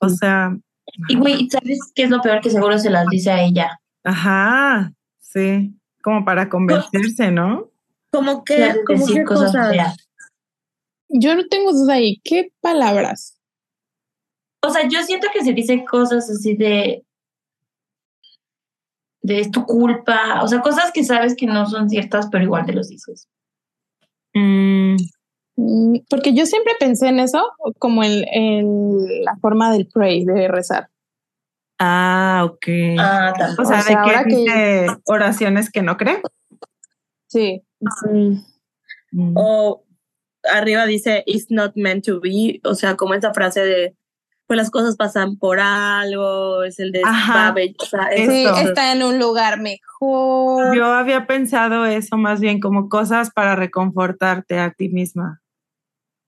O 0.00 0.08
sea, 0.08 0.56
Y 1.08 1.16
güey, 1.16 1.48
¿sabes 1.50 1.78
qué 1.94 2.04
es 2.04 2.10
lo 2.10 2.20
peor? 2.20 2.40
Que 2.40 2.50
seguro 2.50 2.78
se 2.78 2.90
las 2.90 3.06
dice 3.08 3.30
a 3.30 3.42
ella. 3.42 3.80
ajá, 4.04 4.92
sí, 5.20 5.74
como 6.02 6.24
para 6.24 6.48
convencerse, 6.48 7.30
¿no? 7.30 7.70
Como 8.10 8.44
que, 8.44 8.74
como 8.86 8.98
decir 9.00 9.16
qué 9.16 9.24
cosas 9.24 9.52
cosas. 9.52 9.96
Yo 11.08 11.34
no 11.34 11.46
tengo 11.48 11.72
duda 11.72 11.94
ahí. 11.94 12.20
¿Qué 12.22 12.52
palabras? 12.60 13.38
O 14.62 14.70
sea, 14.70 14.88
yo 14.88 15.02
siento 15.02 15.28
que 15.32 15.44
se 15.44 15.52
dicen 15.52 15.84
cosas 15.84 16.28
así 16.30 16.56
de. 16.56 17.04
de 19.22 19.40
es 19.40 19.50
tu 19.50 19.64
culpa. 19.64 20.42
O 20.42 20.48
sea, 20.48 20.60
cosas 20.60 20.90
que 20.92 21.04
sabes 21.04 21.34
que 21.36 21.46
no 21.46 21.66
son 21.66 21.88
ciertas, 21.88 22.28
pero 22.30 22.44
igual 22.44 22.66
te 22.66 22.72
los 22.72 22.88
dices. 22.88 23.28
Mm, 24.34 24.96
Porque 26.08 26.34
yo 26.34 26.46
siempre 26.46 26.72
pensé 26.80 27.08
en 27.08 27.20
eso 27.20 27.52
como 27.78 28.02
en, 28.02 28.24
en 28.32 29.24
la 29.24 29.36
forma 29.36 29.72
del 29.72 29.86
pray, 29.86 30.24
de 30.24 30.48
rezar. 30.48 30.88
ah, 31.78 32.42
ok. 32.48 32.66
Ah, 32.98 33.32
o 33.58 33.64
sea, 33.64 33.78
o 33.78 33.82
sea, 33.82 33.82
de 33.84 33.94
ahora 33.94 34.24
que 34.24 34.30
que- 34.30 34.36
dice 34.36 34.86
oraciones 35.06 35.70
que 35.70 35.82
no 35.82 35.96
cree. 35.96 36.20
Sí. 37.28 37.62
Mm. 38.10 38.36
Mm. 39.12 39.32
O 39.36 39.84
arriba 40.52 40.86
dice, 40.86 41.22
it's 41.26 41.50
not 41.50 41.72
meant 41.76 42.04
to 42.04 42.20
be, 42.20 42.60
o 42.64 42.74
sea, 42.74 42.96
como 42.96 43.14
esa 43.14 43.32
frase 43.32 43.60
de, 43.60 43.96
pues 44.46 44.56
las 44.56 44.70
cosas 44.70 44.96
pasan 44.96 45.36
por 45.38 45.58
algo, 45.60 46.64
es 46.64 46.78
el 46.80 46.92
de 46.92 47.00
Ajá. 47.04 47.54
O 47.78 47.84
sea. 47.86 48.08
Sí, 48.14 48.44
está 48.68 48.92
en 48.92 49.02
un 49.02 49.18
lugar 49.18 49.60
mejor. 49.60 50.76
Yo 50.76 50.84
había 50.86 51.26
pensado 51.26 51.86
eso 51.86 52.16
más 52.16 52.40
bien 52.40 52.60
como 52.60 52.88
cosas 52.88 53.30
para 53.30 53.56
reconfortarte 53.56 54.58
a 54.58 54.70
ti 54.72 54.88
misma. 54.88 55.40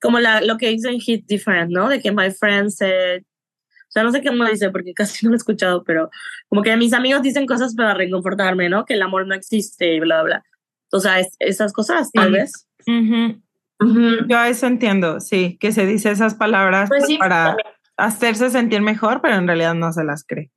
Como 0.01 0.19
la, 0.21 0.41
lo 0.41 0.57
que 0.59 0.69
dice 0.71 0.89
en 0.91 1.01
Hit 1.01 1.27
Different, 1.27 1.71
¿no? 1.71 1.89
De 1.89 2.01
que 2.01 2.13
my 2.13 2.31
friends 2.31 2.77
said, 2.77 3.23
o 3.23 3.91
sea, 3.91 4.03
no 4.03 4.13
sé 4.13 4.23
cómo 4.23 4.45
dice 4.45 4.71
porque 4.71 4.93
casi 4.95 5.25
no 5.27 5.31
lo 5.31 5.37
he 5.37 5.39
escuchado, 5.39 5.85
pero 5.85 6.11
como 6.49 6.63
que 6.63 6.77
mis 6.77 6.93
amigos 6.93 7.23
dicen 7.23 7.47
cosas 7.47 7.75
para 7.75 7.95
reconfortarme, 7.95 8.69
¿no? 8.69 8.85
Que 8.85 8.95
el 8.95 9.03
amor 9.03 9.27
no 9.27 9.35
existe 9.35 9.95
y 9.95 10.01
bla, 10.01 10.23
bla. 10.23 10.45
O 10.93 11.01
sea, 11.01 11.21
es- 11.21 11.37
esas 11.41 11.73
cosas, 11.73 12.11
tal 12.13 12.29
Sí. 12.29 12.33
vez. 12.33 12.69
Ujú. 12.87 13.43
Ujú. 13.79 14.27
Yo 14.29 14.43
eso 14.45 14.67
entiendo, 14.67 15.21
sí, 15.21 15.59
que 15.61 15.71
se 15.73 15.85
dice 15.87 16.11
esas 16.11 16.35
palabras 16.35 16.89
Pues 16.89 17.01
pues, 17.01 17.09
sí, 17.09 17.19
para 17.19 17.45
también. 17.49 17.69
hacerse 17.99 18.49
sentir 18.51 18.81
mejor, 18.81 19.21
pero 19.21 19.35
en 19.35 19.47
realidad 19.47 19.75
no 19.75 19.93
se 19.93 20.03
las 20.05 20.25
cree. 20.25 20.51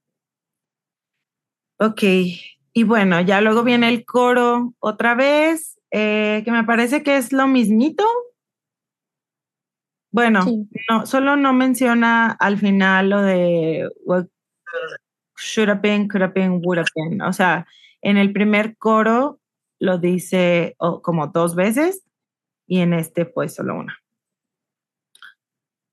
Ok, 1.80 2.04
y 2.74 2.84
bueno, 2.84 3.22
ya 3.22 3.42
luego 3.42 3.64
viene 3.64 3.90
el 3.90 4.06
coro 4.06 4.74
otra 4.80 5.16
vez, 5.16 5.80
eh, 5.92 6.42
que 6.46 6.52
me 6.52 6.64
parece 6.66 7.04
que 7.04 7.18
es 7.18 7.32
lo 7.32 7.48
mismito. 7.48 8.06
Bueno, 10.12 10.44
Sí. 10.44 10.68
no, 10.90 11.06
solo 11.06 11.36
no 11.36 11.54
menciona 11.54 12.32
al 12.32 12.58
final 12.58 13.10
lo 13.10 13.22
de 13.22 13.88
what 14.06 14.26
should 15.38 15.70
have 15.70 15.82
been, 15.82 16.08
could 16.08 16.22
have 16.24 16.34
been, 16.34 16.62
would 16.64 16.78
have 16.80 16.90
been. 16.96 17.22
O 17.22 17.34
sea, 17.34 17.66
en 18.02 18.18
el 18.18 18.34
primer 18.34 18.78
coro 18.78 19.40
lo 19.80 19.98
dice 19.98 20.76
oh, 20.80 21.02
como 21.02 21.28
dos 21.28 21.56
veces 21.56 22.04
y 22.68 22.80
en 22.80 22.94
este 22.94 23.26
pues 23.26 23.56
solo 23.56 23.76
una. 23.78 23.98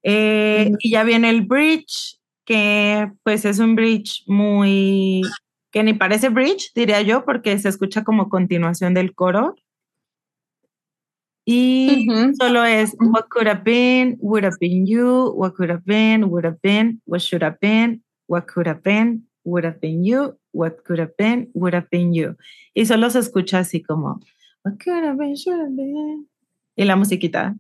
Eh, 0.02 0.70
y 0.78 0.90
ya 0.90 1.02
viene 1.04 1.30
el 1.30 1.42
bridge, 1.42 2.18
que 2.44 3.10
pues 3.24 3.44
es 3.44 3.58
un 3.58 3.74
bridge 3.74 4.22
muy, 4.26 5.22
que 5.72 5.82
ni 5.82 5.94
parece 5.94 6.28
bridge, 6.28 6.72
diría 6.74 7.02
yo, 7.02 7.24
porque 7.24 7.58
se 7.58 7.68
escucha 7.68 8.04
como 8.04 8.28
continuación 8.28 8.94
del 8.94 9.14
coro. 9.14 9.56
Y 11.48 12.08
solo 12.40 12.64
es 12.64 12.96
what 12.98 13.28
could 13.28 13.46
have 13.46 13.62
been, 13.62 14.16
would 14.20 14.42
have 14.42 14.56
been 14.58 14.84
you, 14.84 15.32
what 15.36 15.54
could 15.54 15.70
have 15.70 15.84
been, 15.84 16.28
would 16.28 16.44
have 16.44 16.58
been, 16.60 17.00
what 17.06 17.20
should 17.22 17.42
have 17.42 17.58
been, 17.60 18.02
what 18.26 18.46
could 18.48 18.66
have 18.66 18.82
been, 18.82 19.28
would 19.44 19.64
have 19.64 19.78
been 19.80 20.02
you, 20.04 20.36
what 20.52 20.82
could 20.84 20.98
have 20.98 21.14
been, 21.16 21.48
would 21.54 21.72
have 21.72 21.88
been 21.88 22.12
you. 22.12 22.36
Y 22.74 22.84
solo 22.84 23.08
se 23.10 23.20
escucha 23.20 23.60
así 23.60 23.80
como 23.80 24.18
what 24.64 24.76
could 24.82 25.04
have 25.04 25.16
been, 25.18 25.36
should 25.36 25.60
have 25.60 25.70
been. 25.76 26.26
Y 26.76 26.84
la 26.84 26.96
musiquita. 26.96 27.54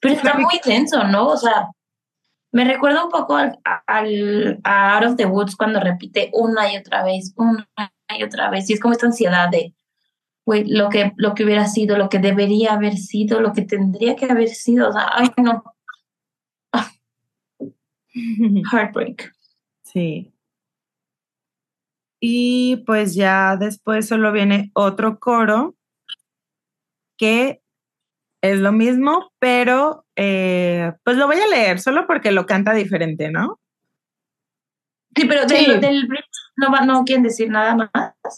Pero 0.00 0.14
está 0.14 0.38
muy 0.38 0.58
tenso, 0.64 1.04
¿no? 1.04 1.28
O 1.28 1.36
sea, 1.36 1.68
me 2.52 2.64
recuerda 2.64 3.04
un 3.04 3.10
poco 3.10 3.36
al, 3.36 3.58
al- 3.86 4.60
a 4.64 4.96
Out 4.96 5.10
of 5.10 5.16
the 5.16 5.26
Woods 5.26 5.56
cuando 5.56 5.78
repite 5.78 6.30
una 6.32 6.72
y 6.72 6.76
otra 6.78 7.04
vez, 7.04 7.34
una 7.36 7.68
y 8.18 8.22
otra 8.22 8.48
vez. 8.48 8.68
Y 8.70 8.72
es 8.72 8.80
como 8.80 8.92
esta 8.94 9.06
ansiedad 9.06 9.50
de, 9.50 9.74
lo 10.46 10.88
que, 10.90 11.12
lo 11.16 11.34
que 11.34 11.44
hubiera 11.44 11.66
sido, 11.66 11.96
lo 11.96 12.08
que 12.08 12.18
debería 12.18 12.74
haber 12.74 12.96
sido, 12.96 13.40
lo 13.40 13.52
que 13.52 13.62
tendría 13.62 14.16
que 14.16 14.26
haber 14.26 14.48
sido. 14.48 14.88
O 14.88 14.92
sea, 14.92 15.08
ay, 15.14 15.28
no, 15.42 15.62
heartbreak. 18.72 19.32
Sí. 19.82 20.32
Y 22.20 22.76
pues 22.86 23.14
ya 23.14 23.56
después 23.56 24.08
solo 24.08 24.32
viene 24.32 24.70
otro 24.74 25.18
coro 25.18 25.74
que 27.18 27.60
es 28.42 28.58
lo 28.60 28.72
mismo, 28.72 29.30
pero 29.38 30.04
eh, 30.16 30.92
pues 31.04 31.16
lo 31.16 31.26
voy 31.26 31.36
a 31.36 31.46
leer 31.46 31.80
solo 31.80 32.06
porque 32.06 32.32
lo 32.32 32.46
canta 32.46 32.72
diferente, 32.72 33.30
¿no? 33.30 33.58
Sí, 35.16 35.26
pero 35.26 35.48
Sí. 35.48 35.66
del, 35.66 35.80
del 35.80 36.08
no, 36.56 36.72
va- 36.72 36.84
no 36.84 37.04
quieren 37.04 37.22
decir 37.22 37.48
nada 37.50 37.74
más. 37.76 37.90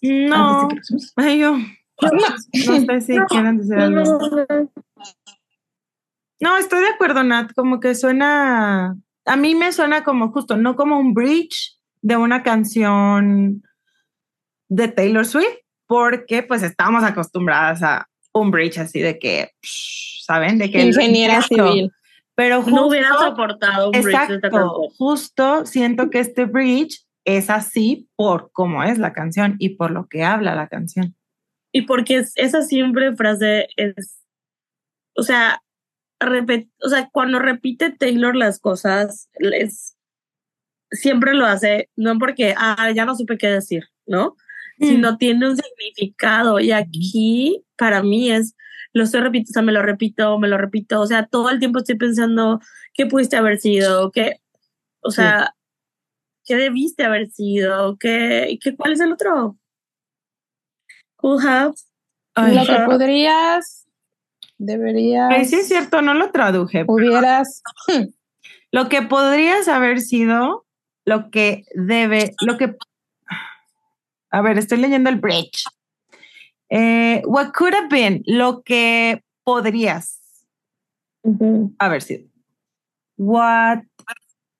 No, 0.03 0.69
ay, 1.17 1.39
yo 1.41 1.57
no 2.01 2.81
sé 2.81 3.01
si 3.01 3.19
quieren 3.29 3.59
decir 3.59 3.79
algo. 3.79 4.19
No, 6.41 6.59
estoy 6.59 6.81
de 6.83 6.89
acuerdo, 6.91 7.23
Nat, 7.23 7.53
como 7.55 7.81
que 7.81 7.95
suena, 7.95 8.97
a 9.25 9.37
mí 9.37 9.55
me 9.55 9.73
suena 9.73 10.05
como 10.05 10.33
justo, 10.33 10.57
no 10.57 10.77
como 10.77 10.99
un 10.99 11.15
bridge 11.15 11.79
de 12.03 12.17
una 12.17 12.43
canción 12.43 13.63
de 14.69 14.89
Taylor 14.89 15.25
Swift, 15.25 15.57
porque 15.87 16.43
pues 16.43 16.63
estamos 16.63 17.05
acostumbradas 17.05 17.83
a 17.83 18.09
un 18.33 18.51
bridge 18.51 18.79
así 18.79 19.01
de 19.01 19.19
que, 19.19 19.53
¿saben? 19.63 20.59
De 20.59 20.71
que 20.71 20.85
Ingeniera 20.85 21.41
civil. 21.43 21.91
Pero 22.35 22.61
justo, 22.61 22.77
No 22.77 22.87
hubiera 22.89 23.17
soportado 23.19 23.87
un 23.87 23.93
bridge 23.93 24.05
de 24.05 24.11
esta 24.11 24.35
exacto, 24.35 24.51
canción. 24.51 24.91
justo 24.99 25.65
siento 25.65 26.11
que 26.11 26.21
este 26.21 26.45
bridge 26.45 27.07
es 27.25 27.49
así 27.49 28.09
por 28.15 28.51
cómo 28.53 28.85
es 28.85 28.99
la 28.99 29.15
canción 29.15 29.57
y 29.59 29.71
por 29.71 29.91
lo 29.91 30.07
que 30.07 30.23
habla 30.23 30.55
la 30.55 30.69
canción. 30.69 31.17
Y 31.77 31.83
porque 31.83 32.17
es- 32.19 32.33
esa 32.37 32.63
siempre 32.63 33.15
frase 33.17 33.69
es, 33.77 34.19
o 35.15 35.23
sea, 35.23 35.63
repet- 36.21 36.71
o 36.83 36.89
sea, 36.89 37.09
cuando 37.13 37.39
repite 37.39 37.91
Taylor 37.91 38.35
las 38.35 38.59
cosas, 38.61 39.29
es, 39.35 39.97
siempre 40.91 41.35
lo 41.35 41.45
hace, 41.47 41.91
no 41.97 42.19
porque, 42.19 42.55
ah, 42.57 42.91
ya 42.95 43.05
no 43.05 43.15
supe 43.15 43.37
qué 43.39 43.49
decir, 43.49 43.85
¿no? 44.07 44.37
Sino 44.89 45.17
tiene 45.19 45.49
un 45.51 45.57
significado. 45.57 46.61
Y 46.61 46.71
aquí, 46.73 47.65
para 47.77 48.03
mí, 48.03 48.31
es, 48.31 48.55
lo 48.93 49.05
estoy 49.05 49.21
repitiendo, 49.21 49.51
o 49.51 49.55
sea, 49.55 49.63
me 49.63 49.73
lo 49.73 49.83
repito, 49.83 50.39
me 50.39 50.49
lo 50.49 50.59
repito, 50.59 51.01
o 51.01 51.07
sea, 51.07 51.27
todo 51.27 51.51
el 51.51 51.59
tiempo 51.59 51.79
estoy 51.81 51.97
pensando 51.97 52.61
qué 52.95 53.07
pudiste 53.07 53.37
haber 53.37 53.59
sido, 53.59 54.11
qué, 54.13 54.41
o 55.01 55.11
sea, 55.11 55.55
qué 56.45 56.57
debiste 56.57 57.05
haber 57.05 57.29
sido, 57.31 57.97
qué, 57.99 58.59
qué, 58.63 58.75
cuál 58.77 58.93
es 58.93 59.01
el 59.01 59.13
otro. 59.13 59.59
Could 61.27 61.45
have. 61.45 61.75
Ay, 62.37 62.55
Lo 62.55 62.65
que 62.65 62.85
podrías, 62.85 63.85
deberías, 64.59 65.33
ay, 65.33 65.45
sí 65.45 65.57
es 65.57 65.67
cierto, 65.67 66.01
no 66.01 66.15
lo 66.15 66.31
traduje. 66.31 66.85
hubieras. 66.87 67.63
Lo 68.71 68.89
que 68.89 69.03
podrías 69.03 69.67
haber 69.69 70.01
sido, 70.01 70.67
lo 71.07 71.31
que 71.31 71.65
debe, 71.75 72.35
lo 72.43 72.59
que... 72.59 72.77
A 74.31 74.43
ver, 74.43 74.59
estoy 74.59 74.79
leyendo 74.79 75.09
el 75.09 75.17
bridge. 75.17 75.65
Eh, 76.69 77.23
what 77.27 77.53
could 77.53 77.75
have 77.75 77.89
been, 77.89 78.23
lo 78.27 78.63
que 78.63 79.23
podrías 79.45 80.21
Ujú. 81.23 81.75
haber 81.79 82.03
sido. 82.03 82.29
What, 83.17 83.83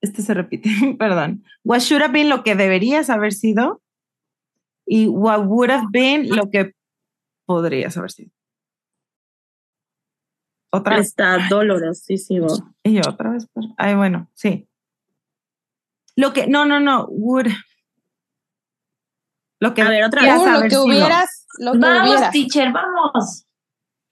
este 0.01 0.21
se 0.21 0.33
repite, 0.33 0.69
perdón. 0.97 1.43
What 1.63 1.79
should 1.81 2.01
have 2.01 2.13
been, 2.13 2.29
lo 2.29 2.43
que 2.43 2.55
deberías 2.55 3.09
haber 3.09 3.33
sido. 3.33 3.81
Y 4.89 5.07
what 5.07 5.45
would 5.45 5.69
have 5.69 5.87
been, 5.91 6.29
lo 6.33 6.49
que 6.49 6.71
podrías 7.45 7.97
haber 7.97 8.11
sido. 8.11 8.31
Otra 10.71 10.97
vez. 10.97 11.07
Está 11.07 11.47
dolorosísimo. 11.49 12.47
Y 12.83 12.93
yo 12.95 13.01
otra 13.07 13.31
vez. 13.31 13.47
pues, 13.53 13.67
Ay, 13.77 13.95
bueno, 13.95 14.29
sí. 14.33 14.67
Lo 16.15 16.33
que, 16.33 16.47
no, 16.47 16.65
no, 16.65 16.79
no, 16.79 17.05
would. 17.09 17.47
Lo 19.59 19.73
que 19.73 19.81
A 19.81 19.89
ver, 19.89 20.03
otra 20.03 20.21
Tú, 20.21 20.45
lo 20.45 20.69
que 20.69 20.77
hubieras, 20.77 21.45
lo 21.59 21.71
que 21.73 21.79
Vamos, 21.79 22.09
hubieras, 22.11 22.31
teacher, 22.31 22.71
vamos. 22.71 23.45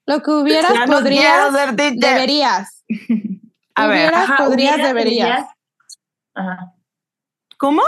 lo 0.06 0.22
que 0.22 0.30
hubieras, 0.30 0.72
Ya 0.74 0.86
no 0.86 0.92
podrías, 0.92 1.52
ser 1.52 1.76
teacher. 1.76 1.98
deberías. 2.00 2.84
A 3.74 3.86
ver, 3.86 4.08
hubieras, 4.08 4.30
Ajá, 4.30 4.44
podrías, 4.44 4.74
hubieras, 4.74 4.88
deberías. 4.94 5.28
deberías. 5.28 5.48
Ajá. 6.34 6.72
¿Cómo? 7.58 7.82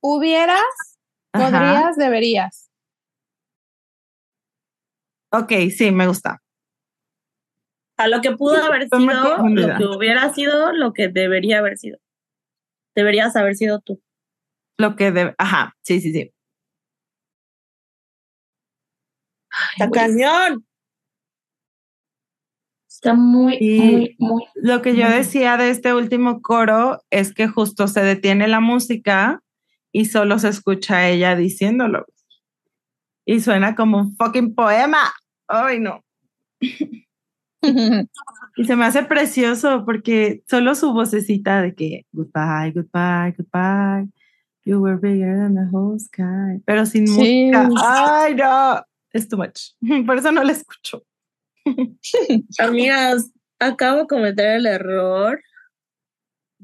Hubieras, 0.00 0.93
Ajá. 1.34 1.50
podrías, 1.50 1.96
deberías. 1.96 2.70
Ok, 5.30 5.52
sí, 5.76 5.90
me 5.90 6.06
gusta. 6.06 6.40
A 7.96 8.08
lo 8.08 8.20
que 8.20 8.32
pudo 8.32 8.62
haber 8.62 8.88
sido, 8.88 9.38
lo 9.48 9.76
que 9.76 9.84
hubiera 9.84 10.32
sido, 10.32 10.72
lo 10.72 10.92
que 10.92 11.08
debería 11.08 11.58
haber 11.58 11.76
sido. 11.78 11.98
Deberías 12.94 13.34
haber 13.36 13.56
sido 13.56 13.80
tú. 13.80 14.00
Lo 14.78 14.96
que 14.96 15.12
debe, 15.12 15.34
ajá, 15.38 15.76
sí, 15.82 16.00
sí, 16.00 16.12
sí. 16.12 16.32
¡Está 19.76 19.90
cañón! 19.90 20.66
Está 22.88 23.14
muy, 23.14 23.56
Y- 23.60 23.80
muy, 23.80 24.16
muy. 24.18 24.44
Lo 24.54 24.80
que 24.82 24.96
yo 24.96 25.08
decía 25.08 25.56
de 25.56 25.70
este 25.70 25.94
último 25.94 26.40
coro 26.42 27.02
es 27.10 27.34
que 27.34 27.48
justo 27.48 27.88
se 27.88 28.02
detiene 28.02 28.46
la 28.48 28.60
música 28.60 29.43
y 29.94 30.06
solo 30.06 30.40
se 30.40 30.48
escucha 30.48 30.96
a 30.96 31.08
ella 31.08 31.36
diciéndolo. 31.36 32.04
Y 33.24 33.40
suena 33.40 33.76
como 33.76 33.98
un 33.98 34.16
fucking 34.16 34.54
poema. 34.54 34.98
Ay, 35.48 35.78
no. 35.80 36.04
Y 38.56 38.64
se 38.66 38.76
me 38.76 38.84
hace 38.84 39.02
precioso 39.04 39.84
porque 39.86 40.42
solo 40.46 40.74
su 40.74 40.92
vocecita 40.92 41.62
de 41.62 41.74
que 41.74 42.06
goodbye, 42.12 42.72
goodbye, 42.72 43.34
goodbye. 43.38 44.10
You 44.64 44.80
were 44.80 44.96
bigger 44.98 45.34
than 45.36 45.54
the 45.54 45.66
whole 45.72 45.98
sky. 45.98 46.60
Pero 46.66 46.84
sin 46.84 47.06
Sí. 47.08 47.50
música. 47.52 48.22
Ay, 48.22 48.34
no. 48.34 48.82
es 49.12 49.28
too 49.28 49.38
much. 49.38 49.72
Por 50.06 50.18
eso 50.18 50.30
no 50.30 50.44
la 50.44 50.52
escucho. 50.52 51.02
Amigas, 52.58 53.30
acabo 53.58 54.00
de 54.00 54.06
cometer 54.08 54.56
el 54.56 54.66
error 54.66 55.40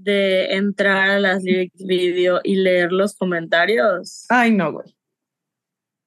de 0.03 0.55
entrar 0.55 1.11
a 1.11 1.21
las 1.21 1.43
lyrics 1.43 1.85
video 1.85 2.41
y 2.43 2.57
leer 2.57 2.93
los 2.93 3.17
comentarios. 3.17 4.27
Ay, 4.29 4.53
no, 4.53 4.73
güey. 4.73 4.95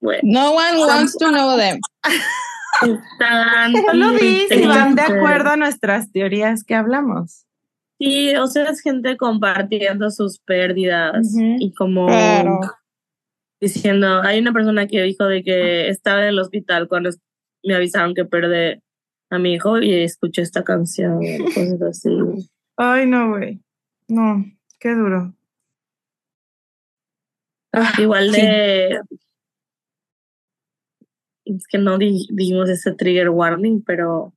Bueno, 0.02 0.22
No 0.24 0.52
one 0.54 0.80
wants 0.80 1.18
to 1.18 1.30
know 1.30 1.58
them. 1.58 1.80
están 2.82 3.74
Solo 3.74 4.14
vi 4.14 4.48
si 4.50 4.66
van 4.66 4.96
de 4.96 5.02
acuerdo 5.02 5.52
a 5.52 5.58
nuestras 5.58 6.12
teorías 6.12 6.64
que 6.64 6.76
hablamos. 6.76 7.46
Sí, 8.00 8.36
o 8.36 8.48
sea, 8.48 8.70
es 8.70 8.82
gente 8.82 9.16
compartiendo 9.18 10.10
sus 10.10 10.40
pérdidas 10.40 11.28
y 11.38 11.74
como 11.74 12.08
diciendo, 13.62 14.22
hay 14.22 14.40
una 14.40 14.52
persona 14.52 14.88
que 14.88 15.02
dijo 15.04 15.26
de 15.26 15.44
que 15.44 15.88
estaba 15.88 16.24
en 16.24 16.30
el 16.30 16.40
hospital 16.40 16.90
cuando 16.90 17.12
me 17.64 17.76
avisaron 17.76 18.14
que 18.14 18.26
perdí 18.26 18.82
a 19.30 19.40
mi 19.40 19.54
hijo 19.54 19.80
y 19.80 19.94
escuché 20.04 20.42
esta 20.42 20.64
canción, 20.64 21.20
cosas 21.46 21.82
así. 21.82 22.10
Ay, 22.76 23.06
no, 23.06 23.30
güey. 23.30 23.63
No, 24.08 24.46
qué 24.80 24.94
duro. 24.94 25.34
Igual 27.98 28.32
sí. 28.34 28.42
de... 28.42 29.00
Es 31.46 31.68
que 31.68 31.78
no 31.78 31.98
di- 31.98 32.28
dijimos 32.32 32.70
ese 32.70 32.94
trigger 32.94 33.30
warning, 33.30 33.82
pero 33.84 34.34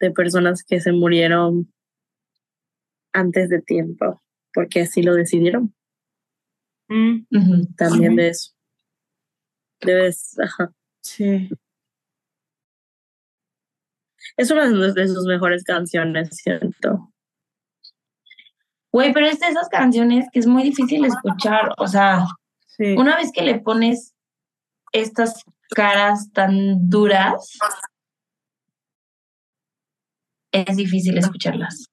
de 0.00 0.10
personas 0.10 0.64
que 0.64 0.80
se 0.80 0.92
murieron 0.92 1.72
antes 3.12 3.48
de 3.48 3.62
tiempo, 3.62 4.20
porque 4.52 4.80
así 4.82 5.02
lo 5.02 5.14
decidieron. 5.14 5.74
Mm. 6.88 7.74
También 7.76 8.16
de 8.16 8.28
eso. 8.30 8.52
Debes, 9.80 10.36
ajá. 10.40 10.72
sí. 11.02 11.48
Es 14.36 14.50
una 14.50 14.64
de 14.68 14.70
sus- 14.74 14.94
de 14.94 15.06
sus 15.08 15.26
mejores 15.26 15.62
canciones, 15.64 16.30
siento. 16.36 17.12
Güey, 18.94 19.12
pero 19.12 19.26
es 19.26 19.40
de 19.40 19.48
esas 19.48 19.68
canciones 19.68 20.28
que 20.32 20.38
es 20.38 20.46
muy 20.46 20.62
difícil 20.62 21.04
escuchar. 21.04 21.70
O 21.78 21.88
sea, 21.88 22.26
Sí. 22.76 22.94
una 22.96 23.16
vez 23.16 23.32
que 23.32 23.42
le 23.42 23.58
pones 23.58 24.14
estas 24.92 25.42
caras 25.74 26.30
tan 26.32 26.88
duras, 26.88 27.58
es 30.52 30.76
difícil 30.76 31.18
escucharlas. 31.18 31.86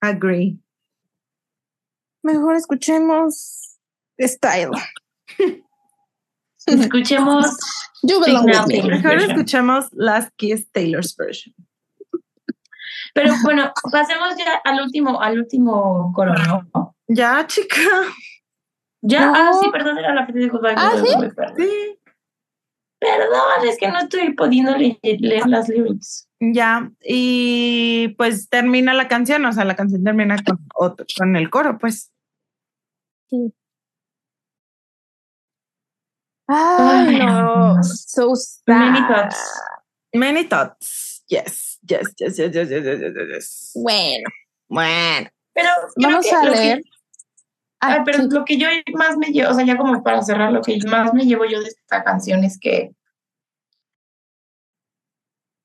Agree. 0.00 0.60
Mejor 2.22 2.54
escuchemos 2.54 3.76
Style. 4.20 4.70
Escuchemos 6.64 7.46
You 8.04 8.20
belong 8.20 8.46
Now 8.46 8.66
with 8.66 8.68
me. 8.68 8.74
Taylor. 8.82 8.90
Mejor 8.98 9.10
version. 9.16 9.30
escuchamos 9.32 9.88
Last 9.94 10.30
Kiss 10.36 10.70
Taylor's 10.70 11.16
version. 11.16 11.52
Pero 13.14 13.32
bueno, 13.42 13.72
pasemos 13.90 14.36
ya 14.36 14.60
al 14.64 14.80
último, 14.82 15.20
al 15.20 15.38
último 15.38 16.12
coro, 16.14 16.34
¿no? 16.34 16.94
Ya, 17.08 17.46
chica. 17.46 17.76
Ya, 19.00 19.26
No. 19.26 19.32
ah, 19.36 19.52
sí, 19.60 19.68
perdón, 19.70 19.96
era 19.98 20.12
la 20.14 20.24
frase 20.24 20.40
de 20.40 20.48
Goodbye. 20.48 20.74
Ah, 20.76 20.92
¿sí? 21.02 21.14
Perdón. 21.34 21.54
Sí. 21.56 21.98
Perdón, 23.00 23.68
es 23.68 23.78
que 23.78 23.88
no 23.88 23.98
estoy 24.00 24.34
pudiendo 24.34 24.76
le- 24.76 24.98
leer 25.02 25.46
las 25.46 25.68
lyrics. 25.68 26.28
Ya. 26.40 26.90
Y 27.04 28.08
pues 28.18 28.48
termina 28.48 28.92
la 28.94 29.06
canción, 29.06 29.44
o 29.46 29.52
sea, 29.52 29.64
la 29.64 29.76
canción 29.76 30.02
termina 30.02 30.36
con, 30.44 30.58
otro, 30.74 31.06
con 31.16 31.36
el 31.36 31.48
coro, 31.48 31.78
pues. 31.78 32.10
Ay, 33.30 33.52
Ay, 36.48 37.18
no. 37.18 37.74
no. 37.76 37.82
So 37.84 38.32
Many 38.66 38.98
sad. 38.98 39.08
thoughts. 39.08 39.60
Many 40.14 40.44
thoughts. 40.44 41.07
Yes, 41.28 41.78
yes, 41.82 42.14
yes, 42.18 42.36
yes, 42.38 42.52
yes, 42.52 42.68
yes, 42.70 42.84
yes, 42.84 43.00
yes. 43.00 43.28
yes. 43.32 43.70
Bueno. 43.74 44.28
Bueno. 44.68 45.28
Pero 45.52 45.68
vamos 45.96 46.32
a 46.32 46.44
leer. 46.48 46.80
Ah, 47.80 47.98
que, 47.98 48.10
pero 48.10 48.24
lo 48.24 48.44
que 48.44 48.56
yo 48.58 48.66
más 48.94 49.16
me 49.16 49.28
llevo, 49.28 49.50
o 49.50 49.54
sea, 49.54 49.64
ya 49.64 49.76
como 49.76 50.02
para 50.02 50.22
cerrar, 50.22 50.52
lo 50.52 50.62
que 50.62 50.78
más 50.86 51.14
me 51.14 51.24
llevo 51.24 51.44
yo 51.44 51.60
de 51.60 51.68
esta 51.68 52.02
canción 52.02 52.44
es 52.44 52.58
que 52.58 52.92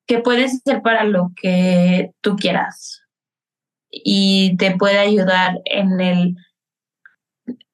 que 0.06 0.20
puedes 0.20 0.62
ser 0.66 0.82
para 0.82 1.06
lo 1.06 1.32
que 1.42 2.12
tú 2.22 2.36
quieras 2.36 3.02
y 3.90 4.58
te 4.58 4.76
puede 4.76 4.98
ayudar 4.98 5.62
en 5.66 6.00
el 6.02 6.36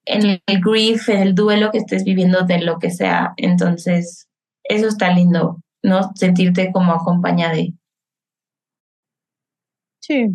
en 0.06 0.40
el 0.46 0.60
grief, 0.60 1.08
en 1.08 1.20
el 1.20 1.34
duelo 1.34 1.70
que 1.70 1.78
estés 1.78 2.04
viviendo 2.04 2.42
de 2.42 2.60
lo 2.60 2.78
que 2.78 2.90
sea. 2.90 3.32
Entonces, 3.36 4.28
eso 4.64 4.88
está 4.88 5.12
lindo, 5.12 5.62
¿no? 5.82 6.10
Sentirte 6.14 6.72
como 6.72 6.92
acompañada 6.92 7.54
Sí. 10.10 10.26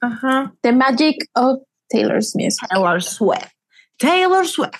Ajá. 0.00 0.52
The 0.62 0.72
magic 0.72 1.16
of 1.34 1.58
Taylor's 1.90 2.36
music. 2.36 2.68
Taylor 2.70 3.00
Swift. 3.02 3.50
Taylor 3.98 4.44
Swift. 4.46 4.78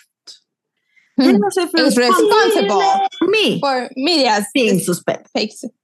Taylor 1.18 1.50
Swift 1.50 1.74
Is 1.76 1.96
responsible 1.98 2.82
Me 3.28 3.58
for 3.58 3.90
media's 3.96 4.46
being 4.54 4.78
suspended. 4.78 5.26
fakes. 5.34 5.64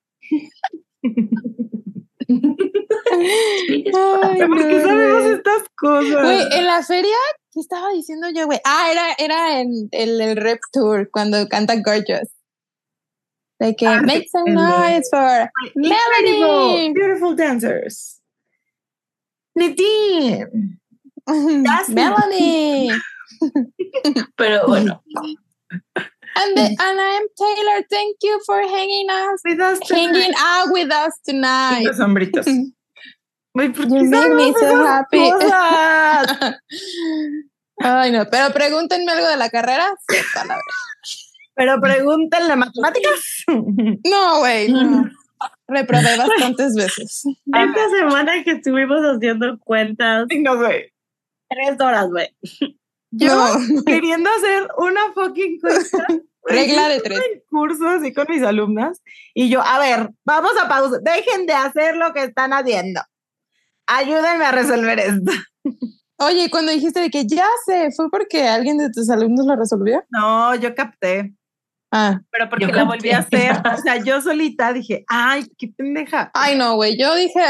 ¿Por 3.93 4.57
qué 4.57 4.81
sabemos 4.83 5.25
estas 5.25 5.63
cosas? 5.77 6.23
Güey, 6.23 6.43
en 6.53 6.67
la 6.67 6.83
feria, 6.83 7.17
¿qué 7.53 7.61
estaba 7.61 7.91
diciendo 7.93 8.29
yo, 8.35 8.47
güey? 8.47 8.61
Ah, 8.65 8.89
era, 8.91 9.15
era 9.19 9.61
en 9.61 9.89
el, 9.91 10.21
el 10.21 10.37
Rep 10.37 10.61
Tour 10.73 11.11
cuando 11.11 11.49
canta 11.49 11.75
Gorgeous. 11.77 12.29
Que 13.61 13.87
Ah, 13.87 14.01
make 14.03 14.29
some 14.31 14.53
noise 14.53 15.09
for 15.11 15.49
Melanie. 15.75 16.93
beautiful 16.93 17.35
dancers. 17.35 18.21
Nadine. 19.57 20.79
That's- 21.27 21.89
Melanie. 21.89 22.91
Pero 24.37 24.67
bueno, 24.67 25.03
And, 26.39 26.55
the, 26.55 26.63
and 26.79 27.01
I'm 27.01 27.27
Taylor. 27.37 27.83
Thank 27.91 28.19
you 28.23 28.39
for 28.45 28.61
hanging 28.61 29.09
us, 29.09 29.41
With 29.43 29.59
us 29.59 29.81
hanging 29.91 30.33
out 30.37 30.69
with 30.71 30.93
us 30.93 31.15
tonight. 31.25 31.85
Los 31.87 31.99
hombritos. 31.99 32.45
Güey, 33.57 33.73
¿por 33.73 33.87
qué 33.87 34.03
You 34.03 34.11
make 34.11 34.33
me 34.35 34.53
so 34.53 34.85
happy. 34.85 35.31
Ay, 37.81 38.11
no, 38.13 38.27
pero 38.31 38.53
pregúntenme 38.53 39.13
algo 39.13 39.29
de 39.29 39.37
la 39.39 39.49
carrera. 39.49 39.95
verdad. 40.09 40.61
Pero 41.57 41.81
pregúntenle 41.81 42.55
matemáticas. 42.57 43.45
No, 43.49 44.39
güey. 44.41 44.71
no. 44.73 45.05
Reprobé 45.69 46.17
bastantes 46.19 46.75
veces. 46.77 47.25
Esta 47.47 47.91
semana 47.91 48.45
que 48.45 48.53
estuvimos 48.53 49.01
haciendo 49.03 49.59
cuentas, 49.59 50.27
No, 50.39 50.57
güey. 50.57 50.93
tres 51.49 51.81
horas, 51.81 52.09
güey. 52.11 52.29
Yo 53.11 53.35
No. 53.35 53.83
queriendo 53.87 54.31
hacer 54.31 54.69
una 54.79 55.13
fucking 55.15 55.59
cuenta. 55.61 56.07
Regla 56.49 56.89
de 56.89 57.01
tres. 57.01 57.19
estuve 57.19 57.33
en 57.35 57.43
curso 57.49 57.89
así 57.89 58.13
con 58.15 58.27
mis 58.29 58.43
alumnas 58.43 59.03
y 59.35 59.49
yo, 59.49 59.61
a 59.63 59.81
ver, 59.81 60.11
vamos 60.25 60.53
a 60.63 60.69
pausa. 60.69 60.99
Dejen 61.03 61.45
de 61.47 61.55
hacer 61.55 61.97
lo 61.97 62.13
que 62.13 62.23
están 62.23 62.53
haciendo. 62.53 63.01
Ayúdenme 63.89 64.45
a 64.45 64.53
resolver 64.53 64.99
esto. 65.01 65.33
Oye, 66.19 66.49
cuando 66.51 66.71
dijiste 66.73 67.01
de 67.01 67.11
que 67.11 67.27
ya 67.27 67.47
sé, 67.67 67.91
¿fue 67.95 68.09
porque 68.11 68.47
alguien 68.49 68.79
de 68.79 68.91
tus 68.91 69.11
alumnos 69.11 69.45
lo 69.47 69.57
resolvió? 69.57 70.05
No, 70.11 70.55
yo 70.55 70.75
capté. 70.75 71.35
Ah, 71.93 72.21
Pero 72.31 72.49
porque 72.51 72.67
Yo 72.67 72.73
la 72.73 72.85
volví 72.85 73.11
a 73.11 73.19
hacer. 73.21 73.57
O 73.73 73.77
sea, 73.81 73.97
yo 74.03 74.21
solita 74.21 74.73
dije, 74.73 75.05
ay, 75.09 75.47
qué 75.59 75.69
pendeja. 75.69 76.31
ay, 76.35 76.57
no, 76.59 76.75
güey. 76.77 76.99
Yo 76.99 77.15
dije, 77.15 77.41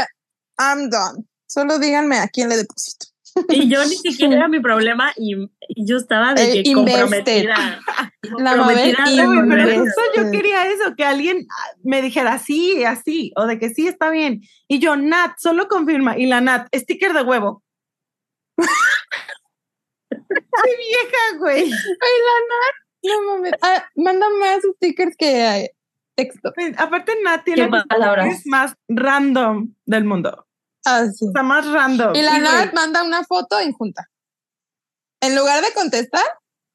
I'm 0.59 0.89
done. 0.89 1.25
Solo 1.47 1.79
díganme 1.79 2.17
a 2.17 2.27
quién 2.27 2.49
le 2.49 2.57
deposito. 2.57 3.07
Y 3.49 3.69
yo 3.69 3.83
ni 3.85 3.95
siquiera 3.97 4.35
era 4.35 4.47
mi 4.47 4.59
problema 4.59 5.11
y, 5.15 5.35
y 5.59 5.85
yo 5.87 5.97
estaba 5.97 6.33
de 6.33 6.59
Eh, 6.59 6.63
que 6.63 6.69
invested. 6.69 7.01
comprometida. 7.01 7.79
La 8.39 8.55
Mabel 8.55 8.95
comprometida 8.95 9.25
güey, 9.25 9.49
pero 9.49 9.79
justo 9.81 10.01
yo 10.15 10.31
quería 10.31 10.67
eso, 10.67 10.95
que 10.95 11.05
alguien 11.05 11.45
ah, 11.49 11.71
me 11.83 12.01
dijera 12.01 12.39
sí, 12.39 12.83
así, 12.83 13.31
o 13.35 13.45
de 13.45 13.57
que 13.59 13.69
sí 13.69 13.87
está 13.87 14.09
bien. 14.09 14.41
Y 14.67 14.79
yo, 14.79 14.95
Nat, 14.97 15.33
solo 15.37 15.67
confirma. 15.67 16.17
Y 16.17 16.25
la 16.25 16.41
Nat, 16.41 16.67
sticker 16.75 17.13
de 17.13 17.21
huevo. 17.23 17.63
¡Qué 20.09 20.75
vieja, 20.77 21.37
güey! 21.39 21.63
Ay, 21.63 21.69
la 21.69 22.39
Nat. 22.49 22.86
No 23.03 23.21
mames. 23.23 23.53
Ah, 23.61 23.85
mándame 23.95 24.39
más 24.39 24.59
stickers 24.75 25.15
que 25.17 25.45
eh, 25.63 25.75
texto. 26.15 26.51
Aparte, 26.77 27.13
Nat 27.23 27.43
qué 27.45 27.69
palabras. 27.87 28.25
stickers 28.25 28.45
más 28.47 28.73
random 28.87 29.73
del 29.85 30.03
mundo. 30.03 30.45
Ah, 30.85 31.05
sí. 31.13 31.25
Está 31.27 31.43
más 31.43 31.69
random. 31.69 32.15
Y 32.15 32.21
la. 32.21 32.39
Nat 32.39 32.73
manda 32.73 33.03
una 33.03 33.23
foto 33.23 33.59
en 33.59 33.71
junta. 33.73 34.09
En 35.21 35.35
lugar 35.35 35.63
de 35.63 35.73
contestar, 35.73 36.25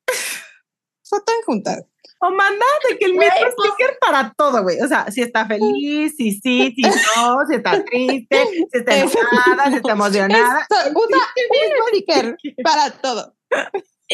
foto 1.04 1.32
en 1.38 1.42
junta. 1.44 1.78
O 2.24 2.30
manda 2.30 2.64
de 2.88 2.98
que 2.98 3.06
el 3.06 3.14
mismo 3.14 3.34
pues- 3.40 3.54
sticker 3.54 3.98
para 4.00 4.32
todo, 4.36 4.62
güey. 4.62 4.80
O 4.80 4.86
sea, 4.86 5.10
si 5.10 5.22
está 5.22 5.44
feliz, 5.44 6.14
si 6.16 6.30
sí, 6.32 6.72
si 6.76 6.82
no, 6.82 7.38
si 7.48 7.56
está 7.56 7.84
triste, 7.84 8.46
si 8.70 8.78
está 8.78 8.94
enojada, 8.98 9.70
si 9.70 9.76
está 9.76 9.92
emocionada. 9.92 10.60
Esto, 10.60 10.76
usa 11.00 11.18
un 11.18 11.88
sticker 11.88 12.36
para 12.62 12.90
todo. 12.92 13.34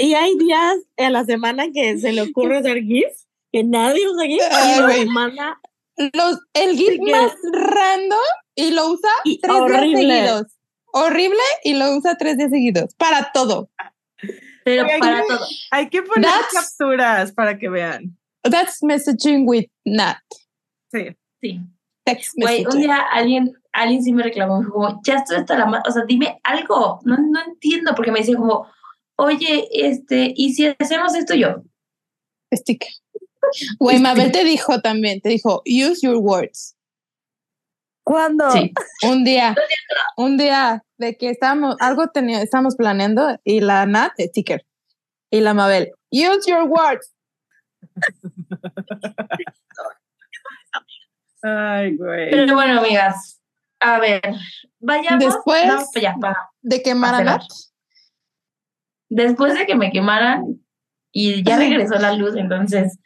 Y 0.01 0.15
hay 0.15 0.37
días 0.39 0.77
en 0.97 1.13
la 1.13 1.25
semana 1.25 1.67
que 1.73 1.99
se 1.99 2.13
le 2.13 2.23
ocurre 2.23 2.59
hacer 2.59 2.83
GIFs, 2.83 3.27
que 3.53 3.65
nadie 3.65 4.09
usa 4.09 4.27
GIFs, 4.27 4.47
y 4.47 4.81
los 4.81 5.07
manda 5.13 5.61
Los, 6.13 6.39
el 6.55 6.77
GIF 6.77 6.91
Sí 6.91 7.01
que- 7.05 7.11
más 7.13 7.33
random 7.53 8.19
y 8.55 8.71
lo 8.71 8.91
usa 8.93 9.11
Y 9.25 9.41
tres 9.41 9.53
días 9.55 9.63
horrible. 9.63 9.99
seguidos. 10.21 10.47
Horrible 10.93 11.39
y 11.65 11.75
lo 11.75 11.97
usa 11.97 12.17
tres 12.17 12.37
días 12.39 12.51
seguidos. 12.51 12.95
Para 12.95 13.31
todo. 13.33 13.71
Pero 14.65 14.85
Oye, 14.85 14.99
para 14.99 15.23
¿qué? 15.23 15.27
todo. 15.29 15.47
Hay 15.71 15.89
que 15.89 16.03
poner 16.03 16.31
That's- 16.31 16.53
capturas 16.53 17.33
para 17.33 17.59
que 17.59 17.69
vean. 17.69 18.17
That's 18.43 18.83
messaging 18.83 19.45
with 19.47 19.67
Nat. 19.85 20.19
Sí. 20.93 21.17
Sí. 21.41 21.61
Text 22.05 22.33
Güey, 22.37 22.65
un 22.65 22.79
día 22.81 22.97
alguien, 23.13 23.53
alguien 23.73 24.03
sí 24.03 24.13
me 24.13 24.23
reclamó, 24.23 24.59
me 24.59 24.65
dijo, 24.65 24.73
como, 24.73 25.01
ya 25.05 25.17
estoy 25.17 25.37
hasta 25.39 25.59
la 25.59 25.83
o 25.87 25.91
sea, 25.93 26.05
dime 26.07 26.41
algo, 26.43 27.01
no, 27.05 27.17
no 27.19 27.41
entiendo, 27.45 27.95
porque 27.95 28.11
me 28.11 28.21
decía 28.21 28.37
como, 28.37 28.67
oye, 29.19 29.69
este, 29.73 30.33
¿y 30.37 30.55
si 30.55 30.67
hacemos 30.79 31.15
esto 31.15 31.35
yo? 31.35 31.63
Sticker. 32.55 32.89
Güey, 33.79 33.99
Mabel 33.99 34.31
te 34.33 34.45
dijo 34.45 34.81
también, 34.81 35.21
te 35.21 35.29
dijo, 35.31 35.63
use 35.67 36.01
your 36.07 36.17
words. 36.17 36.77
¿Cuándo? 38.05 38.51
Sí. 38.53 38.73
Un 39.07 39.25
día, 39.25 39.55
un 40.17 40.37
día 40.39 40.83
de 40.97 41.17
que 41.17 41.31
estábamos, 41.31 41.77
algo 41.81 42.09
tenía, 42.09 42.43
estábamos 42.43 42.77
planeando 42.77 43.39
y 43.45 43.61
la 43.61 43.85
Nat, 43.87 44.13
sticker. 44.19 44.65
Y 45.31 45.41
la 45.41 45.53
Mabel, 45.53 45.93
use 46.11 46.51
your 46.51 46.63
words. 46.65 47.13
Ay, 51.43 51.97
güey. 51.97 52.31
Pero 52.31 52.55
bueno, 52.55 52.81
amigas, 52.81 53.41
a 53.81 53.99
ver, 54.01 54.23
vayamos, 54.81 55.25
Después- 55.25 55.63
para 55.65 55.81
allá, 55.95 56.15
para- 56.21 56.51
De 56.63 56.83
quemar 56.83 57.15
a 57.15 57.19
Acelerar. 57.19 57.41
Nat. 57.41 57.49
Después 59.09 59.55
de 59.55 59.67
que 59.67 59.75
me 59.75 59.91
quemaran 59.91 60.61
y 61.13 61.43
ya 61.43 61.57
regresó 61.59 61.95
la 61.99 62.13
luz, 62.15 62.37
entonces, 62.37 62.99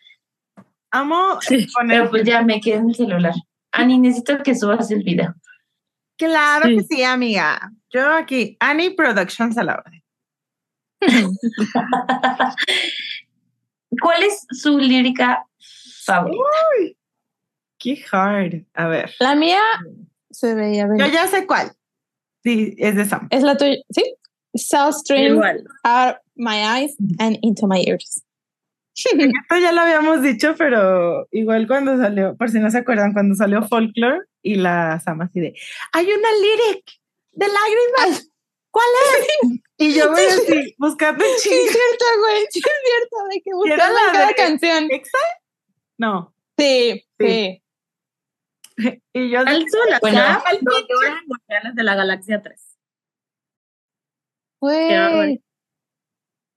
Amo 0.95 1.41
Sí, 1.41 1.67
poner. 1.73 1.99
pero 2.01 2.11
pues 2.11 2.25
ya 2.25 2.43
me 2.43 2.61
quedé 2.61 2.75
en 2.77 2.91
el 2.91 2.95
celular. 2.95 3.33
Ani, 3.73 3.99
necesito 3.99 4.43
que 4.43 4.55
subas 4.55 4.91
el 4.91 5.03
video. 5.03 5.35
Claro 6.19 6.67
Sí. 6.69 6.77
que 6.77 6.83
sí, 6.85 7.03
amiga. 7.03 7.73
Yo 7.91 8.13
aquí, 8.15 8.57
Annie 8.61 8.91
Productions 8.95 9.57
a 9.57 9.63
la 9.65 9.77
orden. 9.77 10.03
¿Cuál 14.01 14.23
es 14.23 14.47
su 14.51 14.79
lírica 14.79 15.47
favorita? 16.05 16.43
Qué 17.79 18.03
hard. 18.11 18.65
A 18.75 18.87
ver. 18.87 19.13
La 19.19 19.35
mía 19.35 19.61
se 20.31 20.55
veía 20.55 20.85
Yo 20.85 20.89
venir. 20.91 21.11
ya 21.13 21.27
sé 21.27 21.47
cuál. 21.47 21.73
Sí, 22.43 22.75
es 22.79 22.97
de 22.97 23.05
Sam. 23.05 23.29
Es 23.31 23.43
la 23.43 23.57
tuya, 23.57 23.77
¿sí? 23.91 24.15
South 24.55 24.95
Stream 24.97 25.35
Igual. 25.37 25.65
are 25.85 26.21
my 26.37 26.81
eyes 26.81 26.95
and 27.19 27.39
into 27.43 27.67
my 27.67 27.83
ears. 27.87 28.23
Esto 28.95 29.57
ya 29.59 29.73
lo 29.73 29.81
habíamos 29.81 30.21
dicho, 30.23 30.55
pero 30.59 31.27
igual 31.31 31.67
cuando 31.67 31.97
salió, 31.97 32.37
por 32.37 32.51
si 32.51 32.59
no 32.59 32.71
se 32.71 32.79
acuerdan, 32.79 33.13
cuando 33.15 33.35
salió 33.35 33.63
Folklore 33.67 34.21
y 34.43 34.57
la 34.57 35.01
Sam 35.01 35.23
así 35.23 35.41
de, 35.41 35.55
hay 35.93 36.07
una 36.13 36.29
lyric 36.33 36.85
de 37.33 37.47
lágrimas. 37.47 38.29
¿Cuál 38.71 38.87
es? 39.21 39.61
Y 39.79 39.95
yo 39.95 40.11
voy 40.11 40.25
así, 40.25 40.75
buscando 40.79 41.23
en 41.25 41.31
Sí, 41.39 41.51
es 41.51 41.73
cierto, 41.73 42.05
güey. 42.21 42.47
Sí, 42.51 42.59
es 42.61 42.65
cierto. 42.85 43.17
De 43.31 43.41
que 43.43 43.51
¿Y 43.51 43.73
era 43.73 43.87
buscaba 43.89 44.07
la 44.07 44.13
cada 44.13 44.27
de- 44.29 44.35
canción. 44.35 44.89
¿Exa? 44.91 45.19
No. 45.99 46.35
Sí, 46.59 47.03
Sí. 47.19 47.27
sí. 47.27 47.59
Y 49.13 49.31
yo 49.31 49.45
Bueno. 49.45 50.21
al 50.21 50.61
llora 50.61 51.19
en 51.21 51.27
Guardianes 51.27 51.75
de 51.75 51.83
la 51.83 51.95
Galaxia 51.95 52.41
3. 52.41 52.72
Güey. 54.63 54.89
barbaridad. 54.89 55.41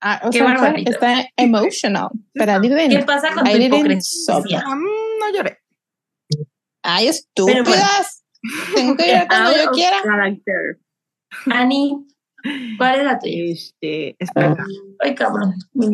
Ah, 0.02 0.22
o 0.23 0.30
Qué 0.30 0.38
sea, 0.38 0.76
está 0.86 1.26
emotional. 1.36 2.10
Pero 2.34 2.64
I 2.64 2.90
¿Qué 2.90 2.99
pasa 2.99 3.34
con 3.34 3.48
I 3.48 3.53
tu 3.53 3.76
hipocresía? 3.76 4.64
Ah, 4.64 4.76
mm, 4.76 5.19
no 5.19 5.34
lloré. 5.34 5.57
Ay, 6.84 7.10
Pero 7.36 7.64
bueno. 7.64 7.82
estúpidas. 7.82 8.23
Tengo 8.76 8.95
que 8.95 9.11
ir 9.11 9.27
cuando 9.27 9.52
yo 9.57 9.72
quiera. 9.72 9.98
character. 10.03 10.80
Ani, 11.48 12.06
¿cuál 12.77 12.99
es 12.99 13.06
la 13.06 13.18
tuya? 13.18 13.44
Este, 13.52 14.15
espera. 14.19 14.56
Ay, 14.99 15.15
cabrón. 15.15 15.56
Me. 15.73 15.88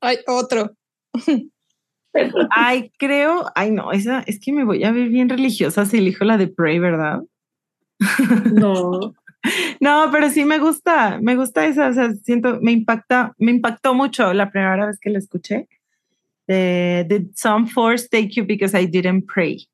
Ay, 0.00 0.18
otro. 0.26 0.72
Ay, 2.50 2.90
creo, 2.98 3.46
ay 3.54 3.70
no, 3.70 3.92
esa 3.92 4.22
es 4.26 4.40
que 4.40 4.52
me 4.52 4.64
voy 4.64 4.82
a 4.84 4.90
ver 4.92 5.08
bien 5.08 5.28
religiosa 5.28 5.86
si 5.86 5.98
elijo 5.98 6.24
la 6.24 6.36
de 6.36 6.48
Pray, 6.48 6.78
¿verdad? 6.80 7.20
No. 8.52 9.14
No, 9.80 10.08
pero 10.12 10.30
sí 10.30 10.44
me 10.44 10.58
gusta, 10.58 11.18
me 11.20 11.34
gusta 11.36 11.66
esa, 11.66 11.92
siento, 12.22 12.60
me 12.60 12.72
impacta, 12.72 13.34
me 13.38 13.50
impactó 13.50 13.94
mucho 13.94 14.32
la 14.32 14.50
primera 14.50 14.86
vez 14.86 14.98
que 15.00 15.10
la 15.10 15.18
escuché. 15.18 15.68
De 16.46 17.04
Did 17.08 17.30
some 17.34 17.66
force 17.68 18.08
take 18.08 18.30
you 18.34 18.44
because 18.44 18.74
I 18.78 18.86
didn't 18.86 19.26
pray? 19.26 19.66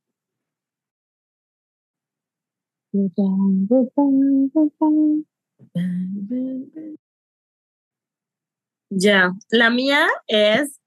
Ya. 8.90 9.32
La 9.50 9.70
mía 9.70 10.06
es, 10.26 10.80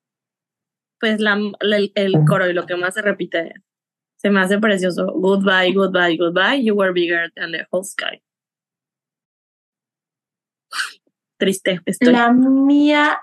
pues, 1.00 1.20
la, 1.20 1.36
la- 1.62 1.78
el 1.96 2.14
coro 2.28 2.50
y 2.50 2.54
lo 2.54 2.66
que 2.66 2.76
más 2.76 2.94
se 2.96 3.02
repite. 3.02 3.54
Se 4.18 4.30
me 4.30 4.40
hace 4.42 4.60
precioso. 4.60 5.08
Goodbye, 5.14 5.74
goodbye, 5.74 6.16
goodbye. 6.18 6.62
You 6.64 6.76
were 6.76 6.94
bigger 6.94 7.32
than 7.36 7.52
the 7.52 7.66
whole 7.72 7.84
sky. 7.84 8.22
Triste. 11.42 11.82
Estoy. 11.88 12.14
La 12.14 12.32
mía, 12.32 13.20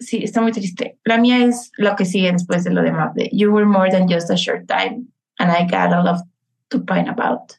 sí, 0.00 0.24
está 0.24 0.40
muy 0.40 0.50
triste. 0.50 0.98
La 1.04 1.16
mía 1.16 1.44
es 1.44 1.70
lo 1.76 1.94
que 1.94 2.04
sigue 2.04 2.32
después 2.32 2.64
de 2.64 2.72
lo 2.72 2.82
demás. 2.82 3.14
De 3.14 3.28
you 3.30 3.52
were 3.52 3.64
more 3.64 3.88
than 3.88 4.08
just 4.08 4.28
a 4.30 4.36
short 4.36 4.66
time, 4.66 5.06
and 5.38 5.48
I 5.48 5.62
got 5.62 5.92
a 5.92 6.02
lot 6.02 6.24
to 6.70 6.80
pine 6.80 7.08
about, 7.08 7.52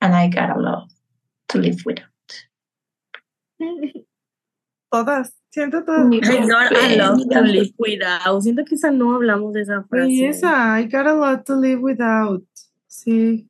and 0.00 0.14
I 0.14 0.30
got 0.30 0.48
a 0.48 0.58
lot 0.58 0.88
to 1.48 1.58
live 1.58 1.76
without. 1.84 2.08
Todas, 4.90 5.34
siento 5.50 5.84
todas. 5.84 6.06
I 6.10 6.20
got 6.46 6.72
a 6.72 6.96
lot 6.96 7.18
to 7.30 7.42
live 7.42 7.74
without. 7.76 8.42
Siento 8.42 8.64
que 8.64 8.76
esa 8.76 8.90
no 8.90 9.14
hablamos 9.14 9.52
de 9.52 9.60
esa 9.60 9.82
frase. 9.82 10.08
Y 10.08 10.24
esa, 10.24 10.80
I 10.80 10.86
got 10.86 11.06
a 11.06 11.12
lot 11.12 11.44
to 11.44 11.54
live 11.54 11.82
without. 11.82 12.46
Sí. 12.86 13.46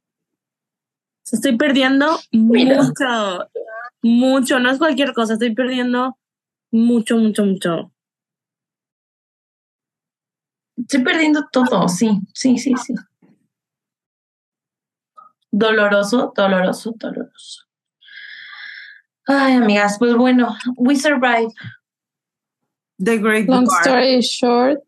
Estoy 1.31 1.57
perdiendo 1.57 2.19
Mira. 2.32 2.82
mucho, 2.82 3.49
mucho. 4.05 4.60
No 4.60 4.70
es 4.70 4.78
cualquier 4.78 5.12
cosa. 5.12 5.32
Estoy 5.32 5.55
perdiendo 5.55 6.16
mucho, 6.70 7.16
mucho, 7.16 7.44
mucho. 7.44 7.90
Estoy 10.76 11.02
perdiendo 11.02 11.48
todo, 11.51 11.89
sí, 11.89 12.20
sí, 12.35 12.59
sí, 12.59 12.74
sí. 12.76 12.94
Doloroso, 15.51 16.32
doloroso, 16.36 16.93
doloroso. 16.97 17.62
Ay, 19.26 19.55
amigas, 19.55 19.97
pues 19.98 20.14
bueno, 20.16 20.55
we 20.76 20.97
survive. 20.97 21.48
The 22.98 23.18
Great 23.18 23.48
Long 23.48 23.66
story 23.81 24.20
short, 24.20 24.81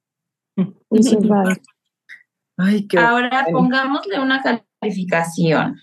we 0.90 1.02
survived. 1.02 1.62
Ay, 2.58 2.86
qué 2.86 2.98
Ahora 2.98 3.46
pongámosle 3.50 4.20
una 4.20 4.42
calificación. 4.42 5.80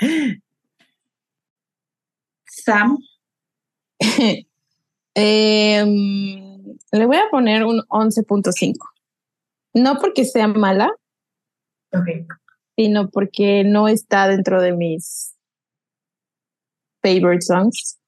Sam, 2.68 2.98
Em, 5.14 6.76
le 6.92 7.06
voy 7.06 7.16
a 7.16 7.30
poner 7.30 7.64
un 7.64 7.80
11.5. 7.88 8.76
No 9.74 9.96
porque 9.98 10.26
sea 10.26 10.48
mala, 10.48 10.92
sino 12.76 13.08
porque 13.08 13.64
no 13.64 13.88
está 13.88 14.28
dentro 14.28 14.60
de 14.60 14.74
mis 14.74 15.34
favorite 17.02 17.40
songs. 17.40 17.98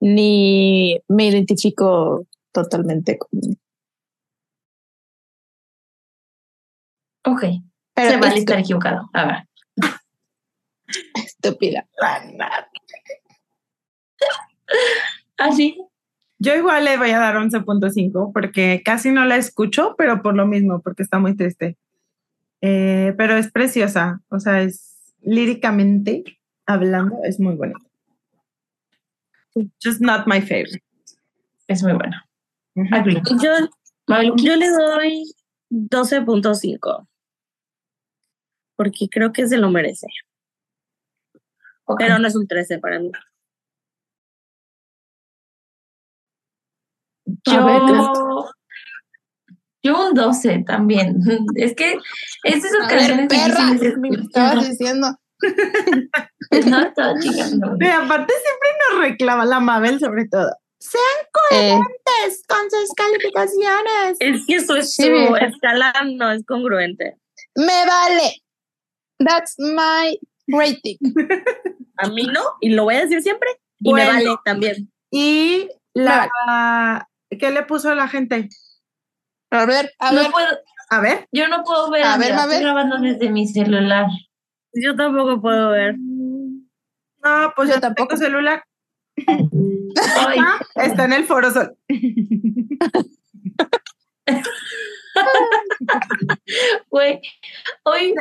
Ni 0.00 0.98
me 1.08 1.26
identifico 1.26 2.26
totalmente 2.52 3.18
con. 3.18 3.28
ok, 7.26 7.44
Pero 7.94 8.10
se 8.10 8.16
vale 8.16 8.38
estar 8.38 8.60
equivocado. 8.60 9.10
A 9.12 9.26
ver, 9.26 9.48
estúpida. 11.16 11.86
así. 15.38 15.76
Yo 16.38 16.54
igual 16.54 16.84
le 16.84 16.96
voy 16.96 17.10
a 17.10 17.18
dar 17.18 17.36
11.5 17.36 18.32
porque 18.32 18.82
casi 18.84 19.10
no 19.10 19.26
la 19.26 19.36
escucho, 19.36 19.94
pero 19.98 20.22
por 20.22 20.34
lo 20.34 20.46
mismo, 20.46 20.80
porque 20.80 21.02
está 21.02 21.18
muy 21.18 21.36
triste. 21.36 21.76
Eh, 22.62 23.14
pero 23.16 23.36
es 23.36 23.50
preciosa, 23.50 24.20
o 24.28 24.38
sea, 24.38 24.62
es 24.62 25.14
líricamente 25.22 26.38
hablando, 26.66 27.16
es 27.24 27.40
muy 27.40 27.54
bonita. 27.54 27.80
Just 29.82 30.00
not 30.00 30.26
my 30.26 30.40
favorite. 30.40 30.82
Es 31.66 31.82
muy 31.82 31.92
bueno. 31.92 32.16
Ujú. 32.74 32.94
Agree. 32.94 33.22
Yo, 33.42 33.68
Mabeluki. 34.06 34.44
yo 34.44 34.56
le 34.56 34.70
doy 34.70 35.24
12.5. 35.70 37.06
Porque 38.76 39.08
creo 39.10 39.32
que 39.32 39.46
se 39.46 39.58
lo 39.58 39.70
merece. 39.70 40.06
Pero 41.98 42.18
no 42.18 42.28
es 42.28 42.36
un 42.36 42.46
13 42.46 42.78
para 42.78 42.98
mí. 42.98 43.10
Ver, 47.46 47.80
Yo, 47.88 48.50
yo 49.82 50.06
un 50.08 50.14
12 50.14 50.64
también. 50.66 51.16
Es 51.56 51.74
que 51.74 51.98
es 52.44 52.62
de 52.62 52.68
esas 52.68 52.82
A 52.82 52.86
ver, 52.88 52.98
canciones 52.98 53.28
perra, 53.28 53.98
me 53.98 54.08
estabas 54.10 54.68
diciendo. 54.68 55.08
No, 56.66 56.80
estaba 56.80 57.18
chingando. 57.20 57.76
Pero 57.78 58.02
aparte 58.02 58.32
siempre 58.34 58.68
nos 58.90 59.00
reclama 59.08 59.44
la 59.46 59.60
Mabel 59.60 59.98
sobre 60.00 60.26
todo. 60.28 60.50
Sean 60.80 61.02
Eh, 61.52 61.70
coherentes 61.78 62.42
con 62.48 62.70
sus 62.70 62.92
calificaciones. 62.94 64.16
Es 64.18 64.44
que 64.46 64.56
eso 64.56 64.76
es 64.76 64.94
Sí, 64.94 65.04
su 65.04 65.36
escala 65.36 65.92
no 66.16 66.30
es 66.32 66.44
congruente. 66.44 67.16
me 67.54 67.86
vale. 67.86 68.42
That's 69.18 69.54
my 69.58 70.18
rating. 70.48 70.96
A 71.98 72.08
mí 72.08 72.24
no, 72.26 72.42
y 72.60 72.70
lo 72.70 72.84
voy 72.84 72.96
a 72.96 73.02
decir 73.02 73.22
siempre. 73.22 73.48
Y 73.78 73.90
Bueno. 73.90 74.12
me 74.12 74.24
vale 74.24 74.36
también. 74.44 74.90
Y 75.10 75.68
la 75.94 76.28
¿qué 77.38 77.50
le 77.50 77.62
puso 77.64 77.94
la 77.94 78.08
gente? 78.08 78.48
A 79.50 79.66
ver, 79.66 79.92
a 79.98 80.12
No 80.12 80.20
ver. 80.22 80.30
puedo, 80.30 80.48
A 80.90 81.00
ver. 81.00 81.28
yo 81.32 81.48
no 81.48 81.62
puedo 81.64 81.90
ver, 81.90 82.04
A 82.04 82.16
ver, 82.18 82.32
a 82.32 82.46
ver. 82.46 82.56
estoy 82.56 82.62
grabando 82.64 82.98
desde 82.98 83.30
mi 83.30 83.46
celular. 83.46 84.06
Yo 84.72 84.94
tampoco 84.96 85.40
puedo 85.40 85.70
ver. 85.70 85.96
No, 85.98 87.52
pues 87.56 87.68
Yo 87.68 87.74
yo, 87.76 87.80
tampoco. 87.80 88.08
tampoco 88.08 88.16
celular. 88.16 88.64
Ay, 89.26 90.38
Ah, 90.40 90.58
está 90.76 91.04
en 91.04 91.12
el 91.12 91.24
foro 91.24 91.50
sol. 91.50 91.76
güey, 96.90 97.20
hoy, 97.84 98.14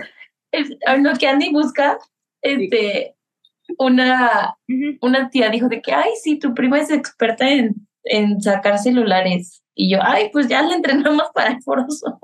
es- 0.52 0.76
ah, 0.86 0.98
lo 0.98 1.14
que 1.16 1.28
Andy 1.28 1.52
busca, 1.52 1.98
este, 2.42 3.16
una, 3.78 4.56
una 5.02 5.30
tía 5.30 5.50
dijo 5.50 5.68
de 5.68 5.82
que, 5.82 5.94
ay, 5.94 6.12
sí, 6.22 6.40
tu 6.40 6.54
prima 6.54 6.80
es 6.80 6.92
experta 6.92 7.48
en, 7.50 7.88
en 8.10 8.42
sacar 8.42 8.78
celulares. 8.80 9.62
Y 9.76 9.90
yo, 9.92 10.00
ay, 10.02 10.30
pues 10.34 10.48
ya 10.50 10.62
la 10.62 10.76
entrenamos 10.76 11.28
para 11.34 11.52
el 11.52 11.62
foro 11.64 11.86
Sol. 11.90 12.18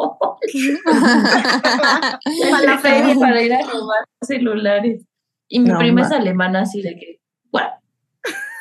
Para 2.51 2.63
la 2.65 2.77
feria. 2.81 3.15
para 3.19 3.41
ir 3.41 3.53
a 3.53 3.61
robar 3.61 4.05
celulares. 4.21 5.05
Y 5.47 5.59
mi 5.59 5.69
No, 5.69 5.77
prima 5.77 6.01
ma. 6.01 6.07
es 6.07 6.13
alemana, 6.13 6.61
así 6.61 6.81
de 6.81 6.95
que, 6.97 7.19
what? 7.51 7.69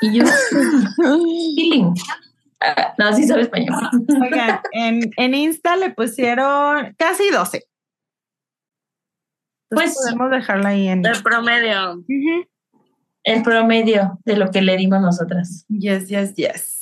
Y 0.01 0.19
yo, 0.19 0.25
feeling. 1.57 1.95
Ah, 2.61 2.95
no, 2.99 3.13
sí 3.15 3.25
sabe 3.27 3.43
español. 3.43 3.75
Oigan, 4.23 4.61
en, 4.73 5.11
en 5.17 5.35
Insta 5.35 5.77
le 5.77 5.91
pusieron 5.91 6.95
casi 6.99 7.31
12. 7.31 7.65
Entonces 9.71 9.95
Pues- 9.95 9.95
podemos 9.97 10.31
dejarla 10.31 10.69
ahí 10.71 10.89
en. 10.89 11.05
El 11.05 11.23
promedio. 11.23 12.05
El 13.25 13.43
promedio 13.43 14.19
de 14.25 14.37
lo 14.37 14.51
que 14.51 14.61
le 14.63 14.77
dimos 14.77 15.01
nosotras. 15.01 15.65
Yes, 15.69 16.09
yes, 16.09 16.35
yes. 16.37 16.74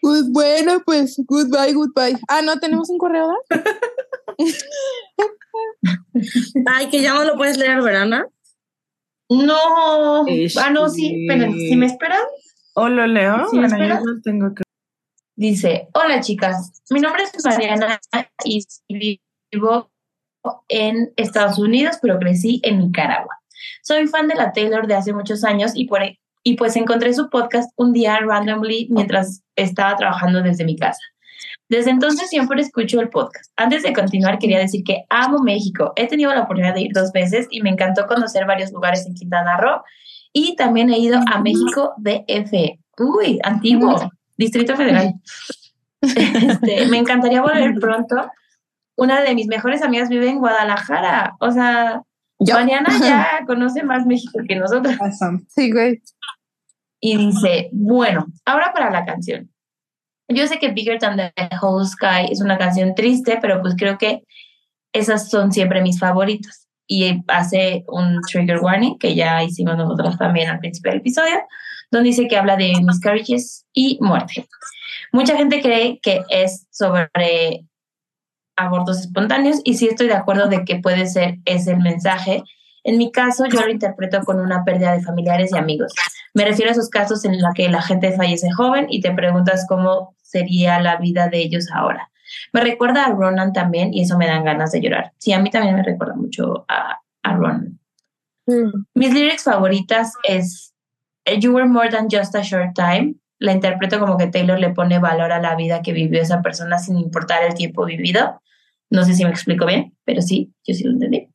Pues 0.00 0.30
bueno, 0.30 0.82
pues 0.84 1.20
goodbye, 1.26 1.72
goodbye. 1.74 2.18
Ah, 2.28 2.42
no, 2.42 2.58
tenemos 2.58 2.88
un 2.90 2.98
correo, 2.98 3.28
¿verdad? 3.48 3.64
Ay, 6.66 6.88
que 6.88 7.02
ya 7.02 7.14
no 7.14 7.24
lo 7.24 7.36
puedes 7.36 7.56
leer, 7.58 7.82
Verana. 7.82 8.26
No. 9.28 10.26
Este- 10.26 10.60
Ah, 10.60 10.70
no, 10.70 10.88
sí, 10.88 11.26
pero 11.28 11.52
si 11.52 11.76
me 11.76 11.86
esperan, 11.86 12.22
¿O 12.74 12.88
lo 12.88 13.06
leo? 13.06 13.48
Sí, 13.50 13.58
bueno, 13.58 13.76
yo 13.78 14.04
lo 14.04 14.20
tengo 14.22 14.54
que. 14.54 14.62
dice, 15.36 15.88
hola 15.92 16.20
chicas, 16.20 16.82
mi 16.90 17.00
nombre 17.00 17.24
es 17.24 17.44
Mariana 17.44 18.00
y 18.44 18.64
vivo 19.52 19.90
en 20.68 21.12
Estados 21.16 21.58
Unidos, 21.58 21.96
pero 22.00 22.18
crecí 22.18 22.60
en 22.62 22.78
Nicaragua. 22.78 23.36
Soy 23.82 24.06
fan 24.06 24.28
de 24.28 24.36
la 24.36 24.52
Taylor 24.52 24.86
de 24.86 24.94
hace 24.94 25.12
muchos 25.12 25.44
años 25.44 25.72
y, 25.74 25.86
por, 25.86 26.00
y 26.42 26.56
pues 26.56 26.76
encontré 26.76 27.12
su 27.14 27.28
podcast 27.28 27.70
un 27.76 27.92
día 27.92 28.18
randomly 28.20 28.88
mientras 28.90 29.42
estaba 29.56 29.96
trabajando 29.96 30.42
desde 30.42 30.64
mi 30.64 30.76
casa. 30.76 31.00
Desde 31.70 31.92
entonces 31.92 32.28
siempre 32.28 32.60
escucho 32.60 33.00
el 33.00 33.10
podcast. 33.10 33.52
Antes 33.56 33.84
de 33.84 33.92
continuar, 33.92 34.38
quería 34.38 34.58
decir 34.58 34.82
que 34.84 35.04
amo 35.08 35.38
México. 35.38 35.92
He 35.94 36.08
tenido 36.08 36.34
la 36.34 36.42
oportunidad 36.42 36.74
de 36.74 36.82
ir 36.82 36.92
dos 36.92 37.12
veces 37.12 37.46
y 37.48 37.62
me 37.62 37.70
encantó 37.70 38.06
conocer 38.08 38.44
varios 38.44 38.72
lugares 38.72 39.06
en 39.06 39.14
Quintana 39.14 39.56
Roo. 39.56 39.82
Y 40.32 40.56
también 40.56 40.90
he 40.90 40.98
ido 40.98 41.20
a 41.32 41.40
México 41.40 41.94
DF. 41.98 42.52
Uy, 42.98 43.38
antiguo, 43.44 44.10
Distrito 44.36 44.76
Federal. 44.76 45.14
Este, 46.02 46.86
me 46.86 46.96
encantaría 46.96 47.42
volver 47.42 47.74
pronto. 47.78 48.30
Una 48.96 49.20
de 49.20 49.34
mis 49.34 49.48
mejores 49.48 49.82
amigas 49.82 50.08
vive 50.08 50.30
en 50.30 50.38
Guadalajara. 50.38 51.36
O 51.40 51.50
sea, 51.50 52.04
Yo. 52.38 52.54
Mariana 52.54 52.88
ya 52.98 53.40
conoce 53.46 53.82
más 53.82 54.06
México 54.06 54.40
que 54.48 54.56
nosotros. 54.56 54.96
Sí, 55.48 55.70
güey. 55.70 56.00
Y 57.00 57.16
dice, 57.16 57.70
bueno, 57.72 58.26
ahora 58.44 58.72
para 58.72 58.90
la 58.90 59.04
canción. 59.04 59.50
Yo 60.28 60.46
sé 60.46 60.58
que 60.58 60.70
Bigger 60.70 60.98
Than 60.98 61.16
the 61.16 61.32
Whole 61.60 61.86
Sky 61.86 62.30
es 62.30 62.40
una 62.40 62.58
canción 62.58 62.94
triste, 62.94 63.38
pero 63.40 63.60
pues 63.60 63.74
creo 63.76 63.98
que 63.98 64.22
esas 64.92 65.28
son 65.28 65.52
siempre 65.52 65.82
mis 65.82 65.98
favoritas. 65.98 66.68
Y 66.86 67.22
hace 67.28 67.84
un 67.88 68.20
trigger 68.22 68.58
warning 68.58 68.98
que 68.98 69.14
ya 69.14 69.42
hicimos 69.42 69.76
nosotros 69.76 70.18
también 70.18 70.50
al 70.50 70.58
principio 70.58 70.90
del 70.90 71.00
episodio, 71.00 71.36
donde 71.90 72.08
dice 72.08 72.28
que 72.28 72.36
habla 72.36 72.56
de 72.56 72.72
miscarriages 72.82 73.64
y 73.72 73.98
muerte. 74.00 74.46
Mucha 75.12 75.36
gente 75.36 75.62
cree 75.62 75.98
que 76.00 76.22
es 76.28 76.66
sobre 76.70 77.64
abortos 78.56 79.00
espontáneos 79.00 79.60
y 79.64 79.74
sí 79.74 79.88
estoy 79.88 80.08
de 80.08 80.14
acuerdo 80.14 80.48
de 80.48 80.64
que 80.64 80.76
puede 80.76 81.06
ser 81.06 81.38
ese 81.44 81.72
el 81.72 81.78
mensaje. 81.78 82.42
En 82.84 82.98
mi 82.98 83.12
caso, 83.12 83.44
yo 83.46 83.60
lo 83.60 83.70
interpreto 83.70 84.20
con 84.22 84.40
una 84.40 84.64
pérdida 84.64 84.92
de 84.92 85.02
familiares 85.02 85.50
y 85.52 85.58
amigos. 85.58 85.92
Me 86.34 86.44
refiero 86.44 86.70
a 86.70 86.72
esos 86.72 86.88
casos 86.88 87.24
en 87.24 87.40
los 87.40 87.52
que 87.54 87.68
la 87.68 87.82
gente 87.82 88.12
fallece 88.12 88.50
joven 88.50 88.86
y 88.88 89.00
te 89.00 89.12
preguntas 89.12 89.66
cómo 89.68 90.14
sería 90.22 90.80
la 90.80 90.96
vida 90.96 91.28
de 91.28 91.38
ellos 91.38 91.66
ahora. 91.74 92.10
Me 92.52 92.60
recuerda 92.60 93.04
a 93.06 93.10
Ronan 93.10 93.52
también 93.52 93.92
y 93.92 94.02
eso 94.02 94.16
me 94.16 94.26
dan 94.26 94.44
ganas 94.44 94.72
de 94.72 94.80
llorar. 94.80 95.12
Sí, 95.18 95.32
a 95.32 95.40
mí 95.40 95.50
también 95.50 95.74
me 95.76 95.82
recuerda 95.82 96.14
mucho 96.14 96.64
a, 96.68 97.00
a 97.22 97.34
Ronan. 97.34 97.78
Mis 98.94 99.14
lyrics 99.14 99.44
favoritas 99.44 100.14
es 100.24 100.74
You 101.38 101.52
Were 101.52 101.68
More 101.68 101.90
Than 101.90 102.08
Just 102.10 102.34
a 102.34 102.42
Short 102.42 102.74
Time. 102.74 103.14
La 103.38 103.52
interpreto 103.52 103.98
como 103.98 104.16
que 104.16 104.26
Taylor 104.26 104.58
le 104.58 104.70
pone 104.70 104.98
valor 104.98 105.32
a 105.32 105.40
la 105.40 105.54
vida 105.54 105.82
que 105.82 105.92
vivió 105.92 106.20
esa 106.20 106.42
persona 106.42 106.78
sin 106.78 106.98
importar 106.98 107.42
el 107.44 107.54
tiempo 107.54 107.84
vivido. 107.84 108.40
No 108.90 109.04
sé 109.04 109.14
si 109.14 109.24
me 109.24 109.30
explico 109.30 109.66
bien, 109.66 109.96
pero 110.04 110.20
sí, 110.20 110.52
yo 110.66 110.74
sí 110.74 110.84
lo 110.84 110.92
entendí. 110.92 111.28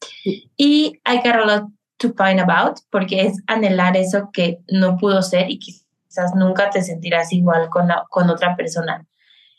Y 0.57 0.99
I 1.05 1.17
Got 1.17 1.35
a 1.35 1.45
Lot 1.45 1.69
to 1.97 2.13
Pine 2.13 2.41
About, 2.41 2.79
porque 2.89 3.21
es 3.21 3.41
anhelar 3.47 3.95
eso 3.95 4.29
que 4.33 4.59
no 4.69 4.97
pudo 4.97 5.21
ser 5.21 5.49
y 5.49 5.59
quizás 5.59 6.35
nunca 6.35 6.69
te 6.69 6.81
sentirás 6.81 7.31
igual 7.31 7.69
con, 7.69 7.87
la, 7.87 8.05
con 8.09 8.29
otra 8.29 8.55
persona. 8.55 9.07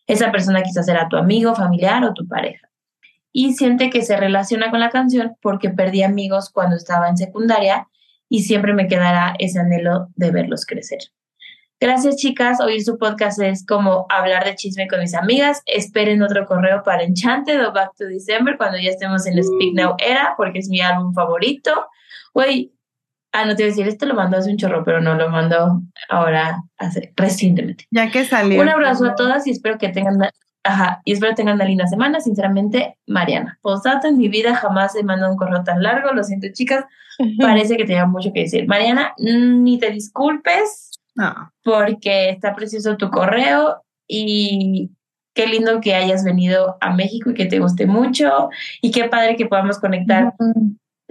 Esa 0.07 0.31
persona 0.31 0.63
quizás 0.63 0.87
era 0.89 1.09
tu 1.09 1.17
amigo, 1.17 1.55
familiar 1.55 2.05
o 2.05 2.15
tu 2.15 2.29
pareja. 2.29 2.69
Y 3.33 3.55
siente 3.55 3.91
que 3.91 4.03
se 4.03 4.17
relaciona 4.17 4.71
con 4.71 4.81
la 4.81 4.91
canción 4.91 5.37
porque 5.43 5.71
perdí 5.71 6.03
amigos 6.03 6.51
cuando 6.51 6.77
estaba 6.77 7.09
en 7.09 7.17
secundaria 7.17 7.89
y 8.29 8.43
siempre 8.43 8.73
me 8.73 8.89
quedará 8.89 9.35
ese 9.39 9.59
anhelo 9.59 10.09
de 10.17 10.31
verlos 10.31 10.67
crecer. 10.67 11.01
Gracias, 11.79 12.17
chicas. 12.17 12.59
Oír 12.61 12.83
su 12.83 12.97
podcast 12.97 13.39
es 13.43 13.67
como 13.67 14.07
hablar 14.09 14.47
de 14.47 14.55
chisme 14.55 14.89
con 14.89 15.01
mis 15.01 15.15
amigas. 15.15 15.61
Esperen 15.67 16.23
otro 16.23 16.47
correo 16.47 16.83
para 16.83 17.03
Enchanted 17.03 17.63
o 17.67 17.73
Back 17.73 17.93
to 17.99 18.07
December 18.07 18.57
cuando 18.57 18.79
ya 18.79 18.89
estemos 18.89 19.27
en 19.27 19.37
la 19.37 19.43
Speak 19.43 19.75
Now 19.75 19.95
era, 19.99 20.33
porque 20.39 20.61
es 20.61 20.71
mi 20.71 20.81
álbum 20.81 21.13
favorito. 21.13 21.87
Güey, 22.33 22.73
ah, 23.33 23.45
no 23.45 23.55
te 23.55 23.63
iba 23.63 23.67
a 23.67 23.75
decir, 23.77 23.87
esto 23.87 24.07
lo 24.07 24.15
mandó 24.15 24.39
hace 24.39 24.51
un 24.51 24.57
chorro, 24.57 24.85
pero 24.85 25.03
no 25.03 25.17
lo 25.17 25.29
mandó 25.29 25.83
ahora, 26.09 26.63
hace, 26.79 27.13
recientemente. 27.15 27.87
Ya 27.91 28.11
que 28.11 28.25
salió. 28.25 28.59
Un 28.59 28.71
abrazo 28.71 29.05
a 29.05 29.15
todas 29.15 29.47
y 29.47 29.51
espero 29.51 29.77
que 29.77 29.91
tengan, 29.91 30.17
ajá, 30.65 31.03
y 31.05 31.13
espero 31.13 31.35
tengan 31.35 31.57
una 31.57 31.67
linda 31.67 31.87
semana. 31.87 32.21
Sinceramente, 32.21 32.97
Mariana. 33.07 33.59
Postdata 33.61 34.09
en 34.09 34.17
mi 34.17 34.29
vida 34.29 34.55
jamás 34.55 34.97
he 34.97 35.03
mandado 35.03 35.31
un 35.31 35.37
correo 35.37 35.63
tan 35.63 35.83
largo. 35.83 36.15
Lo 36.15 36.25
siento, 36.25 36.47
chicas. 36.55 36.87
Parece 37.39 37.77
que 37.77 37.85
tenía 37.85 38.07
mucho 38.07 38.33
que 38.33 38.41
decir. 38.41 38.67
Mariana, 38.67 39.13
ni 39.19 39.79
te 39.79 39.91
disculpes 39.91 40.96
No. 41.17 41.51
porque 41.65 42.29
está 42.31 42.55
precioso 42.55 42.97
tu 42.97 43.11
correo 43.11 43.83
y 44.07 44.91
qué 45.35 45.47
lindo 45.47 45.81
que 45.81 45.95
hayas 45.95 46.25
venido 46.25 46.77
a 46.81 46.95
México 46.95 47.31
y 47.31 47.35
que 47.35 47.47
te 47.47 47.59
guste 47.59 47.87
mucho 47.87 48.51
y 48.83 48.91
qué 48.91 49.05
padre 49.09 49.37
que 49.37 49.47
podamos 49.47 49.79
conectar, 49.79 50.35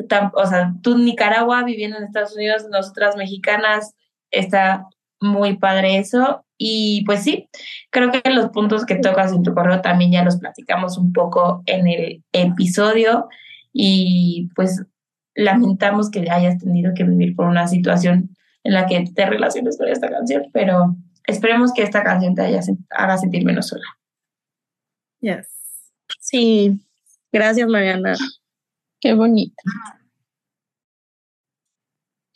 tan- 0.07 0.32
o 0.34 0.45
sea, 0.45 0.73
tú 0.82 0.98
Nicaragua 0.98 1.64
viviendo 1.64 1.98
en 1.98 2.03
Estados 2.06 2.36
Unidos, 2.36 2.65
nosotras 2.72 3.15
mexicanas, 3.18 3.94
está 4.32 4.88
muy 5.19 5.57
padre 5.57 5.98
eso 5.98 6.45
y 6.57 7.03
pues 7.06 7.23
sí, 7.23 7.49
creo 7.90 8.11
que 8.11 8.22
los 8.30 8.49
puntos 8.49 8.86
que 8.86 8.95
tocas 8.95 9.32
en 9.34 9.44
tu 9.44 9.53
correo 9.53 9.82
también 9.82 10.11
ya 10.11 10.23
los 10.23 10.38
platicamos 10.38 10.98
un 10.98 11.14
poco 11.14 11.64
en 11.65 11.88
el 11.88 12.23
episodio 12.32 13.27
y 13.73 14.49
pues 14.56 14.84
lamentamos 15.36 16.10
que 16.10 16.30
hayas 16.30 16.60
tenido 16.60 16.94
que 16.95 17.03
vivir 17.03 17.36
por 17.36 17.45
una 17.48 17.68
situación 17.68 18.30
en 18.65 18.73
la 18.73 18.85
que 18.87 19.05
te 19.15 19.25
relaciones 19.25 19.77
con 19.77 19.87
esta 19.87 20.09
canción, 20.09 20.49
pero 20.51 20.95
esperemos 21.25 21.71
que 21.73 21.83
esta 21.83 22.03
canción 22.03 22.35
te 22.35 22.41
haya, 22.41 22.59
haga 22.89 23.17
sentir 23.17 23.45
menos 23.45 23.67
sola. 23.67 23.85
Yes. 25.21 25.47
Sí. 26.19 26.79
Gracias, 27.31 27.67
Mariana. 27.69 28.15
Qué 28.99 29.13
bonito. 29.13 29.55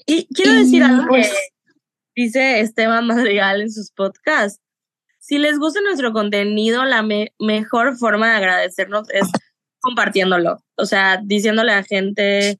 Y 0.05 0.27
quiero 0.33 0.53
Y, 0.53 0.57
decir 0.63 0.83
algo 0.83 1.07
pues- 1.07 1.29
que 1.29 1.35
dice 2.15 2.59
Esteban 2.61 3.05
Madrigal 3.07 3.61
en 3.61 3.71
sus 3.71 3.91
podcasts. 3.91 4.61
si 5.21 5.37
les 5.37 5.59
gusta 5.59 5.79
nuestro 5.81 6.11
contenido, 6.11 6.85
la 6.85 7.03
me- 7.03 7.33
mejor 7.39 7.95
forma 7.97 8.29
de 8.31 8.37
agradecernos 8.37 9.07
es 9.11 9.27
compartiéndolo. 9.79 10.63
O 10.75 10.85
sea, 10.85 11.19
diciéndole 11.23 11.71
a 11.71 11.77
la 11.77 11.83
gente. 11.83 12.59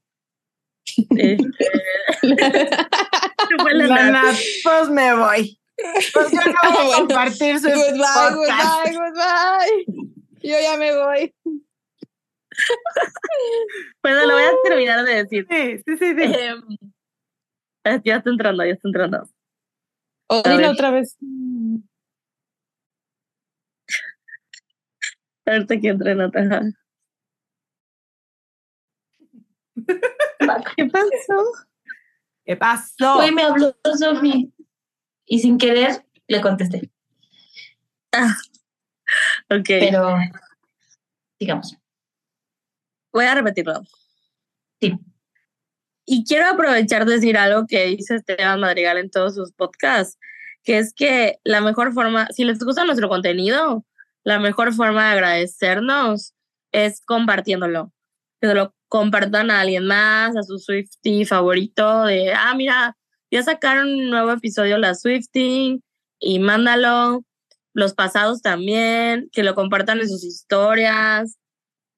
Este, 0.96 1.70
la 2.22 3.86
La 3.86 4.10
Nat. 4.10 4.12
Nat, 4.24 4.36
pues 4.62 4.90
me 4.90 5.14
voy. 5.14 5.58
Pues 6.12 6.30
yo 6.30 6.40
no 6.40 6.72
voy 6.72 6.92
a 6.92 6.96
compartir 6.96 7.58
su 7.58 7.68
Goodbye, 7.68 8.02
podcast. 8.02 8.86
goodbye, 8.86 8.98
goodbye. 8.98 10.10
Yo 10.42 10.56
ya 10.60 10.76
me 10.76 10.96
voy. 10.96 11.34
Bueno, 14.02 14.26
lo 14.26 14.34
voy 14.34 14.42
a 14.42 14.52
terminar 14.64 15.04
de 15.04 15.24
decir. 15.24 15.46
Sí, 15.48 15.78
sí, 15.78 15.96
sí. 15.96 16.14
sí. 16.14 16.34
Eh, 17.84 18.00
ya 18.04 18.16
está 18.16 18.30
entrando, 18.30 18.64
ya 18.64 18.72
está 18.72 18.88
entrando. 18.88 19.28
O 20.28 20.42
A 20.44 20.50
dilo 20.50 20.70
otra 20.70 20.90
vez. 20.90 21.16
Ahorita 25.46 25.80
que 25.80 25.88
entre 25.88 26.14
Nataja. 26.14 26.62
¿Qué 30.76 30.86
pasó? 30.86 31.52
¿Qué 32.44 32.56
pasó? 32.56 33.18
Hoy 33.18 33.32
me 33.32 33.42
habló 33.42 33.76
Sofi 33.98 34.52
y 35.26 35.38
sin 35.38 35.58
querer 35.58 36.04
le 36.26 36.40
contesté. 36.40 36.90
Ok, 39.50 39.66
Pero 39.66 40.16
digamos, 41.38 41.76
voy 43.12 43.24
a 43.24 43.34
repetirlo. 43.34 43.82
Sí. 44.80 44.96
Y 46.06 46.24
quiero 46.24 46.48
aprovechar 46.48 47.04
de 47.04 47.14
decir 47.14 47.36
algo 47.36 47.66
que 47.66 47.86
dice 47.86 48.16
Esteban 48.16 48.60
Madrigal 48.60 48.98
en 48.98 49.10
todos 49.10 49.34
sus 49.34 49.52
podcasts, 49.52 50.18
que 50.62 50.78
es 50.78 50.92
que 50.92 51.38
la 51.44 51.60
mejor 51.60 51.92
forma, 51.92 52.28
si 52.28 52.44
les 52.44 52.58
gusta 52.58 52.84
nuestro 52.84 53.08
contenido, 53.08 53.84
la 54.24 54.38
mejor 54.38 54.72
forma 54.74 55.06
de 55.06 55.12
agradecernos 55.12 56.34
es 56.72 57.00
compartiéndolo. 57.04 57.92
Que 58.40 58.54
lo 58.54 58.74
compartan 58.90 59.50
a 59.50 59.60
alguien 59.60 59.86
más, 59.86 60.36
a 60.36 60.42
su 60.42 60.58
Swiftie 60.58 61.24
favorito, 61.24 62.04
de, 62.04 62.34
ah, 62.34 62.54
mira, 62.54 62.96
ya 63.30 63.42
sacaron 63.42 63.88
un 63.88 64.10
nuevo 64.10 64.32
episodio 64.32 64.76
la 64.76 64.94
Swiftie 64.94 65.80
y 66.18 66.38
mándalo. 66.40 67.24
Los 67.72 67.94
pasados 67.94 68.42
también, 68.42 69.28
que 69.32 69.44
lo 69.44 69.54
compartan 69.54 70.00
en 70.00 70.08
sus 70.08 70.24
historias. 70.24 71.38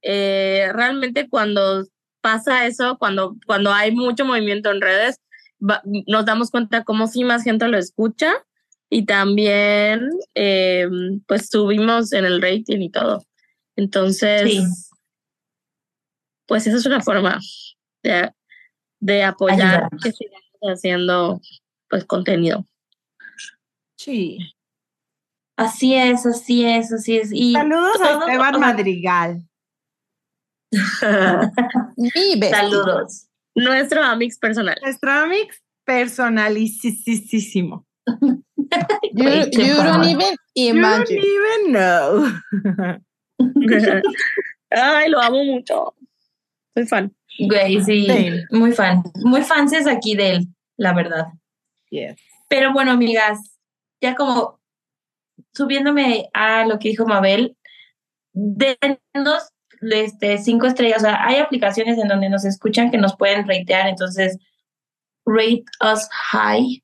Eh, 0.02 0.68
realmente 0.74 1.28
cuando 1.30 1.86
pasa 2.20 2.66
eso, 2.66 2.98
cuando, 2.98 3.36
cuando 3.46 3.72
hay 3.72 3.90
mucho 3.92 4.24
movimiento 4.26 4.70
en 4.70 4.82
redes, 4.82 5.16
va- 5.60 5.82
nos 6.06 6.26
damos 6.26 6.50
cuenta 6.50 6.84
cómo 6.84 7.06
sí 7.06 7.24
más 7.24 7.42
gente 7.42 7.68
lo 7.68 7.78
escucha 7.78 8.34
y 8.90 9.06
también 9.06 10.10
eh, 10.34 10.86
pues 11.26 11.48
subimos 11.48 12.12
en 12.12 12.26
el 12.26 12.42
rating 12.42 12.80
y 12.82 12.90
todo. 12.90 13.24
Entonces, 13.76 14.42
Sí. 14.50 14.62
Pues 16.52 16.66
esa 16.66 16.76
es 16.76 16.84
una 16.84 17.00
forma 17.00 17.40
de, 18.02 18.30
de 19.00 19.24
apoyar 19.24 19.58
Ayudarnos. 19.58 20.02
que 20.02 20.12
sigamos 20.12 20.42
haciendo 20.60 21.40
pues 21.88 22.04
contenido. 22.04 22.66
Sí. 23.96 24.36
así 25.56 25.94
es, 25.94 26.26
así 26.26 26.66
es, 26.66 26.92
así 26.92 27.16
es. 27.16 27.30
Y 27.32 27.54
Saludos 27.54 27.98
a 28.02 28.18
Esteban 28.18 28.60
Madrigal. 28.60 29.48
Bestia. 32.36 32.50
Saludos. 32.50 33.28
Nuestro 33.54 34.02
amix 34.02 34.38
personal. 34.38 34.76
Nuestro 34.82 35.26
mix 35.28 35.62
personalicísimo. 35.86 37.86
You, 39.14 39.48
you 39.52 39.74
don't 39.74 40.04
even 40.04 40.36
You 40.54 40.74
don't 40.74 41.08
imagine. 41.08 41.18
even 41.18 41.72
know. 41.72 42.30
Ay, 44.70 45.08
lo 45.08 45.18
amo 45.18 45.44
mucho. 45.44 45.94
Soy 46.74 46.86
fan. 46.86 47.14
Güey, 47.38 47.80
sí, 47.82 48.06
Sí. 48.06 48.30
muy 48.50 48.72
fan. 48.72 49.02
Muy 49.22 49.42
fanses 49.42 49.86
aquí 49.86 50.14
de 50.14 50.30
él, 50.30 50.46
la 50.76 50.92
verdad. 50.92 51.26
Yes. 51.90 52.16
Pero 52.48 52.72
bueno, 52.72 52.92
amigas, 52.92 53.38
ya 54.00 54.14
como 54.14 54.60
subiéndome 55.54 56.28
a 56.32 56.66
lo 56.66 56.78
que 56.78 56.90
dijo 56.90 57.06
Mabel, 57.06 57.56
denos 58.32 59.50
este, 59.80 60.38
cinco 60.38 60.66
estrellas. 60.66 60.98
O 60.98 61.06
sea, 61.06 61.24
hay 61.26 61.36
aplicaciones 61.36 61.98
en 61.98 62.08
donde 62.08 62.28
nos 62.28 62.44
escuchan 62.44 62.90
que 62.90 62.98
nos 62.98 63.16
pueden 63.16 63.46
ratear, 63.46 63.88
entonces 63.88 64.38
rate 65.26 65.64
us 65.80 66.08
high. 66.10 66.82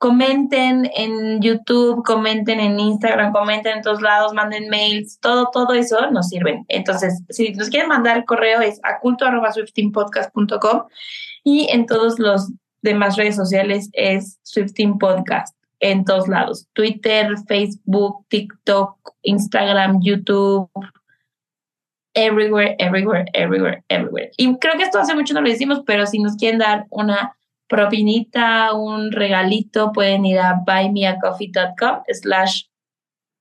Comenten 0.00 0.90
en 0.96 1.42
YouTube, 1.42 2.02
comenten 2.04 2.58
en 2.58 2.80
Instagram, 2.80 3.32
comenten 3.32 3.76
en 3.76 3.82
todos 3.82 4.00
lados, 4.00 4.32
manden 4.32 4.70
mails, 4.70 5.20
todo, 5.20 5.50
todo 5.52 5.74
eso 5.74 6.10
nos 6.10 6.30
sirve. 6.30 6.64
Entonces, 6.68 7.22
si 7.28 7.52
nos 7.52 7.68
quieren 7.68 7.90
mandar 7.90 8.24
correo 8.24 8.62
es 8.62 8.80
a 8.82 8.98
culto.swiftingpodcast.com 8.98 10.84
y 11.44 11.68
en 11.70 11.84
todos 11.84 12.18
los 12.18 12.50
demás 12.80 13.16
redes 13.16 13.36
sociales 13.36 13.90
es 13.92 14.38
Swifting 14.42 14.96
Podcast 14.98 15.54
en 15.80 16.06
todos 16.06 16.28
lados. 16.28 16.66
Twitter, 16.72 17.36
Facebook, 17.46 18.24
TikTok, 18.28 18.96
Instagram, 19.22 20.00
YouTube. 20.00 20.70
Everywhere, 22.14 22.74
everywhere, 22.78 23.26
everywhere, 23.34 23.84
everywhere. 23.88 24.30
Y 24.38 24.56
creo 24.58 24.78
que 24.78 24.84
esto 24.84 24.98
hace 24.98 25.14
mucho 25.14 25.34
no 25.34 25.42
lo 25.42 25.48
decimos, 25.48 25.82
pero 25.86 26.06
si 26.06 26.18
nos 26.18 26.36
quieren 26.36 26.58
dar 26.58 26.86
una 26.90 27.36
propinita, 27.70 28.74
un 28.74 29.12
regalito, 29.12 29.92
pueden 29.92 30.26
ir 30.26 30.40
a 30.40 30.60
buymeacoffee.com 30.66 32.02
slash 32.08 32.64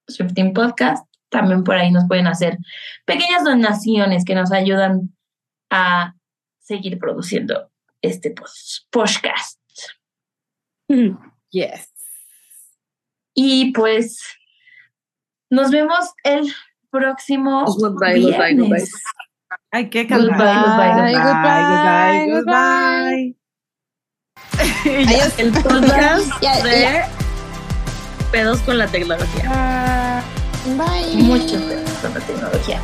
Swifting 0.08 0.54
Podcast. 0.54 1.06
También 1.30 1.64
por 1.64 1.76
ahí 1.76 1.92
nos 1.92 2.08
pueden 2.08 2.28
hacer 2.28 2.58
pequeñas 3.06 3.44
donaciones 3.44 4.24
que 4.24 4.36
nos 4.36 4.52
ayudan 4.52 5.16
a 5.72 6.14
seguir 6.60 7.00
produciendo 7.00 7.72
este 8.02 8.34
podcast. 8.92 9.60
Yes. 11.50 11.92
Y 13.34 13.72
pues 13.74 14.24
nos 15.50 15.72
vemos 15.72 16.12
el 16.24 16.52
próximo 16.92 17.66
Goodbye, 17.66 18.22
goodbye, 18.22 18.54
viernes. 18.54 18.92
goodbye. 18.92 19.60
Hay 19.72 19.90
que 19.90 20.04
Goodbye, 20.04 20.28
cantar. 20.28 20.66
goodbye, 20.66 21.14
goodbye, 21.14 22.28
goodbye, 22.28 22.32
goodbye. 22.32 23.39
Ya. 24.86 25.30
El 25.38 25.52
podcast 25.52 26.28
Ya, 26.42 26.64
de 26.64 26.82
ya. 26.82 27.10
pedos 28.32 28.60
con 28.62 28.78
la 28.78 28.88
tecnología. 28.88 29.44
Ah. 29.48 30.22
Bye. 30.66 31.24
Muchos 31.24 31.62
gracias 31.68 31.98
por 32.02 32.12
la 32.12 32.20
tecnología. 32.20 32.80